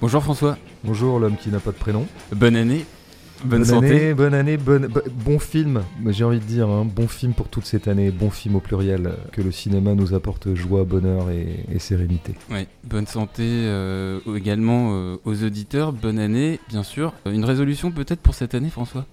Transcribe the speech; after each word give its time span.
Bonjour 0.00 0.22
François. 0.22 0.56
Bonjour 0.84 1.18
l'homme 1.18 1.36
qui 1.36 1.48
n'a 1.50 1.60
pas 1.60 1.72
de 1.72 1.76
prénom. 1.76 2.06
Bonne 2.34 2.56
année. 2.56 2.84
Bonne, 3.44 3.60
bonne 3.60 3.64
santé. 3.64 3.86
Année, 3.90 4.14
bonne 4.14 4.34
année, 4.34 4.56
bonne, 4.56 4.86
bo- 4.88 5.00
bon 5.24 5.38
film. 5.38 5.82
J'ai 6.08 6.24
envie 6.24 6.40
de 6.40 6.44
dire, 6.44 6.68
hein, 6.68 6.84
bon 6.84 7.06
film 7.06 7.34
pour 7.34 7.48
toute 7.48 7.66
cette 7.66 7.86
année, 7.86 8.10
bon 8.10 8.30
film 8.30 8.56
au 8.56 8.60
pluriel. 8.60 9.06
euh, 9.06 9.12
Que 9.32 9.42
le 9.42 9.52
cinéma 9.52 9.94
nous 9.94 10.12
apporte 10.14 10.54
joie, 10.54 10.84
bonheur 10.84 11.30
et, 11.30 11.64
et 11.72 11.78
sérénité. 11.78 12.34
Ouais, 12.50 12.66
bonne 12.84 13.06
santé 13.06 13.42
euh, 13.44 14.18
également 14.36 14.90
euh, 14.92 15.16
aux 15.24 15.44
auditeurs. 15.44 15.92
Bonne 15.92 16.18
année, 16.18 16.58
bien 16.68 16.82
sûr. 16.82 17.12
Une 17.26 17.44
résolution 17.44 17.92
peut-être 17.92 18.20
pour 18.20 18.34
cette 18.34 18.54
année, 18.56 18.70
François? 18.70 19.06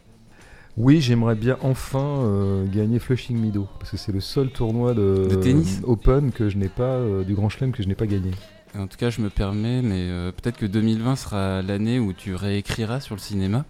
Oui, 0.78 1.02
j'aimerais 1.02 1.36
bien 1.36 1.58
enfin 1.62 2.04
euh, 2.24 2.66
gagner 2.66 3.00
Flushing 3.00 3.38
Meadows 3.40 3.68
parce 3.80 3.92
que 3.92 3.98
c'est 3.98 4.12
le 4.12 4.20
seul 4.22 4.50
tournoi 4.50 4.94
de, 4.94 5.28
De 5.30 5.36
tennis? 5.36 5.80
Open 5.84 6.32
que 6.32 6.50
je 6.50 6.58
n'ai 6.58 6.68
pas, 6.68 6.84
euh, 6.84 7.24
du 7.24 7.34
Grand 7.36 7.48
Chelem 7.50 7.72
que 7.72 7.82
je 7.82 7.88
n'ai 7.88 7.96
pas 7.96 8.08
gagné. 8.08 8.32
En 8.78 8.88
tout 8.88 8.98
cas, 8.98 9.10
je 9.10 9.22
me 9.22 9.30
permets, 9.30 9.82
mais 9.82 10.10
euh, 10.10 10.32
peut-être 10.32 10.58
que 10.58 10.66
2020 10.66 11.16
sera 11.16 11.62
l'année 11.62 12.00
où 12.00 12.14
tu 12.14 12.36
réécriras 12.36 13.00
sur 13.00 13.16
le 13.16 13.22
cinéma. 13.22 13.66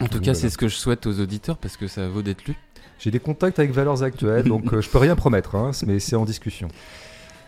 En 0.00 0.06
tout 0.06 0.18
cas, 0.18 0.32
voilà. 0.32 0.34
c'est 0.34 0.50
ce 0.50 0.58
que 0.58 0.68
je 0.68 0.76
souhaite 0.76 1.06
aux 1.06 1.20
auditeurs 1.20 1.56
parce 1.56 1.76
que 1.76 1.86
ça 1.86 2.08
vaut 2.08 2.22
d'être 2.22 2.44
lu. 2.44 2.56
J'ai 2.98 3.10
des 3.10 3.20
contacts 3.20 3.58
avec 3.58 3.72
Valeurs 3.72 4.02
Actuelles, 4.02 4.44
donc 4.44 4.72
euh, 4.72 4.82
je 4.82 4.90
peux 4.90 4.98
rien 4.98 5.16
promettre, 5.16 5.54
hein, 5.54 5.70
mais 5.86 6.00
c'est 6.00 6.16
en 6.16 6.24
discussion. 6.26 6.68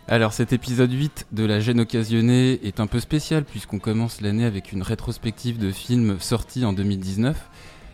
Alors 0.09 0.33
cet 0.33 0.53
épisode 0.53 0.91
8 0.91 1.27
de 1.31 1.45
La 1.45 1.61
gêne 1.61 1.81
occasionnée 1.81 2.59
est 2.67 2.81
un 2.81 2.87
peu 2.87 3.01
spécial 3.01 3.45
puisqu'on 3.45 3.79
commence 3.79 4.21
l'année 4.21 4.45
avec 4.45 4.73
une 4.73 4.83
rétrospective 4.83 5.59
de 5.59 5.71
films 5.71 6.19
sortis 6.19 6.65
en 6.65 6.73
2019, 6.73 7.37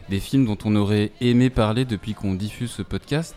des 0.08 0.20
films 0.20 0.46
dont 0.46 0.56
on 0.64 0.74
aurait 0.74 1.12
aimé 1.20 1.50
parler 1.50 1.84
depuis 1.84 2.14
qu'on 2.14 2.34
diffuse 2.34 2.70
ce 2.70 2.82
podcast. 2.82 3.34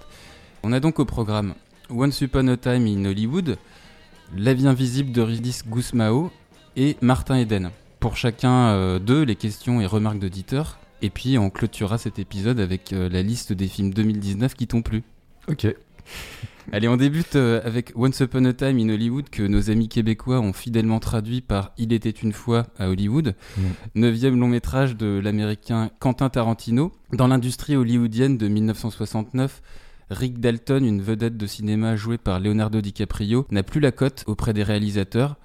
On 0.63 0.71
a 0.71 0.79
donc 0.79 0.99
au 0.99 1.05
programme 1.05 1.53
Once 1.89 2.21
Upon 2.21 2.47
a 2.47 2.57
Time 2.57 2.87
in 2.87 3.03
Hollywood, 3.05 3.57
La 4.37 4.53
vie 4.53 4.67
invisible 4.67 5.11
de 5.11 5.21
Ridley 5.21 5.51
Guzmao 5.67 6.31
et 6.77 6.95
Martin 7.01 7.37
Eden. 7.37 7.71
Pour 7.99 8.15
chacun 8.15 8.69
euh, 8.69 8.99
d'eux, 8.99 9.23
les 9.23 9.35
questions 9.35 9.81
et 9.81 9.85
remarques 9.85 10.19
d'auditeurs. 10.19 10.79
Et 11.01 11.09
puis 11.09 11.37
on 11.37 11.49
clôturera 11.49 11.97
cet 11.97 12.19
épisode 12.19 12.59
avec 12.59 12.93
euh, 12.93 13.09
la 13.09 13.23
liste 13.23 13.53
des 13.53 13.67
films 13.67 13.93
2019 13.93 14.55
qui 14.55 14.67
t'ont 14.67 14.81
plu. 14.81 15.03
Ok. 15.47 15.67
Allez, 16.71 16.87
on 16.87 16.95
débute 16.95 17.35
euh, 17.35 17.59
avec 17.65 17.91
Once 17.95 18.19
Upon 18.21 18.45
a 18.45 18.53
Time 18.53 18.77
in 18.77 18.89
Hollywood 18.89 19.29
que 19.29 19.43
nos 19.43 19.69
amis 19.69 19.89
québécois 19.89 20.39
ont 20.39 20.53
fidèlement 20.53 20.99
traduit 20.99 21.41
par 21.41 21.71
Il 21.77 21.91
était 21.91 22.09
une 22.09 22.31
fois 22.33 22.67
à 22.77 22.87
Hollywood, 22.89 23.35
Mm. 23.57 23.61
neuvième 23.95 24.39
long 24.39 24.47
métrage 24.47 24.95
de 24.95 25.19
l'américain 25.21 25.89
Quentin 25.99 26.29
Tarantino. 26.29 26.91
Dans 27.11 27.27
l'industrie 27.27 27.75
hollywoodienne 27.75 28.37
de 28.37 28.47
1969, 28.47 29.61
Rick 30.11 30.41
Dalton, 30.41 30.83
une 30.83 31.01
vedette 31.01 31.37
de 31.37 31.47
cinéma 31.47 31.95
jouée 31.95 32.17
par 32.17 32.41
Leonardo 32.41 32.81
DiCaprio, 32.81 33.47
n'a 33.49 33.63
plus 33.63 33.79
la 33.79 33.93
cote 33.93 34.25
auprès 34.27 34.51
des 34.51 34.61
réalisateurs. 34.61 35.37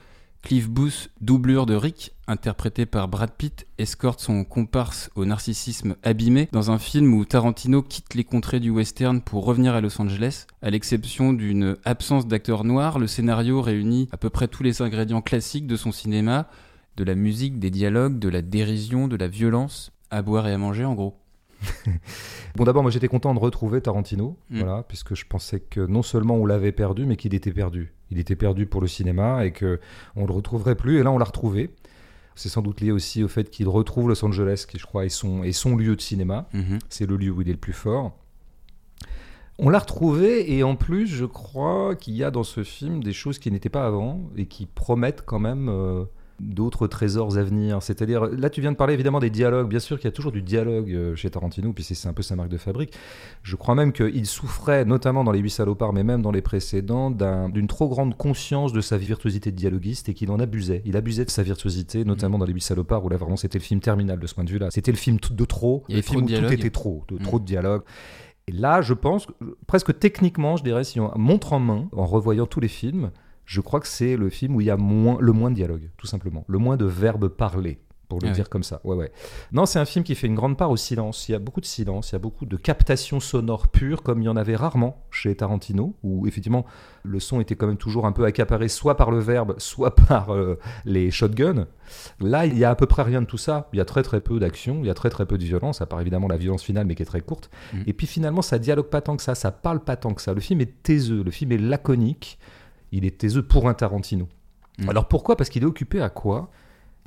Cliff 0.42 0.68
Booth, 0.68 1.10
doublure 1.20 1.66
de 1.66 1.76
Rick, 1.76 2.12
interprété 2.26 2.84
par 2.84 3.06
Brad 3.06 3.30
Pitt, 3.30 3.66
escorte 3.78 4.18
son 4.18 4.42
comparse 4.42 5.08
au 5.14 5.24
narcissisme 5.24 5.94
abîmé 6.02 6.48
dans 6.50 6.72
un 6.72 6.78
film 6.78 7.14
où 7.14 7.24
Tarantino 7.24 7.80
quitte 7.80 8.14
les 8.14 8.24
contrées 8.24 8.58
du 8.58 8.70
western 8.70 9.20
pour 9.20 9.44
revenir 9.44 9.74
à 9.74 9.80
Los 9.80 10.00
Angeles. 10.02 10.46
À 10.62 10.70
l'exception 10.70 11.32
d'une 11.32 11.76
absence 11.84 12.26
d'acteurs 12.26 12.64
noirs, 12.64 12.98
le 12.98 13.06
scénario 13.06 13.62
réunit 13.62 14.08
à 14.10 14.16
peu 14.16 14.30
près 14.30 14.48
tous 14.48 14.64
les 14.64 14.82
ingrédients 14.82 15.22
classiques 15.22 15.68
de 15.68 15.76
son 15.76 15.92
cinéma, 15.92 16.48
de 16.96 17.04
la 17.04 17.14
musique, 17.14 17.60
des 17.60 17.70
dialogues, 17.70 18.18
de 18.18 18.28
la 18.28 18.42
dérision, 18.42 19.06
de 19.06 19.16
la 19.16 19.28
violence, 19.28 19.92
à 20.10 20.22
boire 20.22 20.48
et 20.48 20.52
à 20.52 20.58
manger 20.58 20.84
en 20.84 20.94
gros. 20.94 21.16
Bon, 22.56 22.64
d'abord, 22.64 22.82
moi 22.82 22.90
j'étais 22.90 23.08
content 23.08 23.34
de 23.34 23.38
retrouver 23.38 23.80
Tarantino, 23.82 24.36
Mm. 24.50 24.58
voilà, 24.60 24.82
puisque 24.88 25.14
je 25.14 25.26
pensais 25.26 25.60
que 25.60 25.80
non 25.86 26.02
seulement 26.02 26.36
on 26.36 26.46
l'avait 26.46 26.72
perdu, 26.72 27.04
mais 27.04 27.16
qu'il 27.16 27.34
était 27.34 27.52
perdu. 27.52 27.92
Il 28.10 28.18
était 28.18 28.36
perdu 28.36 28.66
pour 28.66 28.80
le 28.80 28.86
cinéma 28.86 29.44
et 29.44 29.52
que 29.52 29.78
on 30.14 30.26
le 30.26 30.32
retrouverait 30.32 30.74
plus. 30.76 30.98
Et 30.98 31.02
là, 31.02 31.10
on 31.12 31.18
l'a 31.18 31.24
retrouvé. 31.26 31.70
C'est 32.34 32.48
sans 32.48 32.62
doute 32.62 32.80
lié 32.80 32.92
aussi 32.92 33.22
au 33.24 33.28
fait 33.28 33.50
qu'il 33.50 33.68
retrouve 33.68 34.08
Los 34.08 34.24
Angeles, 34.24 34.64
qui 34.68 34.78
je 34.78 34.86
crois 34.86 35.04
est 35.04 35.10
son, 35.10 35.42
est 35.42 35.52
son 35.52 35.76
lieu 35.76 35.96
de 35.96 36.00
cinéma. 36.00 36.48
Mhm. 36.52 36.78
C'est 36.88 37.06
le 37.06 37.16
lieu 37.16 37.30
où 37.30 37.42
il 37.42 37.48
est 37.48 37.52
le 37.52 37.58
plus 37.58 37.72
fort. 37.72 38.16
On 39.58 39.70
l'a 39.70 39.78
retrouvé 39.78 40.52
et 40.54 40.62
en 40.62 40.76
plus, 40.76 41.06
je 41.06 41.24
crois 41.24 41.94
qu'il 41.96 42.14
y 42.14 42.22
a 42.22 42.30
dans 42.30 42.42
ce 42.44 42.62
film 42.62 43.02
des 43.02 43.14
choses 43.14 43.38
qui 43.38 43.50
n'étaient 43.50 43.70
pas 43.70 43.86
avant 43.86 44.20
et 44.36 44.46
qui 44.46 44.66
promettent 44.66 45.22
quand 45.24 45.38
même 45.38 45.68
euh, 45.70 46.04
d'autres 46.40 46.86
trésors 46.86 47.38
à 47.38 47.42
venir. 47.42 47.82
C'est-à-dire, 47.82 48.26
là, 48.26 48.50
tu 48.50 48.60
viens 48.60 48.72
de 48.72 48.76
parler 48.76 48.94
évidemment 48.94 49.20
des 49.20 49.30
dialogues. 49.30 49.68
Bien 49.68 49.78
sûr 49.78 49.96
qu'il 49.96 50.04
y 50.06 50.08
a 50.08 50.12
toujours 50.12 50.32
du 50.32 50.42
dialogue 50.42 50.92
euh, 50.92 51.16
chez 51.16 51.30
Tarantino, 51.30 51.72
puis 51.72 51.82
c'est- 51.84 52.06
un 52.06 52.12
peu 52.12 52.22
sa 52.22 52.36
marque 52.36 52.50
de 52.50 52.58
fabrique. 52.58 52.92
Je 53.42 53.56
crois 53.56 53.74
même 53.74 53.92
qu'il 53.92 54.26
souffrait, 54.26 54.84
notamment 54.84 55.24
dans 55.24 55.32
Les 55.32 55.38
Huit 55.40 55.50
Salopards, 55.50 55.92
mais 55.92 56.04
même 56.04 56.22
dans 56.22 56.30
les 56.30 56.42
précédents, 56.42 57.10
d'un- 57.10 57.48
d'une 57.48 57.66
trop 57.66 57.88
grande 57.88 58.16
conscience 58.16 58.72
de 58.72 58.80
sa 58.80 58.96
virtuosité 58.98 59.50
de 59.50 59.56
dialoguiste 59.56 60.08
et 60.08 60.14
qu'il 60.14 60.30
en 60.30 60.38
abusait. 60.38 60.82
Il 60.84 60.96
abusait 60.96 61.24
de 61.24 61.30
sa 61.30 61.42
virtuosité, 61.42 62.04
notamment 62.04 62.38
dans 62.38 62.44
Les 62.46 62.52
Huit 62.52 62.60
Salopards, 62.62 63.04
où 63.04 63.08
là 63.08 63.16
vraiment 63.16 63.36
c'était 63.36 63.58
le 63.58 63.64
film 63.64 63.80
terminal 63.80 64.18
de 64.18 64.26
ce 64.26 64.34
point 64.34 64.44
de 64.44 64.50
vue-là. 64.50 64.70
C'était 64.70 64.92
le 64.92 64.98
film 64.98 65.18
de 65.30 65.44
trop, 65.44 65.84
le 65.88 66.02
film 66.02 66.04
trop 66.04 66.16
où 66.18 66.40
de 66.40 66.46
tout 66.46 66.52
était 66.52 66.70
trop, 66.70 67.04
de, 67.08 67.14
Mm. 67.16 67.18
trop 67.18 67.38
de 67.38 67.44
dialogue. 67.44 67.82
Et 68.48 68.52
là, 68.52 68.80
je 68.82 68.94
pense, 68.94 69.26
que- 69.26 69.32
presque 69.66 69.98
techniquement, 69.98 70.56
je 70.56 70.62
dirais, 70.62 70.84
si 70.84 71.00
on 71.00 71.10
montre 71.18 71.52
en 71.52 71.58
main, 71.58 71.88
en 71.92 72.06
revoyant 72.06 72.46
tous 72.46 72.60
les 72.60 72.68
films, 72.68 73.10
je 73.46 73.60
crois 73.60 73.80
que 73.80 73.88
c'est 73.88 74.16
le 74.16 74.28
film 74.28 74.56
où 74.56 74.60
il 74.60 74.66
y 74.66 74.70
a 74.70 74.76
moins, 74.76 75.16
le 75.20 75.32
moins 75.32 75.50
de 75.50 75.54
dialogue, 75.54 75.90
tout 75.96 76.06
simplement. 76.06 76.44
Le 76.48 76.58
moins 76.58 76.76
de 76.76 76.84
verbes 76.84 77.28
parlés, 77.28 77.78
pour 78.08 78.20
le 78.20 78.28
Ah 78.28 78.32
dire 78.32 78.48
comme 78.48 78.62
ça. 78.62 78.80
Ouais, 78.84 78.94
ouais. 78.94 79.10
Non, 79.52 79.66
c'est 79.66 79.78
un 79.78 79.84
film 79.84 80.04
qui 80.04 80.14
fait 80.14 80.26
une 80.26 80.34
grande 80.34 80.56
part 80.56 80.70
au 80.70 80.76
silence. 80.76 81.28
Il 81.28 81.32
y 81.32 81.34
a 81.34 81.38
beaucoup 81.38 81.60
de 81.60 81.66
silence, 81.66 82.10
il 82.10 82.12
y 82.14 82.16
a 82.16 82.18
beaucoup 82.18 82.46
de 82.46 82.56
captation 82.56 83.20
sonore 83.20 83.68
pure, 83.68 84.02
comme 84.02 84.22
il 84.22 84.26
y 84.26 84.28
en 84.28 84.36
avait 84.36 84.56
rarement 84.56 85.04
chez 85.10 85.34
Tarantino, 85.34 85.94
où 86.02 86.26
effectivement 86.26 86.66
le 87.02 87.20
son 87.20 87.40
était 87.40 87.56
quand 87.56 87.66
même 87.66 87.76
toujours 87.76 88.06
un 88.06 88.12
peu 88.12 88.24
accaparé, 88.24 88.68
soit 88.68 88.96
par 88.96 89.10
le 89.10 89.18
verbe, 89.18 89.54
soit 89.58 89.94
par 90.08 90.34
euh, 90.34 90.58
les 90.84 91.10
shotguns. 91.10 91.66
Là, 92.20 92.46
il 92.46 92.58
y 92.58 92.64
a 92.64 92.70
à 92.70 92.74
peu 92.74 92.86
près 92.86 93.02
rien 93.02 93.22
de 93.22 93.26
tout 93.26 93.38
ça. 93.38 93.68
Il 93.72 93.76
y 93.76 93.80
a 93.80 93.84
très 93.84 94.02
très 94.02 94.20
peu 94.20 94.38
d'action, 94.38 94.80
il 94.80 94.86
y 94.86 94.90
a 94.90 94.94
très 94.94 95.10
très 95.10 95.26
peu 95.26 95.38
de 95.38 95.44
violence, 95.44 95.80
à 95.80 95.86
part 95.86 96.00
évidemment 96.00 96.28
la 96.28 96.36
violence 96.36 96.62
finale, 96.62 96.86
mais 96.86 96.94
qui 96.94 97.02
est 97.02 97.06
très 97.06 97.20
courte. 97.20 97.50
Mhm. 97.72 97.84
Et 97.86 97.92
puis 97.92 98.06
finalement, 98.06 98.42
ça 98.42 98.58
dialogue 98.58 98.88
pas 98.88 99.00
tant 99.00 99.16
que 99.16 99.22
ça, 99.22 99.34
ça 99.34 99.50
parle 99.50 99.80
pas 99.80 99.96
tant 99.96 100.14
que 100.14 100.22
ça. 100.22 100.34
Le 100.34 100.40
film 100.40 100.60
est 100.60 100.82
taiseux, 100.82 101.22
le 101.22 101.30
film 101.30 101.52
est 101.52 101.58
laconique. 101.58 102.38
Il 102.92 103.04
est 103.04 103.18
taiseux 103.18 103.42
pour 103.42 103.68
un 103.68 103.74
Tarantino. 103.74 104.28
Mhm. 104.78 104.88
Alors 104.88 105.08
pourquoi? 105.08 105.36
Parce 105.36 105.50
qu'il 105.50 105.62
est 105.62 105.66
occupé 105.66 106.00
à 106.00 106.10
quoi? 106.10 106.50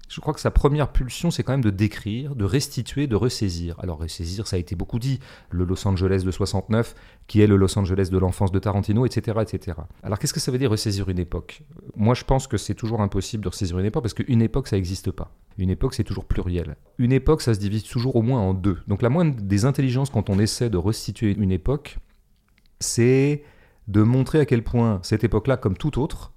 Je 0.10 0.22
crois 0.22 0.34
que 0.34 0.40
sa 0.40 0.50
première 0.50 0.92
pulsion, 0.92 1.30
c'est 1.30 1.44
quand 1.44 1.54
même 1.54 1.64
de 1.64 1.70
décrire, 1.70 2.36
de 2.36 2.44
restituer, 2.44 3.06
de 3.06 3.16
ressaisir. 3.16 3.76
Alors 3.80 4.00
ressaisir, 4.00 4.48
ça 4.48 4.56
a 4.56 4.60
été 4.60 4.76
beaucoup 4.76 4.98
dit. 4.98 5.20
Le 5.52 5.64
Los 5.66 5.88
Angeles 5.88 6.24
de 6.26 6.32
69, 6.32 6.96
qui 7.28 7.42
est 7.42 7.48
le 7.48 7.56
Los 7.56 7.78
Angeles 7.78 8.10
de 8.12 8.18
l'enfance 8.18 8.52
de 8.52 8.58
Tarantino, 8.58 9.06
etc., 9.06 9.38
etc. 9.42 9.78
Alors 10.02 10.18
qu'est-ce 10.18 10.34
que 10.34 10.40
ça 10.40 10.52
veut 10.52 10.58
dire 10.58 10.72
ressaisir 10.72 11.10
une 11.10 11.20
époque? 11.20 11.62
Moi, 11.96 12.16
je 12.16 12.24
pense 12.24 12.48
que 12.48 12.58
c'est 12.58 12.74
toujours 12.74 13.02
impossible 13.02 13.44
de 13.44 13.50
ressaisir 13.50 13.78
une 13.78 13.86
époque 13.86 14.02
parce 14.02 14.16
qu'une 14.16 14.42
époque, 14.42 14.68
ça 14.68 14.78
n'existe 14.78 15.12
pas. 15.12 15.32
Une 15.60 15.70
époque, 15.70 15.94
c'est 15.94 16.04
toujours 16.04 16.26
pluriel. 16.26 16.76
Une 16.98 17.12
époque, 17.12 17.44
ça 17.44 17.54
se 17.54 17.60
divise 17.60 17.84
toujours 17.84 18.16
au 18.16 18.24
moins 18.24 18.40
en 18.40 18.56
deux. 18.56 18.80
Donc 18.88 19.04
la 19.04 19.10
moindre 19.10 19.40
des 19.40 19.66
intelligences 19.66 20.10
quand 20.10 20.32
on 20.32 20.40
essaie 20.40 20.72
de 20.72 20.78
restituer 20.78 21.36
une 21.38 21.52
époque, 21.52 22.00
c'est 22.80 23.44
de 23.90 24.02
montrer 24.04 24.40
à 24.40 24.46
quel 24.46 24.64
point 24.64 25.00
cette 25.04 25.24
époque-là, 25.26 25.58
comme 25.58 25.76
toute 25.76 25.98
autre, 25.98 26.32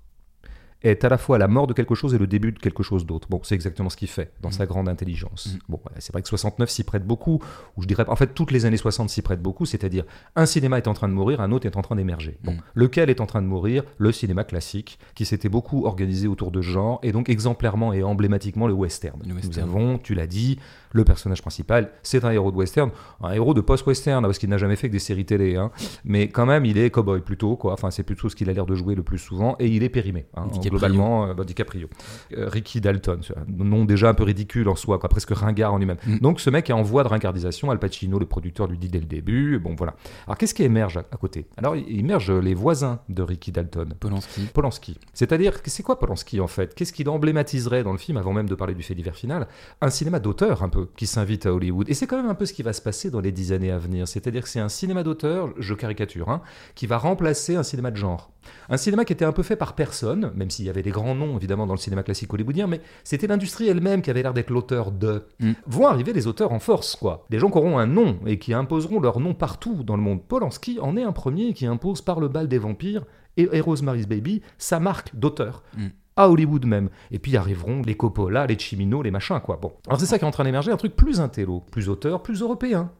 est 0.84 1.04
à 1.04 1.08
la 1.08 1.16
fois 1.16 1.38
la 1.38 1.46
mort 1.46 1.68
de 1.68 1.74
quelque 1.74 1.94
chose 1.94 2.12
et 2.12 2.18
le 2.18 2.26
début 2.26 2.50
de 2.50 2.58
quelque 2.58 2.82
chose 2.82 3.06
d'autre. 3.06 3.28
Bon, 3.30 3.40
c'est 3.44 3.54
exactement 3.54 3.88
ce 3.88 3.96
qu'il 3.96 4.08
fait 4.08 4.32
dans 4.40 4.48
Mm. 4.48 4.52
sa 4.52 4.66
grande 4.66 4.88
intelligence. 4.88 5.54
Mm. 5.54 5.58
Bon, 5.68 5.80
c'est 6.00 6.12
vrai 6.12 6.22
que 6.22 6.28
69 6.28 6.68
s'y 6.70 6.82
prête 6.82 7.06
beaucoup, 7.06 7.40
ou 7.76 7.82
je 7.82 7.86
dirais, 7.86 8.04
en 8.08 8.16
fait, 8.16 8.34
toutes 8.34 8.50
les 8.50 8.64
années 8.64 8.76
60 8.76 9.08
s'y 9.08 9.22
prêtent 9.22 9.40
beaucoup, 9.42 9.64
c'est-à-dire 9.64 10.02
un 10.34 10.44
cinéma 10.44 10.78
est 10.78 10.88
en 10.88 10.94
train 10.94 11.08
de 11.08 11.14
mourir, 11.14 11.40
un 11.40 11.52
autre 11.52 11.66
est 11.66 11.76
en 11.76 11.82
train 11.82 11.94
d'émerger. 11.94 12.36
Bon, 12.42 12.54
Mm. 12.54 12.60
lequel 12.74 13.10
est 13.10 13.20
en 13.20 13.26
train 13.26 13.42
de 13.42 13.46
mourir? 13.46 13.84
Le 13.98 14.10
cinéma 14.10 14.42
classique, 14.42 14.98
qui 15.14 15.24
s'était 15.24 15.48
beaucoup 15.48 15.84
organisé 15.84 16.26
autour 16.26 16.50
de 16.50 16.60
genre, 16.62 16.98
et 17.04 17.12
donc 17.12 17.28
exemplairement 17.28 17.92
et 17.92 18.02
emblématiquement 18.02 18.66
le 18.66 18.74
western. 18.74 19.20
Le 19.22 19.28
Nous 19.28 19.34
western. 19.36 19.68
avons, 19.68 19.98
tu 19.98 20.14
l'as 20.14 20.26
dit, 20.26 20.58
le 20.92 21.04
personnage 21.04 21.42
principal, 21.42 21.90
c'est 22.02 22.24
un 22.24 22.30
héros 22.30 22.50
de 22.50 22.56
western, 22.56 22.90
un 23.22 23.32
héros 23.32 23.54
de 23.54 23.60
post-western, 23.60 24.22
parce 24.22 24.38
qu'il 24.38 24.48
n'a 24.48 24.58
jamais 24.58 24.76
fait 24.76 24.88
que 24.88 24.92
des 24.92 24.98
séries 24.98 25.24
télé, 25.24 25.56
hein. 25.56 25.70
mais 26.04 26.28
quand 26.28 26.46
même, 26.46 26.64
il 26.64 26.78
est 26.78 26.90
cowboy 26.90 27.20
plutôt, 27.20 27.56
quoi. 27.56 27.72
Enfin, 27.72 27.90
c'est 27.90 28.02
plutôt 28.02 28.28
ce 28.28 28.36
qu'il 28.36 28.48
a 28.50 28.52
l'air 28.52 28.66
de 28.66 28.74
jouer 28.74 28.94
le 28.94 29.02
plus 29.02 29.18
souvent, 29.18 29.56
et 29.58 29.66
il 29.68 29.82
est 29.82 29.88
périmé, 29.88 30.26
hein, 30.34 30.46
DiCaprio. 30.46 30.70
globalement, 30.70 31.26
euh, 31.26 31.34
bah, 31.34 31.44
DiCaprio. 31.44 31.88
Euh, 32.36 32.48
Ricky 32.48 32.80
Dalton, 32.80 33.20
nom 33.48 33.84
déjà 33.84 34.10
un 34.10 34.14
peu 34.14 34.24
ridicule 34.24 34.68
en 34.68 34.76
soi, 34.76 34.98
quoi, 34.98 35.08
presque 35.08 35.30
ringard 35.30 35.74
en 35.74 35.78
lui-même. 35.78 35.98
Mm. 36.06 36.18
Donc, 36.18 36.40
ce 36.40 36.50
mec 36.50 36.70
est 36.70 36.74
en 36.74 36.82
voie 36.82 37.04
de 37.04 37.08
ringardisation, 37.08 37.70
Al 37.70 37.78
Pacino, 37.78 38.18
le 38.18 38.26
producteur, 38.26 38.66
lui 38.66 38.78
dit 38.78 38.88
dès 38.88 39.00
le 39.00 39.06
début, 39.06 39.58
bon, 39.58 39.74
voilà. 39.76 39.94
Alors, 40.26 40.38
qu'est-ce 40.38 40.54
qui 40.54 40.62
émerge 40.62 40.96
à, 40.96 41.04
à 41.10 41.16
côté? 41.16 41.46
Alors, 41.56 41.76
il 41.76 41.98
émerge 42.00 42.30
les 42.30 42.54
voisins 42.54 43.00
de 43.08 43.22
Ricky 43.22 43.52
Dalton. 43.52 43.94
Polanski. 43.98 44.48
Polanski. 44.52 44.98
C'est-à-dire, 45.14 45.54
c'est 45.64 45.82
quoi 45.82 45.98
Polanski 45.98 46.40
en 46.40 46.46
fait? 46.46 46.74
Qu'est-ce 46.74 46.92
qu'il 46.92 47.08
emblématiserait 47.08 47.82
dans 47.82 47.92
le 47.92 47.98
film, 47.98 48.16
avant 48.16 48.32
même 48.32 48.48
de 48.48 48.54
parler 48.54 48.74
du 48.74 48.82
fait 48.82 48.94
divers 48.94 49.16
final? 49.16 49.46
Un 49.80 49.90
cinéma 49.90 50.18
d'auteur 50.18 50.62
un 50.62 50.68
peu, 50.68 50.81
qui 50.96 51.06
s'invite 51.06 51.46
à 51.46 51.54
Hollywood. 51.54 51.88
Et 51.88 51.94
c'est 51.94 52.06
quand 52.06 52.16
même 52.16 52.30
un 52.30 52.34
peu 52.34 52.46
ce 52.46 52.52
qui 52.52 52.62
va 52.62 52.72
se 52.72 52.82
passer 52.82 53.10
dans 53.10 53.20
les 53.20 53.32
dix 53.32 53.52
années 53.52 53.70
à 53.70 53.78
venir. 53.78 54.08
C'est-à-dire 54.08 54.42
que 54.42 54.48
c'est 54.48 54.60
un 54.60 54.68
cinéma 54.68 55.02
d'auteur, 55.02 55.52
je 55.58 55.74
caricature, 55.74 56.28
hein, 56.30 56.42
qui 56.74 56.86
va 56.86 56.98
remplacer 56.98 57.56
un 57.56 57.62
cinéma 57.62 57.90
de 57.90 57.96
genre. 57.96 58.30
Un 58.68 58.76
cinéma 58.76 59.04
qui 59.04 59.12
était 59.12 59.24
un 59.24 59.32
peu 59.32 59.42
fait 59.42 59.56
par 59.56 59.74
personne, 59.74 60.32
même 60.34 60.50
s'il 60.50 60.64
y 60.64 60.70
avait 60.70 60.82
des 60.82 60.90
grands 60.90 61.14
noms 61.14 61.36
évidemment 61.36 61.66
dans 61.66 61.74
le 61.74 61.78
cinéma 61.78 62.02
classique 62.02 62.32
hollywoodien, 62.32 62.66
mais 62.66 62.80
c'était 63.04 63.26
l'industrie 63.26 63.68
elle-même 63.68 64.02
qui 64.02 64.10
avait 64.10 64.22
l'air 64.22 64.34
d'être 64.34 64.50
l'auteur 64.50 64.90
de. 64.90 65.24
Mm. 65.40 65.52
Vont 65.66 65.86
arriver 65.86 66.12
des 66.12 66.26
auteurs 66.26 66.52
en 66.52 66.58
force, 66.58 66.96
quoi. 66.96 67.24
Des 67.30 67.38
gens 67.38 67.50
qui 67.50 67.58
auront 67.58 67.78
un 67.78 67.86
nom 67.86 68.18
et 68.26 68.38
qui 68.38 68.54
imposeront 68.54 69.00
leur 69.00 69.20
nom 69.20 69.34
partout 69.34 69.84
dans 69.84 69.96
le 69.96 70.02
monde. 70.02 70.22
Polanski 70.22 70.78
en 70.80 70.96
est 70.96 71.02
un 71.02 71.12
premier 71.12 71.52
qui 71.52 71.66
impose 71.66 72.02
par 72.02 72.20
le 72.20 72.28
bal 72.28 72.48
des 72.48 72.58
vampires 72.58 73.04
et, 73.36 73.48
et 73.52 73.60
Rosemary's 73.60 74.06
Baby 74.06 74.42
sa 74.58 74.80
marque 74.80 75.14
d'auteur. 75.14 75.62
Mm. 75.76 75.88
À 76.16 76.28
Hollywood 76.28 76.66
même. 76.66 76.90
Et 77.10 77.18
puis 77.18 77.36
arriveront 77.36 77.82
les 77.82 77.96
Coppola, 77.96 78.46
les 78.46 78.58
Cimino, 78.58 79.02
les 79.02 79.10
machins, 79.10 79.40
quoi. 79.40 79.56
Bon. 79.56 79.72
Alors 79.86 80.00
c'est 80.00 80.06
ça 80.06 80.18
qui 80.18 80.24
est 80.24 80.28
en 80.28 80.32
train 80.32 80.44
d'émerger, 80.44 80.70
un 80.70 80.76
truc 80.76 80.96
plus 80.96 81.20
intello, 81.20 81.60
plus 81.70 81.88
auteur, 81.88 82.22
plus 82.22 82.40
européen, 82.40 82.90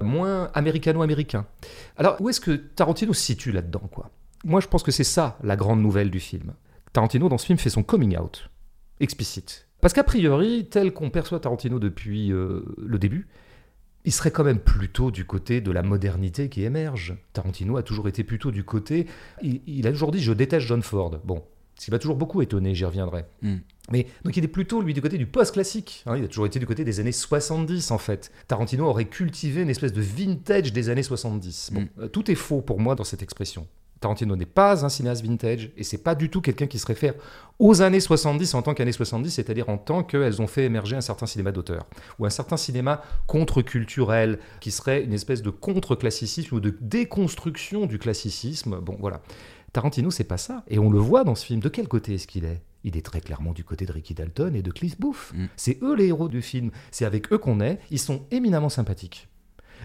moins 0.00 0.50
américano-américain. 0.54 1.46
Alors 1.96 2.20
où 2.20 2.28
est-ce 2.28 2.40
que 2.40 2.52
Tarantino 2.52 3.12
se 3.12 3.22
situe 3.22 3.52
là-dedans, 3.52 3.88
quoi? 3.90 4.10
Moi 4.44 4.60
je 4.60 4.68
pense 4.68 4.82
que 4.82 4.92
c'est 4.92 5.04
ça 5.04 5.38
la 5.42 5.56
grande 5.56 5.80
nouvelle 5.80 6.10
du 6.10 6.20
film. 6.20 6.54
Tarantino 6.92 7.28
dans 7.28 7.38
ce 7.38 7.46
film 7.46 7.58
fait 7.58 7.70
son 7.70 7.82
coming 7.82 8.18
out, 8.18 8.50
explicite. 9.00 9.68
Parce 9.80 9.94
qu'a 9.94 10.04
priori, 10.04 10.68
tel 10.70 10.92
qu'on 10.92 11.10
perçoit 11.10 11.40
Tarantino 11.40 11.80
depuis 11.80 12.32
euh, 12.32 12.62
le 12.78 12.98
début, 13.00 13.26
il 14.04 14.12
serait 14.12 14.30
quand 14.30 14.44
même 14.44 14.58
plutôt 14.58 15.10
du 15.10 15.24
côté 15.24 15.60
de 15.60 15.70
la 15.70 15.82
modernité 15.82 16.48
qui 16.48 16.64
émerge. 16.64 17.16
Tarantino 17.32 17.76
a 17.76 17.82
toujours 17.82 18.08
été 18.08 18.24
plutôt 18.24 18.50
du 18.50 18.64
côté. 18.64 19.06
Il, 19.42 19.86
a 19.86 19.90
toujours 19.90 20.12
dit 20.12 20.20
Je 20.20 20.32
déteste 20.32 20.66
John 20.66 20.82
Ford. 20.82 21.18
Bon, 21.24 21.42
ce 21.78 21.86
qui 21.86 21.90
m'a 21.90 21.98
toujours 21.98 22.16
beaucoup 22.16 22.42
étonné, 22.42 22.74
j'y 22.74 22.84
reviendrai. 22.84 23.24
Hmm. 23.42 23.56
Mais 23.90 24.06
donc 24.24 24.36
il 24.36 24.44
est 24.44 24.48
plutôt, 24.48 24.80
lui, 24.80 24.94
du 24.94 25.02
côté 25.02 25.18
du 25.18 25.26
post-classique. 25.26 26.04
Hein. 26.06 26.16
il 26.16 26.24
a 26.24 26.28
toujours 26.28 26.46
été 26.46 26.58
du 26.58 26.66
côté 26.66 26.84
des 26.84 27.00
années 27.00 27.12
70, 27.12 27.90
en 27.90 27.98
fait. 27.98 28.30
Tarantino 28.46 28.86
aurait 28.86 29.06
cultivé 29.06 29.62
une 29.62 29.70
espèce 29.70 29.92
de 29.92 30.00
vintage 30.00 30.72
des 30.72 30.88
années 30.88 31.02
70. 31.02 31.70
Bon, 31.72 31.80
hmm. 31.80 31.88
euh, 32.00 32.08
tout 32.08 32.30
est 32.30 32.36
faux 32.36 32.60
pour 32.60 32.78
moi 32.78 32.94
dans 32.94 33.04
cette 33.04 33.22
expression. 33.22 33.66
Tarantino 34.02 34.36
n'est 34.36 34.44
pas 34.44 34.84
un 34.84 34.88
cinéaste 34.88 35.24
vintage 35.24 35.70
et 35.76 35.84
c'est 35.84 36.02
pas 36.02 36.14
du 36.14 36.28
tout 36.28 36.40
quelqu'un 36.40 36.66
qui 36.66 36.78
se 36.78 36.86
réfère 36.86 37.14
aux 37.58 37.80
années 37.82 38.00
70 38.00 38.54
en 38.54 38.62
tant 38.62 38.74
qu'années 38.74 38.92
70, 38.92 39.30
c'est-à-dire 39.30 39.68
en 39.68 39.78
tant 39.78 40.02
qu'elles 40.02 40.42
ont 40.42 40.46
fait 40.48 40.64
émerger 40.64 40.96
un 40.96 41.00
certain 41.00 41.26
cinéma 41.26 41.52
d'auteur 41.52 41.86
ou 42.18 42.26
un 42.26 42.30
certain 42.30 42.56
cinéma 42.56 43.02
contre-culturel 43.28 44.40
qui 44.60 44.72
serait 44.72 45.04
une 45.04 45.12
espèce 45.12 45.40
de 45.40 45.50
contre-classicisme 45.50 46.56
ou 46.56 46.60
de 46.60 46.76
déconstruction 46.80 47.86
du 47.86 47.98
classicisme. 47.98 48.80
Bon, 48.80 48.96
voilà. 48.98 49.22
Tarantino, 49.72 50.10
c'est 50.10 50.24
pas 50.24 50.38
ça. 50.38 50.64
Et 50.68 50.78
on 50.78 50.90
le 50.90 50.98
voit 50.98 51.24
dans 51.24 51.34
ce 51.34 51.44
film. 51.46 51.60
De 51.60 51.68
quel 51.68 51.88
côté 51.88 52.14
est-ce 52.14 52.26
qu'il 52.26 52.44
est, 52.44 52.62
il 52.84 52.96
est 52.96 53.04
très 53.04 53.20
clairement 53.20 53.52
du 53.52 53.64
côté 53.64 53.86
de 53.86 53.92
Ricky 53.92 54.14
Dalton 54.14 54.54
et 54.54 54.62
de 54.62 54.70
Cliff 54.70 54.98
Booth. 55.00 55.32
Mm. 55.34 55.46
C'est 55.56 55.82
eux 55.82 55.94
les 55.94 56.08
héros 56.08 56.28
du 56.28 56.42
film. 56.42 56.70
C'est 56.90 57.04
avec 57.04 57.32
eux 57.32 57.38
qu'on 57.38 57.60
est. 57.60 57.78
Ils 57.90 57.98
sont 57.98 58.22
éminemment 58.30 58.68
sympathiques. 58.68 59.28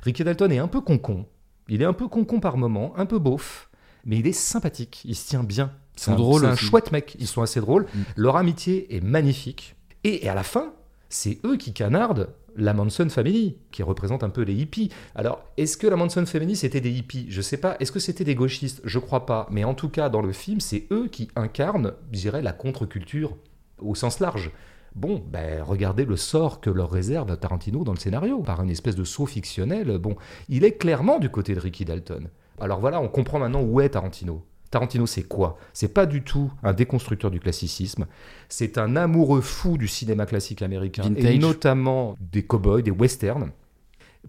Ricky 0.03 0.23
Dalton 0.23 0.51
est 0.51 0.59
un 0.59 0.67
peu 0.67 0.81
concon. 0.81 1.25
Il 1.69 1.81
est 1.81 1.85
un 1.85 1.93
peu 1.93 2.07
concon 2.07 2.39
par 2.39 2.57
moment, 2.57 2.93
un 2.97 3.05
peu 3.05 3.19
beauf 3.19 3.69
mais 4.07 4.17
il 4.17 4.25
est 4.25 4.33
sympathique, 4.33 5.01
il 5.05 5.15
se 5.15 5.27
tient 5.27 5.43
bien. 5.43 5.71
C'est 5.95 6.11
un, 6.11 6.15
un 6.15 6.55
chouette 6.55 6.91
mec, 6.91 7.17
ils 7.19 7.27
sont 7.27 7.41
assez 7.41 7.59
drôles. 7.59 7.83
Mm. 7.93 8.01
Leur 8.15 8.37
amitié 8.37 8.95
est 8.95 9.01
magnifique. 9.01 9.75
Et, 10.03 10.29
à 10.29 10.33
la 10.33 10.43
fin, 10.43 10.73
c'est 11.09 11.39
eux 11.43 11.57
qui 11.57 11.73
canardent 11.73 12.29
la 12.57 12.73
Manson 12.73 13.07
Family, 13.09 13.57
qui 13.71 13.83
représente 13.83 14.23
un 14.23 14.29
peu 14.29 14.41
les 14.41 14.53
hippies. 14.53 14.89
Alors, 15.15 15.43
est-ce 15.57 15.77
que 15.77 15.87
la 15.87 15.95
Manson 15.95 16.25
Family, 16.25 16.55
c'était 16.55 16.81
des 16.81 16.91
hippies? 16.91 17.27
Je 17.29 17.41
sais 17.41 17.57
pas. 17.57 17.77
Est-ce 17.79 17.91
que 17.91 17.99
c'était 17.99 18.23
des 18.23 18.35
gauchistes? 18.35 18.81
Je 18.83 18.99
crois 18.99 19.25
pas. 19.25 19.47
Mais 19.51 19.63
en 19.63 19.73
tout 19.73 19.89
cas, 19.89 20.09
dans 20.09 20.21
le 20.21 20.33
film, 20.33 20.59
c'est 20.59 20.87
eux 20.91 21.07
qui 21.07 21.29
incarnent, 21.35 21.93
je 22.11 22.19
dirais, 22.19 22.41
la 22.41 22.53
contre-culture 22.53 23.37
au 23.79 23.95
sens 23.95 24.19
large. 24.19 24.51
Bon, 24.95 25.23
ben, 25.31 25.61
regardez 25.61 26.05
le 26.05 26.15
sort 26.15 26.59
que 26.59 26.71
leur 26.71 26.89
réserve 26.89 27.37
Tarantino 27.37 27.83
dans 27.83 27.93
le 27.93 27.99
scénario, 27.99 28.39
par 28.39 28.63
une 28.63 28.71
espèce 28.71 28.95
de 28.95 29.03
saut 29.03 29.27
fictionnel. 29.27 29.99
Bon, 29.99 30.15
il 30.49 30.63
est 30.63 30.77
clairement 30.77 31.19
du 31.19 31.29
côté 31.29 31.53
de 31.53 31.59
Ricky 31.59 31.85
Dalton. 31.85 32.29
Alors 32.59 32.79
voilà, 32.79 32.99
on 32.99 33.07
comprend 33.07 33.37
maintenant 33.37 33.61
où 33.61 33.79
est 33.79 33.89
Tarantino. 33.89 34.43
Tarantino, 34.77 35.07
c'est 35.07 35.23
quoi? 35.23 35.57
C'est 35.73 35.91
pas 35.91 36.05
du 36.05 36.21
tout 36.21 36.51
un 36.61 36.71
déconstructeur 36.71 37.31
du 37.31 37.39
classicisme. 37.39 38.05
C'est 38.47 38.77
un 38.77 38.95
amoureux 38.95 39.41
fou 39.41 39.75
du 39.75 39.87
cinéma 39.87 40.27
classique 40.27 40.61
américain 40.61 41.11
et 41.15 41.39
notamment 41.39 42.15
des 42.19 42.43
cowboys, 42.43 42.83
des 42.83 42.91
westerns. 42.91 43.51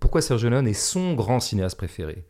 Pourquoi 0.00 0.22
Sergio 0.22 0.48
Leone 0.48 0.66
est 0.66 0.72
son 0.72 1.12
grand 1.12 1.40
cinéaste 1.40 1.76
préféré? 1.76 2.24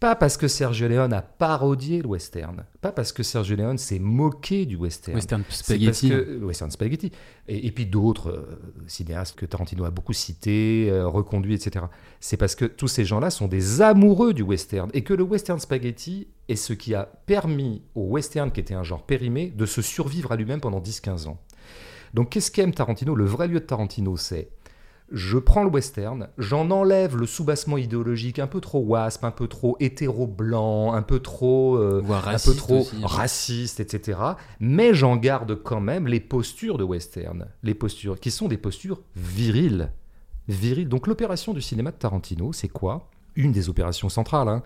Pas 0.00 0.14
parce 0.14 0.36
que 0.36 0.46
Sergio 0.46 0.86
Leone 0.86 1.12
a 1.12 1.22
parodié 1.22 2.02
le 2.02 2.08
western, 2.08 2.64
pas 2.80 2.92
parce 2.92 3.12
que 3.12 3.24
Sergio 3.24 3.56
Leone 3.56 3.78
s'est 3.78 3.98
moqué 3.98 4.64
du 4.64 4.76
western. 4.76 5.16
Western 5.16 5.42
spaghetti. 5.50 6.12
western 6.40 6.70
spaghetti. 6.70 7.10
Et, 7.48 7.72
puis 7.72 7.86
d'autres 7.86 8.30
euh, 8.30 8.60
cinéastes 8.86 9.36
que 9.36 9.44
Tarantino 9.44 9.84
a 9.84 9.90
beaucoup 9.90 10.12
cités, 10.12 10.88
euh, 10.88 11.08
reconduits, 11.08 11.54
etc. 11.54 11.86
C'est 12.20 12.36
parce 12.36 12.54
que 12.54 12.64
tous 12.64 12.88
ces 12.88 13.04
gens-là 13.04 13.30
sont 13.30 13.48
des 13.48 13.82
amoureux 13.82 14.34
du 14.34 14.42
western 14.42 14.88
et 14.94 15.02
que 15.02 15.14
le 15.14 15.24
western 15.24 15.58
spaghetti 15.58 16.28
est 16.48 16.56
ce 16.56 16.72
qui 16.72 16.94
a 16.94 17.04
permis 17.26 17.82
au 17.96 18.04
western, 18.04 18.52
qui 18.52 18.60
était 18.60 18.74
un 18.74 18.84
genre 18.84 19.04
périmé, 19.04 19.50
de 19.50 19.66
se 19.66 19.82
survivre 19.82 20.30
à 20.30 20.36
lui-même 20.36 20.60
pendant 20.60 20.80
10-15 20.80 21.26
ans. 21.26 21.40
Donc 22.14 22.30
qu'est-ce 22.30 22.50
qu'aime 22.50 22.72
Tarantino? 22.72 23.14
Le 23.14 23.24
vrai 23.24 23.48
lieu 23.48 23.60
de 23.60 23.64
Tarantino, 23.64 24.16
c'est 24.16 24.48
je 25.10 25.38
prends 25.38 25.64
le 25.64 25.70
western, 25.70 26.28
j'en 26.36 26.70
enlève 26.70 27.16
le 27.16 27.26
soubassement 27.26 27.78
idéologique 27.78 28.38
un 28.38 28.46
peu 28.46 28.60
trop 28.60 28.80
wasp, 28.80 29.24
un 29.24 29.30
peu 29.30 29.48
trop 29.48 29.76
hétéro-blanc, 29.80 30.92
un 30.92 31.02
peu 31.02 31.20
trop, 31.20 31.76
euh, 31.76 32.02
un 32.08 32.38
peu 32.38 32.54
trop 32.54 32.86
hein. 32.92 33.06
raciste, 33.06 33.80
etc. 33.80 34.18
Mais 34.60 34.92
j'en 34.92 35.16
garde 35.16 35.62
quand 35.62 35.80
même 35.80 36.06
les 36.06 36.20
postures 36.20 36.76
de 36.76 36.84
western, 36.84 37.46
les 37.62 37.74
postures 37.74 38.20
qui 38.20 38.30
sont 38.30 38.48
des 38.48 38.58
postures 38.58 39.00
viriles. 39.16 39.92
Viriles. 40.48 40.88
Donc 40.88 41.06
l'opération 41.06 41.54
du 41.54 41.62
cinéma 41.62 41.90
de 41.90 41.96
Tarantino, 41.96 42.52
c'est 42.52 42.68
quoi? 42.68 43.08
Une 43.36 43.52
des 43.52 43.68
opérations 43.68 44.08
centrales, 44.08 44.48
hein. 44.48 44.62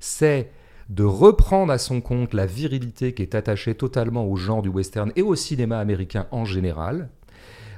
c'est 0.00 0.50
de 0.88 1.04
reprendre 1.04 1.72
à 1.72 1.78
son 1.78 2.00
compte 2.00 2.34
la 2.34 2.46
virilité 2.46 3.14
qui 3.14 3.22
est 3.22 3.34
attachée 3.34 3.74
totalement 3.74 4.26
au 4.26 4.36
genre 4.36 4.62
du 4.62 4.68
western 4.68 5.12
et 5.16 5.22
au 5.22 5.34
cinéma 5.34 5.78
américain 5.78 6.26
en 6.30 6.44
général, 6.44 7.08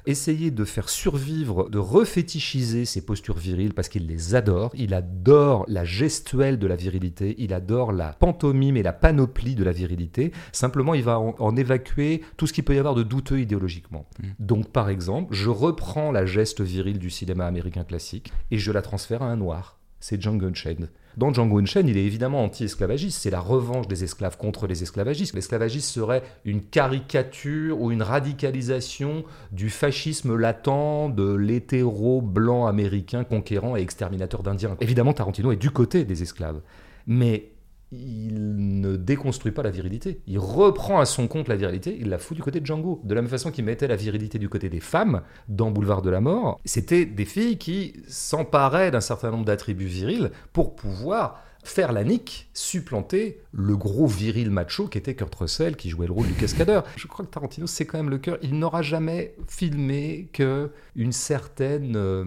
essayer 0.06 0.50
de 0.50 0.64
faire 0.64 0.88
survivre, 0.88 1.68
de 1.70 1.78
refétichiser 1.78 2.84
ces 2.84 3.04
postures 3.04 3.38
viriles 3.38 3.74
parce 3.74 3.88
qu'il 3.88 4.06
les 4.06 4.34
adore. 4.34 4.70
Il 4.74 4.94
adore 4.94 5.64
la 5.68 5.84
gestuelle 5.84 6.58
de 6.58 6.66
la 6.66 6.76
virilité, 6.76 7.34
il 7.38 7.54
adore 7.54 7.92
la 7.92 8.12
pantomime 8.12 8.76
et 8.76 8.82
la 8.82 8.92
panoplie 8.92 9.54
de 9.54 9.64
la 9.64 9.72
virilité. 9.72 10.32
Simplement, 10.52 10.94
il 10.94 11.02
va 11.02 11.18
en, 11.18 11.56
évacuer 11.56 12.22
tout 12.36 12.46
ce 12.46 12.52
qu'il 12.52 12.64
peut 12.64 12.74
y 12.74 12.78
avoir 12.78 12.94
de 12.94 13.02
douteux 13.02 13.40
idéologiquement. 13.40 14.06
Mm. 14.18 14.26
Donc, 14.40 14.70
par 14.70 14.88
exemple, 14.88 15.34
je 15.34 15.50
reprends 15.50 16.10
la 16.10 16.26
geste 16.26 16.60
virile 16.60 16.98
du 16.98 17.10
cinéma 17.10 17.46
américain 17.46 17.84
classique 17.84 18.32
et 18.50 18.58
je 18.58 18.72
la 18.72 18.82
transfère 18.82 19.22
à 19.22 19.26
un 19.26 19.36
noir. 19.36 19.78
C'est 20.00 20.20
Django 20.20 20.46
Unchained. 20.46 20.90
Dans 21.16 21.32
Django 21.32 21.58
Unchained, 21.58 21.88
il 21.88 21.96
est 21.96 22.04
évidemment 22.04 22.42
anti-esclavagiste. 22.42 23.20
C'est 23.22 23.30
la 23.30 23.40
revanche 23.40 23.86
des 23.86 24.02
esclaves 24.02 24.36
contre 24.36 24.66
les 24.66 24.82
esclavagistes. 24.82 25.34
L'esclavagisme 25.34 25.86
serait 25.86 26.22
une 26.44 26.62
caricature 26.62 27.80
ou 27.80 27.92
une 27.92 28.02
radicalisation 28.02 29.24
du 29.52 29.70
fascisme 29.70 30.36
latent 30.36 31.14
de 31.14 31.34
l'hétéro 31.34 32.20
blanc 32.20 32.66
américain 32.66 33.22
conquérant 33.22 33.76
et 33.76 33.80
exterminateur 33.80 34.42
d'Indiens. 34.42 34.76
Évidemment, 34.80 35.12
Tarantino 35.12 35.52
est 35.52 35.56
du 35.56 35.70
côté 35.70 36.04
des 36.04 36.22
esclaves. 36.22 36.60
Mais 37.06 37.53
il 37.94 38.80
ne 38.80 38.96
déconstruit 38.96 39.52
pas 39.52 39.62
la 39.62 39.70
virilité. 39.70 40.20
Il 40.26 40.38
reprend 40.38 41.00
à 41.00 41.06
son 41.06 41.28
compte 41.28 41.48
la 41.48 41.56
virilité, 41.56 41.96
il 42.00 42.08
la 42.08 42.18
fout 42.18 42.36
du 42.36 42.42
côté 42.42 42.60
de 42.60 42.66
Django. 42.66 43.00
De 43.04 43.14
la 43.14 43.22
même 43.22 43.30
façon 43.30 43.50
qu'il 43.50 43.64
mettait 43.64 43.88
la 43.88 43.96
virilité 43.96 44.38
du 44.38 44.48
côté 44.48 44.68
des 44.68 44.80
femmes 44.80 45.22
dans 45.48 45.70
Boulevard 45.70 46.02
de 46.02 46.10
la 46.10 46.20
Mort, 46.20 46.60
c'était 46.64 47.06
des 47.06 47.24
filles 47.24 47.58
qui 47.58 47.94
s'emparaient 48.08 48.90
d'un 48.90 49.00
certain 49.00 49.30
nombre 49.30 49.44
d'attributs 49.44 49.86
virils 49.86 50.30
pour 50.52 50.74
pouvoir 50.74 51.42
faire 51.64 51.92
la 51.92 52.04
nique, 52.04 52.50
supplanter 52.52 53.40
le 53.52 53.76
gros 53.76 54.06
viril 54.06 54.50
macho 54.50 54.86
qui 54.86 54.98
était 54.98 55.14
Kurt 55.14 55.34
Russell, 55.34 55.76
qui 55.76 55.88
jouait 55.88 56.06
le 56.06 56.12
rôle 56.12 56.26
du 56.26 56.34
cascadeur. 56.34 56.84
Je 56.96 57.06
crois 57.06 57.24
que 57.24 57.30
Tarantino, 57.30 57.66
c'est 57.66 57.86
quand 57.86 57.98
même 57.98 58.10
le 58.10 58.18
cœur. 58.18 58.38
Il 58.42 58.58
n'aura 58.58 58.82
jamais 58.82 59.34
filmé 59.48 60.28
que 60.32 60.70
une 60.94 61.12
certaine 61.12 61.96
euh, 61.96 62.24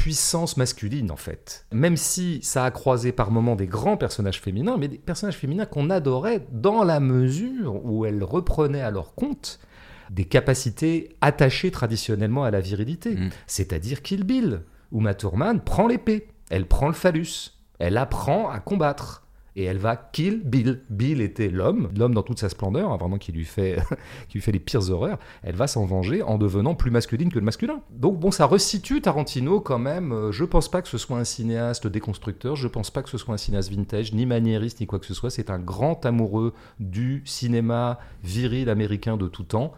puissance 0.00 0.56
masculine 0.56 1.10
en 1.10 1.16
fait. 1.16 1.66
Même 1.72 1.98
si 1.98 2.40
ça 2.42 2.64
a 2.64 2.70
croisé 2.70 3.12
par 3.12 3.30
moments 3.30 3.54
des 3.54 3.66
grands 3.66 3.98
personnages 3.98 4.40
féminins, 4.40 4.78
mais 4.78 4.88
des 4.88 4.96
personnages 4.96 5.36
féminins 5.36 5.66
qu'on 5.66 5.90
adorait 5.90 6.46
dans 6.52 6.84
la 6.84 7.00
mesure 7.00 7.84
où 7.84 8.06
elles 8.06 8.24
reprenaient 8.24 8.80
à 8.80 8.90
leur 8.90 9.14
compte 9.14 9.60
des 10.08 10.24
capacités 10.24 11.10
attachées 11.20 11.70
traditionnellement 11.70 12.44
à 12.44 12.50
la 12.50 12.62
virilité. 12.62 13.14
Mm. 13.14 13.28
C'est-à-dire 13.46 14.00
Kill 14.00 14.24
Bill, 14.24 14.62
où 14.90 15.06
Thurman 15.12 15.60
prend 15.60 15.86
l'épée, 15.86 16.28
elle 16.48 16.64
prend 16.64 16.88
le 16.88 16.94
phallus, 16.94 17.52
elle 17.78 17.98
apprend 17.98 18.48
à 18.48 18.58
combattre 18.58 19.26
et 19.56 19.64
elle 19.64 19.78
va 19.78 19.96
kill 19.96 20.42
Bill. 20.44 20.82
Bill 20.90 21.20
était 21.20 21.48
l'homme, 21.48 21.90
l'homme 21.96 22.14
dans 22.14 22.22
toute 22.22 22.38
sa 22.38 22.48
splendeur, 22.48 22.92
hein, 22.92 22.96
vraiment 22.96 23.18
qui 23.18 23.32
lui 23.32 23.44
fait, 23.44 23.76
qui 24.28 24.38
lui 24.38 24.40
fait 24.42 24.52
les 24.52 24.60
pires 24.60 24.90
horreurs. 24.90 25.18
Elle 25.42 25.56
va 25.56 25.66
s'en 25.66 25.84
venger 25.84 26.22
en 26.22 26.38
devenant 26.38 26.74
plus 26.74 26.90
masculine 26.90 27.30
que 27.30 27.38
le 27.38 27.44
masculin. 27.44 27.80
Donc 27.90 28.18
bon, 28.18 28.30
ça 28.30 28.46
resitue 28.46 29.00
Tarantino 29.00 29.60
quand 29.60 29.78
même. 29.78 30.12
Euh, 30.12 30.32
je 30.32 30.44
pense 30.44 30.70
pas 30.70 30.82
que 30.82 30.88
ce 30.88 30.98
soit 30.98 31.18
un 31.18 31.24
cinéaste 31.24 31.86
déconstructeur, 31.86 32.56
je 32.56 32.68
pense 32.68 32.90
pas 32.90 33.02
que 33.02 33.10
ce 33.10 33.18
soit 33.18 33.34
un 33.34 33.38
cinéaste 33.38 33.70
vintage, 33.70 34.12
ni 34.12 34.26
maniériste, 34.26 34.80
ni 34.80 34.86
quoi 34.86 34.98
que 34.98 35.06
ce 35.06 35.14
soit. 35.14 35.30
C'est 35.30 35.50
un 35.50 35.58
grand 35.58 36.04
amoureux 36.06 36.54
du 36.78 37.22
cinéma 37.24 37.98
viril 38.22 38.68
américain 38.68 39.16
de 39.16 39.28
tout 39.28 39.44
temps 39.44 39.72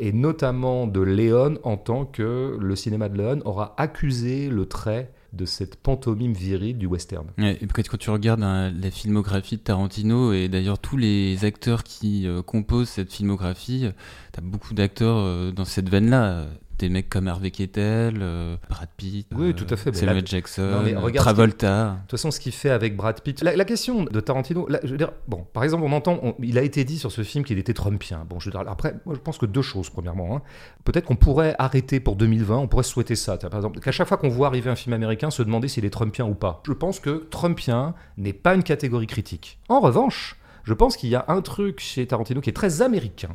et 0.00 0.12
notamment 0.12 0.86
de 0.86 1.00
Léon 1.00 1.58
en 1.64 1.76
tant 1.76 2.04
que 2.04 2.56
le 2.58 2.76
cinéma 2.76 3.08
de 3.08 3.18
Léon 3.18 3.40
aura 3.44 3.74
accusé 3.78 4.48
le 4.48 4.66
trait 4.66 5.12
de 5.32 5.44
cette 5.44 5.76
pantomime 5.76 6.32
virile 6.32 6.78
du 6.78 6.86
western. 6.86 7.26
et 7.38 7.58
quand 7.66 7.96
tu 7.98 8.10
regardes 8.10 8.42
hein, 8.42 8.70
la 8.70 8.90
filmographie 8.90 9.56
de 9.56 9.62
Tarantino 9.62 10.32
et 10.32 10.48
d'ailleurs 10.48 10.78
tous 10.78 10.96
les 10.96 11.44
acteurs 11.44 11.84
qui 11.84 12.26
euh, 12.26 12.42
composent 12.42 12.88
cette 12.88 13.12
filmographie, 13.12 13.86
tu 14.32 14.38
as 14.38 14.42
beaucoup 14.42 14.74
d'acteurs 14.74 15.18
euh, 15.18 15.52
dans 15.52 15.64
cette 15.64 15.88
veine-là. 15.88 16.46
Des 16.78 16.88
mecs 16.88 17.08
comme 17.08 17.28
Harvey 17.28 17.50
Keitel, 17.50 18.18
euh, 18.20 18.56
Brad 18.68 18.88
Pitt, 18.96 19.26
Oui, 19.34 19.54
tout 19.54 19.66
à 19.70 19.76
fait, 19.76 19.90
mais 19.90 19.96
Samuel 19.96 20.16
là- 20.18 20.22
Jackson, 20.24 20.62
Non, 20.84 21.06
euh, 21.06 21.10
Travolta. 21.12 21.90
De 21.90 22.00
toute 22.02 22.10
façon, 22.12 22.30
ce 22.30 22.40
qu'il 22.40 22.52
fait 22.52 22.70
avec 22.70 22.96
Brad 22.96 23.20
Pitt. 23.20 23.42
La, 23.42 23.56
la 23.56 23.64
question 23.64 24.04
de 24.04 24.20
Tarantino, 24.20 24.66
là, 24.68 24.80
je 24.84 24.88
veux 24.90 24.96
dire, 24.98 25.10
bon, 25.26 25.46
par 25.52 25.64
exemple, 25.64 25.84
on 25.84 25.92
entend, 25.92 26.18
on- 26.22 26.34
il 26.42 26.58
a 26.58 26.62
été 26.62 26.84
dit 26.84 26.98
sur 26.98 27.10
ce 27.12 27.22
film 27.22 27.44
qu'il 27.44 27.58
était 27.58 27.74
trumpien. 27.74 28.24
Bon, 28.28 28.38
je 28.40 28.46
veux 28.46 28.50
dire, 28.52 28.62
après, 28.68 28.94
moi, 29.06 29.14
je 29.14 29.20
pense 29.20 29.38
que 29.38 29.46
deux 29.46 29.62
choses, 29.62 29.90
premièrement. 29.90 30.36
hein. 30.36 30.42
Peut-être 30.84 31.04
qu'on 31.06 31.16
pourrait 31.16 31.54
arrêter 31.58 32.00
pour 32.00 32.16
2020, 32.16 32.56
on 32.58 32.68
pourrait 32.68 32.82
souhaiter 32.84 33.16
ça. 33.16 33.36
Par 33.36 33.54
exemple, 33.56 33.80
qu'à 33.80 33.92
chaque 33.92 34.08
fois 34.08 34.16
qu'on 34.16 34.28
voit 34.28 34.46
arriver 34.46 34.70
un 34.70 34.76
film 34.76 34.92
américain, 34.94 35.30
se 35.30 35.42
demander 35.42 35.68
s'il 35.68 35.84
est 35.84 35.90
trumpien 35.90 36.26
ou 36.26 36.34
pas. 36.34 36.62
Je 36.66 36.72
pense 36.72 37.00
que 37.00 37.26
trumpien 37.30 37.94
n'est 38.16 38.32
pas 38.32 38.54
une 38.54 38.62
catégorie 38.62 39.06
critique. 39.06 39.58
En 39.68 39.80
revanche, 39.80 40.36
je 40.64 40.74
pense 40.74 40.96
qu'il 40.96 41.08
y 41.10 41.14
a 41.14 41.24
un 41.28 41.40
truc 41.40 41.80
chez 41.80 42.06
Tarantino 42.06 42.40
qui 42.40 42.50
est 42.50 42.54
très 42.54 42.82
américain 42.82 43.30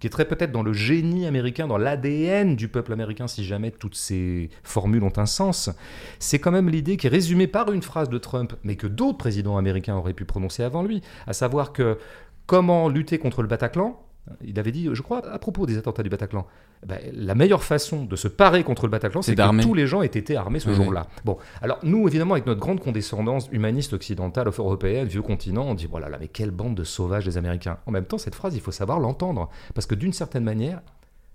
qui 0.00 0.06
est 0.06 0.10
très 0.10 0.24
peut-être 0.24 0.50
dans 0.50 0.62
le 0.62 0.72
génie 0.72 1.26
américain, 1.26 1.68
dans 1.68 1.78
l'ADN 1.78 2.56
du 2.56 2.68
peuple 2.68 2.92
américain, 2.92 3.28
si 3.28 3.44
jamais 3.44 3.70
toutes 3.70 3.94
ces 3.94 4.50
formules 4.64 5.04
ont 5.04 5.12
un 5.16 5.26
sens, 5.26 5.70
c'est 6.18 6.38
quand 6.38 6.50
même 6.50 6.68
l'idée 6.68 6.96
qui 6.96 7.06
est 7.06 7.10
résumée 7.10 7.46
par 7.46 7.70
une 7.70 7.82
phrase 7.82 8.08
de 8.08 8.18
Trump, 8.18 8.54
mais 8.64 8.76
que 8.76 8.86
d'autres 8.86 9.18
présidents 9.18 9.58
américains 9.58 9.96
auraient 9.96 10.14
pu 10.14 10.24
prononcer 10.24 10.62
avant 10.62 10.82
lui, 10.82 11.02
à 11.26 11.34
savoir 11.34 11.72
que 11.72 11.98
comment 12.46 12.88
lutter 12.88 13.18
contre 13.18 13.42
le 13.42 13.48
Bataclan 13.48 14.02
il 14.42 14.58
avait 14.58 14.72
dit, 14.72 14.88
je 14.92 15.02
crois, 15.02 15.26
à 15.26 15.38
propos 15.38 15.66
des 15.66 15.78
attentats 15.78 16.02
du 16.02 16.08
Bataclan, 16.08 16.46
ben, 16.86 16.98
la 17.12 17.34
meilleure 17.34 17.62
façon 17.62 18.04
de 18.04 18.16
se 18.16 18.28
parer 18.28 18.64
contre 18.64 18.86
le 18.86 18.90
Bataclan, 18.90 19.22
C'est 19.22 19.34
que 19.34 19.62
tous 19.62 19.74
les 19.74 19.86
gens 19.86 20.02
aient 20.02 20.06
été 20.06 20.36
armés 20.36 20.60
ce 20.60 20.68
Oui, 20.68 20.74
jour-là. 20.74 21.06
Bon, 21.24 21.38
alors 21.62 21.78
nous, 21.82 22.06
évidemment, 22.08 22.34
avec 22.34 22.46
notre 22.46 22.60
grande 22.60 22.80
condescendance 22.80 23.48
humaniste 23.52 23.92
occidentale, 23.92 24.48
européenne, 24.48 25.06
vieux 25.06 25.22
continent, 25.22 25.64
on 25.66 25.74
dit, 25.74 25.86
voilà, 25.86 26.08
là, 26.08 26.18
mais 26.18 26.28
quelle 26.28 26.50
bande 26.50 26.74
de 26.74 26.84
sauvages 26.84 27.24
des 27.24 27.36
Américains. 27.36 27.78
En 27.86 27.90
même 27.90 28.04
temps, 28.04 28.18
cette 28.18 28.34
phrase, 28.34 28.54
il 28.54 28.60
faut 28.60 28.72
savoir 28.72 28.98
l'entendre, 28.98 29.50
parce 29.74 29.86
que 29.86 29.94
d'une 29.94 30.12
certaine 30.12 30.44
manière, 30.44 30.80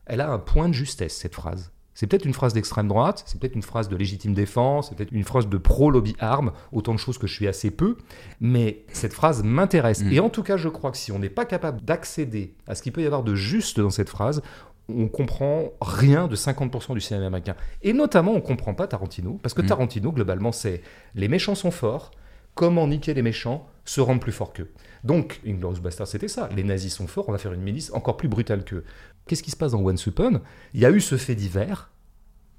elle 0.05 0.21
a 0.21 0.29
un 0.29 0.39
point 0.39 0.69
de 0.69 0.73
justesse, 0.73 1.15
cette 1.15 1.35
phrase. 1.35 1.71
C'est 1.95 2.07
peut-être 2.07 2.25
une 2.25 2.33
phrase 2.33 2.53
d'extrême 2.53 2.87
droite, 2.87 3.23
c'est 3.25 3.39
peut-être 3.39 3.55
une 3.55 3.63
phrase 3.63 3.89
de 3.89 3.95
légitime 3.95 4.33
défense, 4.33 4.89
c'est 4.89 4.95
peut-être 4.95 5.11
une 5.11 5.23
phrase 5.23 5.47
de 5.47 5.57
pro-lobby 5.57 6.15
armes, 6.19 6.51
autant 6.71 6.93
de 6.93 6.99
choses 6.99 7.17
que 7.17 7.25
je 7.25 7.33
suis 7.33 7.47
assez 7.47 7.71
peu, 7.71 7.97
mais 8.41 8.83
cette 8.91 9.13
phrase 9.13 9.43
m'intéresse. 9.43 10.03
Mm. 10.03 10.11
Et 10.11 10.19
en 10.19 10.29
tout 10.29 10.43
cas, 10.43 10.57
je 10.57 10.69
crois 10.69 10.91
que 10.91 10.97
si 10.97 11.11
on 11.11 11.19
n'est 11.19 11.29
pas 11.29 11.45
capable 11.45 11.81
d'accéder 11.81 12.53
à 12.67 12.75
ce 12.75 12.83
qu'il 12.83 12.91
peut 12.91 13.01
y 13.01 13.05
avoir 13.05 13.23
de 13.23 13.33
juste 13.33 13.79
dans 13.79 13.89
cette 13.89 14.09
phrase, 14.09 14.41
on 14.89 15.07
comprend 15.07 15.71
rien 15.81 16.27
de 16.27 16.35
50% 16.35 16.93
du 16.93 17.01
cinéma 17.01 17.27
américain. 17.27 17.55
Et 17.81 17.93
notamment, 17.93 18.33
on 18.33 18.41
comprend 18.41 18.73
pas 18.73 18.87
Tarantino, 18.87 19.39
parce 19.41 19.53
que 19.53 19.61
Mm. 19.61 19.67
Tarantino, 19.67 20.11
globalement, 20.11 20.51
c'est 20.51 20.81
les 21.15 21.29
méchants 21.29 21.55
sont 21.55 21.71
forts, 21.71 22.11
comment 22.55 22.87
niquer 22.87 23.13
les 23.13 23.21
méchants, 23.21 23.67
se 23.85 24.01
rendre 24.01 24.19
plus 24.19 24.31
forts 24.31 24.53
qu'eux. 24.53 24.71
Donc, 25.03 25.39
Inglourious 25.45 25.81
Bastard, 25.81 26.07
c'était 26.07 26.27
ça. 26.27 26.49
Les 26.55 26.63
nazis 26.63 26.93
sont 26.93 27.05
forts, 27.05 27.29
on 27.29 27.31
va 27.31 27.37
faire 27.37 27.53
une 27.53 27.61
milice 27.61 27.91
encore 27.93 28.17
plus 28.17 28.27
brutale 28.27 28.63
qu'eux. 28.65 28.83
Qu'est-ce 29.27 29.43
qui 29.43 29.51
se 29.51 29.57
passe 29.57 29.71
dans 29.71 29.81
Once 29.81 30.05
Upon 30.05 30.41
Il 30.73 30.81
y 30.81 30.85
a 30.85 30.91
eu 30.91 31.01
ce 31.01 31.17
fait 31.17 31.35
divers, 31.35 31.89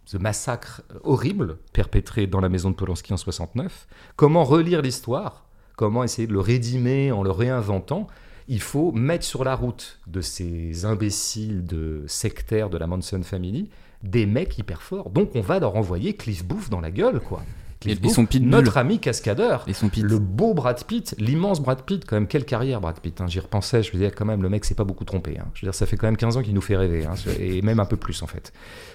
ce 0.04 0.16
massacre 0.16 0.82
horrible 1.04 1.58
perpétré 1.72 2.26
dans 2.26 2.40
la 2.40 2.48
maison 2.48 2.70
de 2.70 2.74
Polanski 2.74 3.12
en 3.12 3.16
69. 3.16 3.86
Comment 4.16 4.44
relire 4.44 4.82
l'histoire? 4.82 5.46
Comment 5.76 6.02
essayer 6.02 6.26
de 6.26 6.32
le 6.32 6.40
rédimer 6.40 7.12
en 7.12 7.22
le 7.22 7.30
réinventant? 7.30 8.06
Il 8.48 8.60
faut 8.60 8.92
mettre 8.92 9.24
sur 9.24 9.44
la 9.44 9.54
route 9.54 9.98
de 10.06 10.20
ces 10.20 10.84
imbéciles 10.84 11.64
de 11.64 12.04
sectaires 12.06 12.70
de 12.70 12.78
la 12.78 12.86
Manson 12.86 13.22
Family 13.22 13.68
des 14.02 14.26
mecs 14.26 14.56
hyper 14.58 14.82
forts. 14.82 15.10
Donc 15.10 15.34
on 15.34 15.40
va 15.40 15.58
leur 15.58 15.76
envoyer 15.76 16.14
Cliff 16.14 16.44
Booth 16.44 16.70
dans 16.70 16.80
la 16.80 16.90
gueule, 16.90 17.20
quoi. 17.20 17.42
Cliff 17.80 17.98
Et- 18.02 18.08
son 18.08 18.24
pitbull. 18.26 18.50
notre 18.50 18.78
ami 18.78 18.98
cascadeur. 18.98 19.64
Et 19.66 19.72
son 19.74 19.88
pit. 19.88 20.02
Le 20.02 20.18
beau 20.18 20.54
Brad 20.54 20.82
Pitt, 20.84 21.14
l'immense 21.18 21.60
Brad 21.60 21.82
Pitt, 21.82 22.04
quand 22.06 22.16
même, 22.16 22.26
quelle 22.26 22.44
carrière 22.46 22.80
Brad 22.80 22.98
Pitt. 23.00 23.20
hein. 23.20 23.26
J'y 23.28 23.38
repensais, 23.40 23.82
je 23.82 23.88
me 23.90 23.98
disais, 23.98 24.10
quand 24.10 24.24
même, 24.24 24.42
le 24.42 24.48
mec 24.48 24.64
s'est 24.64 24.74
pas 24.74 24.84
beaucoup 24.84 25.04
trompé. 25.04 25.38
hein. 25.38 25.46
Je 25.54 25.60
veux 25.60 25.66
dire, 25.70 25.74
ça 25.74 25.84
fait 25.86 25.96
quand 25.96 26.06
même 26.06 26.16
15 26.16 26.36
ans 26.38 26.42
qu'il 26.42 26.54
nous 26.54 26.60
fait 26.62 26.76
rêver, 26.76 27.04
hein, 27.04 27.14
et 27.38 27.60
même 27.62 27.78
un 27.80 27.84
peu 27.84 27.96
plus 27.96 28.22
en 28.22 28.26
fait. 28.26 28.52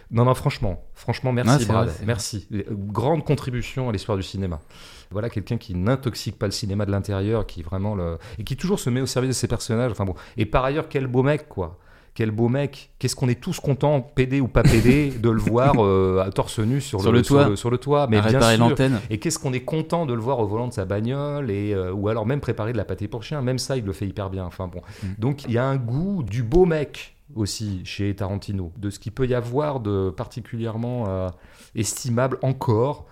Non, 0.09 0.25
non, 0.25 0.33
franchement, 0.33 0.83
franchement, 0.93 1.31
merci 1.31 1.65
Brad, 1.65 1.89
vrai, 1.89 2.05
merci. 2.05 2.47
Grande 2.71 3.23
contribution 3.23 3.87
à 3.89 3.91
l'histoire 3.91 4.17
du 4.17 4.23
cinéma. 4.23 4.59
Voilà 5.11 5.29
quelqu'un 5.29 5.57
qui 5.57 5.75
n'intoxique 5.75 6.39
pas 6.39 6.45
le 6.47 6.51
cinéma 6.51 6.85
de 6.85 6.91
l'intérieur, 6.91 7.45
qui 7.45 7.61
vraiment 7.63 7.95
le... 7.95 8.17
et 8.39 8.43
qui 8.43 8.57
toujours 8.57 8.79
se 8.79 8.89
met 8.89 9.01
au 9.01 9.05
service 9.05 9.29
de 9.29 9.33
ses 9.35 9.47
personnages. 9.47 9.91
Enfin 9.91 10.05
bon, 10.05 10.15
et 10.37 10.45
par 10.45 10.65
ailleurs, 10.65 10.87
quel 10.89 11.07
beau 11.07 11.21
mec, 11.23 11.47
quoi. 11.49 11.77
Quel 12.13 12.31
beau 12.31 12.49
mec. 12.49 12.91
Qu'est-ce 12.99 13.15
qu'on 13.15 13.29
est 13.29 13.39
tous 13.39 13.59
contents, 13.59 14.01
pédé 14.01 14.41
ou 14.41 14.47
pas 14.47 14.63
pédé, 14.63 15.11
de 15.11 15.29
le 15.29 15.39
voir 15.39 15.75
euh, 15.79 16.23
à 16.25 16.29
torse 16.31 16.59
nu 16.59 16.81
sur, 16.81 17.01
Sur 17.01 17.11
le 17.11 17.21
toit. 17.21 17.41
Sur 17.43 17.49
le, 17.49 17.55
sur 17.55 17.69
le 17.69 17.77
toit. 17.77 18.07
Mais 18.09 18.17
à 18.17 18.21
bien 18.21 18.31
réparer 18.31 18.57
l'antenne. 18.57 18.99
et 19.09 19.17
qu'est-ce 19.19 19.39
qu'on 19.39 19.53
est 19.53 19.63
content 19.63 20.05
de 20.05 20.13
le 20.13 20.19
voir 20.19 20.39
au 20.39 20.45
volant 20.45 20.67
de 20.67 20.73
sa 20.73 20.85
bagnole, 20.85 21.49
et, 21.49 21.73
euh, 21.73 21.93
ou 21.93 22.09
alors 22.09 22.25
même 22.25 22.41
préparer 22.41 22.73
de 22.73 22.77
la 22.77 22.85
pâté 22.85 23.07
pour 23.07 23.23
chien, 23.23 23.41
même 23.41 23.59
ça, 23.59 23.77
il 23.77 23.85
le 23.85 23.93
fait 23.93 24.07
hyper 24.07 24.29
bien. 24.29 24.45
Enfin 24.45 24.67
bon. 24.67 24.81
Mm. 25.03 25.07
Donc 25.19 25.43
il 25.45 25.51
y 25.51 25.57
a 25.57 25.65
un 25.65 25.77
goût 25.77 26.23
du 26.23 26.43
beau 26.43 26.65
mec 26.65 27.15
aussi 27.35 27.81
chez 27.85 28.13
Tarantino, 28.15 28.71
de 28.77 28.89
ce 28.89 28.99
qu'il 28.99 29.11
peut 29.11 29.25
y 29.25 29.33
avoir 29.33 29.79
de 29.79 30.09
particulièrement 30.09 31.05
euh, 31.07 31.29
estimable 31.75 32.37
encore 32.41 33.05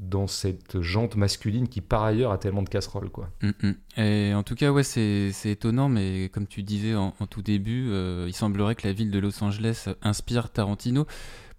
dans 0.00 0.26
cette 0.26 0.80
jante 0.80 1.16
masculine 1.16 1.68
qui 1.68 1.80
par 1.80 2.02
ailleurs 2.02 2.32
a 2.32 2.38
tellement 2.38 2.62
de 2.62 2.68
casseroles. 2.68 3.10
Quoi. 3.10 3.30
Mm, 3.42 3.50
mm. 3.62 4.00
Et 4.00 4.34
en 4.34 4.42
tout 4.42 4.54
cas, 4.54 4.70
ouais, 4.70 4.82
c'est 4.82 5.30
étonnant, 5.44 5.88
mais 5.88 6.28
comme 6.32 6.46
tu 6.46 6.62
disais 6.62 6.94
en, 6.94 7.12
tout 7.28 7.42
début, 7.42 7.88
euh, 7.90 8.24
il 8.28 8.34
semblerait 8.34 8.74
que 8.74 8.86
la 8.86 8.92
ville 8.92 9.10
de 9.10 9.18
Los 9.18 9.42
Angeles 9.44 9.88
inspire 10.02 10.50
Tarantino. 10.50 11.06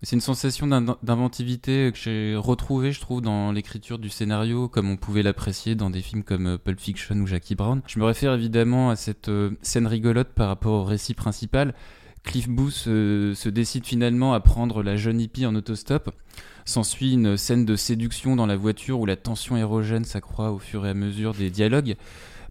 C'est 0.04 0.16
une 0.16 0.22
sensation 0.22 0.66
d'in- 0.66 0.98
d'inventivité 1.04 1.92
que 1.94 1.98
j'ai 2.00 2.36
retrouvée, 2.36 2.92
je 2.92 3.00
trouve, 3.00 3.22
dans 3.22 3.52
l'écriture 3.52 4.00
du 4.00 4.10
scénario, 4.10 4.68
comme 4.68 4.90
on 4.90 4.98
pouvait 4.98 5.22
l'apprécier 5.22 5.76
dans 5.76 5.92
des 5.92 6.02
films 6.02 6.24
comme 6.24 6.48
euh, 6.48 6.58
Pulp 6.58 6.80
Fiction 6.80 7.16
ou 7.18 7.28
Jackie 7.28 7.54
Brown. 7.54 7.82
Je 7.86 8.00
me 8.00 8.06
réfère 8.06 8.34
évidemment 8.34 8.90
à 8.90 8.96
cette 8.96 9.30
euh, 9.30 9.52
scène 9.62 9.86
rigolote 9.86 10.30
par 10.30 10.48
rapport 10.48 10.74
au 10.74 10.84
récit 10.84 11.14
principal. 11.14 11.76
Cliff 12.24 12.48
Booth 12.48 12.74
se 12.74 13.50
décide 13.50 13.86
finalement 13.86 14.34
à 14.34 14.40
prendre 14.40 14.84
la 14.84 14.96
jeune 14.96 15.20
hippie 15.20 15.46
en 15.46 15.56
autostop. 15.56 16.12
S'ensuit 16.66 17.14
une 17.14 17.38
scène 17.38 17.66
de 17.66 17.76
séduction 17.76 18.36
dans 18.36 18.46
la 18.46 18.56
voiture 18.56 19.00
où 19.00 19.06
la 19.06 19.16
tension 19.16 19.58
érogène 19.58 20.06
s'accroît 20.06 20.52
au 20.52 20.60
fur 20.60 20.86
et 20.86 20.90
à 20.90 20.94
mesure 20.94 21.34
des 21.34 21.50
dialogues. 21.50 21.96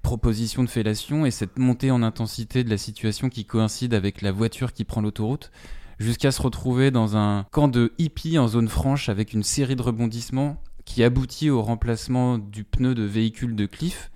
Proposition 0.02 0.64
de 0.64 0.68
fellation 0.68 1.26
et 1.26 1.30
cette 1.30 1.58
montée 1.58 1.90
en 1.90 2.02
intensité 2.02 2.64
de 2.64 2.70
la 2.70 2.78
situation 2.78 3.28
qui 3.28 3.44
coïncide 3.44 3.94
avec 3.94 4.22
la 4.22 4.32
voiture 4.32 4.72
qui 4.72 4.84
prend 4.84 5.00
l'autoroute, 5.00 5.50
jusqu'à 5.98 6.32
se 6.32 6.42
retrouver 6.42 6.90
dans 6.90 7.16
un 7.16 7.46
camp 7.52 7.68
de 7.68 7.92
hippies 7.98 8.38
en 8.38 8.48
zone 8.48 8.68
franche 8.68 9.08
avec 9.08 9.32
une 9.34 9.42
série 9.42 9.76
de 9.76 9.82
rebondissements 9.82 10.60
qui 10.84 11.04
aboutit 11.04 11.50
au 11.50 11.62
remplacement 11.62 12.38
du 12.38 12.64
pneu 12.64 12.94
de 12.94 13.04
véhicule 13.04 13.54
de 13.54 13.66
Cliff. 13.66 14.10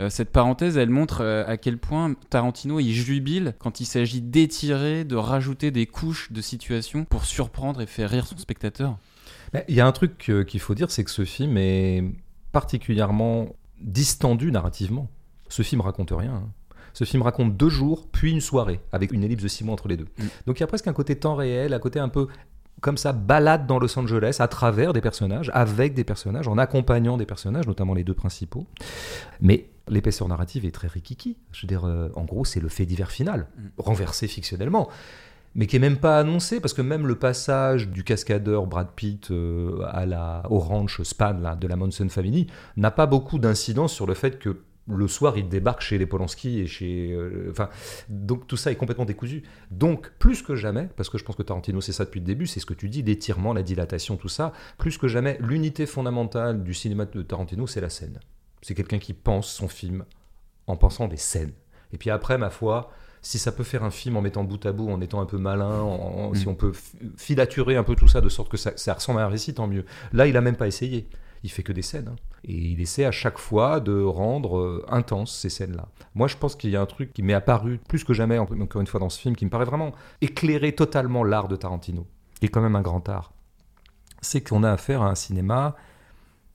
Euh, 0.00 0.10
cette 0.10 0.30
parenthèse, 0.30 0.76
elle 0.76 0.90
montre 0.90 1.20
euh, 1.20 1.44
à 1.46 1.56
quel 1.56 1.78
point 1.78 2.14
Tarantino 2.30 2.80
il 2.80 2.92
jubile 2.92 3.54
quand 3.58 3.80
il 3.80 3.86
s'agit 3.86 4.20
d'étirer, 4.20 5.04
de 5.04 5.16
rajouter 5.16 5.70
des 5.70 5.86
couches 5.86 6.32
de 6.32 6.40
situation 6.40 7.04
pour 7.04 7.24
surprendre 7.24 7.80
et 7.80 7.86
faire 7.86 8.10
rire 8.10 8.26
son 8.26 8.36
spectateur. 8.36 8.98
Il 9.68 9.74
y 9.74 9.80
a 9.80 9.86
un 9.86 9.92
truc 9.92 10.30
euh, 10.30 10.42
qu'il 10.42 10.60
faut 10.60 10.74
dire, 10.74 10.90
c'est 10.90 11.04
que 11.04 11.10
ce 11.10 11.24
film 11.24 11.56
est 11.56 12.02
particulièrement 12.50 13.54
distendu 13.80 14.50
narrativement. 14.50 15.08
Ce 15.48 15.62
film 15.62 15.80
raconte 15.80 16.10
rien. 16.10 16.34
hein. 16.34 16.48
Ce 16.92 17.04
film 17.04 17.22
raconte 17.22 17.56
deux 17.56 17.68
jours, 17.68 18.06
puis 18.10 18.30
une 18.30 18.40
soirée, 18.40 18.80
avec 18.92 19.12
une 19.12 19.24
ellipse 19.24 19.42
de 19.42 19.48
six 19.48 19.64
mois 19.64 19.74
entre 19.74 19.88
les 19.88 19.96
deux. 19.96 20.06
Mm. 20.18 20.24
Donc 20.46 20.58
il 20.58 20.60
y 20.60 20.64
a 20.64 20.66
presque 20.66 20.88
un 20.88 20.92
côté 20.92 21.16
temps 21.16 21.34
réel, 21.34 21.72
un 21.72 21.78
côté 21.78 21.98
un 21.98 22.08
peu 22.08 22.28
comme 22.80 22.96
ça, 22.98 23.12
balade 23.12 23.66
dans 23.66 23.78
Los 23.78 23.98
Angeles 23.98 24.36
à 24.40 24.48
travers 24.48 24.92
des 24.92 25.00
personnages, 25.00 25.50
avec 25.54 25.94
des 25.94 26.04
personnages, 26.04 26.48
en 26.48 26.58
accompagnant 26.58 27.16
des 27.16 27.24
personnages, 27.24 27.66
notamment 27.66 27.94
les 27.94 28.04
deux 28.04 28.14
principaux. 28.14 28.66
Mais 29.40 29.70
l'épaisseur 29.88 30.28
narrative 30.28 30.64
est 30.64 30.70
très 30.70 30.88
rikiki. 30.88 31.36
Je 31.52 31.62
veux 31.62 31.68
dire, 31.68 31.84
euh, 31.84 32.08
en 32.14 32.24
gros, 32.24 32.44
c'est 32.44 32.60
le 32.60 32.68
fait 32.68 32.86
divers 32.86 33.10
final, 33.10 33.46
Mm. 33.56 33.68
renversé 33.78 34.26
fictionnellement 34.26 34.88
mais 35.54 35.66
qui 35.66 35.76
est 35.76 35.80
même 35.80 35.98
pas 35.98 36.18
annoncé 36.18 36.60
parce 36.60 36.74
que 36.74 36.82
même 36.82 37.06
le 37.06 37.16
passage 37.16 37.88
du 37.88 38.04
cascadeur 38.04 38.66
Brad 38.66 38.88
Pitt 38.94 39.30
euh, 39.30 39.82
à 39.86 40.06
la 40.06 40.42
au 40.50 40.58
ranch 40.58 41.00
Span 41.02 41.38
là, 41.40 41.54
de 41.54 41.66
la 41.66 41.76
Manson 41.76 42.08
Family 42.08 42.48
n'a 42.76 42.90
pas 42.90 43.06
beaucoup 43.06 43.38
d'incidence 43.38 43.92
sur 43.92 44.06
le 44.06 44.14
fait 44.14 44.38
que 44.38 44.60
le 44.86 45.08
soir 45.08 45.38
il 45.38 45.48
débarque 45.48 45.80
chez 45.80 45.96
les 45.96 46.06
Polanski 46.06 46.60
et 46.60 46.66
chez 46.66 47.12
euh, 47.12 47.48
enfin 47.50 47.70
donc 48.08 48.46
tout 48.46 48.56
ça 48.56 48.70
est 48.70 48.76
complètement 48.76 49.06
décousu 49.06 49.42
donc 49.70 50.10
plus 50.18 50.42
que 50.42 50.56
jamais 50.56 50.88
parce 50.96 51.08
que 51.08 51.16
je 51.16 51.24
pense 51.24 51.36
que 51.36 51.42
Tarantino 51.42 51.80
c'est 51.80 51.92
ça 51.92 52.04
depuis 52.04 52.20
le 52.20 52.26
début 52.26 52.46
c'est 52.46 52.60
ce 52.60 52.66
que 52.66 52.74
tu 52.74 52.88
dis 52.88 53.02
l'étirement 53.02 53.54
la 53.54 53.62
dilatation 53.62 54.16
tout 54.16 54.28
ça 54.28 54.52
plus 54.76 54.98
que 54.98 55.08
jamais 55.08 55.38
l'unité 55.40 55.86
fondamentale 55.86 56.64
du 56.64 56.74
cinéma 56.74 57.06
de 57.06 57.22
Tarantino 57.22 57.66
c'est 57.66 57.80
la 57.80 57.90
scène 57.90 58.18
c'est 58.64 58.74
quelqu'un 58.74 58.98
qui 58.98 59.12
pense 59.12 59.48
son 59.52 59.68
film 59.68 60.04
en 60.66 60.76
pensant 60.76 61.06
des 61.08 61.16
scènes 61.18 61.52
et 61.92 61.98
puis 61.98 62.08
après 62.10 62.38
ma 62.38 62.48
foi 62.50 62.90
si 63.20 63.38
ça 63.38 63.52
peut 63.52 63.62
faire 63.64 63.84
un 63.84 63.90
film 63.90 64.16
en 64.16 64.20
mettant 64.20 64.44
bout 64.44 64.64
à 64.66 64.72
bout, 64.72 64.90
en 64.90 65.00
étant 65.00 65.20
un 65.20 65.24
peu 65.26 65.38
malin, 65.38 65.80
en- 65.80 66.30
Mm. 66.30 66.34
si 66.34 66.46
on 66.48 66.54
peut 66.54 66.72
filaturer 67.16 67.76
un 67.76 67.82
peu 67.82 67.94
tout 67.94 68.08
ça 68.08 68.20
de 68.20 68.28
sorte 68.28 68.50
que 68.50 68.58
ça, 68.58 68.72
ça 68.76 68.92
ressemble 68.94 69.20
à 69.20 69.24
un 69.24 69.28
récit, 69.28 69.54
tant 69.54 69.66
mieux. 69.66 69.84
Là, 70.12 70.26
il 70.26 70.36
a 70.36 70.42
même 70.42 70.56
pas 70.56 70.66
essayé. 70.66 71.08
Il 71.42 71.50
fait 71.50 71.62
que 71.62 71.72
des 71.72 71.80
scènes. 71.80 72.08
hein. 72.08 72.16
Et 72.44 72.52
il 72.54 72.80
essaie 72.82 73.06
à 73.06 73.10
chaque 73.12 73.38
fois 73.38 73.80
de 73.80 73.98
rendre 74.02 74.58
euh, 74.58 74.84
intenses 74.88 75.34
ces 75.38 75.48
scènes-là. 75.48 75.88
Moi, 76.14 76.28
je 76.28 76.36
pense 76.36 76.54
qu'il 76.54 76.68
y 76.70 76.76
a 76.76 76.82
un 76.82 76.86
truc 76.86 77.14
qui 77.14 77.22
m'est 77.22 77.32
apparu 77.32 77.78
plus 77.88 78.04
que 78.04 78.12
jamais, 78.12 78.38
en- 78.38 78.44
encore 78.60 78.80
une 78.82 78.86
fois, 78.86 79.00
dans 79.00 79.08
ce 79.08 79.18
film, 79.20 79.36
qui 79.36 79.46
me 79.46 79.50
paraît 79.50 79.64
vraiment 79.64 79.92
éclairer 80.20 80.72
totalement 80.74 81.24
l'art 81.24 81.48
de 81.48 81.56
Tarantino, 81.56 82.06
qui 82.40 82.46
est 82.46 82.48
quand 82.50 82.60
même 82.62 82.76
un 82.76 82.82
grand 82.82 83.08
art. 83.08 83.32
C'est 84.20 84.42
qu'on 84.46 84.62
a 84.64 84.70
affaire 84.70 85.00
à 85.02 85.08
un 85.08 85.14
cinéma 85.14 85.76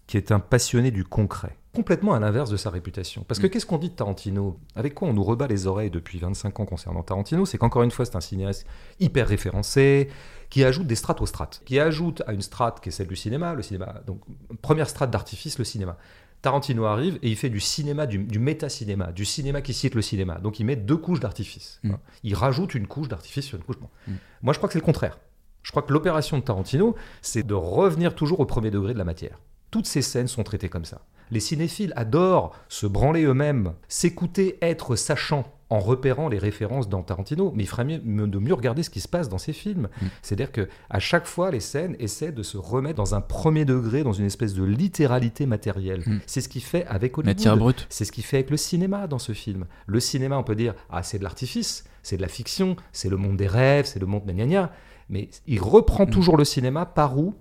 qui 0.07 0.17
est 0.17 0.31
un 0.31 0.39
passionné 0.39 0.91
du 0.91 1.03
concret. 1.03 1.55
Complètement 1.73 2.13
à 2.13 2.19
l'inverse 2.19 2.49
de 2.49 2.57
sa 2.57 2.69
réputation. 2.69 3.23
Parce 3.27 3.39
que 3.39 3.47
Mm. 3.47 3.49
qu'est-ce 3.51 3.65
qu'on 3.65 3.77
dit 3.77 3.89
de 3.89 3.95
Tarantino? 3.95 4.59
Avec 4.75 4.95
quoi 4.95 5.07
on 5.07 5.13
nous 5.13 5.23
rebat 5.23 5.47
les 5.47 5.67
oreilles 5.67 5.91
depuis 5.91 6.17
25 6.17 6.59
ans 6.59 6.65
concernant 6.65 7.03
Tarantino? 7.03 7.45
C'est 7.45 7.57
qu'encore 7.57 7.83
une 7.83 7.91
fois, 7.91 8.05
c'est 8.05 8.15
un 8.15 8.21
cinéaste 8.21 8.65
hyper 8.99 9.27
référencé, 9.27 10.09
qui 10.49 10.63
ajoute 10.63 10.88
des 10.88 10.95
strates 10.95 11.21
aux 11.21 11.27
strates, 11.27 11.61
qui 11.65 11.79
ajoute 11.79 12.23
à 12.25 12.33
une 12.33 12.41
strate 12.41 12.79
qui 12.81 12.89
est 12.89 12.91
celle 12.91 13.07
du 13.07 13.15
cinéma, 13.15 13.53
le 13.53 13.61
cinéma, 13.61 14.01
donc 14.07 14.21
première 14.61 14.89
strate 14.89 15.11
d'artifice, 15.11 15.59
le 15.59 15.63
cinéma. 15.65 15.97
Tarantino 16.41 16.85
arrive 16.85 17.19
et 17.21 17.29
il 17.29 17.35
fait 17.35 17.49
du 17.49 17.59
cinéma, 17.59 18.05
du, 18.07 18.17
du 18.17 18.39
méta-cinéma, 18.39 19.11
du 19.11 19.25
cinéma 19.25 19.61
qui 19.61 19.73
cite 19.73 19.93
le 19.93 20.01
cinéma. 20.01 20.39
Donc 20.39 20.59
il 20.59 20.65
met 20.65 20.77
deux 20.77 20.95
couches 20.97 21.19
d'artifice. 21.19 21.79
Mm. 21.83 21.91
Hein. 21.91 21.99
Il 22.23 22.33
rajoute 22.33 22.73
une 22.75 22.88
couche 22.88 23.09
d'artifice 23.09 23.45
sur 23.45 23.57
une 23.57 23.63
couche. 23.63 23.77
Bon. 23.77 23.89
Mm. 24.07 24.13
Moi, 24.41 24.53
je 24.53 24.57
crois 24.59 24.69
que 24.69 24.73
c'est 24.73 24.79
le 24.79 24.85
contraire. 24.85 25.19
Je 25.61 25.71
crois 25.71 25.81
que 25.83 25.91
l'opération 25.91 26.38
de 26.38 26.43
Tarantino, 26.43 26.95
c'est 27.21 27.43
de 27.45 27.53
revenir 27.53 28.15
toujours 28.15 28.39
au 28.39 28.45
premier 28.45 28.71
degré 28.71 28.93
de 28.93 28.97
la 28.97 29.03
matière. 29.03 29.38
Toutes 29.69 29.85
ces 29.85 30.01
scènes 30.01 30.29
sont 30.29 30.43
traitées 30.43 30.69
comme 30.69 30.85
ça. 30.85 31.01
Les 31.31 31.39
cinéphiles 31.39 31.93
adorent 31.95 32.55
se 32.67 32.88
branler 32.88 33.24
eux-mêmes, 33.24 33.74
s'écouter, 33.88 34.57
être 34.62 34.95
sachant 34.95 35.45
en 35.71 35.79
repérant 35.79 36.29
les 36.29 36.39
références 36.39 36.89
dans 36.89 37.03
Tarantino, 37.03 37.51
mais 37.55 37.62
il 37.62 37.67
ferait 37.67 37.86
mieux 37.86 38.00
de 38.00 38.39
mieux 38.39 38.55
regarder 38.55 38.81
ce 38.81 38.89
qui 38.89 39.01
se 39.01 39.07
passe 39.07 39.29
dans 39.29 39.38
ses 39.38 39.53
films. 39.53 39.88
Mm. 40.01 40.05
C'est-à-dire 40.24 40.51
que 40.51 40.67
à 40.89 40.98
chaque 41.00 41.27
fois, 41.27 41.51
les 41.51 41.59
scènes 41.59 41.95
essaient 42.00 42.31
de 42.31 42.41
se 42.41 42.57
remettre 42.57 42.95
dans 42.95 43.13
un 43.13 43.21
premier 43.21 43.65
degré, 43.65 44.03
dans 44.03 44.12
une 44.13 44.25
espèce 44.25 44.55
de 44.55 44.63
littéralité 44.63 45.45
matérielle. 45.45 46.01
Mm. 46.07 46.19
C'est 46.25 46.41
ce 46.41 46.50
qu'il 46.50 46.63
fait 46.63 46.88
avec 46.88 47.15
Hollywood. 47.19 47.75
C'est 47.89 48.03
ce 48.05 48.12
qu'il 48.12 48.24
fait 48.24 48.38
avec 48.38 48.50
le 48.50 48.57
cinéma 48.57 49.05
dans 49.05 49.19
ce 49.19 49.33
film. 49.33 49.65
Le 49.86 50.00
cinéma, 50.00 50.39
on 50.39 50.43
peut 50.43 50.55
dire, 50.55 50.74
ah, 50.89 51.03
c'est 51.03 51.19
de 51.19 51.24
l'artifice, 51.24 51.83
c'est 52.01 52.17
de 52.17 52.24
la 52.24 52.29
fiction, 52.29 52.75
c'est 52.91 53.09
le 53.09 53.17
monde 53.17 53.38
des 53.38 53.45
rêves, 53.48 53.86
c'est 53.86 54.00
le 54.00 54.07
monde 54.07 54.25
de 54.25 54.31
gna 54.33 54.48
gna. 54.48 54.71
Mais 55.09 55.29
il 55.45 55.62
reprend 55.62 56.05
Mm. 56.07 56.09
toujours 56.09 56.38
le 56.38 56.45
cinéma 56.45 56.88
par 56.88 57.19
où 57.19 57.36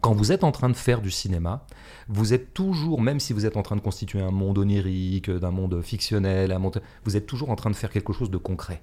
quand 0.00 0.14
vous 0.14 0.32
êtes 0.32 0.44
en 0.44 0.52
train 0.52 0.68
de 0.68 0.76
faire 0.76 1.00
du 1.00 1.10
cinéma, 1.10 1.64
vous 2.08 2.32
êtes 2.32 2.54
toujours, 2.54 3.00
même 3.00 3.20
si 3.20 3.32
vous 3.32 3.46
êtes 3.46 3.56
en 3.56 3.62
train 3.62 3.76
de 3.76 3.80
constituer 3.80 4.20
un 4.20 4.30
monde 4.30 4.58
onirique, 4.58 5.30
d'un 5.30 5.50
monde 5.50 5.82
fictionnel, 5.82 6.52
un 6.52 6.58
monde- 6.58 6.82
vous 7.04 7.16
êtes 7.16 7.26
toujours 7.26 7.50
en 7.50 7.56
train 7.56 7.70
de 7.70 7.76
faire 7.76 7.90
quelque 7.90 8.12
chose 8.12 8.30
de 8.30 8.38
concret. 8.38 8.82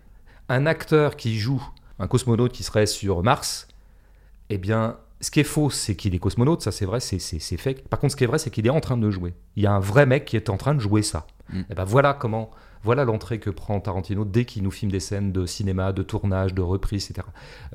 Un 0.49 0.65
acteur 0.65 1.15
qui 1.15 1.37
joue 1.37 1.61
un 1.99 2.07
cosmonaute 2.07 2.51
qui 2.51 2.63
serait 2.63 2.85
sur 2.85 3.23
Mars, 3.23 3.67
eh 4.49 4.57
bien, 4.57 4.97
ce 5.19 5.31
qui 5.31 5.39
est 5.39 5.43
faux, 5.45 5.69
c'est 5.69 5.95
qu'il 5.95 6.13
est 6.13 6.19
cosmonaute, 6.19 6.61
ça 6.61 6.71
c'est 6.71 6.85
vrai, 6.85 6.99
c'est 6.99 7.57
fait. 7.57 7.87
Par 7.89 7.99
contre, 7.99 8.11
ce 8.11 8.15
qui 8.17 8.23
est 8.23 8.27
vrai, 8.27 8.37
c'est 8.37 8.51
qu'il 8.51 8.67
est 8.67 8.71
en 8.71 8.79
train 8.79 8.97
de 8.97 9.09
jouer. 9.09 9.33
Il 9.55 9.63
y 9.63 9.67
a 9.67 9.71
un 9.73 9.79
vrai 9.79 10.05
mec 10.05 10.25
qui 10.25 10.35
est 10.35 10.49
en 10.49 10.57
train 10.57 10.75
de 10.75 10.79
jouer 10.79 11.01
ça. 11.01 11.25
Mm. 11.51 11.61
Et 11.71 11.73
ben 11.73 11.83
voilà 11.83 12.13
comment, 12.13 12.51
voilà 12.87 13.03
l'entrée 13.03 13.37
que 13.37 13.49
prend 13.49 13.77
Tarantino 13.81 14.23
dès 14.23 14.45
qu'il 14.45 14.63
nous 14.63 14.71
filme 14.71 14.93
des 14.93 15.01
scènes 15.01 15.33
de 15.33 15.45
cinéma, 15.45 15.91
de 15.91 16.03
tournage, 16.03 16.53
de 16.53 16.61
reprise, 16.61 17.11
etc. 17.11 17.27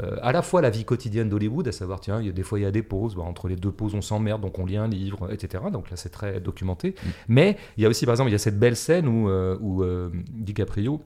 Euh, 0.02 0.16
à 0.23 0.33
la 0.33 0.40
fois 0.40 0.62
la 0.62 0.71
vie 0.71 0.87
quotidienne 0.87 1.28
d'Hollywood, 1.28 1.69
à 1.69 1.73
savoir, 1.73 2.00
tiens, 2.00 2.19
il 2.19 2.26
y 2.26 2.31
a 2.31 2.33
des 2.33 2.42
fois 2.42 2.59
il 2.59 2.62
y 2.62 2.64
a 2.64 2.71
des 2.71 2.83
pauses, 2.83 3.14
bah, 3.14 3.23
entre 3.23 3.47
les 3.47 3.57
deux 3.57 3.71
pauses 3.71 3.95
on 3.95 4.00
s'emmerde, 4.00 4.40
donc 4.40 4.59
on 4.59 4.64
lit 4.64 4.78
un 4.78 4.88
livre, 4.88 5.31
etc. 5.31 5.64
Donc 5.71 5.90
là 5.90 5.97
c'est 5.99 6.09
très 6.09 6.40
documenté. 6.40 6.90
Mm. 6.90 7.09
Mais 7.28 7.57
il 7.76 7.83
y 7.83 7.87
a 7.87 7.90
aussi, 7.90 8.07
par 8.07 8.14
exemple, 8.14 8.31
il 8.31 8.33
y 8.33 8.37
a 8.37 8.38
cette 8.38 8.59
belle 8.59 8.75
scène 8.75 9.07
où, 9.07 9.28
euh, 9.28 9.59
où 9.61 9.83
euh, 9.83 10.09
DiCaprio 10.31 11.02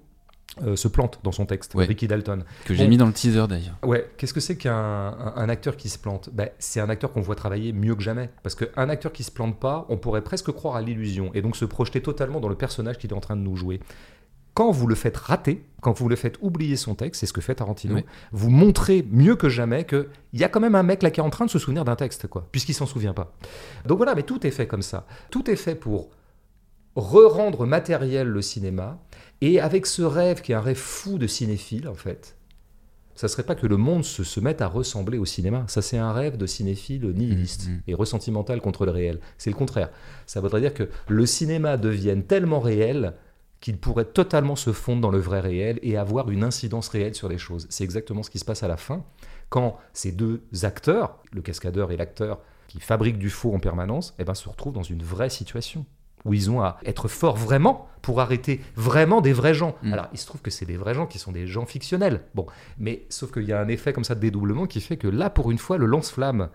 euh, 0.62 0.74
se 0.76 0.88
plante 0.88 1.20
dans 1.22 1.32
son 1.32 1.44
texte, 1.44 1.74
Ouais. 1.74 1.84
Ricky 1.84 2.08
Dalton. 2.08 2.44
Que 2.64 2.74
j'ai 2.74 2.84
Bon. 2.84 2.90
mis 2.90 2.96
dans 2.96 3.06
le 3.06 3.12
teaser 3.12 3.46
d'ailleurs. 3.48 3.76
Ouais, 3.82 4.10
qu'est-ce 4.16 4.32
que 4.32 4.40
c'est 4.40 4.56
qu'un 4.56 4.72
un, 4.74 5.34
un 5.36 5.48
acteur 5.50 5.76
qui 5.76 5.88
se 5.90 5.98
plante? 5.98 6.30
Ben, 6.32 6.48
C'est 6.58 6.80
un 6.80 6.88
acteur 6.88 7.12
qu'on 7.12 7.20
voit 7.20 7.34
travailler 7.34 7.72
mieux 7.74 7.94
que 7.94 8.02
jamais. 8.02 8.30
Parce 8.42 8.54
qu'un 8.54 8.88
acteur 8.88 9.12
qui 9.12 9.22
se 9.22 9.30
plante 9.30 9.58
pas, 9.60 9.84
on 9.90 9.98
pourrait 9.98 10.22
presque 10.24 10.50
croire 10.52 10.76
à 10.76 10.80
l'illusion 10.80 11.30
et 11.34 11.42
donc 11.42 11.56
se 11.56 11.64
projeter 11.66 12.00
totalement 12.00 12.40
dans 12.40 12.48
le 12.48 12.54
personnage 12.54 12.96
qu'il 12.98 13.10
est 13.10 13.14
en 13.14 13.20
train 13.20 13.36
de 13.36 13.42
nous 13.42 13.56
jouer. 13.56 13.80
Quand 14.54 14.70
vous 14.70 14.86
le 14.86 14.94
faites 14.94 15.18
rater, 15.18 15.62
quand 15.82 15.92
vous 15.92 16.08
le 16.08 16.16
faites 16.16 16.38
oublier 16.40 16.76
son 16.76 16.94
texte, 16.94 17.20
c'est 17.20 17.26
ce 17.26 17.34
que 17.34 17.42
fait 17.42 17.56
Tarantino, 17.56 17.96
Ouais. 17.96 18.06
vous 18.32 18.48
montrez 18.48 19.06
mieux 19.10 19.36
que 19.36 19.50
jamais 19.50 19.84
qu'il 19.84 20.06
y 20.32 20.44
a 20.44 20.48
quand 20.48 20.60
même 20.60 20.74
un 20.74 20.82
mec 20.82 21.02
là 21.02 21.10
qui 21.10 21.20
est 21.20 21.22
en 21.22 21.28
train 21.28 21.44
de 21.44 21.50
se 21.50 21.58
souvenir 21.58 21.84
d'un 21.84 21.96
texte, 21.96 22.26
quoi, 22.28 22.48
puisqu'il 22.50 22.72
s'en 22.72 22.86
souvient 22.86 23.12
pas. 23.12 23.34
Donc 23.84 23.98
voilà, 23.98 24.14
mais 24.14 24.22
tout 24.22 24.46
est 24.46 24.50
fait 24.50 24.66
comme 24.66 24.80
ça. 24.80 25.06
Tout 25.30 25.50
est 25.50 25.56
fait 25.56 25.74
pour 25.74 26.08
re-rendre 26.96 27.66
matériel 27.66 28.28
le 28.28 28.40
cinéma, 28.40 28.98
et 29.40 29.60
avec 29.60 29.86
ce 29.86 30.02
rêve 30.02 30.40
qui 30.42 30.52
est 30.52 30.54
un 30.54 30.60
rêve 30.60 30.76
fou 30.76 31.18
de 31.18 31.26
cinéphile, 31.26 31.88
en 31.88 31.94
fait, 31.94 32.36
ça 33.14 33.28
serait 33.28 33.44
pas 33.44 33.54
que 33.54 33.66
le 33.66 33.76
monde 33.78 34.04
se, 34.04 34.24
se 34.24 34.40
mette 34.40 34.60
à 34.60 34.66
ressembler 34.68 35.16
au 35.18 35.24
cinéma. 35.24 35.64
Ça, 35.68 35.80
c'est 35.80 35.96
un 35.98 36.12
rêve 36.12 36.36
de 36.36 36.46
cinéphile 36.46 37.06
nihiliste 37.14 37.66
Mhm. 37.68 37.80
et 37.86 37.94
ressentimental 37.94 38.60
contre 38.60 38.84
le 38.84 38.92
réel. 38.92 39.20
C'est 39.38 39.50
le 39.50 39.56
contraire. 39.56 39.90
Ça 40.26 40.40
voudrait 40.40 40.60
dire 40.60 40.74
que 40.74 40.88
le 41.08 41.24
cinéma 41.26 41.76
devienne 41.78 42.24
tellement 42.24 42.60
réel 42.60 43.14
qu'il 43.60 43.78
pourrait 43.78 44.04
totalement 44.04 44.54
se 44.54 44.70
fondre 44.72 45.00
dans 45.00 45.10
le 45.10 45.18
vrai 45.18 45.40
réel 45.40 45.78
et 45.82 45.96
avoir 45.96 46.30
une 46.30 46.44
incidence 46.44 46.88
réelle 46.88 47.14
sur 47.14 47.28
les 47.30 47.38
choses. 47.38 47.66
C'est 47.70 47.84
exactement 47.84 48.22
ce 48.22 48.28
qui 48.30 48.38
se 48.38 48.44
passe 48.44 48.62
à 48.62 48.68
la 48.68 48.76
fin, 48.76 49.02
quand 49.48 49.78
ces 49.94 50.12
deux 50.12 50.42
acteurs, 50.62 51.22
le 51.32 51.40
cascadeur 51.40 51.90
et 51.90 51.96
l'acteur, 51.96 52.40
qui 52.68 52.80
fabriquent 52.80 53.18
du 53.18 53.30
faux 53.30 53.54
en 53.54 53.60
permanence, 53.60 54.14
eh 54.18 54.24
ben, 54.24 54.34
se 54.34 54.46
retrouvent 54.48 54.74
dans 54.74 54.82
une 54.82 55.02
vraie 55.02 55.30
situation 55.30 55.86
où 56.26 56.34
ils 56.34 56.50
ont 56.50 56.60
à 56.60 56.76
être 56.84 57.08
forts 57.08 57.36
vraiment 57.36 57.88
pour 58.02 58.20
arrêter 58.20 58.60
vraiment 58.76 59.20
des 59.20 59.32
vrais 59.32 59.54
gens. 59.54 59.74
Mm. 59.82 59.92
Alors, 59.94 60.06
il 60.12 60.18
se 60.18 60.26
trouve 60.26 60.42
que 60.42 60.50
c'est 60.50 60.66
des 60.66 60.76
vrais 60.76 60.94
gens 60.94 61.06
qui 61.06 61.18
sont 61.18 61.32
des 61.32 61.46
gens 61.46 61.64
fictionnels. 61.66 62.20
Bon, 62.34 62.46
mais 62.78 63.06
sauf 63.08 63.32
qu'il 63.32 63.44
y 63.44 63.52
a 63.52 63.60
un 63.60 63.68
effet 63.68 63.92
comme 63.92 64.04
ça 64.04 64.14
de 64.14 64.20
dédoublement 64.20 64.66
qui 64.66 64.80
fait 64.80 64.96
que 64.96 65.08
là, 65.08 65.30
pour 65.30 65.50
une 65.50 65.58
fois, 65.58 65.78
le 65.78 65.86
lance-flamme 65.86 66.50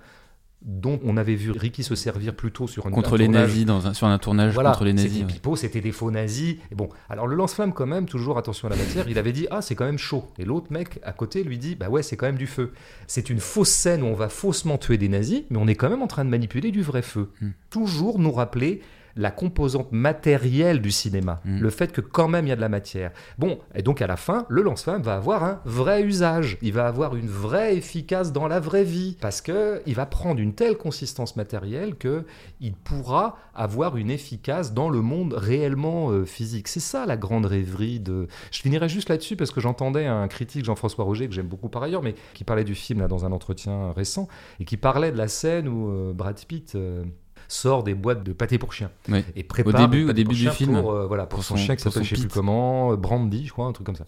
dont 0.63 0.99
on 1.03 1.17
avait 1.17 1.33
vu 1.33 1.49
Ricky 1.49 1.81
se 1.81 1.95
servir 1.95 2.35
plutôt 2.35 2.67
sur 2.67 2.85
un 2.85 2.91
Contre 2.91 3.15
un 3.15 3.17
les 3.17 3.25
tournage- 3.25 3.47
nazis, 3.49 3.65
dans 3.65 3.87
un- 3.87 3.93
sur 3.95 4.05
un 4.05 4.19
tournage 4.19 4.53
voilà, 4.53 4.69
contre 4.69 4.83
les 4.85 4.93
nazis. 4.93 5.23
C'était 5.27 5.47
ouais. 5.49 5.55
c'était 5.57 5.81
des 5.81 5.91
faux 5.91 6.11
nazis. 6.11 6.57
Et 6.71 6.75
bon, 6.75 6.87
alors 7.09 7.25
le 7.25 7.35
lance-flamme 7.35 7.73
quand 7.73 7.87
même, 7.87 8.05
toujours 8.05 8.37
attention 8.37 8.67
à 8.67 8.71
la 8.71 8.77
matière, 8.77 9.09
il 9.09 9.17
avait 9.17 9.31
dit 9.31 9.47
ah 9.49 9.63
c'est 9.63 9.73
quand 9.73 9.85
même 9.85 9.97
chaud. 9.97 10.23
Et 10.37 10.45
l'autre 10.45 10.67
mec 10.71 10.99
à 11.01 11.13
côté 11.13 11.43
lui 11.43 11.57
dit 11.57 11.73
bah 11.73 11.89
ouais 11.89 12.03
c'est 12.03 12.15
quand 12.15 12.27
même 12.27 12.37
du 12.37 12.45
feu. 12.45 12.73
C'est 13.07 13.31
une 13.31 13.39
fausse 13.39 13.71
scène 13.71 14.03
où 14.03 14.05
on 14.05 14.13
va 14.13 14.29
faussement 14.29 14.77
tuer 14.77 14.99
des 14.99 15.09
nazis, 15.09 15.41
mais 15.49 15.57
on 15.57 15.65
est 15.65 15.73
quand 15.73 15.89
même 15.89 16.03
en 16.03 16.07
train 16.07 16.23
de 16.25 16.29
manipuler 16.29 16.69
du 16.69 16.83
vrai 16.83 17.01
feu. 17.01 17.31
Hmm. 17.41 17.49
Toujours 17.71 18.19
nous 18.19 18.31
rappeler 18.31 18.81
la 19.15 19.31
composante 19.31 19.91
matérielle 19.91 20.81
du 20.81 20.91
cinéma, 20.91 21.41
Hmm. 21.45 21.59
le 21.59 21.69
fait 21.69 21.91
que 21.91 22.01
quand 22.01 22.27
même 22.27 22.45
il 22.45 22.49
y 22.49 22.51
a 22.51 22.55
de 22.55 22.61
la 22.61 22.69
matière. 22.69 23.11
Bon, 23.37 23.59
et 23.75 23.81
donc 23.81 24.01
à 24.01 24.07
la 24.07 24.17
fin, 24.17 24.45
le 24.49 24.61
lance-flamme 24.61 25.01
va 25.01 25.15
avoir 25.15 25.43
un 25.43 25.59
vrai 25.65 26.03
usage, 26.03 26.57
il 26.61 26.73
va 26.73 26.87
avoir 26.87 27.15
une 27.15 27.27
vraie 27.27 27.75
efficace 27.75 28.31
dans 28.31 28.47
la 28.47 28.59
vraie 28.59 28.83
vie, 28.83 29.17
parce 29.21 29.41
que 29.41 29.81
il 29.85 29.95
va 29.95 30.05
prendre 30.05 30.39
une 30.39 30.53
telle 30.53 30.77
consistance 30.77 31.35
matérielle 31.35 31.95
que 31.95 32.25
il 32.59 32.73
pourra 32.73 33.37
avoir 33.55 33.97
une 33.97 34.09
efficace 34.11 34.73
dans 34.73 34.89
le 34.89 35.01
monde 35.01 35.33
réellement 35.33 36.09
euh, 36.11 36.25
physique. 36.25 36.67
C'est 36.67 36.79
ça 36.79 37.05
la 37.05 37.17
grande 37.17 37.45
rêverie 37.45 37.99
de. 37.99 38.27
Je 38.51 38.61
finirai 38.61 38.87
juste 38.89 39.09
là-dessus 39.09 39.35
parce 39.35 39.51
que 39.51 39.61
j'entendais 39.61 40.05
un 40.05 40.27
critique 40.27 40.65
Jean-François 40.65 41.03
Roger 41.05 41.27
que 41.27 41.33
j'aime 41.33 41.47
beaucoup 41.47 41.69
par 41.69 41.83
ailleurs, 41.83 42.03
mais 42.03 42.15
qui 42.33 42.43
parlait 42.43 42.63
du 42.63 42.75
film 42.75 42.99
là 42.99 43.07
dans 43.07 43.25
un 43.25 43.31
entretien 43.31 43.91
récent 43.93 44.27
et 44.59 44.65
qui 44.65 44.77
parlait 44.77 45.11
de 45.11 45.17
la 45.17 45.27
scène 45.27 45.67
où 45.67 45.89
euh, 45.89 46.13
Brad 46.13 46.39
Pitt. 46.47 46.75
euh, 46.75 47.03
sort 47.51 47.83
des 47.83 47.93
boîtes 47.93 48.23
de 48.23 48.33
pâté 48.33 48.57
pour 48.57 48.71
chien 48.73 48.89
et 49.35 49.43
prépare 49.43 49.89
début- 49.89 50.03
au 50.03 50.07
pâté 50.07 50.23
pour 50.23 50.31
début 50.33 50.43
du 50.43 50.49
film, 50.49 50.79
pour, 50.81 50.91
euh, 50.93 51.05
voilà, 51.05 51.25
pour, 51.25 51.37
pour 51.37 51.43
son, 51.43 51.55
son- 51.57 51.61
chien 51.63 51.75
qui 51.75 51.83
s'appelle 51.83 52.03
je 52.03 52.15
sais 52.15 52.21
plus 52.21 52.29
comment 52.29 52.93
euh, 52.93 52.95
Brandy 52.95 53.45
je 53.45 53.51
crois 53.51 53.65
un 53.65 53.71
truc 53.73 53.85
comme 53.85 53.95
ça 53.95 54.05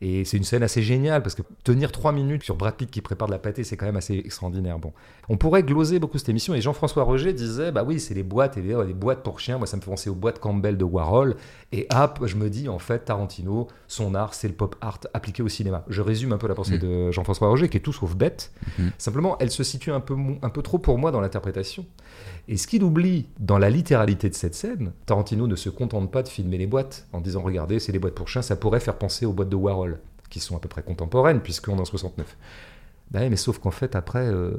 et 0.00 0.24
c'est 0.24 0.36
une 0.36 0.44
scène 0.44 0.62
assez 0.62 0.82
géniale 0.82 1.22
parce 1.22 1.34
que 1.34 1.42
tenir 1.64 1.90
trois 1.90 2.12
minutes 2.12 2.42
sur 2.44 2.54
Brad 2.54 2.74
Pitt 2.74 2.90
qui 2.90 3.00
prépare 3.00 3.28
de 3.28 3.32
la 3.32 3.38
pâté, 3.38 3.64
c'est 3.64 3.78
quand 3.78 3.86
même 3.86 3.96
assez 3.96 4.12
extraordinaire. 4.14 4.78
Bon, 4.78 4.92
on 5.30 5.38
pourrait 5.38 5.62
gloser 5.62 5.98
beaucoup 5.98 6.18
cette 6.18 6.28
émission 6.28 6.54
et 6.54 6.60
Jean-François 6.60 7.02
Roger 7.04 7.32
disait 7.32 7.72
bah 7.72 7.82
oui, 7.82 7.98
c'est 7.98 8.12
les 8.12 8.22
boîtes 8.22 8.58
et 8.58 8.62
les, 8.62 8.76
les 8.86 8.92
boîtes 8.92 9.22
pour 9.22 9.40
chiens. 9.40 9.56
Moi, 9.56 9.66
ça 9.66 9.78
me 9.78 9.80
fait 9.82 9.88
penser 9.90 10.10
aux 10.10 10.14
boîtes 10.14 10.38
Campbell 10.38 10.76
de 10.76 10.84
Warhol. 10.84 11.36
Et 11.72 11.86
hop, 11.94 12.20
je 12.26 12.36
me 12.36 12.50
dis 12.50 12.68
en 12.68 12.78
fait, 12.78 13.06
Tarantino, 13.06 13.68
son 13.88 14.14
art, 14.14 14.34
c'est 14.34 14.48
le 14.48 14.54
pop 14.54 14.76
art 14.82 15.00
appliqué 15.14 15.42
au 15.42 15.48
cinéma. 15.48 15.82
Je 15.88 16.02
résume 16.02 16.32
un 16.34 16.38
peu 16.38 16.46
la 16.46 16.54
pensée 16.54 16.76
Mm. 16.76 16.80
de 16.80 17.10
Jean-François 17.10 17.48
Roger 17.48 17.70
qui 17.70 17.78
est 17.78 17.80
tout 17.80 17.94
sauf 17.94 18.14
bête. 18.14 18.52
Mhm. 18.78 18.90
Simplement, 18.98 19.38
elle 19.40 19.50
se 19.50 19.64
situe 19.64 19.92
un 19.92 20.00
peu, 20.00 20.14
un 20.42 20.50
peu 20.50 20.60
trop 20.60 20.76
pour 20.78 20.98
moi 20.98 21.10
dans 21.10 21.22
l'interprétation. 21.22 21.86
Et 22.48 22.56
ce 22.56 22.66
qu'il 22.66 22.84
oublie 22.84 23.26
dans 23.40 23.58
la 23.58 23.70
littéralité 23.70 24.28
de 24.30 24.34
cette 24.34 24.54
scène, 24.54 24.92
Tarantino 25.04 25.46
ne 25.48 25.56
se 25.56 25.68
contente 25.68 26.12
pas 26.12 26.22
de 26.22 26.28
filmer 26.28 26.58
les 26.58 26.66
boîtes 26.66 27.06
en 27.12 27.20
disant 27.20 27.42
regardez, 27.42 27.80
c'est 27.80 27.92
des 27.92 27.98
boîtes 27.98 28.14
pour 28.14 28.28
chiens, 28.28 28.42
ça 28.42 28.54
pourrait 28.56 28.80
faire 28.80 28.98
penser 28.98 29.26
aux 29.26 29.32
boîtes 29.32 29.48
de 29.48 29.56
Warhol, 29.56 29.98
qui 30.30 30.38
sont 30.38 30.56
à 30.56 30.60
peu 30.60 30.68
près 30.68 30.82
contemporaines 30.82 31.40
puisqu'on 31.40 31.76
est 31.76 31.80
en 31.80 31.84
69. 31.84 32.36
Ben 33.10 33.20
ouais, 33.20 33.30
mais 33.30 33.36
sauf 33.36 33.58
qu'en 33.58 33.70
fait, 33.70 33.94
après, 33.96 34.26
euh, 34.26 34.52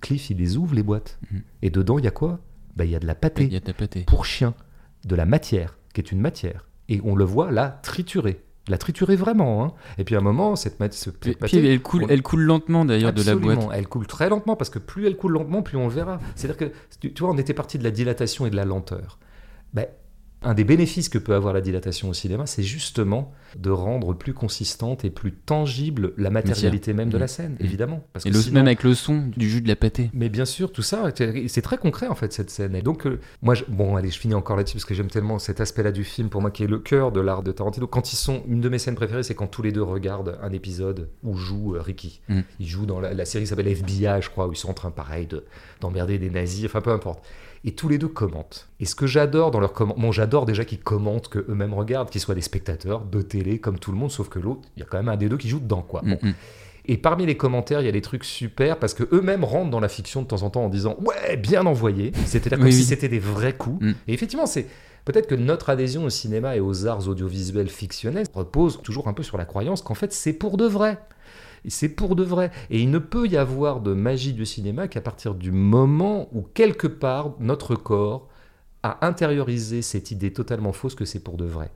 Cliff, 0.00 0.30
il 0.30 0.38
les 0.38 0.56
ouvre 0.56 0.74
les 0.74 0.82
boîtes. 0.84 1.18
Mhm. 1.30 1.42
Et 1.62 1.70
dedans, 1.70 1.98
il 1.98 2.04
y 2.04 2.08
a 2.08 2.12
quoi? 2.12 2.38
Ben, 2.76 2.84
Il 2.84 2.90
y 2.92 2.96
a 2.96 3.00
de 3.00 3.06
la 3.06 3.14
pâté 3.16 3.44
Il 3.44 3.52
y 3.52 3.56
a 3.56 3.60
de 3.60 3.66
la 3.66 3.74
pâté. 3.74 4.02
pour 4.04 4.24
chien, 4.24 4.54
de 5.04 5.16
la 5.16 5.26
matière, 5.26 5.76
qui 5.92 6.00
est 6.00 6.12
une 6.12 6.20
matière. 6.20 6.68
Et 6.88 7.00
on 7.04 7.14
le 7.16 7.24
voit 7.24 7.50
là 7.50 7.80
triturer. 7.82 8.44
La 8.70 8.78
triturer 8.78 9.16
vraiment. 9.16 9.64
hein. 9.64 9.72
Et 9.98 10.04
puis 10.04 10.14
à 10.14 10.18
un 10.18 10.22
moment, 10.22 10.56
cette, 10.56 10.74
ce- 10.94 11.10
Puis, 11.10 11.30
cette 11.30 11.38
puis 11.38 11.50
pâté, 11.56 11.72
elle, 11.72 11.82
coule, 11.82 12.04
on- 12.04 12.08
elle 12.08 12.22
coule 12.22 12.40
lentement 12.42 12.84
d'ailleurs 12.84 13.12
de 13.12 13.22
la 13.22 13.34
boîte. 13.36 13.58
Elle 13.74 13.86
coule 13.88 14.06
très 14.06 14.28
lentement 14.30 14.56
parce 14.56 14.70
que 14.70 14.78
plus 14.78 15.06
elle 15.06 15.16
coule 15.16 15.32
lentement, 15.32 15.62
plus 15.62 15.76
on 15.76 15.88
le 15.88 15.92
verra. 15.92 16.18
C'est-à-dire 16.36 16.56
que, 16.68 16.72
tu, 17.00 17.12
tu 17.12 17.22
vois, 17.22 17.30
on 17.32 17.36
était 17.38 17.52
parti 17.54 17.78
de 17.78 17.84
la 17.84 17.90
dilatation 17.90 18.46
et 18.46 18.50
de 18.50 18.56
la 18.56 18.64
lenteur. 18.64 19.18
Ben, 19.74 19.86
un 20.42 20.54
des 20.54 20.64
bénéfices 20.64 21.08
que 21.10 21.18
peut 21.18 21.34
avoir 21.34 21.52
la 21.52 21.60
dilatation 21.60 22.08
au 22.08 22.14
cinéma, 22.14 22.46
c'est 22.46 22.62
justement 22.62 23.32
de 23.58 23.68
rendre 23.70 24.14
plus 24.14 24.32
consistante 24.32 25.04
et 25.04 25.10
plus 25.10 25.32
tangible 25.32 26.12
la 26.16 26.30
matérialité 26.30 26.92
même 26.94 27.10
de 27.10 27.18
la 27.18 27.26
scène, 27.28 27.56
Mhm. 27.60 27.66
évidemment. 27.66 28.04
Parce 28.12 28.24
Et 28.24 28.30
que 28.30 28.34
le, 28.34 28.40
sinon- 28.40 28.54
même 28.54 28.66
avec 28.66 28.82
le 28.82 28.94
son 28.94 29.26
du 29.36 29.50
jus 29.50 29.60
de 29.60 29.68
la 29.68 29.76
pâté. 29.76 30.10
mais 30.14 30.28
bien 30.28 30.44
sûr, 30.46 30.72
tout 30.72 30.82
ça, 30.82 31.10
c'est 31.48 31.62
très 31.62 31.76
concret 31.78 32.06
en 32.06 32.14
fait 32.14 32.32
cette 32.32 32.48
scène. 32.50 32.74
Et 32.74 32.82
donc, 32.82 33.06
euh, 33.06 33.20
moi, 33.42 33.54
je- 33.54 33.64
bon, 33.68 33.96
allez, 33.96 34.10
je 34.10 34.18
finis 34.18 34.34
encore 34.34 34.56
là-dessus 34.56 34.76
parce 34.76 34.84
que 34.86 34.94
j'aime 34.94 35.08
tellement 35.10 35.38
cet 35.38 35.60
aspect-là 35.60 35.92
du 35.92 36.04
film 36.04 36.28
pour 36.30 36.40
moi 36.40 36.50
qui 36.50 36.62
est 36.64 36.68
le 36.68 36.78
cœur 36.78 37.12
de 37.12 37.20
l'art 37.20 37.42
de 37.42 37.52
Tarantino. 37.52 37.86
Quand 37.86 38.12
ils 38.12 38.16
sont, 38.16 38.42
une 38.48 38.60
de 38.60 38.68
mes 38.68 38.78
scènes 38.78 38.94
préférées, 38.94 39.22
c'est 39.22 39.34
quand 39.34 39.46
tous 39.48 39.62
les 39.62 39.72
deux 39.72 39.82
regardent 39.82 40.38
un 40.42 40.52
épisode 40.52 41.08
où 41.22 41.36
joue 41.36 41.74
euh, 41.76 41.82
Ricky. 41.82 42.22
Mm. 42.28 42.40
Il 42.60 42.66
joue 42.66 42.86
dans 42.86 43.00
la, 43.00 43.12
la 43.12 43.24
série 43.24 43.44
qui 43.44 43.48
s'appelle 43.50 43.68
FBI, 43.68 44.22
je 44.22 44.30
crois, 44.30 44.46
où 44.48 44.52
ils 44.52 44.56
sont 44.56 44.70
en 44.70 44.74
train, 44.74 44.90
pareil, 44.90 45.26
de- 45.26 45.44
d'emmerder 45.80 46.18
des 46.18 46.30
nazis, 46.30 46.64
enfin 46.66 46.80
peu 46.80 46.92
importe. 46.92 47.24
Et 47.64 47.72
tous 47.72 47.88
les 47.88 47.98
deux 47.98 48.08
commentent. 48.08 48.68
Et 48.80 48.86
ce 48.86 48.94
que 48.94 49.06
j'adore 49.06 49.50
dans 49.50 49.60
leurs 49.60 49.72
commentaires, 49.72 50.02
bon, 50.02 50.12
j'adore 50.12 50.46
déjà 50.46 50.64
qu'ils 50.64 50.80
commentent, 50.80 51.28
qu'eux-mêmes 51.28 51.74
regardent, 51.74 52.10
qu'ils 52.10 52.20
soient 52.20 52.34
des 52.34 52.40
spectateurs 52.40 53.04
de 53.04 53.20
télé 53.22 53.58
comme 53.58 53.78
tout 53.78 53.92
le 53.92 53.98
monde, 53.98 54.10
sauf 54.10 54.28
que 54.28 54.38
l'autre, 54.38 54.62
il 54.76 54.80
y 54.80 54.82
a 54.82 54.86
quand 54.86 54.96
même 54.98 55.08
un 55.08 55.16
des 55.16 55.28
deux 55.28 55.36
qui 55.36 55.48
joue 55.48 55.60
dedans, 55.60 55.82
quoi. 55.82 56.00
Bon. 56.02 56.18
Mm, 56.22 56.28
mm. 56.28 56.34
Et 56.86 56.96
parmi 56.96 57.26
les 57.26 57.36
commentaires, 57.36 57.80
il 57.82 57.84
y 57.84 57.88
a 57.88 57.92
des 57.92 58.00
trucs 58.00 58.24
super 58.24 58.78
parce 58.78 58.94
que 58.94 59.04
eux-mêmes 59.12 59.44
rentrent 59.44 59.70
dans 59.70 59.80
la 59.80 59.88
fiction 59.88 60.22
de 60.22 60.26
temps 60.26 60.42
en 60.42 60.50
temps 60.50 60.64
en 60.64 60.68
disant 60.70 60.96
ouais, 61.00 61.36
bien 61.36 61.66
envoyé. 61.66 62.12
C'était 62.24 62.50
comme 62.50 62.62
Oui, 62.62 62.72
si 62.72 62.80
oui. 62.80 62.84
c'était 62.84 63.08
des 63.08 63.18
vrais 63.18 63.52
coups. 63.52 63.84
Mm. 63.84 63.92
Et 64.08 64.14
effectivement, 64.14 64.46
c'est 64.46 64.66
peut-être 65.04 65.26
que 65.26 65.34
notre 65.34 65.68
adhésion 65.70 66.04
au 66.04 66.10
cinéma 66.10 66.56
et 66.56 66.60
aux 66.60 66.86
arts 66.86 67.06
audiovisuels 67.08 67.68
fictionnels 67.68 68.26
repose 68.34 68.80
toujours 68.82 69.08
un 69.08 69.12
peu 69.12 69.22
sur 69.22 69.36
la 69.36 69.44
croyance 69.44 69.82
qu'en 69.82 69.94
fait 69.94 70.12
c'est 70.12 70.32
pour 70.32 70.56
de 70.56 70.64
vrai. 70.66 70.98
Et 71.64 71.70
C'est 71.70 71.88
pour 71.88 72.16
de 72.16 72.24
vrai. 72.24 72.50
Et 72.70 72.80
il 72.80 72.90
ne 72.90 72.98
peut 72.98 73.26
y 73.26 73.36
avoir 73.36 73.80
de 73.80 73.92
magie 73.92 74.32
du 74.32 74.46
cinéma 74.46 74.88
qu'à 74.88 75.00
partir 75.00 75.34
du 75.34 75.52
moment 75.52 76.28
où 76.32 76.42
quelque 76.42 76.86
part 76.86 77.34
notre 77.38 77.74
corps 77.74 78.28
a 78.82 79.06
intériorisé 79.06 79.82
cette 79.82 80.10
idée 80.10 80.32
totalement 80.32 80.72
fausse 80.72 80.94
que 80.94 81.04
c'est 81.04 81.20
pour 81.20 81.36
de 81.36 81.44
vrai. 81.44 81.70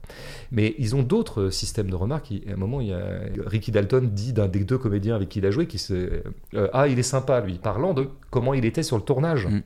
Mais 0.51 0.73
ils 0.79 0.95
ont 0.95 1.03
d'autres 1.03 1.49
systèmes 1.51 1.89
de 1.89 1.95
remarques. 1.95 2.33
À 2.47 2.53
un 2.53 2.55
moment, 2.55 2.81
il 2.81 2.87
y 2.87 2.93
a 2.93 3.19
Ricky 3.45 3.71
Dalton 3.71 4.09
dit 4.11 4.33
d'un 4.33 4.47
des 4.47 4.63
deux 4.63 4.77
comédiens 4.77 5.15
avec 5.15 5.29
qui 5.29 5.39
il 5.39 5.45
a 5.45 5.51
joué 5.51 5.67
qui 5.67 5.77
se 5.77 6.23
euh, 6.55 6.67
ah 6.73 6.87
il 6.87 6.97
est 6.97 7.03
sympa 7.03 7.41
lui, 7.41 7.59
parlant 7.59 7.93
de 7.93 8.09
comment 8.31 8.53
il 8.53 8.65
était 8.65 8.83
sur 8.83 8.97
le 8.97 9.03
tournage. 9.03 9.45
Mm. 9.45 9.61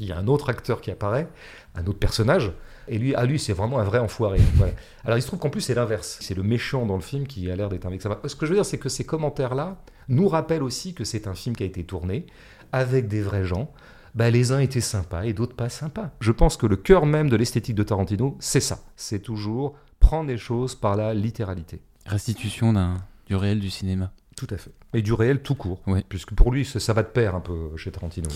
Il 0.00 0.06
y 0.06 0.12
a 0.12 0.18
un 0.18 0.26
autre 0.26 0.50
acteur 0.50 0.82
qui 0.82 0.90
apparaît, 0.90 1.28
un 1.74 1.86
autre 1.86 1.98
personnage, 1.98 2.52
et 2.88 2.98
lui, 2.98 3.14
ah 3.14 3.24
lui 3.24 3.38
c'est 3.38 3.52
vraiment 3.52 3.78
un 3.78 3.84
vrai 3.84 3.98
enfoiré. 3.98 4.38
Voilà. 4.54 4.72
Alors 5.04 5.18
il 5.18 5.22
se 5.22 5.26
trouve 5.26 5.38
qu'en 5.38 5.50
plus 5.50 5.60
c'est 5.60 5.74
l'inverse. 5.74 6.18
C'est 6.20 6.34
le 6.34 6.42
méchant 6.42 6.86
dans 6.86 6.96
le 6.96 7.02
film 7.02 7.26
qui 7.26 7.50
a 7.50 7.56
l'air 7.56 7.68
d'être 7.68 7.86
un 7.86 7.90
mec 7.90 8.02
sympa. 8.02 8.20
Ce 8.28 8.36
que 8.36 8.46
je 8.46 8.50
veux 8.50 8.56
dire, 8.56 8.66
c'est 8.66 8.78
que 8.78 8.88
ces 8.88 9.04
commentaires-là 9.04 9.76
nous 10.08 10.28
rappellent 10.28 10.62
aussi 10.62 10.94
que 10.94 11.04
c'est 11.04 11.26
un 11.26 11.34
film 11.34 11.56
qui 11.56 11.62
a 11.62 11.66
été 11.66 11.84
tourné 11.84 12.26
avec 12.72 13.08
des 13.08 13.22
vrais 13.22 13.44
gens. 13.44 13.72
Bah, 14.14 14.30
les 14.30 14.52
uns 14.52 14.60
étaient 14.60 14.80
sympas 14.80 15.24
et 15.24 15.34
d'autres 15.34 15.56
pas 15.56 15.68
sympas. 15.68 16.10
Je 16.20 16.32
pense 16.32 16.56
que 16.56 16.66
le 16.66 16.76
cœur 16.76 17.04
même 17.04 17.28
de 17.28 17.36
l'esthétique 17.36 17.74
de 17.74 17.82
Tarantino, 17.82 18.36
c'est 18.40 18.60
ça. 18.60 18.78
C'est 18.96 19.20
toujours 19.20 19.74
prendre 20.00 20.28
les 20.28 20.38
choses 20.38 20.74
par 20.74 20.96
la 20.96 21.12
littéralité. 21.12 21.82
Restitution 22.06 22.72
d'un 22.72 22.96
du 23.26 23.36
réel 23.36 23.60
du 23.60 23.70
cinéma. 23.70 24.12
Tout 24.36 24.46
à 24.50 24.56
fait. 24.56 24.72
Et 24.94 25.02
du 25.02 25.12
réel 25.12 25.42
tout 25.42 25.54
court. 25.54 25.80
Puisque 26.08 26.32
pour 26.32 26.52
lui, 26.52 26.64
ça, 26.64 26.80
ça 26.80 26.92
va 26.92 27.02
de 27.02 27.08
pair 27.08 27.34
un 27.34 27.40
peu 27.40 27.76
chez 27.76 27.90
Tarantino. 27.90 28.28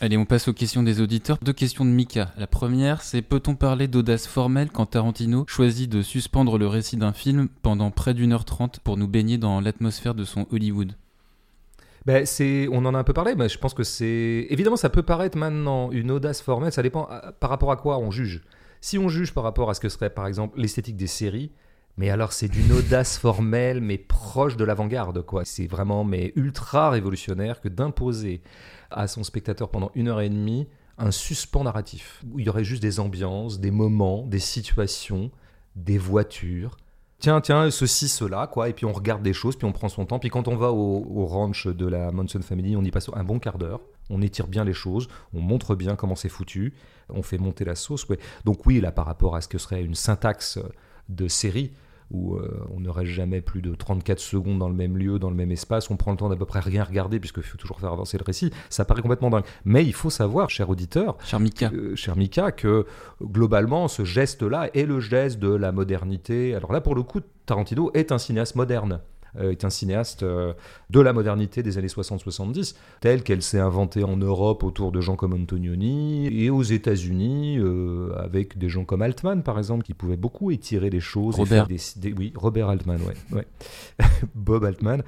Allez, 0.00 0.16
on 0.16 0.24
passe 0.24 0.48
aux 0.48 0.52
questions 0.52 0.82
des 0.82 1.00
auditeurs. 1.00 1.38
Deux 1.42 1.52
questions 1.52 1.84
de 1.84 1.90
Mika. 1.90 2.32
La 2.38 2.46
première, 2.48 3.02
c'est 3.02 3.22
peut-on 3.22 3.54
parler 3.54 3.86
d'audace 3.86 4.26
formelle 4.26 4.70
quand 4.70 4.86
Tarantino 4.86 5.44
choisit 5.46 5.88
de 5.88 6.02
suspendre 6.02 6.58
le 6.58 6.66
récit 6.66 6.96
d'un 6.96 7.12
film 7.12 7.48
pendant 7.62 7.90
près 7.90 8.14
d'une 8.14 8.32
heure 8.32 8.44
trente 8.44 8.80
pour 8.80 8.96
nous 8.96 9.06
baigner 9.06 9.38
dans 9.38 9.60
l'atmosphère 9.60 10.14
de 10.14 10.24
son 10.24 10.46
Hollywood? 10.50 10.92
Ben, 12.04 12.26
c'est, 12.26 12.66
on 12.72 12.84
en 12.84 12.94
a 12.94 12.98
un 12.98 13.04
peu 13.04 13.12
parlé, 13.12 13.36
mais 13.36 13.48
je 13.48 13.58
pense 13.58 13.74
que 13.74 13.84
c'est. 13.84 14.46
Évidemment, 14.50 14.76
ça 14.76 14.90
peut 14.90 15.04
paraître 15.04 15.38
maintenant 15.38 15.92
une 15.92 16.10
audace 16.10 16.40
formelle, 16.42 16.72
ça 16.72 16.82
dépend 16.82 17.04
à- 17.04 17.30
par 17.30 17.48
rapport 17.50 17.70
à 17.70 17.76
quoi 17.76 17.98
on 17.98 18.10
juge. 18.10 18.42
Si 18.80 18.98
on 18.98 19.08
juge 19.08 19.32
par 19.32 19.44
rapport 19.44 19.70
à 19.70 19.74
ce 19.74 19.80
que 19.80 19.88
serait, 19.88 20.10
par 20.10 20.26
exemple, 20.26 20.58
l'esthétique 20.58 20.96
des 20.96 21.06
séries, 21.06 21.52
mais 21.96 22.10
alors 22.10 22.32
c'est 22.32 22.48
d'une 22.48 22.72
audace 22.72 23.18
formelle, 23.18 23.80
mais 23.80 23.98
proche 23.98 24.56
de 24.56 24.64
l'avant-garde, 24.64 25.22
quoi. 25.22 25.44
C'est 25.44 25.66
vraiment, 25.66 26.04
mais 26.04 26.32
ultra 26.36 26.90
révolutionnaire 26.90 27.60
que 27.60 27.68
d'imposer 27.68 28.42
à 28.90 29.06
son 29.06 29.22
spectateur 29.22 29.70
pendant 29.70 29.90
une 29.94 30.08
heure 30.08 30.20
et 30.20 30.30
demie 30.30 30.68
un 30.98 31.10
suspens 31.10 31.64
narratif, 31.64 32.22
il 32.36 32.44
y 32.44 32.48
aurait 32.48 32.64
juste 32.64 32.82
des 32.82 33.00
ambiances, 33.00 33.60
des 33.60 33.70
moments, 33.70 34.26
des 34.26 34.38
situations, 34.38 35.30
des 35.74 35.98
voitures. 35.98 36.76
Tiens, 37.18 37.40
tiens, 37.40 37.70
ceci, 37.70 38.08
cela, 38.08 38.46
quoi. 38.46 38.68
Et 38.68 38.72
puis 38.72 38.84
on 38.84 38.92
regarde 38.92 39.22
des 39.22 39.32
choses, 39.32 39.56
puis 39.56 39.66
on 39.66 39.72
prend 39.72 39.88
son 39.88 40.06
temps. 40.06 40.18
Puis 40.18 40.28
quand 40.28 40.48
on 40.48 40.56
va 40.56 40.72
au, 40.72 41.24
ranch 41.26 41.66
de 41.66 41.86
la 41.86 42.10
Manson 42.10 42.42
Family, 42.42 42.76
on 42.76 42.82
y 42.82 42.90
passe 42.90 43.10
un 43.14 43.24
bon 43.24 43.38
quart 43.38 43.58
d'heure. 43.58 43.80
On 44.10 44.20
étire 44.20 44.48
bien 44.48 44.64
les 44.64 44.72
choses, 44.72 45.08
on 45.32 45.40
montre 45.40 45.74
bien 45.74 45.94
comment 45.94 46.16
c'est 46.16 46.28
foutu, 46.28 46.74
on 47.08 47.22
fait 47.22 47.38
monter 47.38 47.64
la 47.64 47.76
sauce. 47.76 48.06
Donc 48.44 48.66
oui, 48.66 48.80
là, 48.80 48.92
par 48.92 49.06
rapport 49.06 49.36
à 49.36 49.40
ce 49.40 49.48
que 49.48 49.58
serait 49.58 49.82
une 49.82 49.94
syntaxe 49.94 50.58
de 51.08 51.28
série, 51.28 51.72
où 52.12 52.36
euh, 52.36 52.64
on 52.74 52.80
n'aurait 52.80 53.06
jamais 53.06 53.40
plus 53.40 53.62
de 53.62 53.74
34 53.74 54.20
secondes 54.20 54.58
dans 54.58 54.68
le 54.68 54.74
même 54.74 54.96
lieu, 54.96 55.18
dans 55.18 55.30
le 55.30 55.36
même 55.36 55.50
espace, 55.50 55.90
on 55.90 55.96
prend 55.96 56.12
le 56.12 56.16
temps 56.16 56.28
d'à 56.28 56.36
peu 56.36 56.44
près 56.44 56.60
rien 56.60 56.84
regarder, 56.84 57.18
puisqu'il 57.18 57.42
faut 57.42 57.58
toujours 57.58 57.80
faire 57.80 57.92
avancer 57.92 58.18
le 58.18 58.24
récit, 58.24 58.50
ça 58.68 58.84
paraît 58.84 59.02
complètement 59.02 59.30
dingue. 59.30 59.44
Mais 59.64 59.84
il 59.84 59.94
faut 59.94 60.10
savoir, 60.10 60.50
cher 60.50 60.68
auditeur, 60.70 61.16
Cher 61.24 61.40
Mika, 61.40 61.70
euh, 61.72 61.96
cher 61.96 62.16
Mika, 62.16 62.52
que 62.52 62.86
globalement, 63.22 63.88
ce 63.88 64.04
geste-là 64.04 64.70
est 64.74 64.84
le 64.84 65.00
geste 65.00 65.38
de 65.38 65.52
la 65.52 65.72
modernité. 65.72 66.54
Alors 66.54 66.72
là, 66.72 66.80
pour 66.80 66.94
le 66.94 67.02
coup, 67.02 67.20
Tarantino 67.46 67.90
est 67.94 68.12
un 68.12 68.18
cinéaste 68.18 68.54
moderne. 68.54 69.00
Euh, 69.38 69.50
est 69.50 69.64
un 69.64 69.70
cinéaste 69.70 70.22
euh, 70.22 70.52
de 70.90 71.00
la 71.00 71.12
modernité 71.12 71.62
des 71.62 71.78
années 71.78 71.86
60-70, 71.88 72.74
telle 73.00 73.22
qu'elle 73.22 73.42
s'est 73.42 73.58
inventée 73.58 74.04
en 74.04 74.16
Europe 74.16 74.62
autour 74.62 74.92
de 74.92 75.00
gens 75.00 75.16
comme 75.16 75.32
Antonioni 75.32 76.26
et 76.26 76.50
aux 76.50 76.62
États-Unis 76.62 77.58
euh, 77.58 78.12
avec 78.16 78.58
des 78.58 78.68
gens 78.68 78.84
comme 78.84 79.02
Altman, 79.02 79.42
par 79.42 79.58
exemple, 79.58 79.84
qui 79.84 79.94
pouvaient 79.94 80.16
beaucoup 80.16 80.50
étirer 80.50 80.90
les 80.90 81.00
choses. 81.00 81.36
Robert. 81.36 81.66
faire 81.66 81.66
des, 81.66 81.80
des- 81.96 82.12
oui, 82.12 82.32
Robert 82.36 82.68
Altman, 82.68 83.00
ouais. 83.02 83.36
ouais. 83.36 83.46
Bob 84.34 84.64
Altman, 84.64 85.02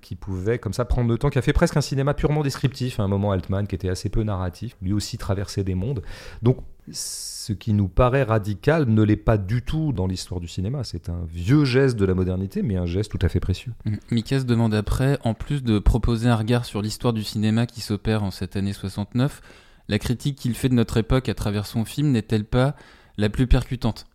qui 0.00 0.14
pouvait 0.14 0.58
comme 0.58 0.72
ça 0.72 0.84
prendre 0.84 1.08
le 1.10 1.18
temps, 1.18 1.30
qui 1.30 1.38
a 1.38 1.42
fait 1.42 1.52
presque 1.52 1.76
un 1.76 1.80
cinéma 1.80 2.14
purement 2.14 2.42
descriptif 2.42 3.00
à 3.00 3.02
un 3.02 3.08
moment, 3.08 3.32
Altman, 3.32 3.66
qui 3.66 3.74
était 3.74 3.88
assez 3.88 4.08
peu 4.08 4.22
narratif, 4.22 4.76
lui 4.82 4.92
aussi 4.92 5.18
traversait 5.18 5.64
des 5.64 5.74
mondes. 5.74 6.02
Donc, 6.42 6.58
ce 6.92 7.52
qui 7.52 7.72
nous 7.72 7.88
paraît 7.88 8.22
radical 8.22 8.86
ne 8.86 9.02
l'est 9.02 9.16
pas 9.16 9.38
du 9.38 9.62
tout 9.62 9.92
dans 9.92 10.06
l'histoire 10.06 10.40
du 10.40 10.48
cinéma. 10.48 10.84
C'est 10.84 11.08
un 11.08 11.24
vieux 11.32 11.64
geste 11.64 11.96
de 11.96 12.04
la 12.04 12.14
modernité, 12.14 12.62
mais 12.62 12.76
un 12.76 12.86
geste 12.86 13.10
tout 13.10 13.18
à 13.22 13.28
fait 13.28 13.40
précieux. 13.40 13.72
Mm. 13.84 13.96
Mika 14.10 14.40
se 14.40 14.44
demande 14.44 14.74
après, 14.74 15.18
en 15.24 15.34
plus 15.34 15.62
de 15.62 15.78
proposer 15.78 16.28
un 16.28 16.36
regard 16.36 16.64
sur 16.64 16.82
l'histoire 16.82 17.12
du 17.12 17.24
cinéma 17.24 17.66
qui 17.66 17.80
s'opère 17.80 18.22
en 18.22 18.30
cette 18.30 18.56
année 18.56 18.72
69, 18.72 19.40
la 19.88 19.98
critique 19.98 20.36
qu'il 20.36 20.54
fait 20.54 20.68
de 20.68 20.74
notre 20.74 20.96
époque 20.96 21.28
à 21.28 21.34
travers 21.34 21.66
son 21.66 21.84
film 21.84 22.10
n'est-elle 22.10 22.44
pas 22.44 22.74
la 23.18 23.28
plus 23.28 23.46
percutante? 23.46 24.06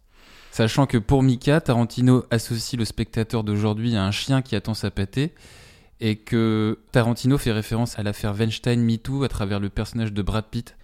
Sachant 0.52 0.88
que 0.88 0.98
pour 0.98 1.22
Mika, 1.22 1.62
Tarantino 1.62 2.26
associe 2.32 2.78
le 2.78 2.86
spectateur 2.86 3.44
d'aujourd'hui 3.44 3.96
à 3.96 4.04
un 4.04 4.12
chien 4.12 4.42
qui 4.42 4.56
attend 4.56 4.74
sa 4.74 4.90
pâtée, 4.90 5.34
et 6.02 6.16
que 6.16 6.80
Tarantino 6.92 7.38
fait 7.38 7.52
référence 7.52 8.00
à 8.00 8.04
l'affaire 8.04 8.34
Weinstein 8.34 8.82
MeToo 8.82 9.24
à 9.24 9.28
travers 9.28 9.60
le 9.60 9.70
personnage 9.70 10.14
de 10.14 10.22
Brad 10.22 10.46
Pitt. 10.50 10.76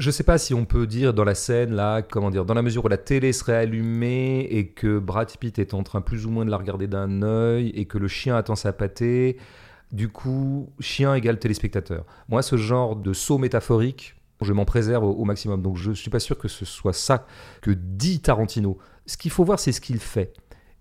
Je 0.00 0.10
sais 0.10 0.24
pas 0.24 0.38
si 0.38 0.54
on 0.54 0.64
peut 0.64 0.86
dire 0.86 1.12
dans 1.12 1.24
la 1.24 1.34
scène 1.34 1.74
là, 1.74 2.00
comment 2.00 2.30
dire, 2.30 2.46
dans 2.46 2.54
la 2.54 2.62
mesure 2.62 2.86
où 2.86 2.88
la 2.88 2.96
télé 2.96 3.34
serait 3.34 3.56
allumée 3.56 4.48
et 4.50 4.68
que 4.68 4.98
Brad 4.98 5.30
Pitt 5.36 5.58
est 5.58 5.74
en 5.74 5.82
train 5.82 6.00
plus 6.00 6.24
ou 6.24 6.30
moins 6.30 6.46
de 6.46 6.50
la 6.50 6.56
regarder 6.56 6.86
d'un 6.86 7.20
œil 7.20 7.68
et 7.74 7.84
que 7.84 7.98
le 7.98 8.08
chien 8.08 8.34
attend 8.34 8.56
sa 8.56 8.72
pâtée, 8.72 9.36
du 9.92 10.08
coup, 10.08 10.72
chien 10.80 11.14
égale 11.14 11.38
téléspectateur. 11.38 12.06
Moi, 12.30 12.40
ce 12.40 12.56
genre 12.56 12.96
de 12.96 13.12
saut 13.12 13.36
métaphorique, 13.36 14.16
je 14.40 14.54
m'en 14.54 14.64
préserve 14.64 15.04
au, 15.04 15.24
maximum. 15.26 15.60
Donc, 15.60 15.76
je 15.76 15.92
suis 15.92 16.08
pas 16.08 16.18
sûr 16.18 16.38
que 16.38 16.48
ce 16.48 16.64
soit 16.64 16.94
ça 16.94 17.26
que 17.60 17.70
dit 17.70 18.20
Tarantino. 18.20 18.78
Ce 19.04 19.18
qu'il 19.18 19.30
faut 19.30 19.44
voir, 19.44 19.60
c'est 19.60 19.72
ce 19.72 19.82
qu'il 19.82 19.98
fait. 19.98 20.32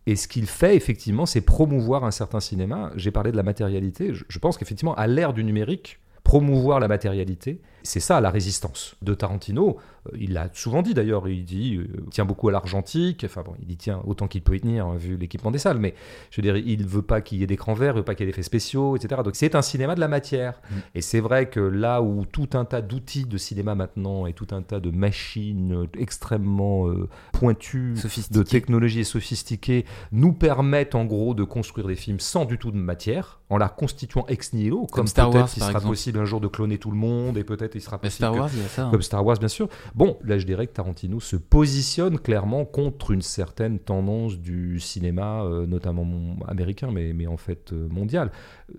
Et 0.05 0.15
ce 0.15 0.29
qu'il 0.29 0.45
fait, 0.45 0.77
effectivement, 0.77 1.25
c'est 1.25 1.41
promouvoir 1.41 2.05
un 2.05 2.11
certain 2.11 2.39
cinéma. 2.39 2.93
J'ai 2.95 3.11
parlé 3.11 3.33
de 3.33 3.37
la 3.37 3.43
matérialité. 3.43 4.13
Je 4.13 4.39
pense 4.39 4.57
qu'effectivement, 4.57 4.95
à 4.95 5.07
l'ère 5.07 5.33
du 5.33 5.43
numérique, 5.43 5.99
promouvoir 6.23 6.79
la 6.79 6.87
matérialité, 6.87 7.59
c'est 7.83 7.99
ça 7.99 8.21
la 8.21 8.29
résistance 8.29 8.95
de 9.01 9.13
Tarantino. 9.13 9.77
Euh, 10.07 10.17
Il 10.19 10.33
l'a 10.33 10.49
souvent 10.53 10.81
dit 10.81 10.93
d'ailleurs, 10.93 11.27
il 11.27 11.45
dit, 11.45 11.75
euh, 11.75 11.87
tient 12.11 12.25
beaucoup 12.25 12.49
à 12.49 12.51
l'argentique, 12.51 13.23
enfin 13.25 13.43
bon, 13.43 13.53
il 13.61 13.71
y 13.71 13.77
tient 13.77 14.01
autant 14.05 14.27
qu'il 14.27 14.41
peut 14.41 14.55
y 14.55 14.61
tenir 14.61 14.87
hein, 14.87 14.95
vu 14.97 15.17
l'équipement 15.17 15.51
des 15.51 15.57
salles, 15.57 15.79
mais 15.79 15.93
je 16.31 16.41
veux 16.41 16.43
dire, 16.43 16.57
il 16.57 16.85
veut 16.85 17.01
pas 17.01 17.21
qu'il 17.21 17.39
y 17.39 17.43
ait 17.43 17.47
d'écran 17.47 17.73
vert, 17.73 17.93
il 17.93 17.97
veut 17.97 18.03
pas 18.03 18.15
qu'il 18.15 18.25
y 18.25 18.29
ait 18.29 18.31
d'effets 18.31 18.43
spéciaux, 18.43 18.95
etc. 18.95 19.21
Donc 19.23 19.35
c'est 19.35 19.55
un 19.55 19.61
cinéma 19.61 19.95
de 19.95 19.99
la 19.99 20.07
matière. 20.07 20.61
Mm. 20.69 20.75
Et 20.95 21.01
c'est 21.01 21.19
vrai 21.19 21.49
que 21.49 21.59
là 21.59 22.01
où 22.01 22.25
tout 22.25 22.49
un 22.53 22.65
tas 22.65 22.81
d'outils 22.81 23.25
de 23.25 23.37
cinéma 23.37 23.75
maintenant 23.75 24.25
et 24.25 24.33
tout 24.33 24.47
un 24.51 24.61
tas 24.61 24.79
de 24.79 24.91
machines 24.91 25.87
extrêmement 25.97 26.87
euh, 26.87 27.07
pointues, 27.33 27.95
de 28.31 28.43
technologies 28.43 29.05
sophistiquées 29.05 29.85
nous 30.11 30.33
permettent 30.33 30.95
en 30.95 31.05
gros 31.05 31.33
de 31.33 31.43
construire 31.43 31.87
des 31.87 31.95
films 31.95 32.19
sans 32.19 32.45
du 32.45 32.57
tout 32.57 32.71
de 32.71 32.77
matière, 32.77 33.39
en 33.49 33.57
la 33.57 33.69
constituant 33.69 34.25
ex 34.27 34.53
nihilo, 34.53 34.85
comme, 34.91 35.07
Star 35.07 35.29
peut-être 35.29 35.41
Wars, 35.41 35.49
il 35.55 35.59
par 35.59 35.67
sera 35.69 35.79
exemple. 35.79 35.91
possible 35.91 36.19
un 36.19 36.25
jour 36.25 36.39
de 36.39 36.47
cloner 36.47 36.77
tout 36.77 36.91
le 36.91 36.97
monde, 36.97 37.37
et 37.37 37.43
peut-être 37.43 37.68
il 37.75 37.81
sera 37.81 37.97
possible 37.99 38.15
Star 38.15 38.33
que- 38.33 38.39
Wars, 38.39 38.49
il 38.53 38.61
y 38.61 38.65
a 38.65 38.67
ça. 38.67 38.85
hein. 38.85 38.91
comme 38.91 39.01
Star 39.01 39.25
Wars 39.25 39.37
bien 39.37 39.47
sûr. 39.47 39.67
Bon, 39.95 40.17
là 40.23 40.37
je 40.37 40.45
dirais 40.45 40.67
que 40.67 40.73
Tarantino 40.73 41.19
se 41.19 41.35
positionne 41.35 42.19
clairement 42.19 42.65
contre 42.65 43.11
une 43.11 43.21
certaine 43.21 43.79
tendance 43.79 44.37
du 44.39 44.79
cinéma, 44.79 45.43
euh, 45.43 45.65
notamment 45.65 46.07
américain, 46.47 46.89
mais, 46.91 47.13
mais 47.13 47.27
en 47.27 47.37
fait 47.37 47.71
euh, 47.73 47.87
mondial. 47.89 48.31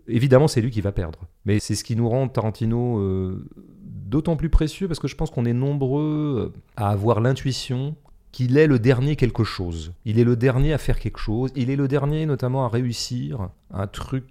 Évidemment, 0.08 0.48
c'est 0.48 0.60
lui 0.60 0.70
qui 0.70 0.80
va 0.80 0.92
perdre. 0.92 1.20
Mais 1.44 1.58
c'est 1.60 1.74
ce 1.74 1.84
qui 1.84 1.96
nous 1.96 2.08
rend 2.08 2.28
Tarantino 2.28 2.98
euh, 2.98 3.46
d'autant 3.84 4.36
plus 4.36 4.50
précieux 4.50 4.88
parce 4.88 4.98
que 5.00 5.08
je 5.08 5.16
pense 5.16 5.30
qu'on 5.30 5.44
est 5.44 5.52
nombreux 5.52 6.52
à 6.76 6.90
avoir 6.90 7.20
l'intuition 7.20 7.96
qu'il 8.32 8.56
est 8.58 8.66
le 8.68 8.78
dernier 8.78 9.16
quelque 9.16 9.42
chose. 9.42 9.92
Il 10.04 10.18
est 10.20 10.24
le 10.24 10.36
dernier 10.36 10.72
à 10.72 10.78
faire 10.78 10.98
quelque 11.00 11.18
chose. 11.18 11.50
Il 11.56 11.68
est 11.70 11.76
le 11.76 11.88
dernier 11.88 12.26
notamment 12.26 12.64
à 12.64 12.68
réussir 12.68 13.48
un 13.72 13.86
truc 13.88 14.24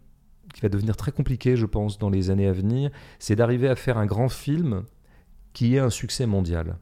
va 0.62 0.70
devenir 0.70 0.96
très 0.96 1.12
compliqué, 1.12 1.56
je 1.56 1.66
pense, 1.66 1.98
dans 1.98 2.10
les 2.10 2.30
années 2.30 2.48
à 2.48 2.52
venir. 2.52 2.92
C'est 3.20 3.36
d'arriver 3.36 3.68
à 3.68 3.76
faire 3.76 3.98
un 3.98 4.06
grand 4.06 4.30
film 4.30 4.84
qui 5.54 5.76
ait 5.76 5.80
un 5.80 5.90
succès 5.90 6.26
mondial. 6.26 6.78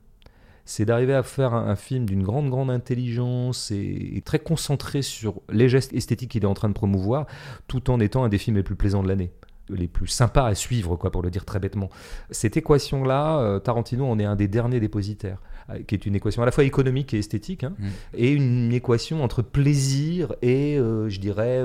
C'est 0.65 0.83
d'arriver 0.85 1.13
à 1.13 1.23
faire 1.23 1.53
un, 1.53 1.75
film 1.77 2.05
d'une 2.05 2.23
grande, 2.23 2.49
grande 2.49 2.69
intelligence 2.69 3.71
et 3.71 4.21
très 4.25 4.39
concentré 4.39 5.01
sur 5.01 5.41
les 5.49 5.69
gestes 5.69 5.93
esthétiques 5.93 6.31
qu'il 6.31 6.43
est 6.43 6.47
en 6.47 6.53
train 6.53 6.67
de 6.67 6.73
promouvoir, 6.73 7.25
tout 7.67 7.89
en 7.89 8.01
étant 8.01 8.25
un 8.25 8.29
des 8.29 8.37
films 8.37 8.57
les 8.57 8.63
plus 8.63 8.75
plaisants 8.75 9.01
de 9.01 9.07
l'année. 9.07 9.31
Les 9.69 9.87
plus 9.87 10.07
sympas 10.07 10.45
à 10.45 10.55
suivre, 10.55 10.95
quoi, 10.95 11.11
pour 11.11 11.21
le 11.21 11.29
dire 11.29 11.45
très 11.45 11.59
bêtement. 11.59 11.89
Cette 12.31 12.57
équation-là, 12.57 13.39
euh, 13.39 13.59
Tarantino 13.59 14.05
en 14.05 14.19
est 14.19 14.25
un 14.25 14.35
des 14.35 14.47
derniers 14.47 14.79
dépositaires, 14.79 15.41
euh, 15.69 15.79
qui 15.85 15.95
est 15.95 16.05
une 16.05 16.15
équation 16.15 16.41
à 16.41 16.45
la 16.45 16.51
fois 16.51 16.63
économique 16.63 17.13
et 17.13 17.19
esthétique, 17.19 17.63
hein, 17.63 17.73
Mm. 17.77 17.85
et 18.15 18.31
une 18.31 18.73
équation 18.73 19.23
entre 19.23 19.41
plaisir 19.41 20.33
et, 20.41 20.77
euh, 20.77 21.09
je 21.09 21.19
dirais, 21.19 21.63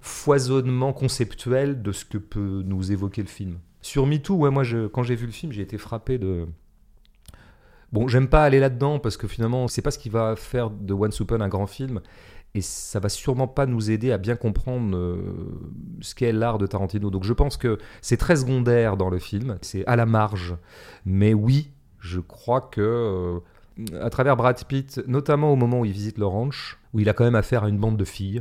foisonnement 0.00 0.92
conceptuel 0.92 1.82
de 1.82 1.92
ce 1.92 2.04
que 2.04 2.18
peut 2.18 2.62
nous 2.64 2.92
évoquer 2.92 3.22
le 3.22 3.28
film. 3.28 3.58
Sur 3.80 4.06
MeToo, 4.06 4.34
ouais, 4.34 4.50
moi, 4.50 4.64
je, 4.64 4.86
quand 4.86 5.02
j'ai 5.02 5.14
vu 5.14 5.26
le 5.26 5.32
film, 5.32 5.52
j'ai 5.52 5.62
été 5.62 5.78
frappé 5.78 6.18
de... 6.18 6.46
Bon, 7.90 8.06
j'aime 8.06 8.28
pas 8.28 8.44
aller 8.44 8.60
là-dedans 8.60 8.98
parce 8.98 9.16
que 9.16 9.26
finalement, 9.26 9.66
c'est 9.66 9.80
pas 9.80 9.90
ce 9.90 9.98
qui 9.98 10.10
va 10.10 10.36
faire 10.36 10.68
de 10.68 10.92
Once 10.92 11.18
Upon 11.20 11.40
un 11.40 11.48
grand 11.48 11.66
film. 11.66 12.00
Et 12.54 12.60
ça 12.60 12.98
va 12.98 13.08
sûrement 13.08 13.46
pas 13.46 13.66
nous 13.66 13.90
aider 13.90 14.10
à 14.10 14.18
bien 14.18 14.34
comprendre 14.34 14.96
euh, 14.96 15.18
ce 16.00 16.14
qu'est 16.14 16.32
l'art 16.32 16.58
de 16.58 16.66
Tarantino. 16.66 17.10
Donc 17.10 17.24
je 17.24 17.32
pense 17.32 17.56
que 17.56 17.78
c'est 18.00 18.16
très 18.16 18.36
secondaire 18.36 18.96
dans 18.96 19.10
le 19.10 19.18
film, 19.18 19.58
c'est 19.60 19.86
à 19.86 19.96
la 19.96 20.06
marge. 20.06 20.56
Mais 21.04 21.34
oui, 21.34 21.70
je 22.00 22.20
crois 22.20 22.62
que 22.62 22.80
euh, 22.80 23.40
à 24.00 24.10
travers 24.10 24.36
Brad 24.36 24.62
Pitt, 24.64 25.02
notamment 25.06 25.52
au 25.52 25.56
moment 25.56 25.80
où 25.80 25.84
il 25.84 25.92
visite 25.92 26.18
le 26.18 26.26
ranch, 26.26 26.78
où 26.94 27.00
il 27.00 27.08
a 27.08 27.12
quand 27.12 27.24
même 27.24 27.34
affaire 27.34 27.64
à 27.64 27.68
une 27.68 27.78
bande 27.78 27.96
de 27.96 28.04
filles. 28.04 28.40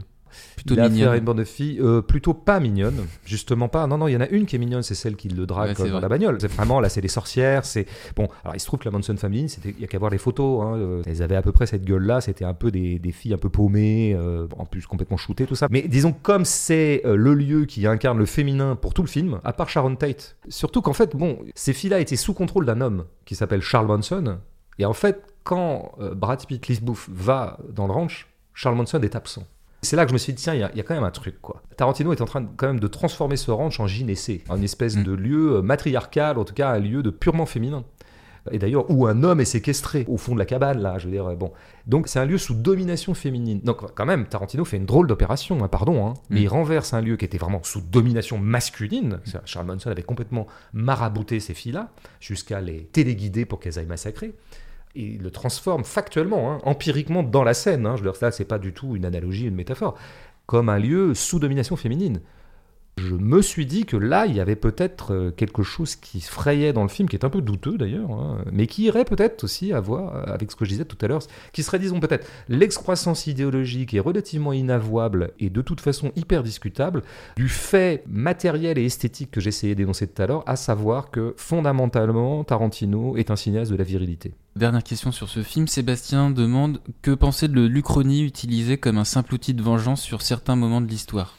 Plutôt 0.55 0.73
il 0.75 0.79
a 0.79 0.83
affaire 0.83 0.93
mignonne. 0.93 1.13
à 1.13 1.17
une 1.17 1.23
bande 1.23 1.37
de 1.37 1.43
filles 1.43 1.79
euh, 1.81 2.01
plutôt 2.01 2.33
pas 2.33 2.59
mignonnes, 2.59 3.05
justement 3.25 3.67
pas. 3.67 3.87
Non, 3.87 3.97
non, 3.97 4.07
il 4.07 4.13
y 4.13 4.17
en 4.17 4.21
a 4.21 4.27
une 4.27 4.45
qui 4.45 4.55
est 4.55 4.59
mignonne, 4.59 4.83
c'est 4.83 4.95
celle 4.95 5.15
qui 5.15 5.29
le 5.29 5.45
drague 5.45 5.69
Ouais, 5.69 5.75
comme 5.75 5.85
c'est 5.85 5.91
dans 5.91 5.99
la 5.99 6.09
bagnole. 6.09 6.37
C'est 6.39 6.51
vraiment 6.51 6.79
là, 6.79 6.89
c'est 6.89 7.01
des 7.01 7.07
sorcières. 7.07 7.65
C'est 7.65 7.85
bon. 8.15 8.27
Alors 8.43 8.55
il 8.55 8.59
se 8.59 8.65
trouve 8.65 8.79
que 8.79 8.85
la 8.85 8.91
Manson 8.91 9.15
Family, 9.17 9.49
c'était, 9.49 9.69
il 9.69 9.81
y 9.81 9.83
a 9.83 9.87
qu'à 9.87 9.99
voir 9.99 10.11
les 10.11 10.17
photos. 10.17 10.63
Hein, 10.63 10.75
euh, 10.75 11.01
elles 11.05 11.21
avaient 11.21 11.35
à 11.35 11.41
peu 11.41 11.51
près 11.51 11.65
cette 11.65 11.85
gueule-là. 11.85 12.21
C'était 12.21 12.45
un 12.45 12.53
peu 12.53 12.71
des, 12.71 12.99
des 12.99 13.11
filles 13.11 13.33
un 13.33 13.37
peu 13.37 13.49
paumées, 13.49 14.15
euh, 14.15 14.47
en 14.57 14.65
plus 14.65 14.85
complètement 14.85 15.17
shootées, 15.17 15.45
tout 15.45 15.55
ça. 15.55 15.67
Mais 15.69 15.87
disons 15.87 16.13
comme 16.13 16.45
c'est 16.45 17.01
euh, 17.05 17.15
le 17.15 17.33
lieu 17.33 17.65
qui 17.65 17.85
incarne 17.87 18.17
le 18.17 18.25
féminin 18.25 18.75
pour 18.75 18.93
tout 18.93 19.01
le 19.01 19.07
film, 19.07 19.39
à 19.43 19.53
part 19.53 19.69
Sharon 19.69 19.95
Tate. 19.95 20.37
Surtout 20.49 20.81
qu'en 20.81 20.93
fait, 20.93 21.15
bon, 21.15 21.39
ces 21.55 21.73
filles-là 21.73 21.99
étaient 21.99 22.15
sous 22.15 22.33
contrôle 22.33 22.65
d'un 22.65 22.81
homme 22.81 23.05
qui 23.25 23.35
s'appelle 23.35 23.61
Charles 23.61 23.87
Manson. 23.87 24.37
Et 24.79 24.85
en 24.85 24.93
fait, 24.93 25.23
quand 25.43 25.93
Brad 26.15 26.45
Pitt, 26.45 26.67
Lisbouf 26.67 27.09
va 27.11 27.57
dans 27.73 27.87
le 27.87 27.93
ranch, 27.93 28.27
Charles 28.53 28.75
Manson 28.75 29.01
est 29.01 29.15
absent. 29.15 29.43
C'est 29.81 29.95
là 29.95 30.03
que 30.05 30.09
je 30.09 30.13
me 30.13 30.17
suis 30.17 30.33
dit, 30.33 30.41
tiens, 30.41 30.53
il 30.55 30.59
y, 30.59 30.63
a- 30.63 30.71
il 30.73 30.77
y 30.77 30.81
a 30.81 30.83
quand 30.83 30.95
même 30.95 31.03
un 31.03 31.11
truc, 31.11 31.39
quoi. 31.41 31.61
Tarantino 31.77 32.11
est 32.11 32.21
en 32.21 32.25
train 32.25 32.41
de- 32.41 32.47
quand 32.57 32.67
même 32.67 32.79
de 32.79 32.87
transformer 32.87 33.37
ce 33.37 33.51
ranch 33.51 33.79
en 33.79 33.87
gynécée, 33.87 34.43
en 34.49 34.61
espèce 34.61 34.95
Mm. 34.97 35.03
de 35.03 35.11
lieu 35.13 35.55
euh, 35.57 35.61
matriarcal, 35.61 36.37
en 36.39 36.45
tout 36.45 36.53
cas 36.55 36.69
un 36.71 36.79
lieu 36.79 37.03
de 37.03 37.09
purement 37.11 37.45
féminin. 37.45 37.83
Et 38.51 38.59
d'ailleurs, 38.59 38.89
où 38.89 39.05
un 39.07 39.23
homme 39.23 39.41
est 39.41 39.45
séquestré 39.45 40.05
au 40.07 40.15
fond 40.15 40.33
de 40.33 40.39
la 40.39 40.45
cabane, 40.45 40.79
là, 40.81 40.97
je 40.97 41.05
veux 41.05 41.11
dire, 41.11 41.25
euh, 41.27 41.35
bon. 41.35 41.51
Donc 41.85 42.07
c'est 42.07 42.17
un 42.17 42.25
lieu 42.25 42.37
sous 42.37 42.53
domination 42.55 43.13
féminine. 43.13 43.59
Donc 43.61 43.93
quand 43.93 44.05
même, 44.05 44.25
Tarantino 44.25 44.63
fait 44.63 44.77
une 44.77 44.85
drôle 44.85 45.05
d'opération, 45.05 45.61
hein, 45.63 45.67
pardon, 45.67 46.07
hein, 46.07 46.13
mais 46.29 46.39
Mm. 46.39 46.43
il 46.43 46.47
renverse 46.47 46.93
un 46.93 47.01
lieu 47.01 47.17
qui 47.17 47.25
était 47.25 47.37
vraiment 47.37 47.61
sous 47.63 47.81
domination 47.81 48.37
masculine. 48.37 49.19
Charles 49.45 49.65
Manson 49.67 49.89
avait 49.91 50.01
complètement 50.01 50.47
marabouté 50.73 51.39
ces 51.41 51.53
filles-là, 51.53 51.89
jusqu'à 52.21 52.61
les 52.61 52.85
téléguider 52.85 53.43
pour 53.45 53.59
qu'elles 53.59 53.77
aillent 53.79 53.85
massacrer. 53.85 54.33
Il 54.99 55.21
le 55.21 55.29
transforme 55.29 55.83
factuellement, 55.83 56.51
hein, 56.51 56.59
empiriquement 56.63 57.21
dans 57.21 57.43
la 57.43 57.53
scène. 57.53 57.85
hein. 57.85 57.95
je 57.95 58.01
dire, 58.01 58.15
ça, 58.15 58.31
c'est 58.31 58.45
pas 58.45 58.57
du 58.57 58.73
tout 58.73 58.95
une 58.95 59.05
analogie, 59.05 59.45
une 59.45 59.55
métaphore, 59.55 59.95
comme 60.47 60.69
un 60.69 60.79
lieu 60.79 61.13
sous 61.13 61.39
domination 61.39 61.75
féminine. 61.75 62.21
Je 62.97 63.13
me 63.13 63.43
suis 63.43 63.67
dit 63.67 63.85
que 63.85 63.95
là, 63.95 64.25
il 64.25 64.35
y 64.35 64.39
avait 64.39 64.55
peut-être 64.55 65.13
euh, 65.13 65.31
quelque 65.31 65.61
chose 65.61 65.95
qui 65.95 66.19
frayait 66.19 66.73
dans 66.73 66.81
le 66.81 66.89
film, 66.89 67.07
qui 67.07 67.15
est 67.15 67.23
un 67.23 67.29
peu 67.29 67.41
douteux 67.41 67.77
d'ailleurs, 67.77 68.11
hein, 68.11 68.43
mais 68.51 68.65
qui 68.65 68.83
irait 68.83 69.05
peut-être 69.05 69.43
aussi 69.43 69.71
à 69.71 69.79
voir 69.79 70.15
euh, 70.15 70.23
avec 70.33 70.49
ce 70.49 70.55
que 70.55 70.65
je 70.65 70.71
disais 70.71 70.85
tout 70.85 70.97
à 71.01 71.07
l'heure, 71.07 71.21
qui 71.53 71.61
serait, 71.61 71.77
disons 71.77 71.99
peut-être, 71.99 72.27
l'excroissance 72.49 73.27
idéologique 73.27 73.93
est 73.93 73.99
relativement 73.99 74.51
inavouable 74.51 75.31
et 75.39 75.51
de 75.51 75.61
toute 75.61 75.79
façon 75.79 76.11
hyper 76.15 76.41
discutable 76.41 77.03
du 77.35 77.49
fait 77.49 78.03
matériel 78.07 78.79
et 78.79 78.85
esthétique 78.85 79.29
que 79.29 79.41
j'essayais 79.41 79.75
d'énoncer 79.75 80.07
tout 80.07 80.21
à 80.23 80.25
l'heure, 80.25 80.43
à 80.47 80.55
savoir 80.55 81.11
que 81.11 81.35
fondamentalement, 81.37 82.43
Tarantino 82.43 83.15
est 83.15 83.29
un 83.29 83.35
cinéaste 83.35 83.71
de 83.71 83.77
la 83.77 83.83
virilité. 83.83 84.33
Dernière 84.55 84.83
question 84.83 85.11
sur 85.11 85.29
ce 85.29 85.43
film. 85.43 85.67
Sébastien 85.67 86.31
demande 86.31 86.79
que 87.03 87.11
penser 87.11 87.47
de 87.47 87.61
l'Uchronie 87.61 88.23
utilisé 88.23 88.77
comme 88.77 88.97
un 88.97 89.03
simple 89.03 89.35
outil 89.35 89.53
de 89.53 89.61
vengeance 89.61 90.01
sur 90.01 90.23
certains 90.23 90.55
moments 90.55 90.81
de 90.81 90.87
l'histoire? 90.87 91.35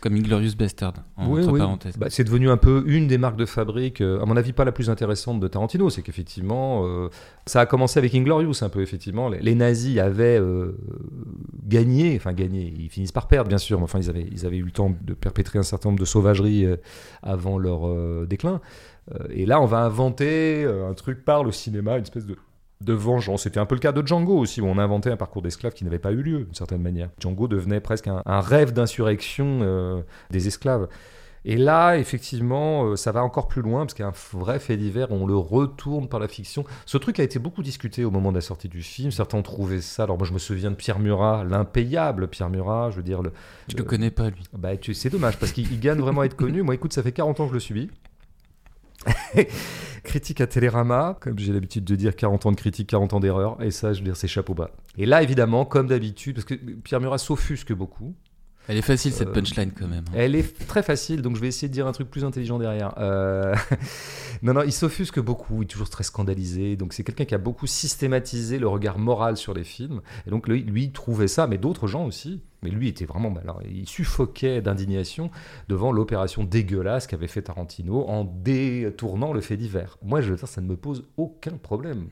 Comme 0.00 0.14
Inglorious 0.14 0.54
Bastard, 0.56 0.94
entre 1.16 1.56
parenthèses. 1.56 1.96
Bah, 1.96 2.06
c'est 2.10 2.24
devenu 2.24 2.50
un 2.50 2.56
peu 2.56 2.84
une 2.86 3.08
des 3.08 3.18
marques 3.18 3.36
de 3.36 3.46
fabrique, 3.46 4.00
euh, 4.00 4.20
à 4.20 4.26
mon 4.26 4.36
avis 4.36 4.52
pas 4.52 4.64
la 4.64 4.72
plus 4.72 4.90
intéressante 4.90 5.40
de 5.40 5.48
Tarantino. 5.48 5.90
C'est 5.90 6.02
qu'effectivement, 6.02 6.84
euh, 6.84 7.08
ça 7.46 7.60
a 7.60 7.66
commencé 7.66 7.98
avec 7.98 8.14
Inglorious 8.14 8.62
un 8.62 8.68
peu, 8.68 8.80
effectivement. 8.80 9.28
Les, 9.28 9.40
les 9.40 9.54
nazis 9.54 9.98
avaient 9.98 10.38
euh, 10.38 10.78
gagné, 11.66 12.16
enfin 12.16 12.32
gagné, 12.32 12.72
ils 12.78 12.88
finissent 12.88 13.12
par 13.12 13.28
perdre 13.28 13.48
bien 13.48 13.58
sûr, 13.58 13.78
mais 13.78 13.84
enfin 13.84 13.98
ils 13.98 14.08
avaient, 14.08 14.26
ils 14.30 14.46
avaient 14.46 14.58
eu 14.58 14.64
le 14.64 14.70
temps 14.70 14.94
de 15.00 15.14
perpétrer 15.14 15.58
un 15.58 15.64
certain 15.64 15.88
nombre 15.88 16.00
de 16.00 16.04
sauvageries 16.04 16.66
euh, 16.66 16.76
avant 17.22 17.58
leur 17.58 18.26
déclin. 18.26 18.60
Et 19.30 19.46
là, 19.46 19.58
on 19.60 19.64
va 19.64 19.78
inventer 19.78 20.64
un 20.66 20.92
truc 20.92 21.24
par 21.24 21.42
le 21.42 21.50
cinéma, 21.50 21.96
une 21.96 22.02
espèce 22.02 22.26
de 22.26 22.36
de 22.80 22.92
vengeance. 22.92 23.42
C'était 23.42 23.58
un 23.60 23.66
peu 23.66 23.74
le 23.74 23.80
cas 23.80 23.92
de 23.92 24.06
Django 24.06 24.36
aussi, 24.38 24.60
où 24.60 24.66
on 24.66 24.78
a 24.78 24.82
inventé 24.82 25.10
un 25.10 25.16
parcours 25.16 25.42
d'esclaves 25.42 25.72
qui 25.74 25.84
n'avait 25.84 25.98
pas 25.98 26.12
eu 26.12 26.22
lieu, 26.22 26.44
d'une 26.44 26.54
certaine 26.54 26.82
manière. 26.82 27.08
Django 27.20 27.48
devenait 27.48 27.80
presque 27.80 28.06
un, 28.08 28.22
un 28.26 28.40
rêve 28.40 28.72
d'insurrection 28.72 29.60
euh, 29.62 30.00
des 30.30 30.46
esclaves. 30.46 30.88
Et 31.44 31.56
là, 31.56 31.96
effectivement, 31.96 32.84
euh, 32.84 32.96
ça 32.96 33.10
va 33.12 33.22
encore 33.22 33.46
plus 33.48 33.62
loin, 33.62 33.80
parce 33.80 33.94
qu'il 33.94 34.02
y 34.02 34.06
a 34.06 34.10
un 34.10 34.14
vrai 34.38 34.58
fait 34.58 34.76
divers, 34.76 35.10
on 35.12 35.24
le 35.26 35.36
retourne 35.36 36.08
par 36.08 36.20
la 36.20 36.28
fiction. 36.28 36.64
Ce 36.84 36.98
truc 36.98 37.20
a 37.20 37.22
été 37.22 37.38
beaucoup 37.38 37.62
discuté 37.62 38.04
au 38.04 38.10
moment 38.10 38.30
de 38.30 38.36
la 38.36 38.40
sortie 38.42 38.68
du 38.68 38.82
film. 38.82 39.10
Certains 39.12 39.38
ont 39.38 39.42
trouvé 39.42 39.80
ça. 39.80 40.02
Alors, 40.02 40.18
moi, 40.18 40.26
je 40.26 40.32
me 40.32 40.38
souviens 40.38 40.70
de 40.70 40.76
Pierre 40.76 40.98
Murat, 40.98 41.44
l'impayable 41.44 42.28
Pierre 42.28 42.50
Murat, 42.50 42.90
je 42.90 42.96
veux 42.96 43.02
dire. 43.02 43.22
Le, 43.22 43.32
Je 43.68 43.76
le 43.76 43.84
connais 43.84 44.10
pas, 44.10 44.30
lui. 44.30 44.42
bah, 44.52 44.76
tu- 44.76 44.94
c'est 44.94 45.10
dommage, 45.10 45.38
parce 45.38 45.52
qu'il 45.52 45.72
il 45.72 45.80
gagne 45.80 45.98
vraiment 46.00 46.20
à 46.22 46.26
être 46.26 46.36
connu. 46.36 46.62
Moi, 46.62 46.74
écoute, 46.74 46.92
ça 46.92 47.02
fait 47.02 47.12
40 47.12 47.40
ans 47.40 47.44
que 47.44 47.50
je 47.50 47.54
le 47.54 47.60
subis. 47.60 47.90
critique 50.04 50.40
à 50.40 50.46
Télérama, 50.46 51.16
comme 51.20 51.38
j'ai 51.38 51.52
l'habitude 51.52 51.84
de 51.84 51.96
dire, 51.96 52.16
40 52.16 52.46
ans 52.46 52.52
de 52.52 52.56
critique, 52.56 52.88
40 52.88 53.14
ans 53.14 53.20
d'erreur, 53.20 53.62
et 53.62 53.70
ça, 53.70 53.92
je 53.92 53.98
veux 53.98 54.04
dire, 54.04 54.16
c'est 54.16 54.28
chapeau 54.28 54.54
bas. 54.54 54.70
Et 54.96 55.06
là, 55.06 55.22
évidemment, 55.22 55.64
comme 55.64 55.86
d'habitude, 55.86 56.36
parce 56.36 56.44
que 56.44 56.54
Pierre 56.54 57.00
Murat 57.00 57.18
s'offusque 57.18 57.72
beaucoup, 57.72 58.14
Elle 58.68 58.76
est 58.76 58.82
facile, 58.82 59.12
cette 59.12 59.28
Euh, 59.28 59.32
punchline, 59.32 59.72
quand 59.72 59.88
même. 59.88 60.04
hein. 60.08 60.12
elle 60.14 60.34
est 60.34 60.66
très 60.66 60.82
facile, 60.82 61.22
donc 61.22 61.36
je 61.36 61.40
vais 61.40 61.48
essayer 61.48 61.68
de 61.68 61.72
dire 61.72 61.86
un 61.86 61.92
truc 61.92 62.10
plus 62.10 62.24
intelligent 62.24 62.58
derrière. 62.58 62.94
Euh, 62.98 63.54
non, 64.42 64.52
non, 64.54 64.62
il 64.62 64.72
s'offusque 64.72 65.20
beaucoup, 65.20 65.62
il 65.62 65.64
est 65.64 65.68
toujours 65.68 65.88
très 65.88 66.04
scandalisé. 66.04 66.76
Donc 66.76 66.92
c'est 66.92 67.02
quelqu'un 67.02 67.24
qui 67.24 67.34
a 67.34 67.38
beaucoup 67.38 67.66
systématisé 67.66 68.58
le 68.58 68.68
regard 68.68 68.98
moral 68.98 69.36
sur 69.36 69.54
les 69.54 69.64
films. 69.64 70.00
Et 70.26 70.30
donc 70.30 70.48
lui, 70.48 70.62
lui 70.62 70.84
il 70.84 70.92
trouvait 70.92 71.28
ça, 71.28 71.46
mais 71.46 71.58
d'autres 71.58 71.86
gens 71.86 72.04
aussi. 72.04 72.42
Mais 72.62 72.70
lui 72.70 72.88
était 72.88 73.04
vraiment, 73.04 73.30
bah, 73.30 73.40
alors, 73.44 73.62
il 73.70 73.88
suffoquait 73.88 74.60
d'indignation 74.60 75.30
devant 75.68 75.92
l'opération 75.92 76.42
dégueulasse 76.42 77.06
qu'avait 77.06 77.28
fait 77.28 77.42
Tarantino 77.42 78.04
en 78.08 78.24
détournant 78.24 79.32
le 79.32 79.40
fait 79.40 79.56
divers. 79.56 79.96
Moi, 80.02 80.20
je 80.20 80.30
veux 80.30 80.36
dire, 80.36 80.48
ça 80.48 80.60
ne 80.60 80.66
me 80.66 80.76
pose 80.76 81.04
aucun 81.16 81.56
problème. 81.56 82.08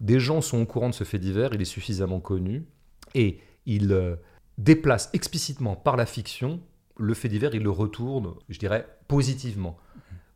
Des 0.00 0.20
gens 0.20 0.42
sont 0.42 0.60
au 0.60 0.66
courant 0.66 0.90
de 0.90 0.94
ce 0.94 1.04
fait 1.04 1.18
divers, 1.18 1.54
il 1.54 1.62
est 1.62 1.64
suffisamment 1.64 2.20
connu, 2.20 2.66
et 3.14 3.40
il 3.64 3.90
euh, 3.92 4.16
déplace 4.58 5.10
explicitement 5.12 5.76
par 5.76 5.96
la 5.96 6.06
fiction 6.06 6.60
le 6.98 7.14
fait 7.14 7.28
divers, 7.28 7.54
il 7.54 7.62
le 7.62 7.70
retourne, 7.70 8.34
je 8.48 8.58
dirais, 8.58 8.86
positivement. 9.08 9.76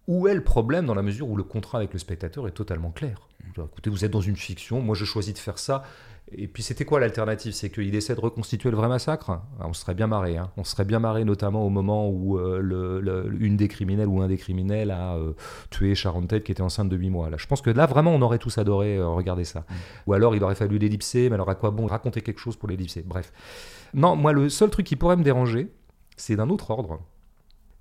Où 0.07 0.29
est 0.29 0.35
le 0.35 0.45
problème 0.45 0.87
dans 0.87 0.95
la 0.95 1.03
mesure 1.03 1.29
où 1.29 1.37
le 1.37 1.43
contrat 1.43 1.79
avec 1.79 1.93
le 1.93 1.99
spectateur 1.99 2.47
est 2.47 2.53
totalement 2.53 2.91
clair? 2.91 3.29
Écoutez, 3.57 3.91
vous 3.91 4.05
êtes 4.05 4.11
dans 4.11 4.21
une 4.21 4.37
fiction, 4.37 4.81
moi 4.81 4.95
je 4.95 5.05
choisis 5.05 5.35
de 5.35 5.39
faire 5.39 5.59
ça. 5.59 5.85
Et 6.33 6.47
puis 6.47 6.63
c'était 6.63 6.85
quoi 6.85 7.01
l'alternative? 7.01 7.53
C'est 7.53 7.71
qu'il 7.71 7.95
essaie 7.95 8.15
de 8.15 8.21
reconstituer 8.21 8.71
le 8.71 8.77
vrai 8.77 8.87
massacre? 8.89 9.31
Ah, 9.59 9.67
On 9.67 9.73
se 9.73 9.81
serait 9.83 9.95
bien 9.95 10.07
marré. 10.07 10.37
hein. 10.37 10.51
On 10.57 10.63
se 10.65 10.73
serait 10.73 10.85
bien 10.85 11.01
marré 11.01 11.25
notamment 11.25 11.67
au 11.67 11.71
moment 11.71 12.09
où 12.09 12.39
euh, 12.39 12.61
le- 12.61 13.01
le- 13.01 13.35
une 13.41 13.57
des 13.57 13.67
criminels 13.69 14.07
ou 14.07 14.21
un 14.23 14.29
des 14.29 14.37
criminels 14.37 14.91
a 14.93 15.17
euh, 15.17 15.33
tué 15.71 15.95
Sharon 15.97 16.27
Tate 16.27 16.45
qui 16.45 16.53
était 16.53 16.63
enceinte 16.63 16.89
de 16.89 16.97
8 16.97 17.11
mois. 17.11 17.31
Là. 17.31 17.37
Je 17.37 17.47
pense 17.47 17.63
que 17.63 17.71
là 17.71 17.87
vraiment 17.87 18.13
on 18.15 18.23
aurait 18.23 18.39
tous 18.39 18.59
adoré 18.59 18.97
euh, 18.97 19.09
regarder 19.09 19.45
ça. 19.45 19.65
Ou 20.07 20.13
alors 20.13 20.37
il 20.37 20.45
aurait 20.45 20.55
fallu 20.55 20.79
l'ellipser, 20.79 21.29
mais 21.31 21.35
alors 21.35 21.51
à 21.51 21.57
quoi 21.57 21.71
bon 21.73 21.87
raconter 21.87 22.21
quelque 22.21 22.39
chose 22.41 22.57
pour 22.57 22.69
l'ellipser? 22.69 23.03
Bref. 23.03 23.33
Non, 23.93 24.15
moi 24.15 24.33
le 24.33 24.49
seul 24.49 24.71
truc 24.71 24.87
qui 24.87 24.95
pourrait 24.97 25.17
me 25.17 25.25
déranger, 25.25 25.73
c'est 26.17 26.37
d'un 26.37 26.49
autre 26.49 26.71
ordre. 26.71 27.01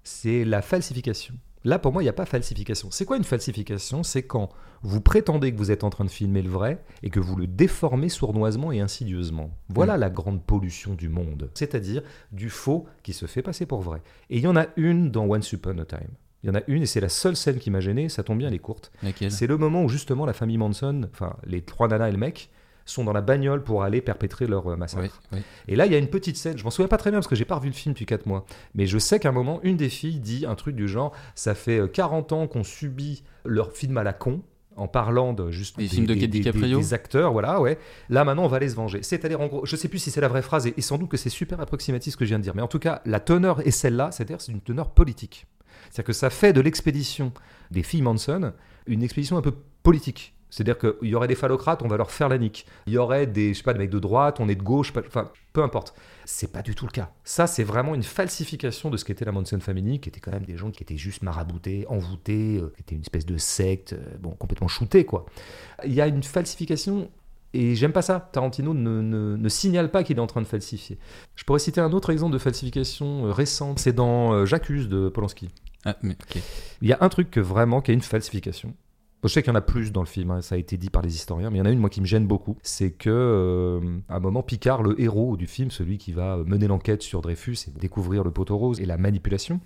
C'est 0.03 0.43
la 0.43 0.61
falsification. 0.63 1.35
Là, 1.65 1.77
pour 1.77 1.91
moi, 1.91 2.01
il 2.01 2.05
n'y 2.05 2.09
a 2.09 2.13
pas 2.13 2.25
falsification. 2.25 2.89
C'est 2.91 3.05
quoi 3.05 3.17
une 3.17 3.23
falsification? 3.23 4.03
C'est 4.03 4.23
quand 4.23 4.49
vous 4.81 5.01
prétendez 5.01 5.51
que 5.51 5.57
vous 5.57 5.71
êtes 5.71 5.83
en 5.83 5.89
train 5.89 6.05
de 6.05 6.09
filmer 6.09 6.41
le 6.41 6.49
vrai 6.49 6.83
et 7.03 7.09
que 7.09 7.19
vous 7.19 7.35
le 7.35 7.47
déformez 7.47 8.07
sournoisement 8.07 8.71
et 8.71 8.79
insidieusement. 8.79 9.51
Voilà 9.67 9.97
la 9.97 10.09
grande 10.09 10.41
pollution 10.41 10.93
du 10.93 11.09
monde. 11.09 11.51
C'est-à-dire 11.53 12.01
du 12.31 12.49
faux 12.49 12.85
qui 13.03 13.11
se 13.11 13.25
fait 13.25 13.41
passer 13.41 13.65
pour 13.65 13.81
vrai. 13.81 14.01
Et 14.29 14.37
il 14.37 14.43
y 14.43 14.47
en 14.47 14.55
a 14.55 14.67
une 14.77 15.11
dans 15.11 15.25
Once 15.25 15.51
Upon 15.51 15.77
a 15.79 15.85
Time. 15.85 16.11
Il 16.43 16.47
y 16.47 16.49
en 16.49 16.55
a 16.55 16.61
une 16.67 16.83
et 16.83 16.85
c'est 16.85 17.01
la 17.01 17.09
seule 17.09 17.35
scène 17.35 17.57
qui 17.57 17.69
m'a 17.69 17.81
gêné. 17.81 18.07
Ça 18.07 18.23
tombe 18.23 18.37
bien, 18.37 18.47
elle 18.47 18.53
est 18.53 18.59
courte. 18.59 18.93
C'est 19.29 19.47
le 19.47 19.57
moment 19.57 19.83
où 19.83 19.89
justement 19.89 20.25
la 20.25 20.31
famille 20.31 20.57
Manson, 20.57 21.09
enfin 21.11 21.35
les 21.43 21.61
trois 21.61 21.89
nanas 21.89 22.07
et 22.07 22.13
le 22.13 22.17
mec, 22.17 22.49
sont 22.91 23.03
dans 23.03 23.13
la 23.13 23.21
bagnole 23.21 23.63
pour 23.63 23.83
aller 23.83 24.01
perpétrer 24.01 24.47
leur 24.47 24.67
euh, 24.67 24.75
massacre. 24.75 25.21
Oui, 25.31 25.39
oui. 25.39 25.43
Et 25.67 25.75
là, 25.75 25.85
il 25.85 25.91
y 25.91 25.95
a 25.95 25.97
une 25.97 26.09
petite 26.09 26.37
scène, 26.37 26.57
je 26.57 26.63
m'en 26.63 26.69
souviens 26.69 26.87
pas 26.87 26.97
très 26.97 27.11
bien 27.11 27.19
parce 27.19 27.27
que 27.27 27.35
j'ai 27.35 27.45
pas 27.45 27.55
revu 27.55 27.69
le 27.69 27.73
film 27.73 27.93
depuis 27.93 28.05
4 28.05 28.25
mois, 28.25 28.45
mais 28.75 28.87
je 28.87 28.97
sais 28.97 29.19
qu'à 29.19 29.29
un 29.29 29.33
moment, 29.33 29.59
une 29.63 29.77
des 29.77 29.89
filles 29.89 30.19
dit 30.19 30.45
un 30.45 30.55
truc 30.55 30.75
du 30.75 30.87
genre 30.87 31.13
Ça 31.35 31.55
fait 31.55 31.79
euh, 31.79 31.87
40 31.87 32.31
ans 32.33 32.47
qu'on 32.47 32.63
subit 32.63 33.23
leur 33.45 33.71
film 33.71 33.97
à 33.97 34.03
la 34.03 34.13
con. 34.13 34.41
En 34.75 34.87
parlant 34.87 35.33
de 35.33 35.51
juste 35.51 35.77
Des 35.77 35.89
films 35.89 36.05
de 36.05 36.13
DiCaprio 36.13 36.77
des 36.77 36.93
acteurs, 36.93 37.33
voilà, 37.33 37.59
ouais. 37.59 37.77
Là 38.07 38.23
maintenant, 38.23 38.45
on 38.45 38.47
va 38.47 38.57
aller 38.57 38.69
se 38.69 38.75
venger. 38.75 39.03
C'est-à-dire, 39.03 39.41
en 39.41 39.47
gros, 39.47 39.65
je 39.65 39.75
sais 39.75 39.89
plus 39.89 39.99
si 39.99 40.09
c'est 40.09 40.21
la 40.21 40.29
vraie 40.29 40.41
phrase, 40.41 40.67
et, 40.67 40.73
et 40.77 40.81
sans 40.81 40.97
doute 40.97 41.09
que 41.09 41.17
c'est 41.17 41.29
super 41.29 41.59
approximatif 41.59 42.13
ce 42.13 42.17
que 42.17 42.23
je 42.23 42.29
viens 42.29 42.39
de 42.39 42.43
dire, 42.43 42.55
mais 42.55 42.61
en 42.61 42.69
tout 42.69 42.79
cas, 42.79 43.01
la 43.05 43.19
teneur 43.19 43.59
est 43.67 43.71
celle-là, 43.71 44.11
c'est-à-dire 44.13 44.39
c'est 44.39 44.53
une 44.53 44.61
teneur 44.61 44.91
politique. 44.91 45.47
C'est-à-dire 45.89 46.05
que 46.05 46.13
ça 46.13 46.29
fait 46.29 46.53
de 46.53 46.61
l'expédition 46.61 47.33
des 47.71 47.83
filles 47.83 48.03
Manson 48.03 48.53
une 48.89 49.03
expédition 49.03 49.37
un 49.37 49.41
peu 49.41 49.53
politique. 49.83 50.33
C'est-à-dire 50.49 50.77
qu'il 50.77 51.09
y 51.09 51.15
aurait 51.15 51.27
des 51.27 51.35
phallocrates, 51.35 51.81
on 51.83 51.87
va 51.87 51.97
leur 51.97 52.11
faire 52.11 52.29
la 52.29 52.37
nique. 52.37 52.65
Il 52.87 52.93
y 52.93 52.97
aurait 52.97 53.27
des, 53.27 53.53
je 53.53 53.59
sais 53.59 53.63
pas, 53.63 53.73
des 53.73 53.79
mecs 53.79 53.89
de 53.89 53.99
droite, 53.99 54.39
on 54.39 54.49
est 54.49 54.55
de 54.55 54.63
gauche, 54.63 54.91
enfin, 55.07 55.31
peu 55.53 55.61
importe. 55.61 55.93
C'est 56.25 56.51
pas 56.51 56.61
du 56.61 56.75
tout 56.75 56.85
le 56.85 56.91
cas. 56.91 57.11
Ça, 57.23 57.47
c'est 57.47 57.63
vraiment 57.63 57.95
une 57.95 58.03
falsification 58.03 58.89
de 58.89 58.97
ce 58.97 59.05
qu'était 59.05 59.25
la 59.25 59.31
Manson 59.31 59.59
Family, 59.59 59.99
qui 59.99 60.09
était 60.09 60.19
quand 60.19 60.31
même 60.31 60.45
des 60.45 60.57
gens 60.57 60.71
qui 60.71 60.83
étaient 60.83 60.97
juste 60.97 61.23
maraboutés, 61.23 61.85
envoûtés, 61.87 62.57
euh, 62.57 62.73
qui 62.75 62.81
étaient 62.81 62.95
une 62.95 63.01
espèce 63.01 63.25
de 63.25 63.37
secte, 63.37 63.93
euh, 63.93 64.17
bon, 64.19 64.31
complètement 64.31 64.67
shootés, 64.67 65.05
quoi. 65.05 65.25
Il 65.85 65.93
y 65.93 66.01
a 66.01 66.07
une 66.07 66.23
falsification 66.23 67.09
et 67.53 67.75
j'aime 67.75 67.93
pas 67.93 68.03
ça. 68.03 68.29
Tarantino 68.31 68.75
ne, 68.75 69.01
ne, 69.01 69.49
signale 69.49 69.89
pas 69.89 70.03
qu'il 70.03 70.17
est 70.17 70.21
en 70.21 70.27
train 70.27 70.41
de 70.41 70.47
falsifier. 70.47 70.99
Je 71.35 71.43
pourrais 71.43 71.59
citer 71.59 71.81
un 71.81 71.91
autre 71.93 72.11
exemple 72.11 72.33
de 72.33 72.37
falsification 72.37 73.25
euh, 73.25 73.31
récente. 73.31 73.79
C'est 73.79 73.93
dans 73.93 74.45
J'accuse 74.45 74.87
de 74.87 75.09
Polanski. 75.09 75.49
Ah, 75.85 75.95
mais, 76.03 76.15
Il 76.81 76.89
y 76.89 76.93
a 76.93 76.97
un 77.01 77.09
truc 77.09 77.31
que 77.31 77.39
vraiment 77.39 77.81
qui 77.81 77.91
est 77.91 77.93
une 77.93 78.01
falsification. 78.01 78.75
Je 79.23 79.27
sais 79.27 79.41
qu'il 79.43 79.51
y 79.51 79.51
en 79.51 79.55
a 79.55 79.61
plus 79.61 79.91
dans 79.91 80.01
le 80.01 80.07
film, 80.07 80.31
hein, 80.31 80.41
ça 80.41 80.55
a 80.55 80.57
été 80.57 80.77
dit 80.77 80.89
par 80.89 81.01
les 81.01 81.13
historiens, 81.13 81.49
mais 81.49 81.57
il 81.57 81.59
y 81.59 81.61
en 81.61 81.65
a 81.65 81.71
une 81.71 81.79
moi 81.79 81.89
qui 81.89 81.99
me 81.99 82.05
gêne 82.05 82.25
beaucoup, 82.25 82.57
c'est 82.63 82.91
que 82.91 83.09
euh, 83.09 83.99
à 84.07 84.15
un 84.15 84.19
moment 84.21 84.43
Picard, 84.43 84.81
le 84.81 84.99
héros 84.99 85.35
du 85.35 85.45
film, 85.45 85.71
celui 85.71 85.97
qui 85.97 86.13
va 86.13 86.37
mener 86.45 86.67
l'enquête 86.67 87.01
sur 87.01 87.21
Dreyfus 87.21 87.57
et 87.67 87.71
découvrir 87.77 88.23
le 88.23 88.31
poteau 88.31 88.57
rose 88.57 88.79
et 88.79 88.85
la 88.85 88.97
manipulation, 88.97 89.59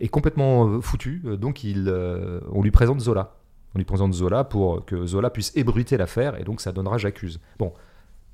est 0.00 0.08
complètement 0.08 0.68
euh, 0.68 0.80
foutu. 0.82 1.22
Euh, 1.24 1.38
donc 1.38 1.62
on 1.64 2.62
lui 2.62 2.70
présente 2.70 3.00
Zola. 3.00 3.36
On 3.74 3.78
lui 3.78 3.86
présente 3.86 4.12
Zola 4.12 4.44
pour 4.44 4.84
que 4.84 5.06
Zola 5.06 5.30
puisse 5.30 5.56
ébruiter 5.56 5.96
l'affaire 5.96 6.38
et 6.38 6.44
donc 6.44 6.60
ça 6.60 6.72
donnera 6.72 6.98
J'accuse. 6.98 7.40
Bon, 7.58 7.72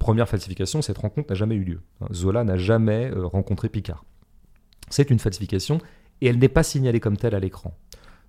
première 0.01 0.29
falsification, 0.29 0.83
cette 0.83 0.99
rencontre 0.99 1.29
n'a 1.31 1.37
jamais 1.37 1.55
eu 1.55 1.63
lieu. 1.63 1.81
Hein, 2.01 2.09
Zola 2.13 2.43
n'a 2.43 2.57
jamais 2.57 3.13
rencontré 3.15 3.69
Picard. 3.69 4.05
C'est 4.91 5.11
une 5.11 5.21
falsification 5.21 5.79
et 6.21 6.27
elle 6.27 6.39
n'est 6.39 6.49
pas 6.49 6.65
signalée 6.65 6.99
comme 6.99 7.17
telle 7.17 7.37
à 7.37 7.39
l'écran 7.39 7.73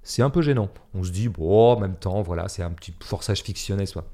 c'est 0.03 0.21
un 0.21 0.29
peu 0.29 0.41
gênant. 0.41 0.69
On 0.93 1.03
se 1.03 1.11
dit, 1.11 1.29
bon, 1.29 1.73
en 1.73 1.79
même 1.79 1.95
temps, 1.95 2.21
voilà, 2.21 2.47
c'est 2.47 2.63
un 2.63 2.71
petit 2.71 2.93
forçage 3.01 3.41
fictionnel, 3.41 3.87
soit. 3.87 4.05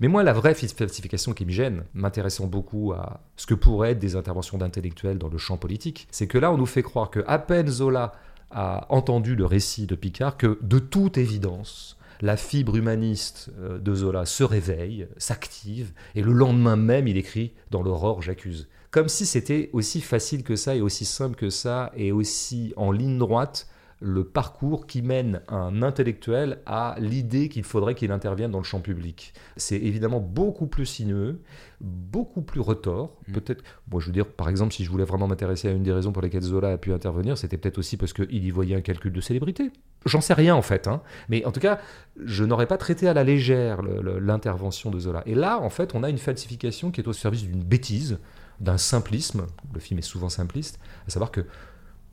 Mais 0.00 0.08
moi, 0.08 0.22
la 0.22 0.32
vraie 0.32 0.54
falsification 0.54 1.34
qui 1.34 1.44
me 1.44 1.50
gêne, 1.50 1.84
m'intéressant 1.92 2.46
beaucoup 2.46 2.92
à 2.92 3.20
ce 3.36 3.46
que 3.46 3.54
pourraient 3.54 3.90
être 3.90 3.98
des 3.98 4.16
interventions 4.16 4.56
d'intellectuels 4.56 5.18
dans 5.18 5.28
le 5.28 5.36
champ 5.36 5.58
politique, 5.58 6.08
c'est 6.10 6.26
que 6.26 6.38
là, 6.38 6.50
on 6.50 6.56
nous 6.56 6.66
fait 6.66 6.82
croire 6.82 7.10
que 7.10 7.20
à 7.26 7.38
peine 7.38 7.68
Zola 7.68 8.12
a 8.50 8.86
entendu 8.88 9.36
le 9.36 9.44
récit 9.44 9.86
de 9.86 9.94
Picard, 9.94 10.36
que 10.36 10.58
de 10.62 10.78
toute 10.78 11.18
évidence, 11.18 11.98
la 12.20 12.36
fibre 12.36 12.76
humaniste 12.76 13.50
euh, 13.60 13.78
de 13.78 13.94
Zola 13.94 14.26
se 14.26 14.42
réveille, 14.42 15.06
s'active, 15.18 15.92
et 16.14 16.22
le 16.22 16.32
lendemain 16.32 16.76
même, 16.76 17.06
il 17.06 17.16
écrit 17.16 17.52
dans 17.70 17.82
l'aurore, 17.82 18.22
j'accuse. 18.22 18.68
Comme 18.90 19.08
si 19.08 19.24
c'était 19.24 19.70
aussi 19.72 20.00
facile 20.00 20.42
que 20.42 20.56
ça, 20.56 20.74
et 20.74 20.80
aussi 20.80 21.04
simple 21.04 21.36
que 21.36 21.50
ça, 21.50 21.92
et 21.94 22.10
aussi 22.10 22.72
en 22.76 22.90
ligne 22.90 23.18
droite 23.18 23.68
le 24.00 24.24
parcours 24.24 24.86
qui 24.86 25.02
mène 25.02 25.42
un 25.48 25.82
intellectuel 25.82 26.60
à 26.64 26.96
l'idée 26.98 27.48
qu'il 27.50 27.64
faudrait 27.64 27.94
qu'il 27.94 28.10
intervienne 28.12 28.50
dans 28.50 28.58
le 28.58 28.64
champ 28.64 28.80
public. 28.80 29.34
C'est 29.56 29.76
évidemment 29.76 30.20
beaucoup 30.20 30.66
plus 30.66 30.86
sinueux, 30.86 31.42
beaucoup 31.80 32.40
plus 32.40 32.60
retors. 32.60 33.16
Mm. 33.28 33.32
Peut-être, 33.32 33.64
bon, 33.88 34.00
je 34.00 34.06
veux 34.06 34.12
dire, 34.12 34.26
par 34.26 34.48
exemple, 34.48 34.72
si 34.72 34.84
je 34.84 34.90
voulais 34.90 35.04
vraiment 35.04 35.28
m'intéresser 35.28 35.68
à 35.68 35.72
une 35.72 35.82
des 35.82 35.92
raisons 35.92 36.12
pour 36.12 36.22
lesquelles 36.22 36.42
Zola 36.42 36.70
a 36.70 36.78
pu 36.78 36.94
intervenir, 36.94 37.36
c'était 37.36 37.58
peut-être 37.58 37.76
aussi 37.76 37.98
parce 37.98 38.14
qu'il 38.14 38.44
y 38.44 38.50
voyait 38.50 38.74
un 38.74 38.80
calcul 38.80 39.12
de 39.12 39.20
célébrité. 39.20 39.70
J'en 40.06 40.22
sais 40.22 40.34
rien 40.34 40.54
en 40.54 40.62
fait, 40.62 40.88
hein. 40.88 41.02
mais 41.28 41.44
en 41.44 41.52
tout 41.52 41.60
cas, 41.60 41.78
je 42.24 42.44
n'aurais 42.44 42.66
pas 42.66 42.78
traité 42.78 43.06
à 43.06 43.12
la 43.12 43.22
légère 43.22 43.82
l'intervention 43.82 44.90
de 44.90 44.98
Zola. 44.98 45.22
Et 45.26 45.34
là, 45.34 45.60
en 45.60 45.68
fait, 45.68 45.94
on 45.94 46.02
a 46.02 46.08
une 46.08 46.18
falsification 46.18 46.90
qui 46.90 47.02
est 47.02 47.08
au 47.08 47.12
service 47.12 47.42
d'une 47.42 47.62
bêtise, 47.62 48.18
d'un 48.60 48.78
simplisme. 48.78 49.46
Le 49.74 49.80
film 49.80 49.98
est 49.98 50.02
souvent 50.02 50.30
simpliste, 50.30 50.78
à 51.06 51.10
savoir 51.10 51.30
que 51.30 51.44